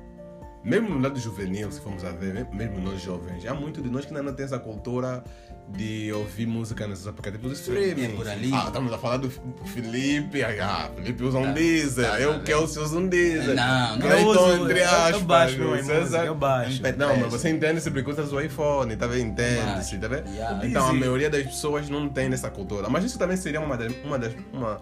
mesmo 0.63 0.89
no 0.89 0.99
lado 0.99 1.19
juvenil, 1.19 1.71
se 1.71 1.79
formos 1.81 2.03
a 2.03 2.11
ver, 2.11 2.33
me- 2.33 2.55
mesmo 2.55 2.79
nós 2.79 3.01
jovens, 3.01 3.45
há 3.45 3.53
muito 3.53 3.81
de 3.81 3.89
nós 3.89 4.05
que 4.05 4.11
ainda 4.11 4.23
não 4.23 4.33
tem 4.33 4.45
essa 4.45 4.57
cultura 4.59 5.23
de 5.69 6.11
ouvir 6.13 6.45
música 6.47 6.87
nesses 6.87 7.05
aplicativos 7.07 7.51
de 7.51 7.57
streaming. 7.59 8.05
É 8.13 8.15
por 8.15 8.27
ali. 8.27 8.51
Ah, 8.53 8.63
estamos 8.67 8.91
a 8.93 8.97
falar 8.97 9.17
do 9.17 9.29
Felipe. 9.65 10.41
Ah, 10.43 10.89
Felipe 10.95 11.23
usa 11.23 11.37
um 11.37 11.43
Tá, 11.43 11.51
Deezer. 11.51 12.09
tá, 12.09 12.19
eu, 12.21 12.33
tá 12.35 12.39
Kelsey, 12.45 12.81
uso 12.83 12.99
um 12.99 13.07
Deezer. 13.07 13.55
Não, 13.55 13.89
não. 13.97 13.99
Clayton, 14.07 14.17
Eu 14.21 14.29
uso- 14.29 14.63
entre 14.63 14.79
eu- 14.79 14.83
eu 14.83 14.89
aspas. 14.89 15.21
baixo 15.23 15.57
meu 15.57 15.69
música, 15.75 16.17
eu 16.25 16.35
baixo. 16.35 16.81
MP3. 16.81 16.97
Não, 16.97 17.17
mas 17.17 17.31
você 17.31 17.49
entende 17.49 17.81
se 17.81 17.91
porque 17.91 18.09
usas 18.09 18.31
o 18.31 18.39
iPhone, 18.39 18.95
tá 18.95 19.07
vendo? 19.07 19.27
Entende-se, 19.31 19.97
tá 19.97 20.07
vendo? 20.07 20.29
Yeah. 20.29 20.65
Então 20.65 20.87
a 20.87 20.93
maioria 20.93 21.29
das 21.29 21.43
pessoas 21.43 21.89
não 21.89 22.07
tem 22.09 22.31
essa 22.31 22.49
cultura. 22.49 22.89
Mas 22.89 23.03
isso 23.03 23.19
também 23.19 23.35
seria 23.37 23.59
uma 23.59 23.75
das, 23.77 23.93
uma 24.05 24.17
das, 24.17 24.33
uma, 24.53 24.81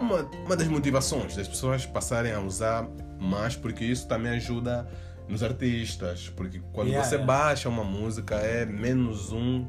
uma, 0.00 0.28
uma 0.46 0.56
das 0.56 0.66
motivações 0.66 1.36
das 1.36 1.46
pessoas 1.46 1.86
passarem 1.86 2.32
a 2.32 2.40
usar 2.40 2.86
mais, 3.20 3.54
porque 3.56 3.84
isso 3.84 4.06
também 4.08 4.32
ajuda 4.32 4.88
nos 5.28 5.42
artistas. 5.42 6.28
Porque 6.36 6.60
quando 6.72 6.88
Yeah, 6.88 7.08
você 7.08 7.14
yeah. 7.16 7.32
baixa 7.32 7.68
uma 7.68 7.84
música 7.84 8.34
é 8.36 8.66
menos 8.66 9.30
um, 9.32 9.66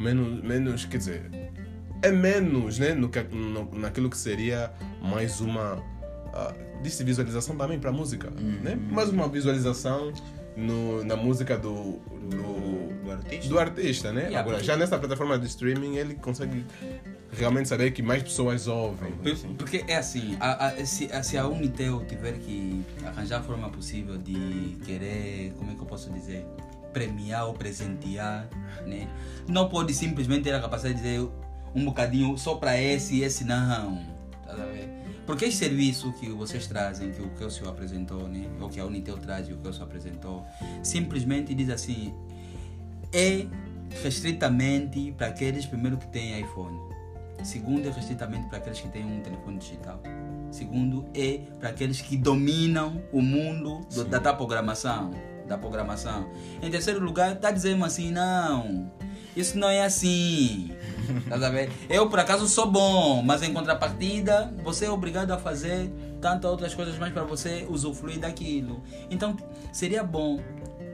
menos, 0.00 0.42
menos 0.42 0.84
quer 0.84 0.98
dizer, 0.98 1.22
é 2.02 2.10
menos 2.10 2.78
né, 2.78 2.94
no, 2.94 3.08
que- 3.08 3.22
no, 3.34 3.68
naquilo 3.78 4.08
que 4.10 4.16
seria 4.16 4.72
mais 5.02 5.40
uma. 5.40 5.74
Uh, 5.76 6.82
disse 6.82 7.04
visualização 7.04 7.56
também 7.56 7.78
para 7.78 7.92
música. 7.92 8.30
Né? 8.30 8.74
Mais 8.90 9.08
uma 9.10 9.28
visualização 9.28 10.12
no, 10.56 11.04
na 11.04 11.14
música 11.16 11.58
do, 11.58 11.98
do, 11.98 13.04
do 13.04 13.10
artista. 13.12 13.48
do 13.48 13.58
artista, 13.58 14.12
né? 14.12 14.20
Yeah, 14.22 14.40
Agora, 14.40 14.56
porque- 14.56 14.66
já 14.66 14.76
nessa 14.76 14.98
plataforma 14.98 15.38
de 15.38 15.46
streaming, 15.46 15.96
ele 15.96 16.14
consegue 16.14 16.64
realmente 17.32 17.68
saber 17.68 17.90
que 17.92 18.02
mais 18.02 18.22
pessoas 18.22 18.66
ouvem. 18.66 19.12
Por- 19.12 19.36
Porque 19.56 19.84
é 19.86 19.96
assim, 19.96 20.36
a, 20.40 20.66
a, 20.68 20.86
se, 20.86 21.12
a, 21.12 21.22
se 21.22 21.36
a 21.36 21.46
Unitel 21.46 22.04
tiver 22.06 22.38
que 22.38 22.82
arranjar 23.04 23.40
a 23.40 23.42
forma 23.42 23.68
possível 23.68 24.16
de 24.16 24.76
querer, 24.84 25.52
como 25.58 25.70
é 25.70 25.74
que 25.74 25.80
eu 25.80 25.86
posso 25.86 26.10
dizer, 26.10 26.46
premiar 26.92 27.46
ou 27.46 27.54
presentear, 27.54 28.48
né? 28.86 29.08
não 29.48 29.68
pode 29.68 29.94
simplesmente 29.94 30.42
ter 30.44 30.54
a 30.54 30.60
capacidade 30.60 30.96
de 30.96 31.02
dizer 31.02 31.28
um 31.74 31.84
bocadinho 31.84 32.36
só 32.36 32.54
para 32.56 32.80
esse 32.80 33.16
e 33.16 33.22
esse 33.22 33.44
não. 33.44 33.98
Tá? 34.44 34.54
Porque 35.26 35.44
esse 35.44 35.58
serviço 35.58 36.12
que 36.14 36.28
vocês 36.30 36.66
trazem, 36.66 37.12
que 37.12 37.22
o 37.22 37.30
Kelsey 37.30 37.66
apresentou, 37.68 38.28
né? 38.28 38.48
ou 38.60 38.68
que 38.68 38.80
a 38.80 38.84
Unitel 38.84 39.16
traz 39.18 39.48
e 39.48 39.52
o 39.52 39.58
Kelsey 39.58 39.82
apresentou, 39.82 40.44
simplesmente 40.82 41.54
diz 41.54 41.70
assim, 41.70 42.12
é 43.12 43.46
restritamente 44.02 45.12
para 45.16 45.28
aqueles 45.28 45.66
primeiro 45.66 45.96
que 45.96 46.06
têm 46.08 46.40
iPhone. 46.40 46.78
Segundo, 47.42 47.88
é 47.88 47.90
restritamente 47.90 48.48
para 48.48 48.58
aqueles 48.58 48.80
que 48.80 48.88
têm 48.88 49.04
um 49.04 49.20
telefone 49.22 49.58
digital. 49.58 50.00
Segundo, 50.50 51.06
é 51.14 51.38
para 51.58 51.70
aqueles 51.70 52.00
que 52.02 52.16
dominam 52.16 53.00
o 53.12 53.22
mundo 53.22 53.80
do- 53.94 54.04
da, 54.04 54.18
da 54.18 54.34
programação. 54.34 55.10
Da 55.50 55.58
programação. 55.58 56.30
Em 56.62 56.70
terceiro 56.70 57.04
lugar, 57.04 57.32
está 57.32 57.50
dizendo 57.50 57.84
assim, 57.84 58.12
não, 58.12 58.88
isso 59.34 59.58
não 59.58 59.68
é 59.68 59.82
assim. 59.82 60.72
Tá? 61.28 61.36
Eu, 61.88 62.08
por 62.08 62.20
acaso, 62.20 62.46
sou 62.46 62.70
bom, 62.70 63.20
mas 63.20 63.42
em 63.42 63.52
contrapartida, 63.52 64.54
você 64.62 64.84
é 64.84 64.90
obrigado 64.92 65.32
a 65.32 65.38
fazer 65.38 65.90
tantas 66.20 66.48
outras 66.48 66.72
coisas 66.72 66.96
mais 66.98 67.12
para 67.12 67.24
você 67.24 67.66
usufruir 67.68 68.20
daquilo. 68.20 68.80
Então, 69.10 69.36
seria 69.72 70.04
bom 70.04 70.38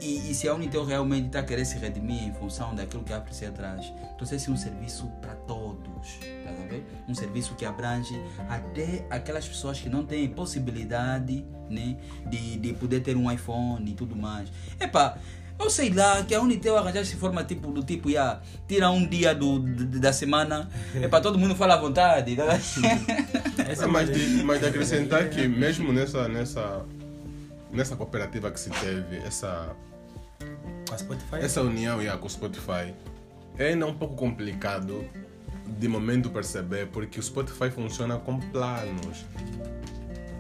e, 0.01 0.30
e 0.30 0.34
se 0.34 0.49
a 0.49 0.55
Unitel 0.55 0.84
realmente 0.84 1.26
está 1.28 1.42
querendo 1.42 1.64
se 1.66 1.78
redimir 1.78 2.22
em 2.22 2.32
função 2.34 2.74
daquilo 2.74 3.03
que 3.05 3.12
a 3.12 3.20
Priscila 3.20 3.53
traz, 3.53 3.92
trouxesse 4.16 4.51
um 4.51 4.57
serviço 4.57 5.07
para 5.20 5.34
todos, 5.34 6.18
tá 6.44 6.51
a 6.51 6.68
ver? 6.68 6.84
Um 7.09 7.14
serviço 7.14 7.55
que 7.55 7.64
abrange 7.64 8.14
até 8.49 9.05
aquelas 9.11 9.47
pessoas 9.47 9.80
que 9.80 9.88
não 9.88 10.04
têm 10.04 10.29
possibilidade, 10.29 11.45
né, 11.70 11.96
de, 12.29 12.58
de 12.58 12.72
poder 12.75 13.00
ter 13.00 13.16
um 13.16 13.30
iPhone 13.30 13.91
e 13.91 13.95
tudo 13.95 14.14
mais. 14.16 14.49
Epa, 14.79 15.18
eu 15.58 15.70
sei 15.70 15.91
lá 15.91 16.22
que 16.22 16.34
a 16.34 16.41
Unitel 16.41 16.76
arranjasse 16.76 17.16
forma 17.16 17.42
tipo 17.42 17.72
do 17.72 17.83
tipo, 17.83 18.11
ia 18.11 18.41
tira 18.68 18.91
um 18.91 19.07
dia 19.07 19.34
do, 19.34 19.58
d- 19.58 19.99
da 19.99 20.12
semana, 20.12 20.68
é 20.95 21.08
para 21.08 21.20
todo 21.22 21.38
mundo 21.38 21.54
falar 21.57 21.75
à 21.75 21.80
vontade, 21.80 22.37
tá? 22.37 22.45
Essa, 23.66 23.88
mas, 23.88 24.11
de, 24.12 24.42
mas 24.45 24.61
de 24.61 24.66
acrescentar 24.66 25.29
que 25.30 25.49
mesmo 25.49 25.92
nessa, 25.92 26.29
nessa, 26.29 26.84
nessa 27.72 27.96
cooperativa 27.96 28.50
que 28.50 28.61
se 28.61 28.70
teve, 28.70 29.16
essa, 29.26 29.75
a 30.92 30.99
Spotify? 30.99 31.37
essa 31.37 31.63
união 31.63 32.00
yeah, 32.00 32.21
com 32.21 32.26
o 32.26 32.30
Spotify, 32.30 32.95
é 33.58 33.68
ainda 33.68 33.87
um 33.87 33.95
pouco 33.95 34.14
complicado 34.14 35.04
de 35.67 35.88
momento 35.88 36.30
perceber, 36.30 36.87
porque 36.88 37.18
o 37.18 37.22
Spotify 37.22 37.71
funciona 37.71 38.18
com 38.18 38.38
planos. 38.38 39.25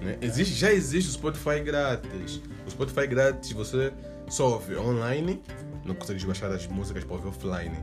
né? 0.00 0.16
Existe, 0.20 0.54
já 0.54 0.72
existe 0.72 1.10
o 1.10 1.12
Spotify 1.12 1.60
grátis. 1.60 2.40
O 2.66 2.70
Spotify 2.70 3.06
grátis 3.06 3.52
você 3.52 3.92
só 4.28 4.52
ouve 4.52 4.76
online, 4.76 5.42
não 5.84 5.94
consegues 5.94 6.24
baixar 6.24 6.50
as 6.50 6.66
músicas 6.66 7.04
para 7.04 7.16
ouvir 7.16 7.28
offline. 7.28 7.76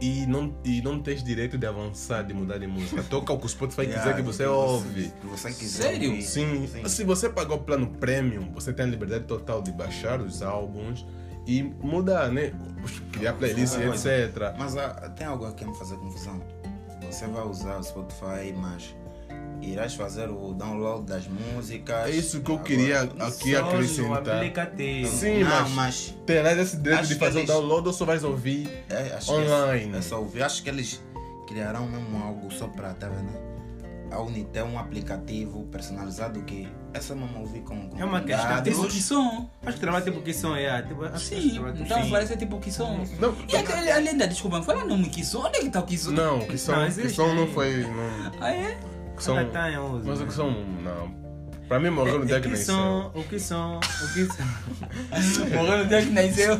e 0.00 0.26
não, 0.26 0.56
e 0.64 0.82
não 0.82 1.00
tens 1.00 1.22
direito 1.22 1.56
de 1.56 1.66
avançar, 1.66 2.22
de 2.22 2.34
mudar 2.34 2.58
de 2.58 2.66
música. 2.66 3.02
Toca 3.08 3.32
o 3.32 3.38
que 3.38 3.46
o 3.46 3.48
Spotify 3.48 3.86
quiser 3.86 4.16
que 4.16 4.22
você 4.22 4.44
ouve. 4.44 5.12
Você 5.30 5.52
quiser. 5.52 5.82
Sério? 5.82 6.10
ouvir. 6.10 6.22
Sim, 6.22 6.68
se 6.86 7.04
você 7.04 7.28
pagar 7.28 7.54
o 7.54 7.58
plano 7.58 7.86
premium, 7.86 8.50
você 8.52 8.72
tem 8.72 8.84
a 8.84 8.88
liberdade 8.88 9.24
total 9.24 9.62
de 9.62 9.70
baixar 9.70 10.20
os 10.20 10.42
álbuns 10.42 11.06
e 11.46 11.62
mudar, 11.62 12.30
né? 12.30 12.52
Criar 13.12 13.32
playlists, 13.34 13.78
Ah, 13.78 13.86
etc. 13.86 14.54
Mas 14.58 14.76
ah, 14.76 15.12
tem 15.16 15.26
algo 15.26 15.44
aqui 15.46 15.64
a 15.64 15.66
me 15.66 15.74
fazer 15.76 15.96
confusão. 15.96 16.40
Você 17.10 17.26
vai 17.26 17.44
usar 17.44 17.78
o 17.78 17.82
Spotify, 17.84 18.52
mas 18.56 18.94
irás 19.60 19.94
fazer 19.94 20.28
o 20.30 20.52
download 20.54 21.04
das 21.06 21.24
músicas. 21.28 22.06
É 22.06 22.10
isso 22.10 22.40
que 22.40 22.50
eu 22.50 22.54
Agora, 22.56 22.68
queria 22.68 23.00
aqui. 23.02 23.52
Só 23.52 23.58
acrescentar. 23.68 24.36
aplicativo. 24.36 25.08
Sim, 25.08 25.44
não, 25.44 25.68
mas, 25.70 26.16
terás 26.26 26.58
esse 26.58 26.76
direito 26.78 27.06
de 27.06 27.14
fazer 27.16 27.38
o 27.38 27.40
eles- 27.40 27.48
download 27.48 27.86
ou 27.86 27.92
só 27.92 28.04
vais 28.04 28.24
ouvir 28.24 28.68
é, 28.88 29.14
acho 29.14 29.30
online. 29.32 29.94
É, 29.94 29.98
é 29.98 30.02
só 30.02 30.18
ouvir. 30.20 30.42
Acho 30.42 30.62
que 30.62 30.68
eles 30.70 31.00
criarão 31.46 31.86
mesmo 31.86 32.22
algo 32.22 32.50
só 32.52 32.66
para, 32.66 32.94
tá 32.94 33.08
vendo? 33.08 33.51
A 34.12 34.20
Unitel 34.20 34.66
um 34.66 34.78
aplicativo 34.78 35.64
personalizado 35.72 36.42
que 36.42 36.68
é 36.92 37.00
só 37.00 37.14
mesmo 37.14 37.40
ouvir 37.40 37.60
com, 37.62 37.88
com 37.88 37.98
É 37.98 38.04
uma 38.04 38.20
questão 38.20 38.48
dados. 38.48 38.74
Tipo 38.74 38.86
que 38.88 39.00
som. 39.02 39.48
Acho 39.64 39.74
que 39.74 39.80
trabalha 39.80 40.04
tipo 40.04 40.20
que 40.22 40.34
som 40.34 40.54
é. 40.54 40.82
Tipo, 40.82 41.18
Sim, 41.18 41.50
trabalha 41.54 41.72
tipo 41.72 41.84
então 41.84 42.02
sim. 42.04 42.10
parece 42.10 42.36
tipo 42.36 42.60
que 42.60 42.70
som. 42.70 43.04
Não, 43.18 43.34
E 43.48 43.56
aquele, 43.56 43.90
além 43.90 44.16
da 44.16 44.26
desculpa, 44.26 44.62
fala 44.62 44.84
nome 44.84 45.08
que 45.08 45.24
som. 45.24 45.46
Onde 45.46 45.58
é 45.58 45.60
que 45.62 45.70
tá 45.70 45.80
o 45.80 45.86
que 45.86 45.96
som? 45.96 46.10
não, 46.10 46.40
que 46.40 46.58
som, 46.58 46.72
Não, 46.72 46.90
que 46.90 47.08
som 47.08 47.34
não 47.34 47.46
foi. 47.48 47.82
Não, 47.84 48.32
Ah, 48.40 48.50
é? 48.50 48.78
que 49.16 49.24
som, 49.24 49.34
tem 49.50 49.78
uso. 49.78 50.02
mas 50.06 50.20
o 50.20 50.26
que 50.26 50.32
som, 50.34 50.50
não. 50.82 51.21
Para 51.68 51.80
mim 51.80 51.90
morreu 51.90 52.18
no 52.18 52.24
É, 52.24 52.26
dia 52.26 52.36
que 52.36 52.42
que 52.42 52.48
nasceu. 52.50 53.10
o 53.14 53.24
que 53.24 53.38
som, 53.38 53.78
o 53.78 54.12
que 54.12 54.26
som. 54.26 55.56
Morreu 55.56 55.78
no 55.78 55.86
dia 55.86 56.02
que 56.02 56.10
nasceu. 56.12 56.52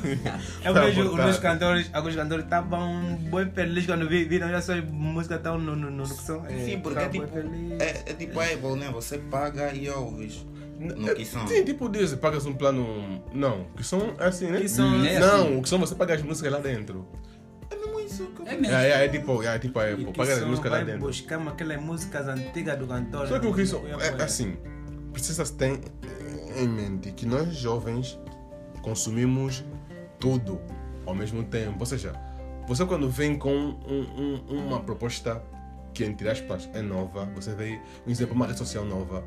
Eu 0.65 0.75
Tá 0.75 0.81
vejo 0.85 1.03
os 1.09 1.15
meus 1.17 1.39
cantores, 1.39 1.91
alguns 1.93 2.15
cantores 2.17 2.45
estavam 2.45 3.17
bem 3.17 3.51
felizes 3.51 3.87
quando 3.87 4.09
vi- 4.09 4.25
viram 4.25 4.49
já 4.49 4.63
suas 4.63 4.83
músicas 4.85 5.39
estão 5.39 5.59
no, 5.59 5.77
no, 5.77 5.91
no, 5.91 5.97
no 5.99 6.03
que 6.05 6.23
são. 6.23 6.43
Sim, 6.49 6.81
porque 6.81 6.99
é 6.99 7.03
tá 7.03 7.09
bem 7.09 7.21
tipo, 7.21 7.39
é, 7.83 8.03
é 8.07 8.13
tipo 8.15 8.41
a 8.41 8.45
Apple, 8.45 8.77
né? 8.77 8.91
Você 8.93 9.19
paga 9.19 9.75
e 9.75 9.89
ouves. 9.91 10.47
No 10.79 11.15
que 11.15 11.25
som. 11.27 11.47
Sim, 11.47 11.65
tipo 11.65 11.89
diz, 11.89 12.15
pagas 12.15 12.47
um 12.47 12.55
plano. 12.55 13.23
Não, 13.35 13.67
que 13.77 13.85
som 13.85 14.15
é 14.19 14.27
assim, 14.27 14.47
né? 14.47 14.61
Que 14.61 14.69
som 14.69 15.05
é 15.05 15.19
não, 15.21 15.43
assim. 15.45 15.59
o 15.59 15.63
que 15.63 15.69
som 15.69 15.79
você 15.79 15.95
paga 15.95 16.15
as 16.15 16.23
músicas 16.23 16.51
lá 16.53 16.59
dentro. 16.59 17.07
É 17.71 17.77
mesmo 17.77 18.27
que 18.29 18.49
É 18.49 18.57
mesmo. 18.57 18.75
É, 18.77 18.89
é, 18.91 19.05
é 19.05 19.09
tipo, 19.09 19.43
é 19.43 19.59
tipo, 19.59 19.81
é, 19.81 19.95
pô, 19.95 20.11
que 20.13 20.19
paga 20.19 20.35
as 20.35 20.43
músicas 20.45 20.73
lá 20.73 20.81
dentro. 20.83 21.01
buscar 21.03 21.41
aquelas 21.47 21.81
músicas 21.81 22.27
antigas 22.29 22.79
do 22.79 22.87
cantor. 22.87 23.29
Só 23.29 23.39
que 23.39 23.47
o 23.47 23.55
que 23.55 23.63
isso 23.63 23.77
Eu 23.87 24.01
é 24.01 24.23
assim, 24.23 24.57
precisa 25.13 25.45
ter 25.53 25.79
em 26.57 26.69
mente 26.69 27.13
que 27.13 27.27
nós 27.27 27.55
jovens 27.57 28.19
consumimos 28.83 29.65
tudo 30.19 30.61
ao 31.07 31.15
mesmo 31.15 31.43
tempo. 31.45 31.77
Ou 31.81 31.87
seja, 31.87 32.13
você 32.67 32.85
quando 32.85 33.09
vem 33.09 33.39
com 33.39 33.53
um- 33.55 34.43
um- 34.51 34.67
uma 34.67 34.81
proposta 34.81 35.43
que 35.95 36.05
entre 36.05 36.29
aspas 36.29 36.69
é 36.73 36.81
nova, 36.81 37.27
você 37.35 37.55
vê, 37.55 37.79
um 38.07 38.11
exemplo, 38.11 38.35
uma 38.35 38.47
rede 38.47 38.59
social 38.59 38.85
nova. 38.85 39.23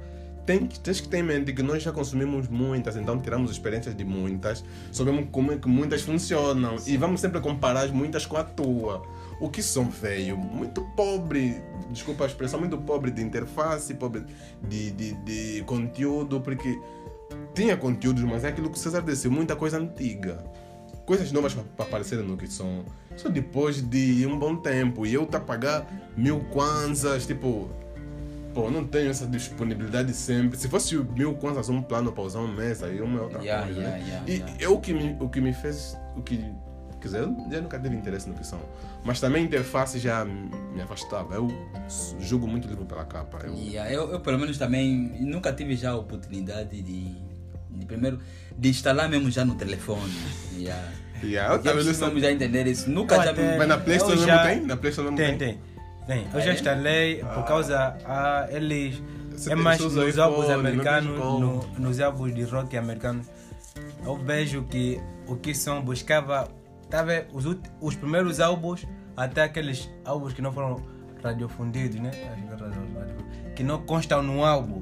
Tem, 0.45 0.67
que- 0.67 0.79
tens 0.79 1.01
que 1.01 1.07
ter 1.09 1.17
em 1.17 1.23
mente 1.23 1.51
que 1.53 1.63
nós 1.63 1.81
já 1.81 1.91
consumimos 1.91 2.47
muitas, 2.47 2.95
então 2.95 3.19
tiramos 3.19 3.49
experiências 3.49 3.95
de 3.95 4.05
muitas, 4.05 4.63
sabemos 4.91 5.27
como 5.31 5.51
é 5.51 5.57
que 5.57 5.67
muitas 5.67 6.03
funcionam 6.03 6.75
e 6.85 6.97
vamos 6.97 7.19
sempre 7.19 7.39
comparar 7.41 7.81
as 7.85 7.91
muitas 7.91 8.27
com 8.27 8.37
a 8.37 8.43
tua. 8.43 9.03
O 9.39 9.49
que 9.49 9.61
são 9.61 9.89
veio 9.89 10.37
muito 10.37 10.81
pobre, 10.95 11.61
desculpa 11.89 12.23
a 12.23 12.27
expressão, 12.27 12.59
muito 12.59 12.77
pobre 12.77 13.11
de 13.11 13.21
interface, 13.21 13.93
pobre 13.93 14.23
de, 14.63 14.91
de, 14.91 15.13
de 15.13 15.63
conteúdo, 15.65 16.39
porque 16.39 16.79
tinha 17.53 17.75
conteúdos, 17.75 18.23
mas 18.23 18.43
é 18.43 18.49
aquilo 18.49 18.69
que 18.69 18.77
o 18.77 18.79
César 18.79 19.01
disse, 19.01 19.27
muita 19.27 19.55
coisa 19.55 19.77
antiga. 19.77 20.43
Coisas 21.05 21.31
novas 21.31 21.53
para 21.53 21.85
aparecerem 21.85 22.25
no 22.25 22.35
que 22.35 22.47
são. 22.47 22.83
Só 23.15 23.29
depois 23.29 23.79
de 23.81 24.25
um 24.25 24.39
bom 24.39 24.55
tempo. 24.55 25.05
E 25.05 25.13
eu 25.13 25.25
tá 25.27 25.39
pagar 25.39 25.85
mil 26.17 26.39
kwanzas, 26.45 27.27
tipo. 27.27 27.69
Pô, 28.55 28.71
não 28.71 28.83
tenho 28.85 29.11
essa 29.11 29.27
disponibilidade 29.27 30.13
sempre. 30.13 30.57
Se 30.57 30.67
fosse 30.67 30.95
mil 30.97 31.35
kwanzas 31.35 31.69
um 31.69 31.79
plano 31.81 32.11
para 32.11 32.23
usar 32.23 32.39
um 32.39 32.47
mês, 32.51 32.81
aí 32.81 33.01
uma 33.01 33.19
é 33.19 33.21
outra 33.21 33.39
Yeah, 33.43 33.65
coisa. 33.65 33.81
yeah, 33.81 33.97
né? 33.99 34.23
yeah, 34.27 34.51
e 34.57 34.63
eu, 34.63 34.73
o, 34.73 34.81
que 34.81 34.93
me, 34.93 35.15
o 35.19 35.29
que 35.29 35.39
me 35.41 35.53
fez. 35.53 35.95
O 36.15 36.23
que, 36.23 36.43
quer 37.09 37.17
dizer, 37.17 37.21
eu 37.21 37.51
já 37.51 37.61
nunca 37.61 37.79
tive 37.79 37.95
interesse 37.95 38.27
no 38.27 38.35
que 38.35 38.45
são. 38.45 38.59
Mas 39.03 39.19
também 39.19 39.43
a 39.43 39.45
interface 39.45 39.99
já 39.99 40.25
me 40.25 40.81
afastava. 40.81 41.35
Eu 41.35 41.47
julgo 42.19 42.47
muito 42.47 42.67
livro 42.67 42.85
pela 42.85 43.05
capa. 43.05 43.39
Eu, 43.43 43.53
Yeah, 43.53 43.91
eu, 43.91 44.11
eu, 44.11 44.19
pelo 44.19 44.39
menos 44.39 44.57
também 44.57 44.89
nunca 45.21 45.53
tive 45.53 45.75
já 45.75 45.91
a 45.91 45.95
oportunidade 45.95 46.81
de, 46.81 47.15
de 47.71 47.85
primeiro 47.85 48.19
de 48.57 48.69
instalar 48.69 49.07
mesmo 49.09 49.29
já 49.29 49.45
no 49.45 49.55
telefone. 49.55 50.11
Yeah. 50.57 50.91
Yeah, 51.23 51.53
eu 51.55 51.61
também 51.61 51.83
não 51.85 52.19
já 52.19 52.31
entender 52.31 52.67
isso. 52.67 52.89
Nunca 52.89 53.15
já 53.23 53.31
até-. 53.31 53.57
Mas 53.57 53.67
na 53.67 53.77
Play 53.77 53.97
Store 53.97 54.15
mesmo 54.15 54.27
já- 54.27 54.43
tem? 54.47 54.61
Na 54.65 54.77
Play 54.77 54.89
Store 54.91 55.11
mesmo 55.11 55.17
Tem, 55.17 55.37
tem? 55.37 55.53
tem. 55.57 55.61
Tem. 56.07 56.23
Eu 56.31 56.39
Ah, 56.39 56.39
já 56.41 56.51
é? 56.51 56.53
instalei 56.53 57.15
por 57.23 57.45
causa 57.45 57.97
a 58.05 58.47
eles. 58.51 59.01
Você 59.31 59.51
é 59.51 59.55
mais 59.55 59.79
nos 59.79 60.17
álbuns 60.19 60.45
iPhone, 60.45 60.59
americanos, 60.59 61.19
no, 61.19 61.67
nos 61.79 61.99
álbuns 61.99 62.33
de 62.33 62.43
rock 62.43 62.77
americanos. 62.77 63.27
Eu 64.05 64.15
vejo 64.17 64.63
que 64.63 64.99
o 65.27 65.35
que 65.35 65.53
são 65.53 65.81
buscava. 65.81 66.47
Tá 66.95 67.03
vendo? 67.03 67.25
Os, 67.33 67.45
os 67.81 67.93
primeiros 67.95 68.39
álbuns, 68.39 68.87
até 69.17 69.43
aqueles 69.43 69.89
álbuns 70.05 70.31
que 70.31 70.41
não 70.41 70.53
foram 70.53 70.81
radiofundidos, 71.21 71.99
né? 71.99 72.09
Que 73.53 73.63
é 73.63 73.65
não 73.65 73.81
constam 73.81 74.23
no 74.23 74.45
álbum. 74.45 74.81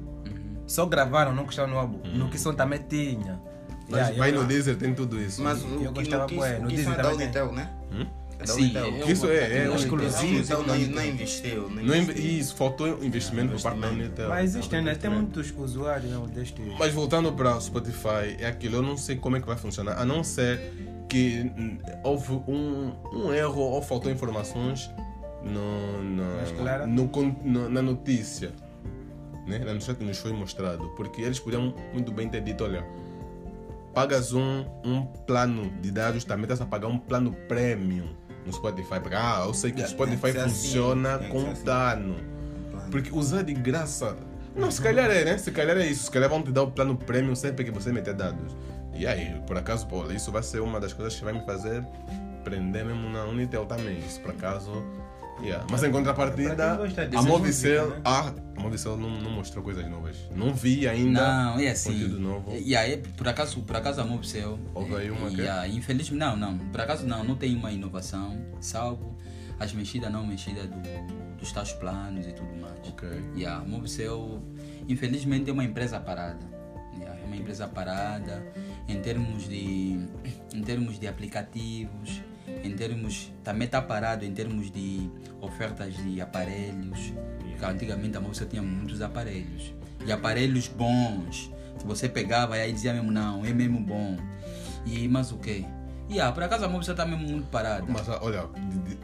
Só 0.67 0.85
gravaram, 0.85 1.33
não 1.33 1.43
constavam 1.45 1.71
no 1.73 1.79
álbum. 1.79 1.99
No 2.13 2.29
que 2.29 2.37
som 2.37 2.53
também 2.53 2.79
tinha. 2.87 3.41
Mas 3.89 4.09
Yeah, 4.09 4.31
no 4.39 4.45
Deezer, 4.45 4.75
tem 4.77 4.93
tudo 4.93 5.19
isso. 5.19 5.41
Mas 5.41 5.61
Eu 5.63 5.69
o 5.69 5.77
que, 5.79 5.85
gostava, 5.87 6.23
no 6.23 6.29
que, 6.29 6.35
bué, 6.35 6.59
no 6.59 6.69
é 6.69 7.13
Unitel, 7.13 7.51
né? 7.51 7.69
Hum? 7.91 8.05
É 8.39 8.45
Sim, 8.45 8.61
Unitel. 8.61 8.85
eu- 8.87 9.09
Isso 9.09 9.27
é- 9.27 9.57
é 9.57 9.67
A 9.67 9.75
exclusivo. 9.75 10.23
Unitel 10.35 10.63
não, 10.63 10.77
não 10.77 11.05
investiu. 11.05 11.61
Não 11.63 11.69
Não, 11.83 11.95
investiu. 11.95 12.23
inve- 12.25 12.39
isso, 12.39 12.55
faltou 12.55 13.03
investimento 13.03 13.53
por 13.53 13.61
parte 13.61 13.79
da 13.79 13.87
Unitel. 13.89 14.29
Mas 14.29 14.43
existem, 14.55 14.81
né? 14.83 14.93
Tem 14.95 15.09
muitos 15.09 15.51
usuários 15.57 16.11
né, 16.11 16.27
deste. 16.33 16.61
Mas 16.77 16.93
voltando 16.93 17.31
para 17.33 17.57
o 17.57 17.61
Spotify, 17.61 18.37
é 18.39 18.45
aquilo, 18.47 18.75
eu 18.77 18.81
não 18.83 18.97
sei 18.97 19.15
como 19.15 19.35
é 19.35 19.41
que 19.41 19.47
vai 19.47 19.57
funcionar, 19.57 19.99
a 19.99 20.05
não 20.05 20.23
ser 20.23 20.92
que 21.09 21.51
houve 22.03 22.33
um, 22.47 22.93
um 23.13 23.33
erro 23.33 23.59
ou 23.61 23.81
faltou 23.81 24.11
informações 24.11 24.89
no, 25.43 26.01
no- 26.03 26.87
no 26.87 27.09
no- 27.43 27.69
na 27.69 27.81
notícia. 27.81 28.51
Né? 29.47 29.59
Na 29.59 29.73
notícia 29.73 29.93
que 29.93 30.03
nos 30.03 30.17
foi 30.17 30.31
mostrado. 30.33 30.89
Porque 30.95 31.21
eles 31.21 31.39
podiam 31.39 31.73
muito 31.93 32.11
bem 32.11 32.29
ter 32.29 32.41
dito, 32.41 32.63
olha, 32.63 32.85
pagas 33.93 34.33
um, 34.33 34.65
um 34.83 35.05
plano 35.27 35.69
de 35.81 35.91
dados, 35.91 36.23
também 36.23 36.43
estás 36.43 36.61
a 36.61 36.65
pagar 36.65 36.87
um 36.87 36.97
plano 36.97 37.33
premium 37.47 38.07
no 38.45 38.53
Spotify. 38.53 38.99
Porque, 39.01 39.15
ah, 39.15 39.43
eu 39.45 39.53
sei 39.53 39.71
que 39.71 39.81
o 39.81 39.83
É, 39.83 39.87
Spotify 39.87 40.21
que 40.21 40.31
ser 40.33 40.39
assim, 40.39 40.49
funciona 40.67 41.19
que 41.19 41.27
com 41.29 41.49
assim. 41.51 41.63
plano. 41.63 42.15
Porque 42.89 43.11
usar 43.13 43.43
de 43.43 43.53
graça. 43.53 44.15
Não, 44.55 44.69
se 44.69 44.81
calhar 44.81 45.09
é, 45.09 45.25
né? 45.25 45.37
Se 45.37 45.51
calhar 45.51 45.75
é 45.77 45.85
isso. 45.87 46.03
Se 46.05 46.11
calhar 46.11 46.29
vão 46.29 46.41
te 46.43 46.51
dar 46.51 46.63
o 46.63 46.71
plano 46.71 46.95
premium 46.95 47.35
sempre 47.35 47.63
que 47.65 47.71
você 47.71 47.91
meter 47.91 48.13
dados. 48.13 48.55
E 48.95 49.07
aí, 49.07 49.41
por 49.47 49.57
acaso, 49.57 49.87
pô, 49.87 50.09
isso 50.11 50.31
vai 50.31 50.43
ser 50.43 50.59
uma 50.61 50.79
das 50.79 50.93
coisas 50.93 51.15
que 51.15 51.23
vai 51.23 51.33
me 51.33 51.43
fazer 51.45 51.85
prender 52.43 52.85
mesmo 52.85 53.09
na 53.09 53.25
Unitel 53.25 53.65
também. 53.65 53.97
Isso 53.99 54.19
por 54.21 54.31
acaso. 54.31 54.71
Yeah. 55.41 55.65
Mas 55.69 55.83
em 55.83 55.91
contrapartida, 55.91 56.75
gosta 56.75 57.09
a 57.15 57.21
Movicel. 57.23 57.89
né? 57.89 58.01
Ah, 58.05 58.31
a 58.55 58.61
Movicel 58.61 58.95
não, 58.97 59.09
não 59.19 59.31
mostrou 59.31 59.63
coisas 59.63 59.85
novas. 59.89 60.15
Não 60.35 60.53
vi 60.53 60.87
ainda. 60.87 61.21
Não, 61.21 61.59
é 61.59 61.69
assim. 61.69 61.91
Conteúdo 61.93 62.19
novo. 62.19 62.51
E 62.55 62.75
aí, 62.75 62.97
por 63.17 63.27
acaso, 63.27 63.61
por 63.63 63.75
acaso 63.75 63.99
a 63.99 64.05
Mobcell. 64.05 64.59
Houve 64.75 64.95
aí 64.95 65.09
uma 65.09 65.29
e, 65.29 65.35
que- 65.35 65.75
infelizmente, 65.77 66.19
não, 66.19 66.35
não. 66.37 66.57
Por 66.57 66.79
acaso 66.81 67.05
não, 67.07 67.23
não 67.23 67.35
tem 67.35 67.55
uma 67.55 67.71
inovação, 67.71 68.37
salvo 68.61 69.17
as 69.59 69.73
mexidas 69.73 70.11
não 70.11 70.25
mexidas 70.25 70.67
do, 70.67 71.37
dos 71.37 71.51
tais 71.51 71.71
planos 71.73 72.27
e 72.27 72.31
tudo 72.33 72.53
mais. 72.61 72.87
Ok. 72.87 73.09
E 73.35 73.45
a 73.45 73.59
Mobcell, 73.59 74.41
infelizmente, 74.87 75.49
é 75.49 75.53
uma 75.53 75.63
empresa 75.63 75.99
parada. 75.99 76.45
Yeah, 76.99 77.19
É 77.19 77.25
uma 77.25 77.35
empresa 77.35 77.67
parada 77.67 78.45
em 78.87 79.01
termos 79.01 79.47
de, 79.47 79.99
em 80.53 80.61
termos 80.61 80.99
de 80.99 81.07
aplicativos, 81.07 82.21
em 82.63 82.75
termos. 82.75 83.31
Também 83.43 83.65
está 83.65 83.81
parado 83.81 84.25
em 84.25 84.33
termos 84.33 84.71
de 84.71 85.09
ofertas 85.41 85.95
de 85.95 86.21
aparelhos. 86.21 87.13
Porque 87.39 87.65
antigamente 87.65 88.17
a 88.17 88.21
Mobcell 88.21 88.47
tinha 88.47 88.61
muitos 88.61 89.01
aparelhos. 89.01 89.73
E 90.05 90.11
aparelhos 90.11 90.67
bons. 90.67 91.51
Que 91.79 91.85
você 91.85 92.07
pegava 92.07 92.55
aí 92.55 92.71
dizia 92.71 92.93
mesmo, 92.93 93.11
não, 93.11 93.45
é 93.45 93.53
mesmo 93.53 93.79
bom. 93.79 94.17
E 94.85 95.07
mas 95.07 95.31
o 95.31 95.37
quê? 95.37 95.65
E 96.09 96.19
ah, 96.19 96.31
por 96.31 96.43
acaso 96.43 96.65
a 96.65 96.67
Mobcell 96.67 96.93
está 96.93 97.05
mesmo 97.05 97.27
muito 97.27 97.47
parada. 97.47 97.85
Mas 97.87 98.07
ah, 98.09 98.19
olha, 98.21 98.47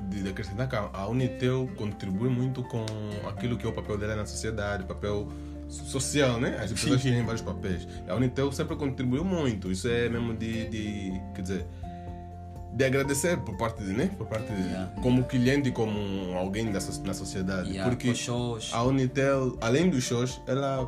de, 0.10 0.22
de, 0.22 0.30
acrescentar 0.30 0.68
que 0.68 0.76
a 0.76 1.08
Unitel 1.08 1.68
contribui 1.78 2.30
muito 2.30 2.62
com 2.64 2.86
aquilo 3.28 3.58
que 3.58 3.66
é 3.66 3.70
o 3.70 3.74
papel 3.74 3.98
dela 3.98 4.16
na 4.16 4.26
sociedade, 4.26 4.84
papel 4.84 5.28
so- 5.28 5.49
social, 5.70 6.40
né? 6.40 6.58
As 6.62 6.72
pessoas 6.72 7.02
têm 7.02 7.24
vários 7.24 7.42
papéis. 7.42 7.88
A 8.08 8.16
Unitel 8.16 8.52
sempre 8.52 8.76
contribuiu 8.76 9.24
muito. 9.24 9.72
Isso 9.72 9.88
é 9.88 10.10
mesmo 10.10 10.34
de, 10.34 10.68
de 10.70 11.22
quer 11.36 11.42
dizer, 11.42 11.66
de 12.74 12.84
agradecer 12.86 13.38
por 13.38 13.56
parte 13.58 13.84
de, 13.84 13.94
né? 13.94 14.10
Por 14.18 14.28
parte 14.28 14.52
de, 14.52 14.60
Yeah. 14.70 14.92
como 15.02 15.24
cliente 15.24 15.72
como 15.72 16.34
alguém 16.36 16.72
da, 16.72 16.80
na 17.06 17.14
sociedade. 17.14 17.78
A 17.80 17.84
Porque 17.86 18.14
a 18.72 18.84
Unitel, 18.84 19.58
além 19.62 19.90
dos 19.90 20.04
shows, 20.04 20.42
ela 20.48 20.88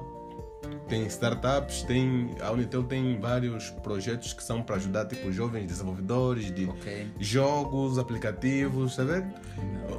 tem 0.87 1.05
startups, 1.07 1.83
tem, 1.83 2.31
a 2.41 2.51
Unitel 2.51 2.83
tem 2.83 3.19
vários 3.19 3.69
projetos 3.81 4.33
que 4.33 4.43
são 4.43 4.61
para 4.61 4.75
ajudar 4.75 5.05
tipo 5.05 5.31
jovens 5.31 5.65
desenvolvedores 5.65 6.53
de 6.53 6.65
Ok. 6.65 7.07
jogos, 7.19 7.97
aplicativos, 7.97 8.95
tá 8.95 9.03
vendo? 9.03 9.33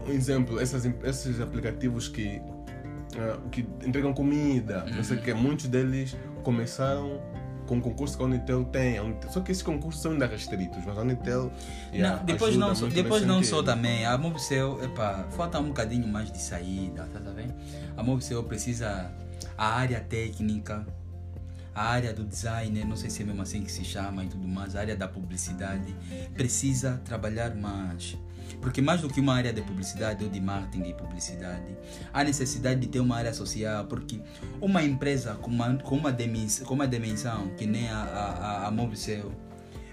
Um 0.07 0.13
exemplo, 0.13 0.61
essas, 0.61 0.85
esses 1.05 1.41
aplicativos 1.41 2.09
que, 2.09 2.41
ah, 3.19 3.39
que 3.51 3.67
entregam 3.85 4.13
comida, 4.13 4.85
não 4.95 5.05
sei 5.05 5.17
o 5.17 5.23
que, 5.23 5.35
muitos 5.35 5.67
deles 5.67 6.17
começaram 6.43 7.21
com 7.67 7.81
concurso 7.81 8.17
que 8.17 8.23
a 8.23 8.27
Unitel 8.27 8.65
tem. 8.65 8.97
Só 9.31 9.41
que 9.41 9.53
esses 9.53 9.63
concursos 9.63 10.03
são 10.03 10.13
ainda 10.13 10.27
restritos, 10.27 10.85
mas 10.85 10.99
a 10.99 11.01
Unitel. 11.01 11.51
yeah, 11.93 12.19
não, 12.19 12.25
depois 12.25 12.57
não, 12.57 12.75
só, 12.75 12.87
depois 12.87 13.25
não 13.25 13.43
só 13.43 13.63
também, 13.63 14.05
a 14.05 14.19
Mobicel, 14.19 14.83
epa, 14.83 15.27
falta 15.31 15.59
um 15.59 15.69
bocadinho 15.69 16.07
mais 16.07 16.31
de 16.31 16.39
saída, 16.39 17.09
tá, 17.13 17.21
tá 17.21 17.31
vendo? 17.31 17.55
A 17.97 18.03
Mobicel 18.03 18.43
precisa 18.45 19.11
a 19.57 19.67
área 19.67 20.01
técnica, 20.01 20.87
a 21.75 21.85
área 21.85 22.13
do 22.13 22.25
designer, 22.25 22.85
não 22.87 22.97
sei 22.97 23.09
se 23.09 23.23
é 23.23 23.25
mesmo 23.25 23.43
assim 23.43 23.63
que 23.63 23.73
se 23.73 23.85
chama 23.85 24.25
e 24.25 24.29
tudo 24.29 24.47
mais, 24.47 24.77
a 24.77 24.81
área 24.81 24.97
da 24.97 25.09
publicidade, 25.09 25.95
precisa 26.35 27.01
trabalhar 27.05 27.55
mais. 27.55 28.17
Porque 28.61 28.81
mais 28.81 29.01
do 29.01 29.09
que 29.09 29.21
uma 29.21 29.35
área 29.35 29.53
de 29.53 29.63
publicidade 29.63 30.23
ou 30.25 30.31
de 30.31 30.41
marketing 30.41 30.91
e 30.91 30.95
publicidade, 30.95 31.77
há 32.13 32.23
necessidade 32.23 32.81
de 32.81 32.89
ter 32.89 33.01
uma 33.01 33.17
área 33.17 33.33
social, 33.33 33.87
porque 33.87 34.21
uma 34.61 34.83
empresa 34.83 35.35
com 35.35 35.51
uma, 35.51 35.75
com 35.77 35.97
uma, 35.97 36.13
dimensão, 36.13 36.67
com 36.67 36.75
uma 36.75 36.87
dimensão 36.87 37.49
que 37.57 37.67
nem 37.67 37.89
a, 37.89 38.03
a, 38.03 38.67
a, 38.67 38.71
Mobicel, 38.71 39.33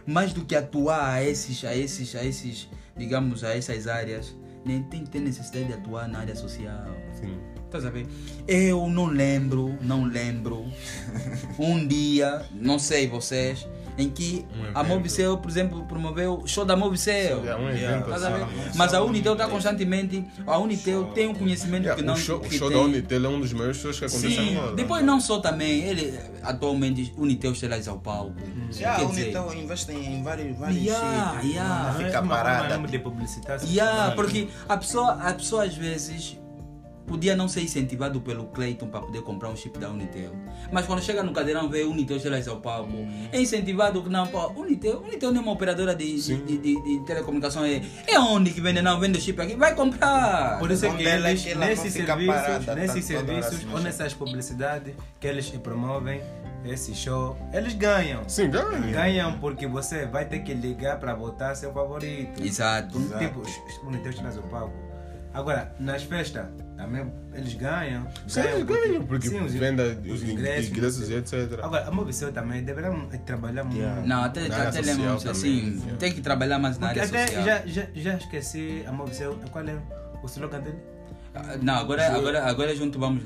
mais 0.06 0.34
do 0.34 0.44
que 0.44 0.56
atuar 0.56 1.14
a 1.14 1.24
esses, 1.24 1.64
a 1.64 1.76
esses, 1.76 2.16
a 2.16 2.24
esses, 2.24 2.70
digamos, 2.98 3.44
a 3.44 3.56
essas 3.56 3.88
áreas, 3.88 4.36
nem 4.66 4.84
tem 4.84 5.04
que 5.04 5.10
ter 5.10 5.20
necessidade 5.20 5.66
de 5.66 5.74
atuar 5.74 6.08
na 6.08 6.20
área 6.20 6.36
social. 6.36 6.86
Sim. 7.14 7.40
Tá 7.70 7.80
sabendo? 7.80 8.10
Eu 8.48 8.88
não 8.90 9.06
lembro, 9.06 9.78
não 9.82 10.04
lembro, 10.06 10.66
um 11.60 11.86
dia, 11.88 12.42
não 12.52 12.80
sei 12.80 13.08
vocês, 13.08 13.68
em 13.96 14.10
que 14.10 14.44
Um 14.56 14.72
a. 14.74 14.84
Mobicel, 14.84 15.38
por 15.38 15.52
exemplo, 15.52 15.84
promoveu 15.86 16.40
o 16.44 16.48
show 16.48 16.66
da 16.66 16.76
Mobicel. 16.76 17.46
É 17.48 17.56
um 17.56 17.70
Yeah. 17.70 18.04
Tá 18.04 18.16
assim. 18.16 18.72
Mas 18.76 18.94
a 18.94 18.98
Só 18.98 19.06
Unitel 19.06 19.34
está 19.34 19.48
constantemente, 19.48 20.26
a 20.48 20.58
Unitel 20.58 21.06
tem 21.14 21.28
um 21.28 21.36
conhecimento 21.36 21.84
Yeah, 21.84 22.02
que 22.02 22.08
não 22.08 22.16
o 22.16 22.18
show, 22.18 22.40
o 22.40 22.52
show 22.52 22.70
tem. 22.70 22.78
da 22.80 22.84
Unitel 22.86 23.26
é 23.26 23.28
um 23.30 23.40
dos 23.40 23.54
maiores 23.54 23.78
shows 23.78 24.00
que 24.00 24.06
acontece 24.06 24.36
Sim, 24.36 24.58
agora. 24.58 24.76
depois 24.76 25.04
não 25.06 25.20
só 25.22 25.40
também, 25.40 25.84
ele 25.84 26.18
atualmente 26.42 27.14
Unitel 27.18 27.52
está 27.52 27.88
ao 27.88 28.00
palco. 28.00 28.34
Já 28.72 28.96
Quer 28.96 29.02
a 29.04 29.06
dizer, 29.10 29.22
Unitel 29.38 29.54
investe 29.54 29.92
em 29.92 30.24
vários, 30.24 30.58
vários 30.58 30.82
Yeah, 30.84 31.32
sítios. 31.34 31.52
yeah. 31.54 31.94
Não 31.94 32.02
é 32.02 32.06
fica 32.06 32.22
uma 32.22 32.36
forma 32.36 32.52
parada. 32.58 32.88
de 32.88 33.00
publicitar. 33.00 33.60
Yeah, 33.64 34.16
porque 34.16 34.48
a 34.68 34.76
pessoa, 34.78 35.12
a 35.14 35.34
pessoa 35.34 35.66
às 35.66 35.76
vezes 35.76 36.38
podia 37.10 37.36
não 37.36 37.48
ser 37.50 37.62
incentivado 37.62 38.22
pelo 38.22 38.46
Clayton 38.46 38.88
para 38.88 39.02
poder 39.02 39.22
comprar 39.24 39.50
um 39.50 39.56
chip 39.56 39.78
da 39.80 39.90
Unitel. 39.90 40.32
Mas 40.72 40.86
quando 40.86 41.02
chega 41.02 41.24
no 41.24 41.34
cadeirão 41.34 41.68
vê 41.68 41.84
Unitel 41.84 42.20
chegar 42.20 42.48
ao 42.48 42.58
palco, 42.62 42.94
é 43.32 43.42
incentivado 43.42 44.02
que 44.04 44.10
não, 44.10 44.28
pô, 44.28 44.48
Unitel, 44.54 45.02
Unitel 45.02 45.32
não 45.32 45.42
é 45.42 45.44
uma 45.44 45.52
operadora 45.52 45.96
de, 45.96 46.16
de, 46.22 46.38
de, 46.38 46.58
de- 46.60 46.82
de 47.00 47.06
telecomunicação, 47.06 47.66
é, 47.66 47.82
é 48.08 48.20
onde 48.20 48.52
que 48.52 48.62
vende, 48.62 48.82
não, 48.82 49.00
vende 49.00 49.18
o 49.18 49.22
chip 49.22 49.42
aqui, 49.42 49.56
vai 49.56 49.74
comprar. 49.76 50.60
Por 50.60 50.70
isso 50.72 50.86
é 50.86 50.94
que 50.96 51.04
eles, 51.04 51.44
que 51.44 51.56
nesses 51.56 51.92
serviços, 51.94 52.26
parada, 52.36 52.76
nesses 52.76 53.10
hora 53.16 53.26
serviços 53.26 53.60
se 53.60 53.68
ou 53.68 53.80
nessas 53.82 54.14
publicidades 54.14 54.94
que 55.20 55.28
eles 55.28 55.50
promovem 55.50 56.22
esse 56.64 56.94
show, 56.94 57.36
eles 57.52 57.74
ganham. 57.74 58.22
Sim, 58.28 58.50
ganha. 58.52 58.92
Ganham 58.92 59.40
porque 59.40 59.66
você 59.66 60.06
vai 60.06 60.26
ter 60.26 60.40
que 60.40 60.54
ligar 60.54 61.00
para 61.00 61.14
votar 61.16 61.56
seu 61.56 61.72
favorito. 61.74 62.44
Exato. 62.44 62.98
Exato. 63.00 63.24
Tipo, 63.26 63.40
os 63.40 63.78
Unitel 63.88 64.14
traz 64.14 64.38
o 64.38 64.42
palco. 64.44 64.74
Agora, 65.34 65.74
nas 65.80 66.04
festas, 66.04 66.48
também 66.80 67.12
eles 67.34 67.54
ganham. 67.56 68.08
Sim, 68.26 68.40
eles 68.40 68.64
ganham, 68.64 69.06
porque 69.06 69.28
sim, 69.28 69.42
os- 69.44 69.54
venda 69.54 69.84
os 70.06 70.22
os 70.24 70.30
ingressos, 70.30 70.70
ingressos 70.70 71.10
e 71.10 71.14
etc. 71.16 71.60
Agora, 71.62 71.86
a 71.88 71.92
Mobicel 71.92 72.32
também 72.32 72.64
deverá 72.64 72.90
trabalhar 73.26 73.66
muito. 73.66 73.78
Yeah. 73.80 74.02
Não, 74.06 74.24
até, 74.24 74.48
Na 74.48 74.64
até 74.70 74.82
lemos 74.82 75.26
assim, 75.28 75.60
também, 75.60 75.74
yeah. 75.80 75.98
tem 75.98 76.14
que 76.14 76.22
trabalhar 76.22 76.58
mais 76.58 76.78
na 76.80 76.88
Porque 76.88 77.00
área 77.02 77.10
até 77.10 77.28
social. 77.28 77.46
já, 77.46 77.66
já, 77.66 77.88
já 77.94 78.14
esqueci 78.16 78.84
a 78.88 78.92
Mobicel. 78.94 79.38
Qual 79.52 79.68
é 79.68 79.76
o 80.24 80.26
slogan 80.26 80.62
dele? 80.62 80.78
Não, 81.62 81.74
agora, 81.76 82.08
agora, 82.16 82.44
agora 82.46 82.76
junto 82.76 83.00
vamos, 83.00 83.24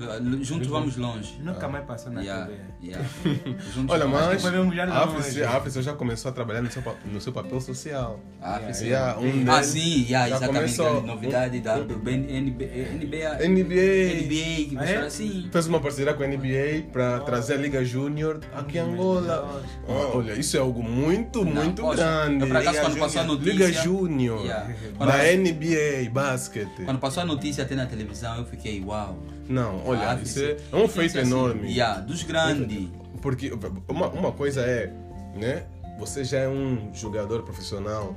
juntos 0.48 0.68
vamos 0.68 0.98
longe. 0.98 1.38
Nunca 1.42 1.68
mais 1.68 1.86
passou 1.86 2.12
na 2.12 2.22
Yeah, 2.22 2.46
TV. 2.46 2.60
yeah. 2.84 3.06
Olha, 3.90 4.08
mas 4.08 4.46
a 4.46 5.50
a 5.50 5.58
Africe 5.58 5.82
já 5.82 5.94
começou 5.94 6.30
a 6.30 6.34
trabalhar 6.34 6.62
no 6.62 6.72
seu, 6.72 6.84
no 7.06 7.20
seu 7.22 7.34
papel 7.34 7.60
social. 7.62 8.20
Ah, 8.42 8.60
sim. 8.72 8.86
Yeah, 8.88 9.20
um 9.20 9.46
Ah, 9.52 9.64
sim, 9.64 10.06
yeah, 10.08 10.30
já 10.30 10.36
exatamente. 10.38 10.76
começou. 10.76 11.02
novidade 11.04 11.60
da 11.60 11.78
NBA, 11.78 12.92
NBA, 12.94 13.48
NBA. 13.48 14.04
NBA 14.14 14.70
que 14.70 14.76
vai 14.76 14.88
Ah, 14.88 14.92
é? 14.92 15.06
assim. 15.06 15.50
Fez 15.52 15.68
uma 15.68 15.80
parceria 15.80 16.14
com 16.14 16.24
a 16.24 16.28
NBA 16.28 16.90
para 16.92 17.20
trazer 17.22 17.56
a 17.56 17.58
Liga 17.58 17.84
Júnior 17.84 18.40
aqui 18.56 18.78
em 18.78 18.82
Angola. 18.82 19.62
Oh, 19.88 20.18
olha, 20.18 20.34
isso 20.34 20.56
é 20.58 20.60
algo 20.60 20.82
muito, 20.84 21.44
Não, 21.46 21.64
muito 21.64 21.86
grande. 21.88 22.42
Eu, 22.42 22.48
por 22.48 22.58
acaso, 22.58 22.72
Liga 22.78 22.82
quando 22.90 23.00
passou 23.00 23.22
a 23.22 23.26
notícia. 23.26 23.52
Liga 23.54 23.72
Júnior. 23.72 24.42
Yeah. 24.44 24.70
Da 25.00 25.24
NBA, 25.38 26.10
basquete. 26.12 26.84
quando 26.86 27.00
passou 27.00 27.24
a 27.24 27.26
notícia 27.26 27.64
até 27.64 27.76
na 27.76 27.86
televisão, 27.86 28.03
eu 28.38 28.46
fiquei, 28.46 28.84
uau. 28.84 29.18
Não, 29.48 29.82
olha, 29.86 30.12
Ah, 30.12 30.20
isso 30.22 30.40
é, 30.44 30.58
é 30.72 30.76
um 30.76 30.88
feito 30.88 31.18
assim, 31.20 31.28
enorme. 31.28 31.70
Yeah, 31.72 32.00
dos 32.02 32.24
grandes. 32.24 32.90
Porque 33.22 33.52
uma, 33.88 34.08
uma 34.10 34.32
coisa 34.32 34.62
é, 34.62 34.92
né? 35.36 35.64
Você 36.00 36.24
já 36.24 36.40
é 36.40 36.48
um 36.50 36.90
jogador 36.94 37.44
profissional, 37.44 38.16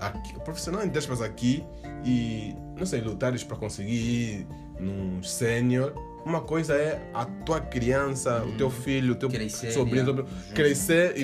aqui, 0.00 0.32
profissional 0.40 0.82
entre 0.84 0.98
aspas 0.98 1.20
aqui, 1.20 1.64
e 2.04 2.54
não 2.78 2.86
sei, 2.86 3.00
lutares 3.00 3.42
para 3.44 3.56
conseguir 3.56 3.94
ir 3.94 4.46
num 4.78 5.22
sênior. 5.22 5.92
Uma 6.24 6.40
coisa 6.42 6.74
é 6.74 7.10
a 7.14 7.24
tua 7.24 7.60
criança, 7.60 8.42
o 8.44 8.52
teu 8.52 8.70
filho, 8.70 9.12
o 9.12 9.16
teu 9.16 9.28
Crescer, 9.28 9.72
sobrinho, 9.72 10.06
yeah. 10.06 10.22
sobrinho, 10.22 10.54
crescer 10.54 11.16
e, 11.16 11.22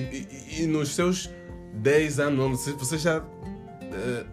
e- 0.59 0.63
e 0.63 0.67
nos 0.67 0.95
seus 0.95 1.31
10 1.75 2.19
anos, 2.19 2.67
você- 2.67 2.99
já, 2.99 3.23
eh, 3.83 4.25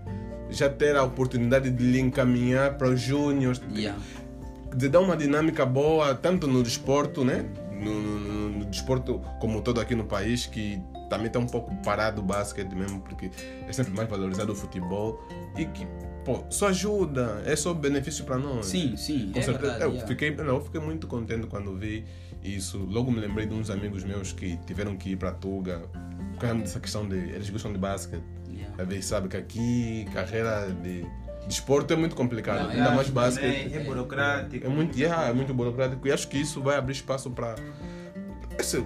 já 0.54 0.70
ter 0.70 0.96
a 0.96 1.04
oportunidade 1.04 1.70
de 1.70 1.84
lhe 1.84 2.00
encaminhar 2.00 2.78
para 2.78 2.90
os 2.90 3.02
júniores, 3.02 3.62
Yeah. 3.74 4.00
de 4.76 4.88
dar 4.90 5.00
uma 5.02 5.18
dinâmica 5.18 5.66
boa, 5.66 6.14
tanto 6.16 6.48
no 6.48 6.64
desporto, 6.64 7.24
né? 7.26 7.46
No, 7.82 8.02
no- 8.02 8.50
no 8.60 8.66
desporto 8.66 9.20
como 9.42 9.62
todo 9.62 9.82
aqui 9.82 9.94
no 9.96 10.06
país, 10.06 10.46
que 10.46 10.82
também 11.10 11.28
está 11.28 11.38
um 11.40 11.46
pouco 11.48 11.76
parado 11.84 12.22
o 12.22 12.24
basquete 12.24 12.74
mesmo, 12.74 13.02
porque 13.02 13.30
é 13.68 13.74
sempre 13.74 13.94
mais 13.94 14.10
valorizado 14.10 14.52
o 14.54 14.56
futebol 14.56 15.20
e 15.58 15.66
que, 15.66 15.86
pô, 16.24 16.44
só 16.50 16.68
ajuda, 16.70 17.44
é 17.46 17.56
só 17.56 17.74
benefício 17.74 18.24
para 18.24 18.38
nós. 18.38 18.66
Sim, 18.68 18.96
sim, 18.96 19.32
Com 19.34 19.40
é 19.40 19.42
certeza. 19.42 19.60
verdade. 19.74 19.84
eu, 19.84 19.90
yeah. 19.92 20.08
fiquei, 20.08 20.34
não, 20.36 20.46
eu 20.56 20.62
fiquei 20.62 20.80
muito 20.82 21.06
contente 21.08 21.46
quando 21.48 21.76
vi 21.76 22.06
isso. 22.44 22.78
Logo 22.78 23.12
me 23.12 23.20
lembrei 23.20 23.46
de 23.46 23.54
uns 23.54 23.70
amigos 23.70 24.04
meus 24.04 24.32
que 24.32 24.58
tiveram 24.66 24.96
que 24.96 25.10
ir 25.12 25.18
para 25.18 25.32
Tuga 25.32 25.82
por 26.34 26.40
causa 26.40 26.56
dessa 26.56 26.80
questão 26.80 27.08
de. 27.08 27.16
Eles 27.16 27.50
gostam 27.50 27.72
de 27.74 27.78
basquete. 27.80 28.24
Às 28.78 28.88
vezes 28.88 29.06
sabe 29.06 29.28
que 29.28 29.38
aqui 29.38 30.08
carreira 30.14 30.68
de 30.82 31.06
desporto 31.48 31.94
é 31.94 31.96
muito 31.96 32.16
complicado, 32.16 32.64
Não, 32.64 32.70
ainda 32.70 32.90
é, 32.90 32.96
mais 32.96 33.08
também. 33.08 33.24
basquete. 33.24 33.74
É, 33.74 33.78
é 33.78 33.84
burocrático. 33.84 34.66
É 34.66 34.70
muito, 34.70 34.98
yeah, 34.98 35.28
é 35.28 35.34
muito 35.34 35.54
burocrático 35.54 36.08
e 36.08 36.12
acho 36.12 36.28
que 36.28 36.38
isso 36.38 36.62
vai 36.62 36.78
abrir 36.78 36.94
espaço 36.94 37.30
para. 37.32 37.56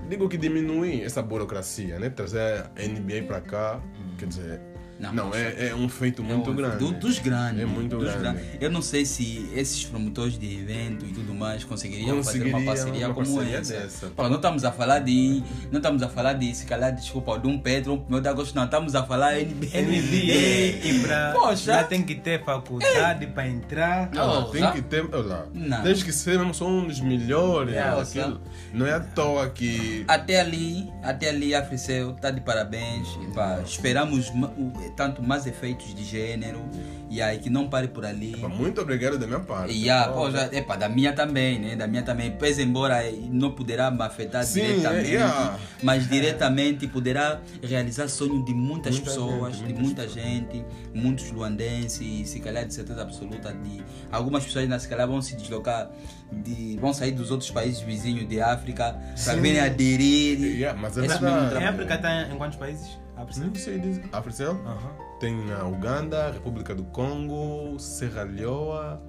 Digo 0.10 0.28
que 0.30 0.38
diminuir 0.38 1.04
essa 1.04 1.22
burocracia, 1.22 2.00
né? 2.00 2.10
Trazer 2.10 2.66
a 2.76 2.82
NBA 2.82 3.28
para 3.28 3.42
cá, 3.42 3.82
quer 4.18 4.28
dizer. 4.28 4.62
Não, 5.00 5.14
Não, 5.14 5.34
é, 5.36 5.68
é 5.70 5.76
um 5.76 5.88
feito 5.88 6.24
muito 6.24 6.50
É 6.50 6.54
um- 6.54 6.56
grande. 6.56 6.78
do- 6.78 6.92
dos 6.92 7.20
grandes. 7.20 7.62
É 7.62 7.66
muito 7.66 7.98
dos 7.98 8.16
grande. 8.16 8.42
Eu 8.60 8.72
não 8.72 8.82
sei 8.82 9.06
se 9.06 9.48
esses 9.56 9.84
promotores 9.86 10.38
de 10.40 10.60
evento 10.60 11.06
e 11.06 11.14
tudo 11.14 11.34
mais 11.36 11.64
conseguiriam, 11.64 12.24
fazer 12.24 12.44
uma 12.48 12.62
parceria 12.66 13.06
uma 13.08 13.14
como 13.14 13.36
parceria 13.36 13.58
essa. 13.60 13.74
dessa. 13.74 14.08
Pô, 14.08 14.28
não 14.28 14.38
estamos 14.38 14.66
a 14.66 14.72
falar 14.72 15.00
de. 15.00 15.44
Não 15.72 15.78
estamos 15.78 16.02
a 16.02 16.10
falar 16.10 16.34
de, 16.34 16.54
se 16.56 16.66
calhar, 16.66 16.94
desculpa, 16.96 17.38
de 17.38 17.48
um 17.48 17.60
Pedro, 17.60 17.94
um 17.94 18.06
meu 18.10 18.20
de 18.22 18.28
agosto, 18.28 18.56
não. 18.56 18.66
Estamos 18.66 18.96
a 18.96 19.04
falar 19.04 19.36
NBA. 19.40 19.68
NBA 19.82 20.88
e 20.88 21.00
pra, 21.04 21.32
Poxa. 21.34 21.56
já 21.74 21.84
tem 21.84 22.02
que 22.04 22.16
ter 22.16 22.44
faculdade 22.44 23.28
para 23.28 23.48
entrar. 23.48 24.10
Não, 24.12 24.50
tem 24.50 24.62
já? 24.62 24.72
que 24.72 24.82
ter. 24.82 25.04
Olha 25.14 25.46
lá. 25.64 25.82
Tens 25.84 26.02
que 26.04 26.12
só 26.54 26.68
um 26.68 26.88
dos 26.88 27.00
melhores. 27.00 27.76
Aquilo. 27.78 28.42
Não 28.74 28.86
é 28.86 28.94
à 28.94 29.00
toa 29.00 29.50
que. 29.50 30.04
Até 30.08 30.40
ali, 30.40 30.92
até 31.04 31.30
ali 31.30 31.54
a 31.54 31.64
Fricel 31.64 32.12
está 32.12 32.32
de 32.32 32.42
parabéns. 32.42 33.08
Pá, 33.34 33.60
esperamos 33.66 34.30
o- 34.30 34.87
tanto 34.90 35.22
mais 35.22 35.46
efeitos 35.46 35.94
de 35.94 36.04
gênero 36.04 36.62
e 37.10 37.22
aí 37.22 37.40
que 37.40 37.50
não 37.50 37.70
pare 37.70 37.88
por 37.88 38.06
ali. 38.06 38.36
Muito 38.36 38.82
obrigado 38.82 39.18
da 39.18 39.26
minha 39.26 39.40
parte. 39.40 39.74
E 39.74 39.90
ah, 39.90 40.12
pô, 40.14 40.30
já, 40.30 40.46
epa, 40.52 40.76
da 40.76 40.90
minha 40.90 41.14
também, 41.14 41.60
né? 41.60 41.76
Da 41.76 41.88
minha 41.88 42.04
também. 42.04 42.32
Pese 42.32 42.62
embora 42.64 43.02
não 43.30 43.52
poderá 43.52 43.90
me 43.90 44.02
afetar 44.04 44.44
Sim, 44.44 44.62
diretamente, 44.62 45.08
é, 45.08 45.12
yeah. 45.12 45.60
mas 45.82 46.08
diretamente 46.08 46.88
poderá 46.88 47.40
realizar 47.64 48.08
sonho 48.08 48.44
de 48.44 48.54
muitas 48.54 48.96
Muita 48.96 49.10
pessoas, 49.10 49.56
gente, 49.56 49.74
de 49.74 49.82
muita 49.82 50.08
gente, 50.08 50.66
muitos 50.94 51.32
luandenses, 51.32 52.30
se 52.30 52.40
calhar 52.40 52.66
de 52.66 52.74
certeza 52.74 53.02
absoluta 53.02 53.54
de 53.54 53.84
algumas 54.12 54.44
pessoas 54.44 54.64
ainda 54.64 54.78
se 54.80 54.88
calhar 54.88 55.08
vão 55.08 55.22
se 55.22 55.36
deslocar, 55.36 55.90
de, 56.32 56.78
vão 56.78 56.94
sair 56.94 57.12
dos 57.12 57.32
outros 57.32 57.50
países 57.52 57.80
vizinhos 57.82 58.28
de 58.28 58.42
África 58.42 58.98
para 59.24 59.36
virem 59.36 59.62
aderir. 59.62 60.40
Yeah, 60.40 60.80
mas 60.80 60.98
é 60.98 61.06
Esse 61.06 61.20
verdade. 61.20 61.54
mesmo 61.54 61.66
A. 61.66 61.70
África 61.70 61.96
está 61.96 62.22
em 62.24 62.38
quantos 62.38 62.58
países? 62.58 63.07
A 63.18 63.26
Não 63.26 63.56
sei 63.56 63.80
dizer. 63.80 64.06
Africel? 64.14 64.52
Aham. 64.66 64.92
Tem 65.20 65.36
na 65.46 65.66
Uganda, 65.66 66.32
República 66.32 66.76
do 66.76 66.84
Congo, 66.86 67.80
Serra 67.80 68.22
Leoa. 68.24 69.02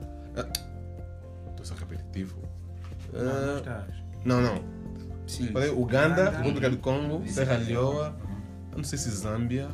Estou 1.50 1.64
só 1.66 1.74
repetitivo. 1.74 2.38
Não, 3.12 3.22
não 3.22 3.54
Ah, 3.54 3.58
estás. 3.58 3.94
não, 4.24 4.40
não. 4.40 4.64
Sim. 5.26 5.48
Falei 5.48 5.68
Uganda, 5.70 6.22
Uganda. 6.22 6.30
República 6.38 6.70
do 6.70 6.78
Congo, 6.78 7.22
Serra 7.28 7.56
Leoa, 7.58 8.16
não 8.74 8.82
sei 8.82 8.98
se 8.98 9.10
Zâmbia, 9.10 9.68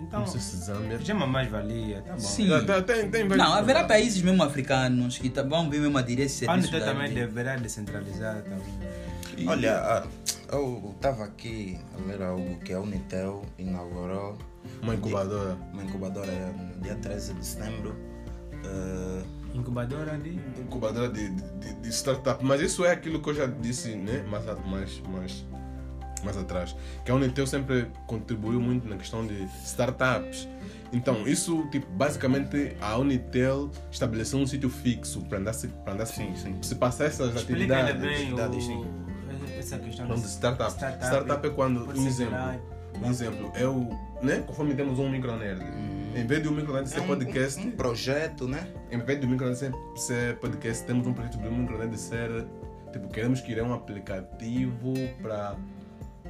Então, 0.00 0.20
não 0.20 0.26
sei 0.26 0.40
se 0.40 0.56
Zâmbia. 0.56 0.98
já 0.98 1.12
é 1.12 1.16
uma 1.16 1.26
mais-valia, 1.26 2.02
tá 2.02 2.14
bom. 2.14 2.18
Sim. 2.18 2.48
Tá- 2.66 2.82
tem, 2.82 3.08
tem 3.10 3.28
vários 3.28 3.46
Não, 3.46 3.54
haverá 3.54 3.84
países 3.84 4.20
mesmo 4.22 4.42
africanos 4.42 5.18
que 5.18 5.28
tá- 5.30 5.42
vão 5.44 5.70
vir 5.70 5.80
mesmo 5.80 5.96
a 5.96 6.00
esse 6.02 6.44
A 6.46 6.60
serviço. 6.60 6.84
Também 6.84 7.08
de- 7.10 7.14
deverá 7.14 7.54
descentralizar 7.56 8.42
também. 8.42 8.64
Olha, 9.46 9.78
ah, 9.78 10.06
eu 10.52 10.92
estava 10.96 11.24
aqui 11.24 11.78
a 11.94 12.06
ler 12.06 12.22
algo 12.22 12.58
que 12.60 12.72
a 12.72 12.80
Unitel 12.80 13.42
inaugurou 13.58 14.36
Uma 14.82 14.94
incubadora. 14.94 15.56
uma 15.72 15.82
incubadora 15.84 16.30
é, 16.30 16.52
no 16.52 16.80
dia 16.82 16.94
13 16.96 17.34
de 17.34 17.46
setembro. 17.46 17.94
Eh, 18.64 19.22
Incubadora 19.54 20.16
de. 20.18 20.38
incubadora 20.60 21.08
de, 21.08 21.28
de, 21.30 21.74
de 21.74 21.88
startup, 21.88 22.44
mas 22.44 22.60
isso 22.60 22.84
é 22.84 22.92
aquilo 22.92 23.20
que 23.20 23.30
eu 23.30 23.34
já 23.34 23.46
disse 23.46 23.96
né? 23.96 24.22
mais, 24.30 24.44
mais, 24.64 25.02
mais, 25.08 25.44
mais 26.22 26.36
atrás, 26.36 26.76
que 27.04 27.10
a 27.10 27.14
Unitel 27.16 27.46
sempre 27.48 27.88
contribuiu 28.06 28.60
muito 28.60 28.86
na 28.88 28.96
questão 28.96 29.26
de 29.26 29.42
startups. 29.64 30.46
Então, 30.92 31.26
isso, 31.26 31.66
tipo, 31.70 31.86
basicamente, 31.92 32.76
a 32.80 32.96
Unitel 32.98 33.70
estabeleceu 33.90 34.38
um 34.38 34.46
sítio 34.46 34.68
fixo 34.70 35.20
para 35.22 35.38
andar, 35.38 35.52
se, 35.52 35.66
para 35.68 35.94
andar 35.94 36.06
Sim, 36.06 36.32
sim. 36.36 36.56
se 36.62 36.74
passar 36.76 37.06
essas 37.06 37.34
Explica 37.34 37.76
atividades. 37.76 38.00
bem 38.00 38.14
atividades, 38.14 38.66
o, 38.66 38.86
essa 39.74 39.82
questão 39.82 40.06
Quando 40.06 40.22
de 40.22 40.28
startup. 40.28 40.72
Startup 40.72 41.46
é 41.46 41.50
quando, 41.50 41.86
um 41.98 42.06
exemplo, 42.06 42.36
um 43.02 43.10
exemplo, 43.10 43.52
eu, 43.54 43.88
né, 44.22 44.42
conforme 44.46 44.74
temos 44.74 44.98
um 44.98 45.08
micronerd, 45.08 45.64
em 46.14 46.26
vez 46.26 46.42
de 46.42 46.48
um 46.48 46.52
micronerd 46.52 46.88
É 46.88 46.92
ser 46.92 47.00
um, 47.00 47.06
podcast, 47.06 47.60
um, 47.60 47.68
um 47.68 47.70
projeto, 47.70 48.48
né? 48.48 48.66
em 48.90 48.98
vez 48.98 49.20
do 49.20 49.28
micronerd 49.28 49.58
ser, 49.58 49.72
ser 49.96 50.36
podcast, 50.38 50.84
temos 50.84 51.06
um 51.06 51.12
projeto 51.12 51.38
do 51.38 51.50
micronerd 51.50 51.96
ser, 51.96 52.46
tipo, 52.92 53.08
queremos 53.08 53.40
criar 53.40 53.64
um 53.64 53.72
aplicativo 53.72 54.94
para 55.22 55.56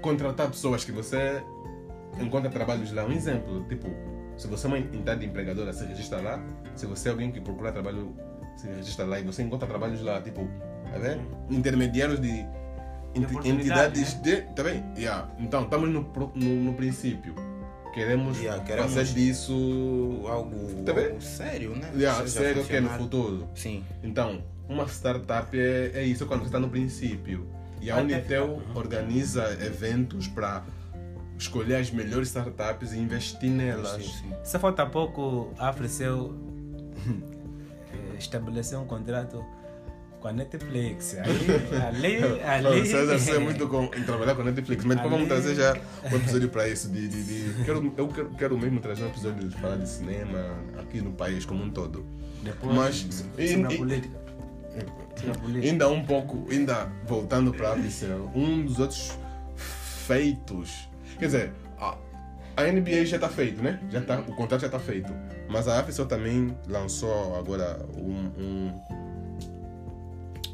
contratar 0.01 0.49
pessoas 0.49 0.85
que 0.85 0.93
você 0.93 1.43
encontra 2.21 2.51
trabalhos 2.51 2.93
lá. 2.93 3.05
Um 3.05 3.13
exemplo, 3.13 3.65
tipo, 3.69 3.89
se 4.37 4.47
você 4.47 4.67
é 4.67 4.69
uma 4.69 4.79
entidade 4.79 5.25
empregadora, 5.25 5.73
se 5.73 5.85
registra 5.85 6.21
lá. 6.21 6.43
Se 6.75 6.87
você 6.87 7.09
é 7.09 7.13
alguém 7.13 7.31
que 7.31 7.41
procura 7.41 7.73
trabalho, 7.73 8.15
se 8.57 8.69
registra 8.69 9.05
lá 9.05 9.19
e 9.19 9.23
você 9.23 9.43
encontra 9.43 9.67
trabalhos 9.67 10.03
lá, 10.03 10.21
tipo, 10.21 10.49
tá 10.93 10.99
vendo? 10.99 11.23
Intermediários 11.51 12.21
de 12.21 12.47
entidades 13.15 14.15
de. 14.15 14.43
Tá 14.55 14.63
bem? 14.63 14.85
Yeah. 14.97 15.29
Então, 15.39 15.63
estamos 15.65 15.89
no, 15.91 16.03
no, 16.35 16.55
no 16.65 16.75
princípio. 16.75 17.35
Queremos, 17.93 18.39
Yeah, 18.39 18.63
queremos- 18.63 18.95
fazer 18.95 19.13
disso 19.15 19.53
Algo, 20.29 20.85
Tá 20.85 20.93
algo 20.93 21.21
sério, 21.21 21.75
né? 21.75 21.91
yeah, 21.97 22.25
sério 22.27 22.65
que 22.65 22.77
é 22.77 22.81
no 22.81 22.89
futuro. 22.91 23.49
Sim. 23.55 23.85
Então, 24.03 24.45
uma 24.69 24.85
startup 24.87 25.59
é, 25.59 25.91
é 25.95 26.05
isso 26.05 26.25
quando 26.27 26.41
você 26.43 26.47
está 26.47 26.61
no 26.61 26.69
princípio. 26.69 27.49
E 27.83 27.91
a 27.91 27.95
Até 27.95 28.03
Unitel 28.05 28.63
organiza 28.77 29.43
eventos 29.65 30.29
para 30.29 30.63
escolher 31.37 31.77
as 31.77 31.91
melhores 31.91 32.29
startups 32.29 32.93
e 32.93 32.99
investir 32.99 33.51
nelas. 33.51 34.05
Sim, 34.05 34.13
sim. 34.29 34.33
Só 34.45 34.59
falta 34.61 34.87
pouco 34.87 35.53
a 35.59 35.71
Africell 35.71 36.33
eh, 37.93 38.17
estabelecer 38.19 38.79
um 38.79 38.87
contrato 38.87 39.45
com 40.21 40.29
a 40.29 40.33
Netflix. 40.33 41.17
Ali, 41.89 42.17
ali, 42.43 42.81
o 42.83 42.87
César 42.87 43.19
sei 43.19 43.39
muito 43.39 43.67
com, 43.69 43.85
em 43.85 44.03
trabalhar 44.05 44.35
com 44.35 44.43
a 44.43 44.45
Netflix, 44.45 44.85
mas 44.85 44.97
depois 44.99 45.13
vamos 45.13 45.31
Ali- 45.31 45.43
trazer 45.43 45.55
já 45.57 45.77
um 46.13 46.17
episódio 46.17 46.49
para 46.49 46.69
isso. 46.69 46.89
De, 46.89 47.09
de, 47.09 47.23
de- 47.53 47.65
quero, 47.65 47.93
eu 47.97 48.09
quero, 48.09 48.31
quero 48.31 48.59
mesmo 48.59 48.81
trazer 48.81 49.05
um 49.05 49.09
episódio 49.09 49.49
de 49.49 49.57
falar 49.57 49.77
de 49.77 49.89
cinema 49.89 50.57
aqui 50.79 51.01
no 51.01 51.13
país 51.13 51.45
como 51.45 51.65
um 51.65 51.71
todo. 51.71 52.05
Depois, 52.43 52.75
Mas, 52.75 53.25
e- 53.39 53.55
e- 53.55 53.77
política. 53.77 54.19
Política. 55.43 55.67
Ainda 55.71 55.89
um 55.91 56.05
pouco, 56.05 56.47
ainda 56.51 56.91
voltando 57.07 57.53
para 57.53 57.71
a 57.71 57.73
Apricel, 57.73 58.31
um 58.35 58.63
dos 58.65 58.79
outros 58.79 59.19
feitos. 60.07 60.89
Quer 61.19 61.27
dizer, 61.27 61.53
a, 61.79 61.97
a 62.57 62.63
NBA 62.65 63.05
já 63.05 63.17
está 63.17 63.29
feito, 63.29 63.63
né? 63.63 63.79
Já 63.91 64.01
tá, 64.01 64.21
o 64.21 64.35
contrato 64.35 64.61
já 64.63 64.67
está 64.69 64.79
feito. 64.79 65.13
Mas 65.49 65.69
a 65.69 65.79
Apricel 65.79 66.07
também 66.07 66.57
lançou 66.67 67.37
agora 67.37 67.85
um, 67.97 68.31
um- 68.39 68.81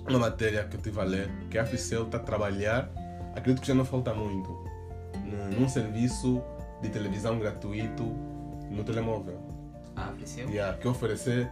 uma 0.09 0.19
matéria 0.19 0.65
que 0.65 0.77
eu 0.77 0.81
tive 0.81 1.01
a 1.01 1.05
ler, 1.05 1.31
que 1.51 1.59
a 1.59 1.63
Apricel 1.63 2.05
está 2.05 2.19
a 2.19 2.21
trabalhar, 2.21 2.91
acredito 3.35 3.61
que 3.61 3.69
já 3.69 3.75
não 3.75 3.85
falta 3.85 4.15
muito, 4.15 4.51
num, 5.25 5.61
num 5.61 5.69
serviço 5.69 6.43
de 6.83 6.89
televisão 6.89 7.39
gratuito 7.39 8.05
no 8.71 8.85
telemóvel. 8.85 9.41
Ah, 9.95 10.09
apreciou? 10.09 10.49
Yeah, 10.51 10.77
que 10.79 10.87
oferecer 10.87 11.51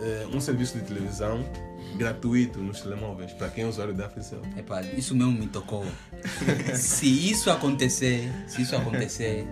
eh, 0.00 0.26
um 0.32 0.40
serviço 0.40 0.78
de 0.78 0.84
televisão 0.84 1.44
gratuito 1.96 2.58
nos 2.58 2.80
telemóveis 2.80 3.32
para 3.32 3.48
quem 3.48 3.64
é 3.64 3.66
usuário 3.66 3.94
da 3.94 4.06
Africell. 4.06 4.42
Epá, 4.56 4.82
isso 4.82 5.14
mesmo 5.14 5.32
me 5.32 5.46
tocou. 5.46 5.84
se 6.74 7.30
isso 7.30 7.50
acontecer, 7.50 8.30
se 8.46 8.62
isso 8.62 8.74
acontecer, 8.76 9.46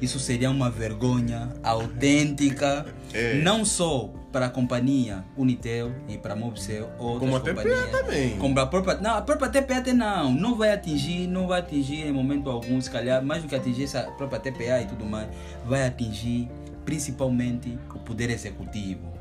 isso 0.00 0.18
seria 0.18 0.50
uma 0.50 0.70
vergonha 0.70 1.48
autêntica, 1.62 2.86
É. 3.12 3.34
não 3.42 3.64
só 3.64 4.12
para 4.32 4.46
a 4.46 4.48
companhia 4.50 5.24
Unitel 5.36 5.90
e 6.08 6.18
para 6.18 6.34
a 6.34 6.36
Mobcel, 6.36 6.86
Como 6.98 7.34
a 7.34 7.40
TPA 7.40 7.86
também. 7.90 8.36
Como 8.36 8.58
a 8.60 8.66
própria, 8.66 8.96
não, 8.98 9.16
a 9.16 9.22
própria 9.22 9.48
TPA 9.50 9.78
até 9.78 9.92
não, 9.92 10.30
não 10.32 10.54
vai 10.54 10.70
atingir, 10.72 11.26
não 11.26 11.46
vai 11.46 11.60
atingir 11.60 12.06
em 12.06 12.12
momento 12.12 12.50
algum, 12.50 12.78
se 12.80 12.90
calhar, 12.90 13.24
mais 13.24 13.42
do 13.42 13.48
que 13.48 13.54
atingir 13.54 13.84
essa 13.84 14.02
própria 14.02 14.38
TPA 14.38 14.82
e 14.82 14.86
tudo 14.86 15.04
mais, 15.06 15.28
vai 15.66 15.86
atingir 15.86 16.48
principalmente 16.84 17.78
o 17.94 17.98
poder 17.98 18.30
executivo. 18.30 19.16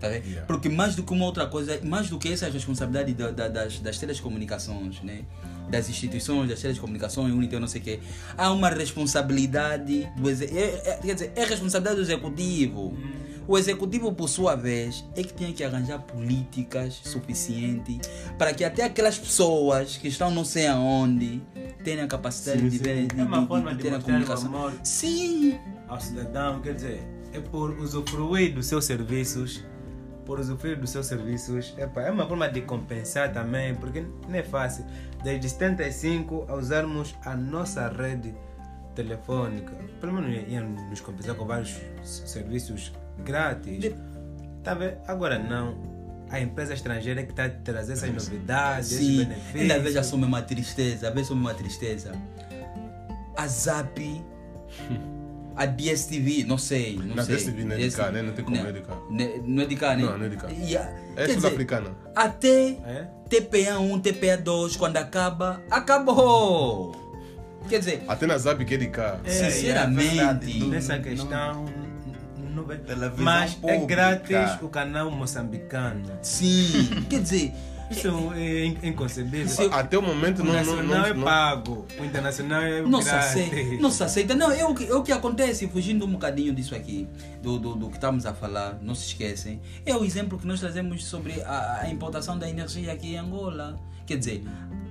Tá? 0.00 0.08
Yeah. 0.08 0.42
Porque 0.46 0.68
mais 0.68 0.96
do 0.96 1.02
que 1.04 1.12
uma 1.12 1.24
outra 1.24 1.46
coisa, 1.46 1.78
mais 1.84 2.10
do 2.10 2.18
que 2.18 2.32
essa 2.32 2.48
responsabilidade 2.50 3.14
da- 3.14 3.30
da- 3.30 3.48
das, 3.48 3.78
das 3.78 3.98
telecomunicações, 3.98 5.00
né? 5.02 5.20
Das 5.72 5.88
instituições 5.88 6.48
das 6.50 6.60
telecomunicações, 6.60 7.32
Unitel, 7.32 7.58
não 7.58 7.66
sei 7.66 7.80
o 7.80 7.84
quê, 7.84 8.00
há 8.36 8.52
uma 8.52 8.68
responsabilidade 8.68 10.06
do 10.16 10.30
é, 10.30 10.34
é- 10.44 10.98
quer 11.02 11.14
dizer, 11.14 11.32
é 11.34 11.44
responsabilidade 11.44 11.96
do 11.96 12.02
executivo. 12.02 12.96
O 13.48 13.58
executivo, 13.58 14.12
por 14.12 14.28
sua 14.28 14.54
vez, 14.54 15.04
é 15.16 15.22
que 15.24 15.32
tem 15.32 15.52
que 15.52 15.64
arranjar 15.64 15.98
políticas 16.02 17.00
suficientes 17.02 17.98
para 18.38 18.54
que 18.54 18.62
até 18.62 18.84
aquelas 18.84 19.18
pessoas 19.18 19.96
que 19.96 20.06
estão 20.06 20.30
não 20.30 20.44
sei 20.44 20.68
aonde 20.68 21.42
tenham 21.82 22.04
a 22.04 22.06
capacidade 22.06 22.60
Sim, 22.60 22.68
de 22.68 22.76
sim. 22.78 22.84
ver 22.84 23.06
de, 23.08 23.20
É 23.20 23.24
uma 23.24 23.40
de- 23.40 23.46
forma 23.48 23.70
de 23.70 23.76
de 23.78 23.82
ter 23.82 23.94
a 23.94 23.98
comunicação. 23.98 24.46
amor 24.46 24.72
Sim, 24.84 25.58
ao 25.88 26.00
cidadão, 26.00 26.60
quer 26.60 26.74
dizer, 26.74 27.02
é 27.32 27.40
por 27.40 27.70
usufruir 27.80 28.54
dos 28.54 28.66
seus 28.66 28.84
serviços, 28.84 29.64
por 30.24 30.38
usufruir 30.40 30.78
dos 30.78 30.90
seus 30.90 31.06
serviços, 31.06 31.74
epa, 31.78 32.02
é 32.02 32.10
uma 32.10 32.26
forma 32.26 32.48
de 32.48 32.62
compensar 32.62 33.32
também, 33.32 33.74
porque 33.74 34.04
não 34.28 34.34
é 34.34 34.42
fácil. 34.42 34.84
Desde 35.22 35.48
75 35.48 36.46
a 36.48 36.54
usarmos 36.54 37.14
a 37.24 37.34
nossa 37.36 37.88
rede 37.88 38.34
telefônica, 38.94 39.72
pelo 40.00 40.12
menos 40.12 40.48
iam 40.48 40.68
nos 40.68 41.00
compensar 41.00 41.34
com 41.34 41.46
vários 41.46 41.76
serviços 42.02 42.92
grátis. 43.24 43.78
De- 43.80 43.94
Tá 44.62 44.74
vendo? 44.74 44.96
Agora 45.08 45.38
não. 45.40 45.76
A 46.30 46.40
empresa 46.40 46.72
estrangeira 46.72 47.22
que 47.24 47.30
está 47.32 47.46
a 47.46 47.50
trazer 47.50 47.94
essas 47.94 48.08
novidades, 48.10 48.92
esses 48.92 49.06
Sim, 49.06 49.18
benefícios. 49.24 49.60
ainda 49.60 49.78
veja 49.80 50.02
só 50.04 50.14
uma 50.16 50.40
tristeza, 50.40 51.10
veja 51.10 51.26
só 51.26 51.34
uma 51.34 51.52
tristeza. 51.52 52.12
A 53.36 53.46
Zap, 53.48 53.98
a 55.56 55.66
DSTV, 55.66 56.44
não 56.44 56.56
sei, 56.58 56.96
não, 56.96 57.16
Não, 57.16 57.24
sei. 57.24 57.36
DSTV 57.36 57.64
não 57.64 57.76
é 57.76 57.78
de 57.78 57.90
cá, 57.90 58.10
né? 58.10 58.22
Não 58.22 58.32
tem 58.32 58.44
como 58.44 58.56
é 58.56 58.72
de 58.72 58.80
cá. 58.80 58.96
Ne- 59.10 59.40
Não 59.44 59.62
é 59.62 59.66
de 59.66 59.76
cá, 59.76 59.96
né? 59.96 60.02
Não, 60.04 60.18
não 60.18 60.26
é 60.26 60.28
de 60.28 60.36
cá. 60.36 60.48
E 60.50 60.76
a- 60.76 60.92
É 61.16 61.28
sul-africana. 61.28 61.90
Até 62.14 62.70
É? 62.86 63.06
TPA1, 63.28 64.00
TPA2, 64.02 64.76
quando 64.76 64.96
acaba, 64.96 65.60
acabou. 65.70 66.92
Quer 67.68 67.78
dizer, 67.78 68.02
Até 68.08 68.26
na 68.26 68.36
Zap 68.38 68.64
que 68.64 68.74
é 68.74 68.76
de 68.76 68.88
cá. 68.88 69.20
É, 69.24 69.30
sinceramente, 69.30 70.62
é. 70.62 70.66
Nessa 70.66 70.96
Não- 70.96 71.02
questão. 71.02 71.64
Não. 71.64 71.72
Televisão 72.86 73.24
Mas 73.24 73.52
é 73.52 73.54
pública. 73.78 73.86
grátis 73.86 74.62
o 74.62 74.68
canal 74.68 75.10
moçambicano. 75.10 76.02
sim, 76.22 77.04
quer 77.08 77.20
dizer, 77.22 77.52
Isso 77.92 78.32
é 78.34 78.64
inconcebível. 78.88 79.46
Isso 79.46 79.62
é- 79.62 79.66
Até 79.72 79.98
o 79.98 80.02
momento 80.02 80.40
O 80.40 80.44
não, 80.44 80.52
não, 80.52 80.58
nacional 80.60 80.86
não, 80.86 81.06
é 81.06 81.14
pago, 81.24 81.86
o 82.00 82.04
internacional 82.04 82.62
é 82.62 82.82
não 82.82 83.00
se 83.02 83.08
grátis. 83.10 83.28
aceita. 83.30 83.82
Não 83.82 83.90
se 83.90 84.02
aceita. 84.04 84.34
Não, 84.34 84.50
é 84.50 84.64
o 84.64 84.74
que, 84.74 84.84
é 84.86 84.94
o 84.94 85.02
que 85.02 85.12
acontece, 85.12 85.66
fugindo 85.68 86.04
um 86.04 86.12
bocadinho 86.12 86.54
disso 86.54 86.74
aqui, 86.74 87.06
do, 87.42 87.58
do, 87.58 87.74
do 87.74 87.88
que 87.88 87.96
estamos 87.96 88.26
a 88.26 88.34
falar, 88.34 88.78
não 88.82 88.94
se 88.94 89.06
esquecem. 89.08 89.60
É 89.86 89.94
o 89.96 90.04
exemplo 90.04 90.38
que 90.38 90.46
nós 90.46 90.60
trazemos 90.60 91.04
sobre 91.04 91.40
a, 91.42 91.80
a 91.82 91.90
importação 91.90 92.38
da 92.38 92.48
energia 92.48 92.92
aqui 92.92 93.14
em 93.14 93.18
Angola. 93.18 93.78
Quer 94.06 94.16
dizer, 94.18 94.42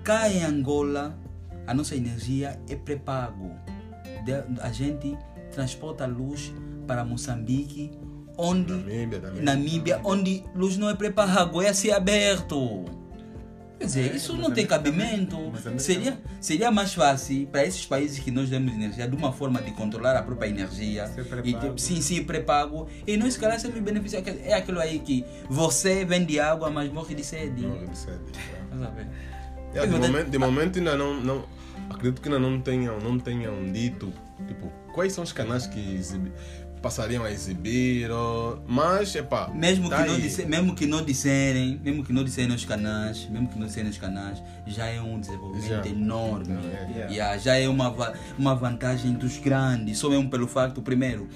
cá 0.04 0.30
em 0.30 0.44
Angola, 0.44 1.18
a 1.68 1.74
nossa 1.74 1.96
energia 1.96 2.60
é 2.70 2.76
pré-pago. 2.76 3.52
A 4.62 4.72
gente 4.72 5.18
transporta 5.52 6.06
luz 6.06 6.54
para 6.88 7.04
Moçambique, 7.04 7.92
onde 8.42 8.74
Namíbia 8.74 9.20
também. 9.20 9.44
Namíbia, 9.44 10.02
onde 10.04 10.44
luz 10.56 10.78
não 10.78 10.90
é 10.90 10.96
pré-pago, 10.96 11.62
é 11.62 11.70
assim 11.70 11.92
aberto. 11.92 12.86
Quer 13.80 13.86
dizer, 13.88 14.12
É, 14.12 14.16
isso 14.16 14.34
não 14.34 14.42
Moçambique 14.42 14.56
tem 14.56 14.68
cabimento. 14.68 15.36
também. 15.38 15.52
Moçambique 15.52 15.82
Seria, 15.82 16.22
seria 16.40 16.70
mais 16.72 16.94
fácil 16.94 17.48
para 17.48 17.66
esses 17.66 17.84
países 17.84 18.20
que 18.20 18.30
nós 18.30 18.48
damos 18.48 18.72
energia 18.74 19.08
de 19.08 19.16
uma 19.16 19.32
forma 19.32 19.60
de 19.60 19.72
controlar 19.72 20.16
a 20.16 20.22
própria 20.22 20.48
energia. 20.50 21.06
E, 21.44 21.82
sim, 21.82 22.00
sim, 22.00 22.24
pré-pago. 22.24 22.88
E 23.08 23.18
nós, 23.18 23.38
calhar, 23.38 23.60
sempre 23.60 23.82
beneficiar. 23.82 24.22
É 24.44 24.54
aquilo 24.54 24.80
aí 24.80 25.00
que 25.00 25.26
você 25.50 26.06
vende 26.06 26.40
água, 26.40 26.70
mas 26.70 26.92
morre 26.92 27.16
de 27.16 27.24
sede. 27.24 27.66
É 27.66 27.70
de- 27.70 28.86
a 28.86 28.90
ver? 28.94 29.08
É, 29.74 29.86
de, 29.88 29.98
momento, 29.98 30.30
de 30.30 30.38
momento 30.38 30.78
ainda 30.80 30.96
não, 30.96 31.20
não. 31.20 31.46
Acredito 31.90 32.22
que 32.22 32.28
ainda 32.30 32.40
não 32.40 32.62
tenham, 32.62 33.00
não 33.00 33.18
tenham 33.18 33.72
dito 33.72 34.14
tipo, 34.48 34.72
quais 34.94 35.12
são 35.14 35.24
os 35.24 35.32
canais 35.34 35.66
que 35.68 35.80
exibi- 35.96 36.32
passariam 36.82 37.24
a 37.24 37.32
exibir. 37.32 38.10
Mas, 38.68 39.14
epá. 39.16 39.50
Mesmo 39.54 39.90
tá 39.90 40.02
que, 40.02 40.08
não 40.10 40.16
aí. 40.16 40.22
disse- 40.22 40.46
mesmo 40.46 40.76
que 40.76 40.86
não 40.86 41.04
disserem, 41.04 41.80
mesmo 41.84 42.04
que 42.04 42.12
não 42.12 42.24
disserem 42.24 42.54
os 42.56 42.66
canais, 42.66 43.28
mesmo 43.30 43.48
que 43.48 43.58
não 43.60 43.68
disserem 43.68 43.90
os 43.90 43.98
canais, 43.98 44.42
já 44.68 44.88
é 44.88 45.02
um 45.02 45.20
desenvolvimento 45.20 45.68
Já. 45.68 45.86
enorme. 45.88 46.54
É. 46.54 46.92
Yeah. 46.92 47.12
Yeah, 47.12 47.38
já 47.38 47.56
é 47.58 47.68
uma, 47.68 47.94
uma 48.38 48.56
vantagem 48.56 49.14
dos 49.14 49.38
grandes, 49.38 49.98
só 49.98 50.10
mesmo 50.10 50.30
pelo 50.30 50.48
facto, 50.48 50.82
primeiro, 50.82 51.28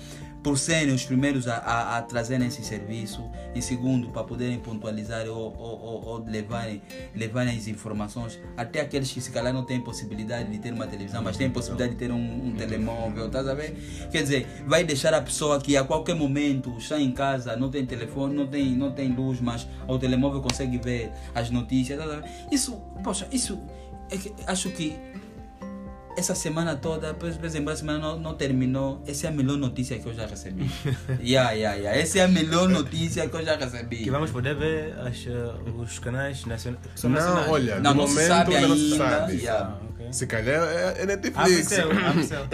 por 0.46 0.60
serem 0.60 0.94
os 0.94 1.04
primeiros 1.04 1.48
a, 1.48 1.56
a, 1.56 1.98
a 1.98 2.02
trazerem 2.04 2.48
esse 2.48 2.64
serviço, 2.64 3.28
e 3.56 3.64
segundo, 3.64 4.10
para 4.10 4.24
poderem 4.24 4.60
pontualizar 4.60 5.26
ou, 5.28 5.52
ou, 5.58 5.82
ou, 5.82 6.06
ou 6.06 6.24
levarem, 6.24 6.84
levarem 7.16 7.58
as 7.58 7.68
informações 7.68 8.40
até 8.56 8.80
aqueles 8.80 9.12
que 9.12 9.20
se 9.20 9.32
calhar 9.32 9.52
não 9.52 9.66
têm 9.66 9.82
possibilidade 9.82 10.52
de 10.52 10.60
ter 10.60 10.72
uma 10.72 10.86
televisão, 10.86 11.24
mas 11.24 11.36
têm 11.36 11.50
possibilidade 11.50 11.94
de 11.94 11.98
ter 11.98 12.12
um, 12.12 12.50
um 12.50 12.52
telemóvel, 12.56 13.26
estás 13.26 13.48
a 13.48 13.56
ver? 13.56 13.72
Quer 14.12 14.22
dizer, 14.22 14.48
vai 14.68 14.84
deixar 14.84 15.16
a 15.16 15.22
pessoa 15.24 15.60
que 15.60 15.76
a 15.76 15.84
qualquer 15.84 16.14
momento 16.14 16.78
está 16.78 17.00
em 17.00 17.12
casa, 17.12 17.56
não 17.56 17.72
tem 17.72 17.84
telefone, 17.84 18.36
não 18.36 18.46
tem, 18.46 18.76
não 18.76 18.92
tem 18.92 19.12
luz, 19.12 19.42
mas 19.42 19.68
o 19.88 19.98
telemóvel 19.98 20.44
consegue 20.44 20.78
ver 20.78 21.12
as 21.34 21.50
notícias, 21.50 21.98
estás 21.98 22.18
a 22.18 22.22
ver? 22.22 22.30
Isso, 22.52 22.80
poxa, 23.04 23.28
isso 23.32 23.60
é 24.12 24.18
que 24.18 24.32
acho 24.46 24.70
que 24.70 24.96
essa 26.18 26.34
semana 26.36 26.76
toda, 26.76 27.14
por 27.14 27.28
exemplo, 27.28 27.72
a 27.72 27.76
semana 27.76 28.00
não, 28.00 28.20
não 28.20 28.34
terminou. 28.36 29.02
Essa 29.08 29.28
é 29.28 29.30
a 29.30 29.34
melhor 29.34 29.58
notícia 29.58 29.98
que 30.00 30.08
eu 30.08 30.14
já 30.14 30.26
recebi. 30.26 30.70
yeah, 31.22 31.52
yeah, 31.52 31.76
yeah. 31.78 32.00
Essa 32.00 32.20
é 32.20 32.22
a 32.24 32.28
melhor 32.28 32.70
notícia 32.70 33.28
que 33.28 33.36
eu 33.36 33.44
já 33.44 33.56
recebi. 33.56 33.98
Que 33.98 34.12
vamos 34.12 34.32
poder 34.32 34.56
ver 34.56 34.94
as, 35.00 35.26
os 35.78 36.00
canais 36.00 36.46
nacionais. 36.46 36.82
são 36.96 37.10
Não, 37.10 37.50
olha, 37.50 37.80
Não, 37.80 37.92
de 37.92 37.98
não 37.98 38.08
se 38.08 38.14
momento 38.14 38.28
sabe 38.28 38.56
ainda 38.56 38.68
não 38.68 38.78
se 38.78 38.98
sabe. 38.98 39.34
yeah. 39.34 39.76
Ok. 40.06 40.14
Se 40.14 40.28
calhar 40.28 40.64
é, 40.68 41.02
é 41.02 41.06
Netflix. 41.06 41.38
Africell, 41.40 41.92
Africell. 41.92 42.48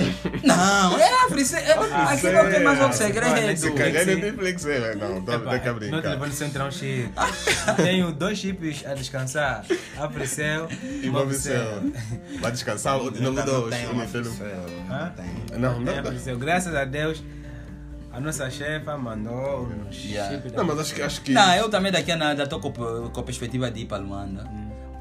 Não, 0.43 0.99
é 0.99 1.13
Africe. 1.25 1.55
É, 1.55 1.71
aqui 1.73 2.29
não 2.29 2.49
tem 2.51 2.63
mais 2.63 2.81
outro 2.81 2.97
segredo. 2.97 3.57
Se 3.57 3.71
calhar 3.71 4.01
é. 4.09 4.15
Netflix, 4.15 4.65
é. 4.65 4.95
Não, 4.95 5.21
tô, 5.21 5.33
Epá, 5.33 5.51
tem 5.51 5.59
que 5.59 5.65
Meu 5.65 5.75
brincar. 5.75 6.01
telefone 6.01 6.31
sempre 6.33 6.63
um 6.63 6.71
chip. 6.71 7.11
Tenho 7.77 8.11
dois 8.11 8.37
chips 8.37 8.85
a 8.85 8.93
descansar. 8.93 9.65
Africell 9.97 10.67
E 11.03 11.09
Movicel. 11.09 11.83
Vai 12.39 12.51
descansar, 12.51 12.97
o 13.01 13.05
não 13.11 13.11
tem 13.35 13.53
o. 13.53 14.01
Africell, 14.01 14.65
Hã? 14.89 15.13
não 15.59 15.73
tem. 15.81 15.85
Não, 15.85 15.93
É. 15.93 15.99
Africell. 15.99 16.37
Graças 16.37 16.73
a 16.75 16.85
Deus, 16.85 17.23
a 18.11 18.19
nossa 18.19 18.49
chefa 18.49 18.97
mandou 18.97 19.63
um 19.67 19.89
Yeah. 19.91 20.41
chip. 20.41 20.55
Não, 20.55 20.63
mas 20.65 20.79
acho 20.79 20.95
que. 20.95 21.01
Acho 21.01 21.21
que 21.21 21.31
Não, 21.33 21.55
eu 21.55 21.69
também 21.69 21.91
daqui 21.91 22.11
a 22.11 22.15
nada 22.17 22.43
estou 22.43 22.59
com, 22.59 22.71
com 22.71 23.19
a 23.19 23.23
perspectiva 23.23 23.69
de 23.69 23.81
ir 23.81 23.85
para 23.85 23.97
Luanda. 23.97 24.43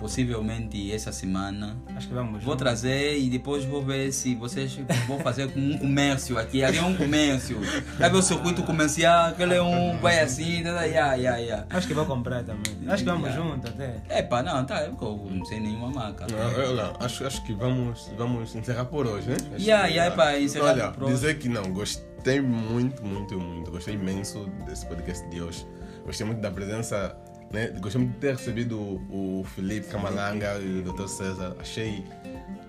Possivelmente 0.00 0.90
essa 0.92 1.12
semana. 1.12 1.76
Acho 1.94 2.08
que 2.08 2.14
vamos. 2.14 2.42
Vou 2.42 2.56
trazer 2.56 3.18
e 3.18 3.28
depois 3.28 3.64
vou 3.66 3.82
ver 3.82 4.10
se 4.12 4.34
vocês 4.34 4.74
vão 5.06 5.18
fazer 5.20 5.52
um 5.54 5.76
comércio 5.76 6.38
aqui. 6.38 6.64
Aqui 6.64 6.78
é 6.78 6.82
um 6.82 6.96
comércio. 6.96 7.58
Sabe 7.98 8.16
o 8.16 8.22
circuito 8.22 8.62
comercial? 8.62 9.26
Aquele 9.28 9.56
é 9.56 9.62
um. 9.62 9.98
Vai 9.98 10.18
assim. 10.20 10.62
Tá, 10.62 10.74
tá, 10.74 10.84
yeah, 10.84 11.14
yeah, 11.14 11.36
yeah. 11.38 11.66
Acho 11.68 11.86
que 11.86 11.92
vou 11.92 12.06
comprar 12.06 12.42
também. 12.44 12.72
Acho 12.88 13.04
que 13.04 13.10
vamos 13.10 13.28
Yeah. 13.28 13.50
junto 13.52 13.68
até. 13.68 14.00
Epa, 14.18 14.42
não, 14.42 14.64
tá. 14.64 14.82
Eu 14.84 15.28
não 15.30 15.44
sei 15.44 15.60
nenhuma 15.60 15.90
marca. 15.90 16.26
Não, 16.30 16.38
eu 16.52 16.74
não, 16.74 16.96
acho, 16.98 17.26
acho 17.26 17.44
que 17.44 17.52
vamos, 17.52 18.10
vamos 18.16 18.54
encerrar 18.56 18.86
por 18.86 19.06
hoje, 19.06 19.28
né? 19.28 19.36
Acho 19.54 19.62
Yeah, 19.64 19.86
que- 19.86 19.94
yeah, 19.94 20.16
pá, 20.16 20.38
encerrar 20.38 20.64
Olha, 20.72 20.88
por 20.92 21.04
hoje. 21.04 21.12
dizer 21.14 21.38
que 21.38 21.48
não, 21.48 21.62
gostei 21.72 22.40
muito, 22.40 23.04
muito, 23.04 23.38
muito. 23.38 23.70
Gostei 23.70 23.94
imenso 23.94 24.46
desse 24.66 24.86
podcast 24.86 25.28
de 25.28 25.42
hoje. 25.42 25.66
Gostei 26.06 26.26
muito 26.26 26.40
da 26.40 26.50
presença, 26.50 27.14
né? 27.50 27.68
Gostei 27.80 28.00
muito 28.00 28.14
de 28.14 28.20
ter 28.20 28.36
recebido 28.36 28.78
o, 28.78 29.40
o 29.40 29.44
Felipe 29.44 29.88
Camalanga 29.88 30.58
e 30.58 30.80
o 30.80 30.82
Dr. 30.82 31.08
César. 31.08 31.56
Achei, 31.58 32.04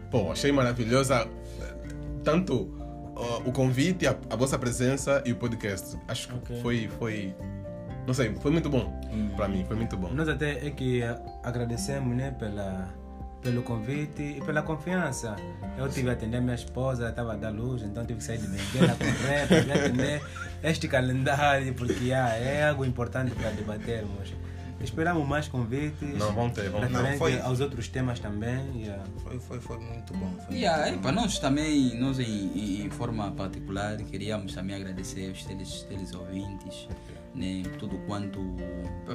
pô, 0.09 0.31
achei 0.31 0.51
maravilhosa 0.51 1.27
eh, 1.61 1.73
tanto 2.23 2.69
ó, 3.15 3.41
o 3.45 3.51
convite, 3.51 4.07
a, 4.07 4.15
a 4.29 4.35
vossa 4.35 4.57
presença 4.57 5.21
e 5.25 5.31
o 5.31 5.35
podcast. 5.35 5.97
Acho 6.07 6.29
que 6.29 6.61
foi, 6.61 6.89
foi, 6.99 7.35
não 8.07 8.13
sei, 8.13 8.33
foi 8.35 8.51
muito 8.51 8.69
bom 8.69 8.99
para 9.35 9.47
mim, 9.47 9.63
foi 9.65 9.75
muito 9.75 9.95
bom. 9.95 10.09
Nós 10.13 10.27
até 10.27 10.65
é 10.65 10.71
que 10.71 11.01
agradecemos 11.43 12.15
né, 12.15 12.31
pela, 12.31 12.89
pelo 13.41 13.61
convite 13.61 14.37
e 14.37 14.41
pela 14.41 14.61
confiança. 14.61 15.35
Eu 15.77 15.89
tive 15.89 16.09
a 16.09 16.13
atender 16.13 16.41
minha 16.41 16.55
esposa, 16.55 17.03
ela 17.03 17.09
estava 17.11 17.33
a 17.33 17.35
dar 17.35 17.51
luz, 17.51 17.81
então 17.83 18.05
tive 18.05 18.19
que 18.19 18.25
sair 18.25 18.39
de 18.39 18.47
Benguela 18.47 18.95
correr 18.95 19.47
para 19.47 19.75
atender 19.75 20.21
este 20.63 20.87
calendário, 20.87 21.73
porque 21.73 22.11
ah, 22.13 22.35
é 22.35 22.67
algo 22.67 22.85
importante 22.85 23.31
para 23.35 23.51
debatermos. 23.51 24.33
Esperamos 24.83 25.27
mais 25.27 25.47
convites. 25.47 26.17
Não, 26.17 26.31
vão 26.33 26.49
ter, 26.49 26.69
vão 26.69 26.81
ter. 26.81 26.89
Não, 26.89 27.17
foi- 27.17 27.39
aos 27.39 27.59
outros 27.59 27.87
temas 27.87 28.19
também. 28.19 28.81
yeah. 28.81 29.03
Foi, 29.23 29.39
foi, 29.39 29.59
foi 29.59 29.77
muito 29.77 30.13
bom. 30.13 30.31
Foi 30.45 30.55
Yeah, 30.55 30.83
muito 30.89 31.01
bom. 31.01 31.09
epa, 31.09 31.11
nós 31.11 31.39
também, 31.39 31.99
nós 31.99 32.19
em, 32.19 32.23
em, 32.55 32.85
em 32.85 32.89
forma 32.89 33.31
particular, 33.31 33.97
queríamos 33.97 34.53
também 34.53 34.75
agradecer 34.75 35.29
aos 35.29 35.43
teles, 35.43 35.83
teles 35.83 36.13
ouvintes, 36.13 36.87
né, 37.35 37.63
tudo 37.79 37.97
quanto. 38.07 38.39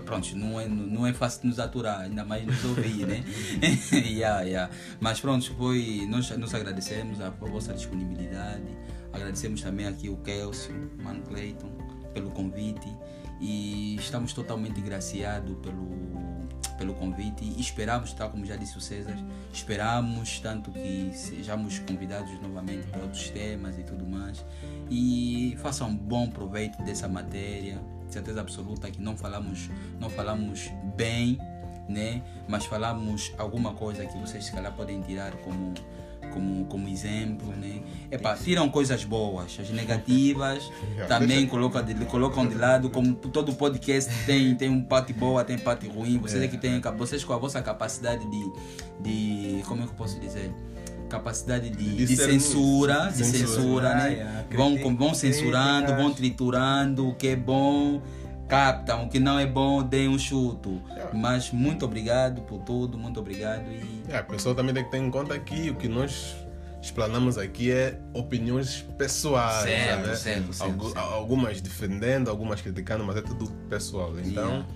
Pronto, 0.05 0.37
não 0.37 0.61
é, 0.61 0.67
não 0.69 1.07
é 1.07 1.13
fácil 1.13 1.47
nos 1.49 1.59
aturar, 1.59 2.01
ainda 2.03 2.25
mais 2.25 2.45
nos 2.47 2.65
ouvir, 2.65 3.07
né? 3.07 3.25
yeah, 3.93 4.43
yeah. 4.43 4.73
Mas 5.01 5.21
pronto, 5.21 5.53
foi, 5.55 6.07
nós, 6.09 6.31
nós 6.37 6.55
agradecemos 6.55 7.21
a, 7.21 7.27
a 7.29 7.31
vossa 7.31 7.73
disponibilidade, 7.75 8.65
agradecemos 9.13 9.61
também 9.63 9.87
aqui 9.87 10.09
o 10.09 10.17
Kelsey, 10.19 10.75
o 10.99 11.03
Mano 11.03 11.23
Clayton, 11.23 11.71
pelo 12.15 12.31
convite 12.31 12.89
e 13.41 13.97
estamos 13.97 14.33
totalmente 14.33 14.81
graciados 14.81 15.57
pelo 15.59 16.17
pelo 16.77 16.95
convite 16.95 17.45
e 17.45 17.61
esperamos, 17.61 18.13
tal 18.13 18.31
como 18.31 18.45
já 18.45 18.57
disse 18.57 18.77
o 18.77 18.81
César, 18.81 19.17
esperamos 19.53 20.39
tanto 20.41 20.71
que 20.71 21.11
sejamos 21.15 21.79
convidados 21.81 22.31
novamente 22.41 22.87
para 22.89 23.03
outros 23.03 23.31
temas 23.31 23.79
e 23.79 23.83
tudo 23.83 24.07
mais 24.07 24.45
e 24.91 25.57
façam 25.61 25.89
um 25.89 25.97
bom 25.97 26.29
proveito 26.29 26.83
dessa 26.83 27.09
matéria, 27.09 27.81
certeza 28.09 28.41
absoluta 28.41 28.91
que 28.91 29.01
não 29.01 29.17
falamos, 29.17 29.71
não 29.99 30.11
falamos 30.11 30.71
bem, 30.97 31.39
né? 31.89 32.23
mas 32.49 32.67
falamos 32.67 33.33
alguma 33.39 33.73
coisa 33.75 34.05
que 34.07 34.19
vocês 34.19 34.45
se 34.45 34.53
calhar 34.53 34.73
podem 34.75 35.01
tirar 35.03 35.33
como 35.39 35.75
como, 36.33 36.65
como 36.67 36.89
exemplo, 36.89 37.49
né? 37.57 37.81
Epa, 38.11 38.37
tiram 38.37 38.69
coisas 38.69 39.05
boas, 39.05 39.57
as 39.61 39.71
negativas 39.71 40.71
também 41.09 41.47
colocam 41.47 41.83
de, 41.83 41.95
colocam 42.07 42.47
de 42.47 42.55
lado, 42.55 42.89
como 42.91 43.15
todo 43.15 43.53
podcast 43.55 44.11
tem, 44.27 44.55
tem 44.55 44.69
um 44.69 44.83
parte 44.83 45.13
boa, 45.13 45.43
tem 45.45 45.59
parte 45.59 45.89
ruim, 45.89 46.19
vocês 46.19 46.43
é 46.43 46.47
que 46.49 46.57
têm, 46.57 46.81
vocês 46.97 47.25
com 47.25 47.33
a 47.33 47.39
vossa 47.39 47.61
capacidade 47.63 48.25
de, 48.31 48.53
de 49.01 49.63
como 49.65 49.83
é 49.83 49.85
que 49.87 49.91
eu 49.93 49.97
posso 49.97 50.21
dizer? 50.21 50.51
Capacidade 51.09 51.71
de, 51.71 51.97
De 51.97 52.05
de 52.07 52.17
censura, 52.17 53.07
de 53.15 53.25
Censura. 53.25 53.47
censura, 53.47 53.95
né? 53.95 54.03
Ah, 54.03 54.07
yeah. 54.09 54.45
Vão, 54.57 54.75
Criti- 54.75 54.95
vão 54.97 55.15
censurando, 55.15 55.95
vão 55.95 56.13
triturando 56.13 57.09
o 57.09 57.15
que 57.15 57.29
é 57.29 57.37
bom, 57.37 58.03
captam 58.49 59.05
o 59.05 59.09
que 59.09 59.19
não 59.19 59.39
é 59.39 59.47
bom, 59.47 59.83
deem 59.83 60.09
um 60.09 60.19
chuto. 60.19 60.81
Yeah. 60.91 61.11
Mas 61.15 61.51
muito 61.51 61.85
obrigado 61.85 62.43
por 62.43 62.61
tudo, 62.61 62.97
muito 62.97 63.19
obrigado 63.21 63.65
e 63.71 64.03
É, 64.09 64.19
a 64.19 64.23
pessoa 64.23 64.55
também 64.55 64.75
tem 64.75 64.85
que 64.85 64.91
ter 64.91 64.99
em 64.99 65.11
conta 65.11 65.39
que 65.39 65.71
o 65.71 65.75
que 65.75 65.89
nós 65.89 66.35
explanamos 66.81 67.37
aqui 67.39 67.71
é 67.73 67.99
opiniões 68.15 68.83
pessoais. 68.97 69.65
Certo, 69.65 70.07
né? 70.07 70.15
certo, 70.17 70.53
certo, 70.53 70.71
Algu- 70.73 70.91
certo. 70.93 70.99
Algumas 70.99 71.61
defendendo, 71.61 72.29
algumas 72.31 72.61
criticando, 72.61 73.05
mas 73.05 73.17
é 73.17 73.23
tudo 73.23 73.51
pessoal. 73.69 74.13
Então, 74.25 74.49
yeah, 74.49 74.67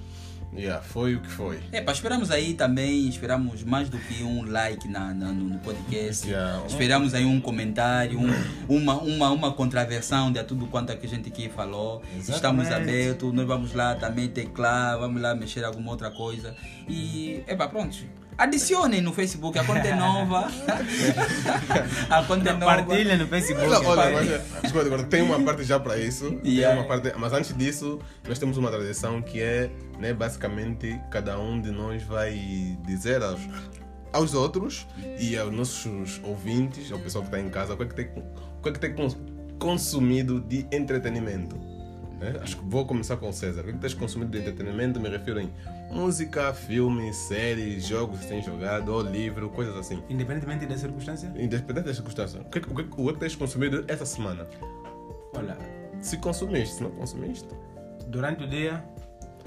foi 0.82 1.14
o 1.14 1.20
que 1.20 1.28
foi. 1.30 1.60
É, 1.72 1.80
pá, 1.80 1.92
esperamos 1.92 2.30
aí 2.30 2.54
também, 2.54 3.08
esperamos 3.08 3.62
mais 3.62 3.88
do 3.88 3.98
que 3.98 4.22
um 4.24 4.44
like 4.50 4.88
na, 4.88 5.14
na- 5.14 5.32
no, 5.32 5.44
no 5.44 5.58
podcast. 5.60 6.26
Yeah. 6.28 6.66
Esperamos 6.66 7.14
aí 7.14 7.24
um 7.24 7.40
comentário, 7.40 8.18
um- 8.18 8.34
uma, 8.68 8.94
uma, 9.00 9.30
uma 9.30 9.52
contraversão 9.52 10.32
de 10.32 10.42
tudo 10.44 10.66
quanto 10.66 10.96
que 10.96 11.06
a 11.06 11.08
gente 11.08 11.28
aqui 11.28 11.48
falou. 11.48 12.02
Estamos 12.16 12.66
Exatamente. 12.66 12.72
abertos, 12.74 13.32
nós 13.32 13.46
vamos 13.46 13.72
lá 13.74 13.94
também 13.94 14.28
teclar, 14.28 14.98
vamos 14.98 15.22
lá 15.22 15.34
mexer 15.34 15.64
alguma 15.64 15.90
outra 15.92 16.10
coisa. 16.10 16.54
E, 16.88 17.42
é 17.46 17.54
pá, 17.54 17.68
pronto. 17.68 17.96
Adicionem 18.40 19.02
no 19.02 19.12
Facebook, 19.12 19.58
a 19.58 19.64
conta 19.64 19.86
é 19.86 19.94
nova. 19.94 20.48
a 22.08 22.22
conta 22.24 22.48
é 22.48 22.52
nova. 22.54 22.64
Partilha 22.84 23.16
no 23.18 23.26
Facebook. 23.26 23.66
Olha, 23.68 23.86
olha, 23.86 24.12
mas, 24.12 24.64
escuta, 24.64 24.86
agora 24.86 25.02
tem 25.04 25.20
uma 25.22 25.40
parte 25.42 25.62
já 25.64 25.78
para 25.78 25.98
isso. 25.98 26.30
tem 26.42 26.54
Yeah. 26.54 26.80
uma 26.80 26.88
parte, 26.88 27.12
mas 27.18 27.32
antes 27.34 27.54
disso, 27.56 27.98
nós 28.26 28.38
temos 28.38 28.56
uma 28.56 28.70
tradição 28.70 29.20
que 29.20 29.40
é, 29.42 29.70
né, 29.98 30.14
basicamente, 30.14 30.98
cada 31.10 31.38
um 31.38 31.60
de 31.60 31.70
nós 31.70 32.02
vai 32.02 32.32
dizer 32.86 33.22
aos, 33.22 33.40
aos 34.12 34.32
outros 34.34 34.86
e 35.18 35.36
aos 35.36 35.52
nossos 35.52 36.18
ouvintes, 36.24 36.90
ao 36.90 36.98
pessoal 36.98 37.22
que 37.24 37.28
está 37.28 37.40
em 37.40 37.50
casa, 37.50 37.74
o 37.74 37.76
que 37.76 37.82
é 37.82 37.86
que 37.86 37.94
tem, 37.94 38.06
o 38.16 38.62
que 38.62 38.68
é 38.68 38.72
que 38.72 38.78
tem 38.80 38.94
cons- 38.94 39.18
consumido 39.58 40.40
de 40.40 40.66
entretenimento. 40.72 41.56
né? 42.18 42.34
Acho 42.42 42.56
que 42.56 42.64
vou 42.64 42.86
começar 42.86 43.16
com 43.18 43.28
o 43.28 43.32
César. 43.34 43.60
O 43.60 43.64
que 43.64 43.70
é 43.70 43.72
que 43.74 43.78
tens 43.80 43.92
consumido 43.94 44.30
de 44.30 44.38
entretenimento? 44.38 44.98
Me 44.98 45.08
refiro 45.10 45.40
em 45.40 45.52
música, 45.90 46.52
filmes, 46.54 47.16
séries, 47.16 47.86
jogos 47.86 48.20
que 48.20 48.26
tens 48.28 48.44
jogado, 48.44 48.90
ou 48.90 49.02
livro, 49.02 49.48
coisas 49.50 49.76
assim. 49.76 50.02
Independentemente 50.08 50.66
da 50.66 50.76
circunstância. 50.76 51.26
Independente 51.36 51.84
das 51.86 51.96
circunstâncias. 51.96 52.42
O 52.44 52.48
que, 52.48 52.58
o 52.58 52.74
que, 52.74 53.00
o 53.00 53.12
que 53.12 53.18
tens 53.18 53.34
consumido 53.36 53.84
essa 53.88 54.06
semana? 54.06 54.46
Olha, 55.34 55.56
Se 56.00 56.16
consumiste, 56.18 56.76
se 56.76 56.82
não 56.82 56.90
consumiste. 56.90 57.48
durante 58.08 58.44
o 58.44 58.48
dia, 58.48 58.84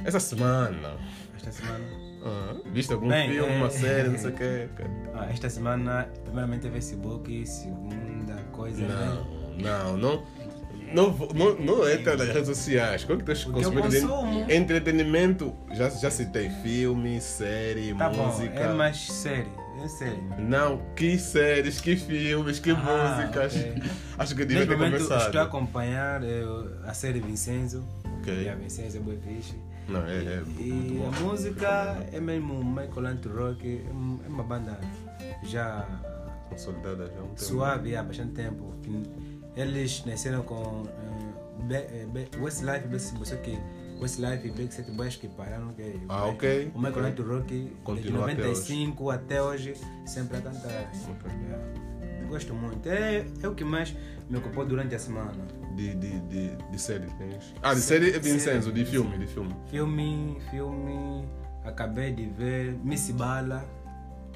Essa 0.05 0.19
semana. 0.19 0.95
esta 1.35 1.51
semana, 1.51 1.83
Ah, 2.25 2.55
viste 2.71 2.93
algum 2.93 3.09
Bem, 3.09 3.29
filme, 3.31 3.55
uma 3.57 3.67
é- 3.67 3.69
série, 3.69 4.07
não 4.09 4.17
sei 4.17 4.29
o 4.29 4.33
quê? 4.35 4.69
Ah, 5.13 5.25
esta 5.29 5.49
semana, 5.49 6.07
primeiramente 6.23 6.67
é 6.67 6.71
Facebook, 6.71 7.45
segunda 7.45 8.35
coisa, 8.53 8.81
né? 8.87 9.25
Não, 9.61 9.97
não, 9.97 10.23
não. 10.93 11.11
Não, 11.11 11.27
não, 11.33 11.55
não 11.59 11.89
entra 11.89 12.15
nas 12.15 12.27
redes 12.27 12.47
sociais. 12.47 13.03
Qual 13.03 13.17
que 13.17 13.23
tens 13.23 13.45
O 13.45 13.53
que 13.53 13.59
de 13.59 13.71
consumo. 13.71 14.45
entretenimento? 14.49 15.53
Já, 15.73 15.89
já 15.89 16.09
citei 16.11 16.49
filme, 16.61 17.19
série, 17.21 17.93
Tá 17.93 18.09
bom, 18.09 18.27
música. 18.27 18.53
é 18.59 18.73
mais 18.73 18.97
sério, 19.11 19.51
é 19.83 19.87
sério. 19.87 20.23
Não, 20.39 20.81
que 20.95 21.17
séries, 21.17 21.79
que 21.81 21.95
filmes, 21.95 22.59
que 22.59 22.71
Ah, 22.71 22.75
músicas. 23.21 23.55
ok. 23.55 23.83
Acho 24.17 24.35
que 24.35 24.45
devia 24.45 24.65
ter 24.67 24.75
momento 24.77 24.93
começado. 24.97 25.25
estou 25.27 25.41
a 25.41 25.43
acompanhar 25.43 26.23
eh, 26.23 26.43
a 26.85 26.93
série 26.93 27.19
Vincenzo. 27.19 27.83
Ok. 28.19 28.43
E 28.43 28.49
a 28.49 28.55
Vincenzo 28.55 28.97
é 28.97 28.99
boa 28.99 29.17
fixe. 29.17 29.55
Não, 29.87 29.99
é, 30.07 30.17
é 30.17 30.41
muito 30.41 30.61
E 30.61 30.97
bom. 30.97 31.07
a 31.07 31.19
música 31.19 31.97
é 32.13 32.19
mesmo 32.19 32.63
Michael 32.63 33.05
Anto 33.07 33.27
Rock, 33.29 33.67
é 33.67 34.25
é 34.25 34.29
uma 34.29 34.43
banda 34.43 34.79
já 35.43 35.85
Consolidada 36.49 37.07
já 37.07 37.19
há 37.19 37.23
um 37.23 37.27
tempo. 37.29 37.41
suave 37.43 37.95
há 37.95 38.03
bastante 38.03 38.31
tempo. 38.33 38.73
que 38.81 38.89
Eles 39.55 40.03
nasceram 40.05 40.43
com 40.43 40.83
eh, 40.87 41.63
Be- 41.63 41.75
eh, 41.75 42.05
Be- 42.11 42.29
Westlife, 42.39 42.87
Be- 42.87 42.99
só 42.99 43.35
que 43.37 43.57
Westlife 43.99 44.47
e 44.47 44.51
Backstreet 44.51 44.91
Boys 44.91 45.15
que 45.15 45.27
pararam. 45.29 45.73
Que 45.73 45.99
Ah, 46.09 46.25
ok. 46.25 46.71
O 46.75 46.79
Michael 46.79 47.05
Anto 47.05 47.23
Rock, 47.23 47.71
Continua 47.83 48.25
de 48.25 48.33
até 48.33 48.41
95 48.43 49.09
até 49.11 49.41
hoje, 49.41 49.75
sempre 50.05 50.37
a 50.37 50.41
cantar. 50.41 50.91
Ok. 51.09 51.31
Yeah. 51.47 52.27
Gosto 52.27 52.53
muito. 52.53 52.89
É, 52.89 53.25
é 53.43 53.47
o 53.47 53.53
que 53.53 53.63
mais 53.63 53.95
me 54.29 54.37
ocupou 54.37 54.65
durante 54.65 54.95
a 54.95 54.99
semana. 54.99 55.31
De, 55.75 55.93
de, 55.95 56.19
de, 56.21 56.55
de 56.55 56.81
série 56.81 57.05
tens? 57.17 57.53
Ah, 57.61 57.73
de 57.75 57.81
série 57.81 58.11
é 58.15 58.19
Vincenzo, 58.19 58.71
de 58.71 58.83
filme, 58.85 59.17
de 59.19 59.27
filme. 59.27 59.55
Filme, 59.69 60.37
filme, 60.49 61.25
acabei 61.63 62.11
de 62.11 62.25
ver 62.25 62.73
Missy 62.83 63.13
Bala. 63.13 63.63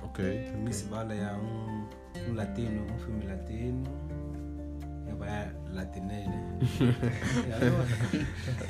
Ok. 0.04 0.24
Miss 0.64 0.84
Bala 0.84 1.14
é 1.14 1.34
um, 1.34 1.88
um 2.30 2.36
latino, 2.36 2.86
um 2.94 3.00
filme 3.00 3.26
latino. 3.26 3.84
É 5.08 5.16
para 5.16 5.52
latinês, 5.72 6.28
né? 6.28 6.58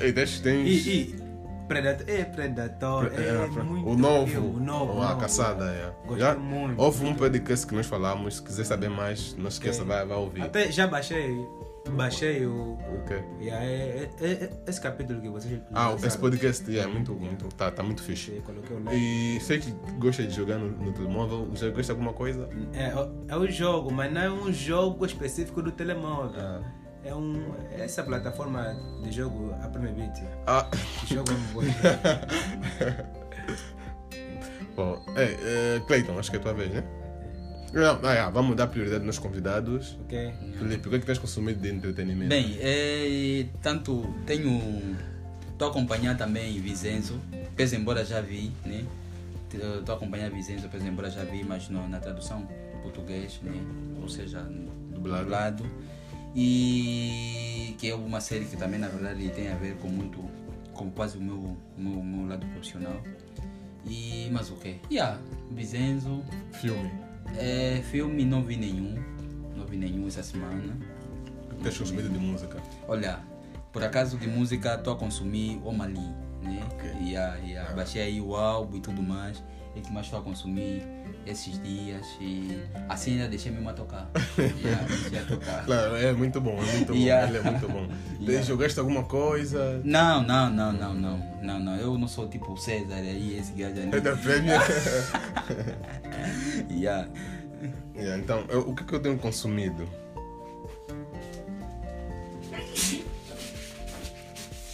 Ei, 0.00 0.12
tens, 0.12 0.40
tens... 0.40 0.86
e, 0.86 0.90
e 0.90 1.28
Predator, 1.68 2.08
é 2.08 2.24
Predator, 2.24 3.12
é, 3.14 3.44
É, 3.44 3.62
muito 3.62 3.88
o 3.90 3.96
novo, 3.96 4.26
filme, 4.26 4.56
o 4.56 4.60
novo, 4.60 5.02
a 5.02 5.16
caçada, 5.16 5.66
é. 5.66 5.92
Já, 6.16 6.34
muito. 6.34 6.80
houve 6.80 7.04
um 7.04 7.14
podcast 7.14 7.66
que 7.66 7.74
nós 7.74 7.86
falamos, 7.86 8.36
se 8.36 8.42
quiser 8.42 8.64
saber 8.64 8.88
mais, 8.88 9.34
não 9.36 9.48
esqueça, 9.48 9.84
vai, 9.84 10.06
vai 10.06 10.16
ouvir. 10.16 10.42
Até 10.42 10.72
já 10.72 10.86
baixei, 10.86 11.46
baixei 11.90 12.46
o... 12.46 12.78
Ok. 13.02 13.22
Yeah, 13.40 13.64
é, 13.64 14.10
é, 14.20 14.32
é- 14.32 14.50
esse 14.66 14.80
capítulo 14.80 15.20
que 15.20 15.28
vocês 15.28 15.60
Ah, 15.72 15.94
esse 16.02 16.18
podcast 16.18 16.68
yeah, 16.70 16.90
é 16.90 16.92
muito, 16.92 17.12
muito, 17.14 17.48
tá, 17.54 17.70
tá 17.70 17.82
muito 17.82 18.02
fixe. 18.02 18.42
coloquei 18.44 18.76
o 18.76 18.84
like. 18.84 18.96
E 18.96 19.40
sei 19.40 19.58
que 19.58 19.70
gosta 19.98 20.22
de 20.24 20.34
jogar 20.34 20.58
no, 20.58 20.70
no 20.70 20.92
telemóvel, 20.92 21.48
já 21.54 21.68
gosta 21.68 21.82
de 21.82 21.90
alguma 21.92 22.12
coisa? 22.12 22.48
É, 22.72 22.92
é 23.28 23.36
o 23.36 23.46
jogo, 23.50 23.92
mas 23.92 24.12
não 24.12 24.20
é 24.20 24.30
um 24.30 24.52
jogo 24.52 25.04
específico 25.06 25.62
do 25.62 25.72
telemóvel. 25.72 26.40
Ah. 26.40 26.60
É 27.04 27.14
um, 27.14 27.54
essa 27.70 28.02
plataforma 28.02 28.74
de 29.02 29.12
jogo, 29.12 29.54
a 29.62 29.68
Premier 29.68 29.94
Beat, 29.94 30.18
Ah, 30.46 30.68
que 31.06 31.14
joga 31.14 31.32
um 31.32 31.40
bom. 31.54 31.62
bom, 34.76 35.02
é, 35.16 35.76
é, 35.76 35.80
Cleiton, 35.86 36.18
acho 36.18 36.30
que 36.30 36.36
é 36.36 36.40
a 36.40 36.42
tua 36.42 36.54
vez, 36.54 36.70
né? 36.72 36.84
Não, 37.72 38.00
ah, 38.02 38.12
yeah, 38.12 38.30
vamos 38.30 38.56
dar 38.56 38.66
prioridade 38.66 39.04
nos 39.04 39.18
convidados. 39.18 39.96
ok? 40.04 40.32
Felipe, 40.58 40.86
o 40.86 40.90
que 40.90 40.96
é 40.96 41.00
que 41.00 41.06
tens 41.06 41.18
consumido 41.18 41.60
de 41.60 41.68
entretenimento? 41.68 42.28
Bem, 42.28 42.56
é, 42.60 43.46
tanto 43.62 44.14
tenho. 44.26 44.96
Estou 45.52 45.68
a 45.68 45.70
acompanhar 45.70 46.16
também 46.16 46.58
Vicenzo, 46.60 47.20
pese 47.56 47.76
embora 47.76 48.04
já 48.04 48.20
vi, 48.20 48.52
né? 48.64 48.84
Estou 49.52 49.94
a 49.94 49.96
acompanhar 49.96 50.30
Vicenzo, 50.30 50.68
pese 50.68 50.86
embora 50.86 51.10
já 51.10 51.24
vi, 51.24 51.44
mas 51.44 51.68
no, 51.68 51.88
na 51.88 51.98
tradução 51.98 52.46
português, 52.82 53.40
né? 53.42 53.60
Ou 54.00 54.08
seja, 54.08 54.40
Dublado. 54.92 55.24
dublado. 55.24 55.70
E 56.34 57.74
que 57.78 57.90
é 57.90 57.94
uma 57.94 58.20
série 58.20 58.44
que 58.44 58.56
também, 58.56 58.78
na 58.78 58.88
verdade, 58.88 59.28
tem 59.30 59.50
a 59.50 59.56
ver 59.56 59.76
com 59.76 59.88
muito. 59.88 60.24
com 60.72 60.90
quase 60.90 61.18
o 61.18 61.20
meu, 61.20 61.56
meu, 61.76 62.02
meu 62.02 62.28
lado 62.28 62.46
profissional. 62.46 63.02
E. 63.84 64.28
mas 64.32 64.50
o 64.50 64.54
quê? 64.56 64.76
Yeah, 64.90 65.18
Vicenzo. 65.50 66.22
Filme. 66.52 67.07
É, 67.36 67.82
filme 67.90 68.24
não 68.24 68.42
vi 68.42 68.56
nenhum. 68.56 68.94
Não 69.56 69.66
vi 69.66 69.76
nenhum 69.76 70.06
essa 70.06 70.22
semana. 70.22 70.76
Tens 71.62 71.76
consumido 71.76 72.08
de 72.08 72.18
música? 72.18 72.62
Olha, 72.86 73.20
por 73.72 73.82
acaso 73.82 74.16
de 74.16 74.28
música 74.28 74.74
estou 74.74 74.94
a 74.94 74.96
consumir 74.96 75.60
o 75.64 75.72
Mali, 75.72 75.98
né? 76.42 76.60
Ok. 76.72 76.90
E 77.00 77.16
a, 77.16 77.38
e 77.40 77.56
a, 77.56 77.64
baixei 77.72 78.02
aí 78.02 78.20
o 78.20 78.36
álbum 78.36 78.76
e 78.76 78.80
tudo 78.80 79.02
mais. 79.02 79.42
É 79.78 79.80
que 79.80 79.92
mais 79.92 80.06
estou 80.06 80.18
a 80.18 80.22
consumir 80.22 80.82
esses 81.24 81.62
dias 81.62 82.04
e 82.20 82.58
assim 82.88 83.12
ainda 83.12 83.28
deixei 83.28 83.52
mesmo 83.52 83.68
a 83.68 83.72
tocar. 83.72 84.10
yeah, 84.36 84.82
deixei 84.88 85.18
a 85.20 85.22
tocar. 85.24 85.64
Claro, 85.64 85.94
é 85.96 86.12
muito 86.12 86.40
bom, 86.40 86.60
é 86.60 86.72
muito 86.76 86.92
bom. 86.92 86.98
Yeah. 86.98 87.28
Ele 87.28 87.38
é 87.38 87.42
muito 87.50 87.68
bom. 87.68 87.86
Yeah. 88.20 88.44
Jogaste 88.44 88.80
alguma 88.80 89.04
coisa? 89.04 89.80
Não, 89.84 90.22
não, 90.22 90.50
não, 90.50 90.72
não, 90.72 90.92
não, 90.94 91.18
não, 91.42 91.60
não. 91.60 91.76
Eu 91.76 91.96
não 91.96 92.08
sou 92.08 92.28
tipo 92.28 92.52
o 92.52 92.56
César 92.56 92.96
aí, 92.96 93.38
esse 93.38 93.52
gajo 93.52 93.78
É 93.92 94.00
da 94.00 94.10
ali. 94.10 94.20
Premier. 94.20 94.60
Yeah. 96.70 97.08
Yeah, 97.94 98.18
então, 98.18 98.44
eu- 98.48 98.68
o 98.68 98.74
que, 98.74 98.84
que 98.84 98.94
eu 98.94 99.00
tenho 99.00 99.18
consumido? 99.18 99.88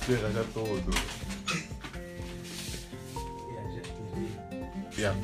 Chega 0.06 0.30
já 0.32 0.44
todo. 0.52 0.90
Yeah. 4.96 5.18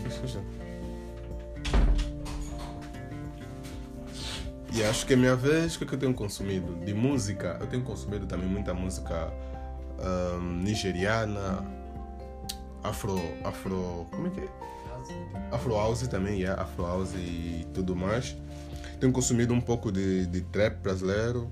E 4.73 4.85
acho 4.85 5.05
que 5.05 5.13
é 5.13 5.17
a 5.17 5.19
minha 5.19 5.37
vez, 5.37 5.75
o 5.75 5.79
que, 5.79 5.85
é 5.85 5.87
que 5.87 5.95
eu 5.95 5.99
tenho 5.99 6.15
consumido? 6.15 6.75
De 6.85 6.95
música, 6.95 7.57
eu 7.61 7.67
tenho 7.67 7.83
consumido 7.83 8.27
também 8.27 8.49
muita 8.49 8.73
música 8.73 9.33
ahm, 9.99 10.63
nigeriana, 10.63 11.65
afro, 12.83 13.21
afro, 13.45 14.07
como 14.11 14.29
é 14.29 14.31
que 14.31 14.41
é? 14.41 14.49
Afro 15.53 15.75
House 15.75 16.07
também, 16.07 16.41
yeah, 16.41 16.63
Afro 16.63 16.85
House 16.85 17.15
e 17.15 17.67
tudo 17.75 17.97
mais. 17.97 18.37
Tenho 19.01 19.13
consumido 19.13 19.53
um 19.53 19.61
pouco 19.61 19.91
de, 19.91 20.27
de 20.27 20.43
trap 20.43 20.81
brasileiro 20.83 21.51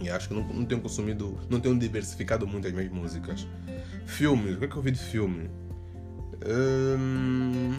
e 0.00 0.08
acho 0.08 0.28
que 0.28 0.34
não, 0.34 0.42
não 0.42 0.64
tenho 0.64 0.80
consumido, 0.80 1.38
não 1.50 1.60
tenho 1.60 1.78
diversificado 1.78 2.46
muito 2.46 2.66
as 2.66 2.72
minhas 2.72 2.90
músicas. 2.90 3.46
Filmes, 4.06 4.54
o 4.54 4.58
que 4.58 4.64
é 4.64 4.68
que 4.68 4.76
eu 4.76 4.82
vi 4.82 4.90
de 4.90 4.98
filme? 4.98 5.50
Hum, 6.46 7.72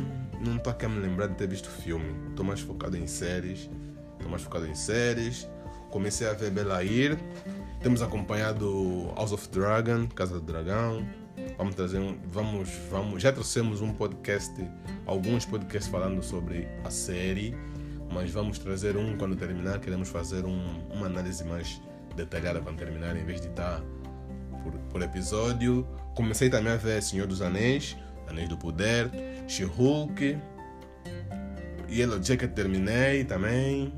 não 0.45 0.57
estou 0.57 0.71
aqui 0.71 0.85
a 0.85 0.89
me 0.89 0.99
lembrar 0.99 1.27
de 1.27 1.35
ter 1.35 1.47
visto 1.47 1.69
filme. 1.69 2.13
Estou 2.29 2.45
mais 2.45 2.59
focado 2.59 2.95
em 2.95 3.07
séries. 3.07 3.69
Estou 4.13 4.29
mais 4.29 4.43
focado 4.43 4.67
em 4.67 4.75
séries. 4.75 5.47
Comecei 5.89 6.27
a 6.27 6.33
ver 6.33 6.51
Belair. 6.51 7.17
Temos 7.81 8.01
acompanhado 8.01 9.11
House 9.15 9.31
of 9.31 9.49
Dragon, 9.49 10.07
Casa 10.07 10.35
do 10.35 10.41
Dragão. 10.41 11.05
Vamos 11.57 11.75
trazer 11.75 11.99
um, 11.99 12.17
vamos, 12.27 12.69
vamos, 12.89 13.21
já 13.21 13.31
trouxemos 13.31 13.81
um 13.81 13.93
podcast, 13.93 14.53
alguns 15.05 15.45
podcasts 15.45 15.91
falando 15.91 16.21
sobre 16.23 16.67
a 16.83 16.89
série, 16.89 17.55
mas 18.11 18.31
vamos 18.31 18.59
trazer 18.59 18.97
um 18.97 19.17
quando 19.17 19.35
terminar. 19.35 19.79
Queremos 19.79 20.09
fazer 20.09 20.45
um, 20.45 20.87
uma 20.93 21.07
análise 21.07 21.43
mais 21.43 21.81
detalhada 22.15 22.61
quando 22.61 22.77
terminar, 22.77 23.15
em 23.15 23.25
vez 23.25 23.41
de 23.41 23.47
estar 23.47 23.81
por, 24.63 24.73
por 24.91 25.01
episódio. 25.01 25.87
Comecei 26.15 26.49
também 26.49 26.73
a 26.73 26.77
ver 26.77 27.01
Senhor 27.01 27.25
dos 27.25 27.41
Anéis, 27.41 27.97
Anéis 28.31 28.49
do 28.49 28.57
Poder, 28.57 29.09
She-Hulk, 29.47 30.37
Yellow 31.89 32.23
Jacket 32.23 32.53
terminei 32.53 33.23
também. 33.23 33.93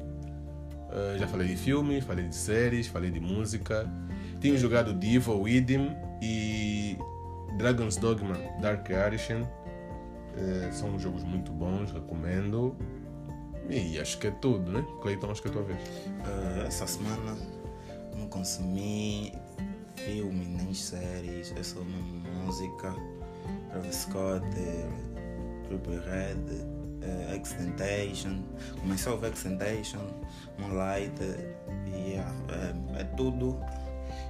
Uh, 0.89 1.17
já 1.17 1.27
falei 1.27 1.47
de 1.47 1.55
filmes, 1.55 2.03
falei 2.03 2.27
de 2.27 2.35
séries, 2.35 2.87
falei 2.87 3.11
de 3.11 3.19
música. 3.19 3.89
Tenho 4.41 4.57
jogado 4.57 4.93
Divo, 4.93 5.39
Within 5.41 5.95
e 6.21 6.97
Dragon's 7.57 7.97
Dogma 7.97 8.35
Dark 8.61 8.89
Edition. 8.89 9.41
Uh, 9.41 10.71
são 10.71 10.99
jogos 10.99 11.23
muito 11.23 11.51
bons, 11.51 11.91
recomendo. 11.91 12.75
E 13.69 13.99
acho 13.99 14.17
que 14.17 14.27
é 14.27 14.31
tudo, 14.31 14.71
né? 14.71 14.85
Cleiton, 15.01 15.31
acho 15.31 15.41
que 15.41 15.47
é 15.47 15.51
a 15.51 15.53
tua 15.53 15.63
vez. 15.63 15.79
Eh, 16.05 16.65
essa 16.67 16.85
semana 16.85 17.37
não 18.17 18.27
consumi 18.27 19.31
filme 19.95 20.45
nem 20.45 20.73
séries, 20.73 21.53
é 21.55 21.63
só 21.63 21.79
música. 21.81 22.93
Travis 23.73 23.95
Scott, 23.95 24.45
eh, 24.55 24.87
Triple 25.67 25.99
Red, 26.05 26.37
eh, 27.01 27.35
Extentation. 27.35 28.43
Comecei 28.79 29.11
a 29.11 29.15
ouvir 29.15 29.31
Extentation, 29.31 29.99
Moonlight, 30.59 31.19
eh, 31.23 31.55
e 31.87 32.11
yeah, 32.11 32.31
é, 32.97 33.01
é 33.01 33.03
tudo. 33.17 33.59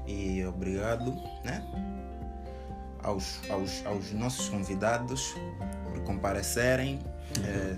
E 0.07 0.43
obrigado, 0.45 1.11
né? 1.43 1.61
Aos, 3.03 3.41
aos, 3.49 3.85
aos 3.85 4.11
nossos 4.13 4.47
convidados 4.47 5.35
por 5.91 5.99
comparecerem. 6.03 6.99
eh, 7.43 7.75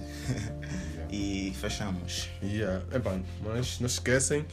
e 1.09 1.51
fechamos. 1.59 2.29
Yeah. 2.43 2.83
Epa, 2.93 3.19
mas 3.43 3.79
não 3.79 3.87
esquecem, 3.87 4.45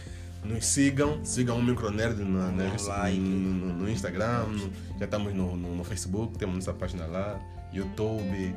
nos 0.44 0.66
sigam, 0.66 1.24
sigam 1.24 1.58
o 1.58 1.62
Micronerd 1.62 2.22
na, 2.24 2.50
na, 2.50 2.64
Um 2.64 2.86
like. 2.88 3.18
no, 3.18 3.66
no- 3.66 3.72
no 3.74 3.90
Instagram, 3.90 4.44
no- 4.48 4.72
já 4.98 5.04
estamos 5.04 5.32
no, 5.34 5.56
no, 5.56 5.76
no 5.76 5.84
Facebook, 5.84 6.36
temos 6.38 6.54
nossa 6.56 6.72
página 6.72 7.06
lá, 7.06 7.40
YouTube. 7.72 8.54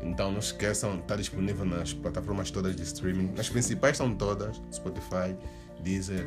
Então 0.00 0.30
não 0.30 0.38
esqueçam, 0.38 0.96
está 0.98 1.16
disponível 1.16 1.64
nas 1.64 1.92
plataformas 1.92 2.50
todas 2.50 2.76
de 2.76 2.82
streaming. 2.82 3.32
Nas 3.36 3.48
principais 3.48 3.96
são 3.96 4.14
todas, 4.14 4.60
Spotify, 4.72 5.34
Deezer, 5.82 6.24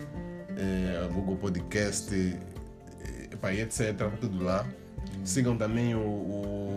eh, 0.58 1.08
Google 1.14 1.38
Podcast, 1.38 2.14
eh, 2.14 3.30
epá, 3.32 3.54
e 3.54 3.62
etc. 3.62 3.96
Tudo 4.20 4.44
lá. 4.44 4.66
Sigam 5.24 5.56
também 5.58 5.96
o, 5.96 6.00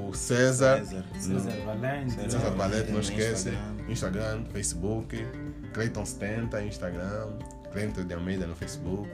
o 0.09 0.10
César. 0.14 0.78
César. 0.84 1.05
César 1.18 1.52
Valente. 1.64 2.12
César. 2.14 2.51
Valete, 2.51 2.86
não 2.88 2.94
No 2.94 3.01
esquece. 3.01 3.48
Instagram. 3.51 3.90
Instagram, 3.90 4.44
Facebook. 4.52 5.26
Clayton 5.72 6.05
70, 6.05 6.62
Instagram. 6.64 7.28
Clayton 7.74 8.05
de 8.06 8.14
Almeida 8.14 8.46
no 8.46 8.55
Facebook. 8.55 9.10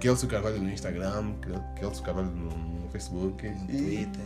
Kelso 0.00 0.26
Carvalho 0.26 0.58
no 0.58 0.70
Instagram. 0.70 1.34
Kelso 1.76 2.02
Carvalho 2.02 2.30
no, 2.30 2.50
no 2.50 2.88
Facebook. 2.88 3.46
No 3.48 3.70
E 3.70 3.82
Twitter. 4.06 4.22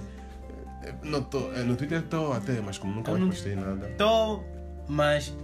eh, 0.85 0.95
não 1.03 1.23
tô, 1.23 1.53
eh, 1.53 1.63
no 1.65 1.77
Twitter 1.77 1.99
estou 1.99 2.33
até, 2.33 2.61
mas 2.61 2.79
como 2.79 2.95
nunca 2.95 3.11
Eu 3.11 3.15
mais 3.15 3.23
não- 3.25 3.31
postei 3.31 3.55
nada. 3.57 3.89
Estou, 3.91 4.45
mas. 4.89 5.35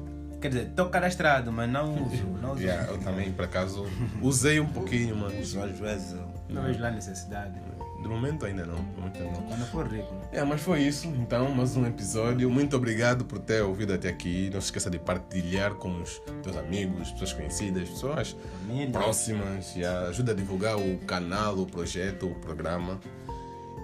Quer 0.41 0.49
dizer, 0.49 0.67
estou 0.69 0.89
cadastrado, 0.89 1.53
mas 1.53 1.69
não 1.71 1.93
uso. 2.07 2.25
Não 2.41 2.53
uso. 2.53 2.63
Yeah, 2.63 2.91
eu 2.91 2.97
também, 2.99 3.31
por 3.31 3.45
acaso, 3.45 3.85
usei 4.23 4.59
um 4.59 4.67
pouquinho, 4.69 5.15
mas 5.15 5.55
Às 5.55 5.79
vezes 5.79 6.13
eu 6.13 6.27
Não 6.49 6.63
vejo 6.63 6.81
lá 6.81 6.91
necessidade. 6.91 7.61
De 8.01 8.09
momento 8.09 8.47
ainda 8.47 8.65
não. 8.65 8.77
De 8.77 9.01
momento 9.01 9.23
ainda 9.23 9.39
não. 9.41 9.47
Quando 9.47 9.67
for 9.67 9.87
rico. 9.87 10.15
É, 10.33 10.43
mas 10.43 10.61
foi 10.61 10.81
isso. 10.83 11.07
Então, 11.09 11.51
mais 11.55 11.77
um 11.77 11.87
episódio. 11.87 12.49
Muito 12.51 12.77
obrigado 12.77 13.25
por 13.25 13.39
ter 13.39 13.63
ouvido 13.63 13.93
até 13.93 14.09
aqui. 14.09 14.51
Não 14.53 14.61
se 14.61 14.67
esqueça 14.69 14.89
de 14.91 14.99
partilhar 14.99 15.75
com 15.75 16.01
os 16.01 16.21
teus 16.43 16.57
amigos, 16.57 17.11
pessoas 17.13 17.33
conhecidas, 17.35 17.89
pessoas 17.89 18.37
Família. 18.67 18.91
próximas. 18.91 19.77
E 19.77 19.85
ajuda 19.85 20.33
a 20.33 20.35
divulgar 20.35 20.79
o 20.79 20.99
canal, 21.07 21.59
o 21.59 21.67
projeto, 21.67 22.27
o 22.27 22.35
programa. 22.37 22.99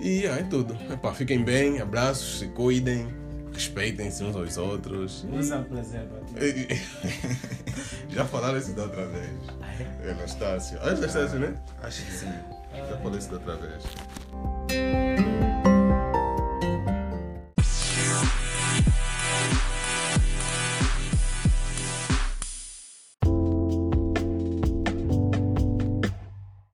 E 0.00 0.24
é 0.26 0.42
tudo. 0.42 0.76
Epá, 0.92 1.12
fiquem 1.14 1.42
bem, 1.42 1.80
abraços, 1.80 2.40
se 2.40 2.48
cuidem, 2.48 3.08
respeitem-se 3.52 4.22
uns 4.24 4.36
aos 4.36 4.56
outros. 4.58 5.26
Usa 5.32 5.58
preservativo. 5.60 6.38
Já 8.10 8.24
falaram 8.24 8.58
isso 8.58 8.72
da 8.74 8.82
outra 8.84 9.06
vez. 9.06 9.30
Ah, 9.60 9.72
é? 10.04 10.08
É 10.08 10.12
Anastácio. 10.12 10.78
Ah, 10.82 10.88
Anastácio, 10.90 11.38
né? 11.38 11.54
acho 11.82 12.04
que 12.04 12.12
sim. 12.12 12.28
Já 12.76 12.96
falei 12.98 13.18
isso 13.18 13.30
da 13.30 13.38
travesti. 13.38 15.25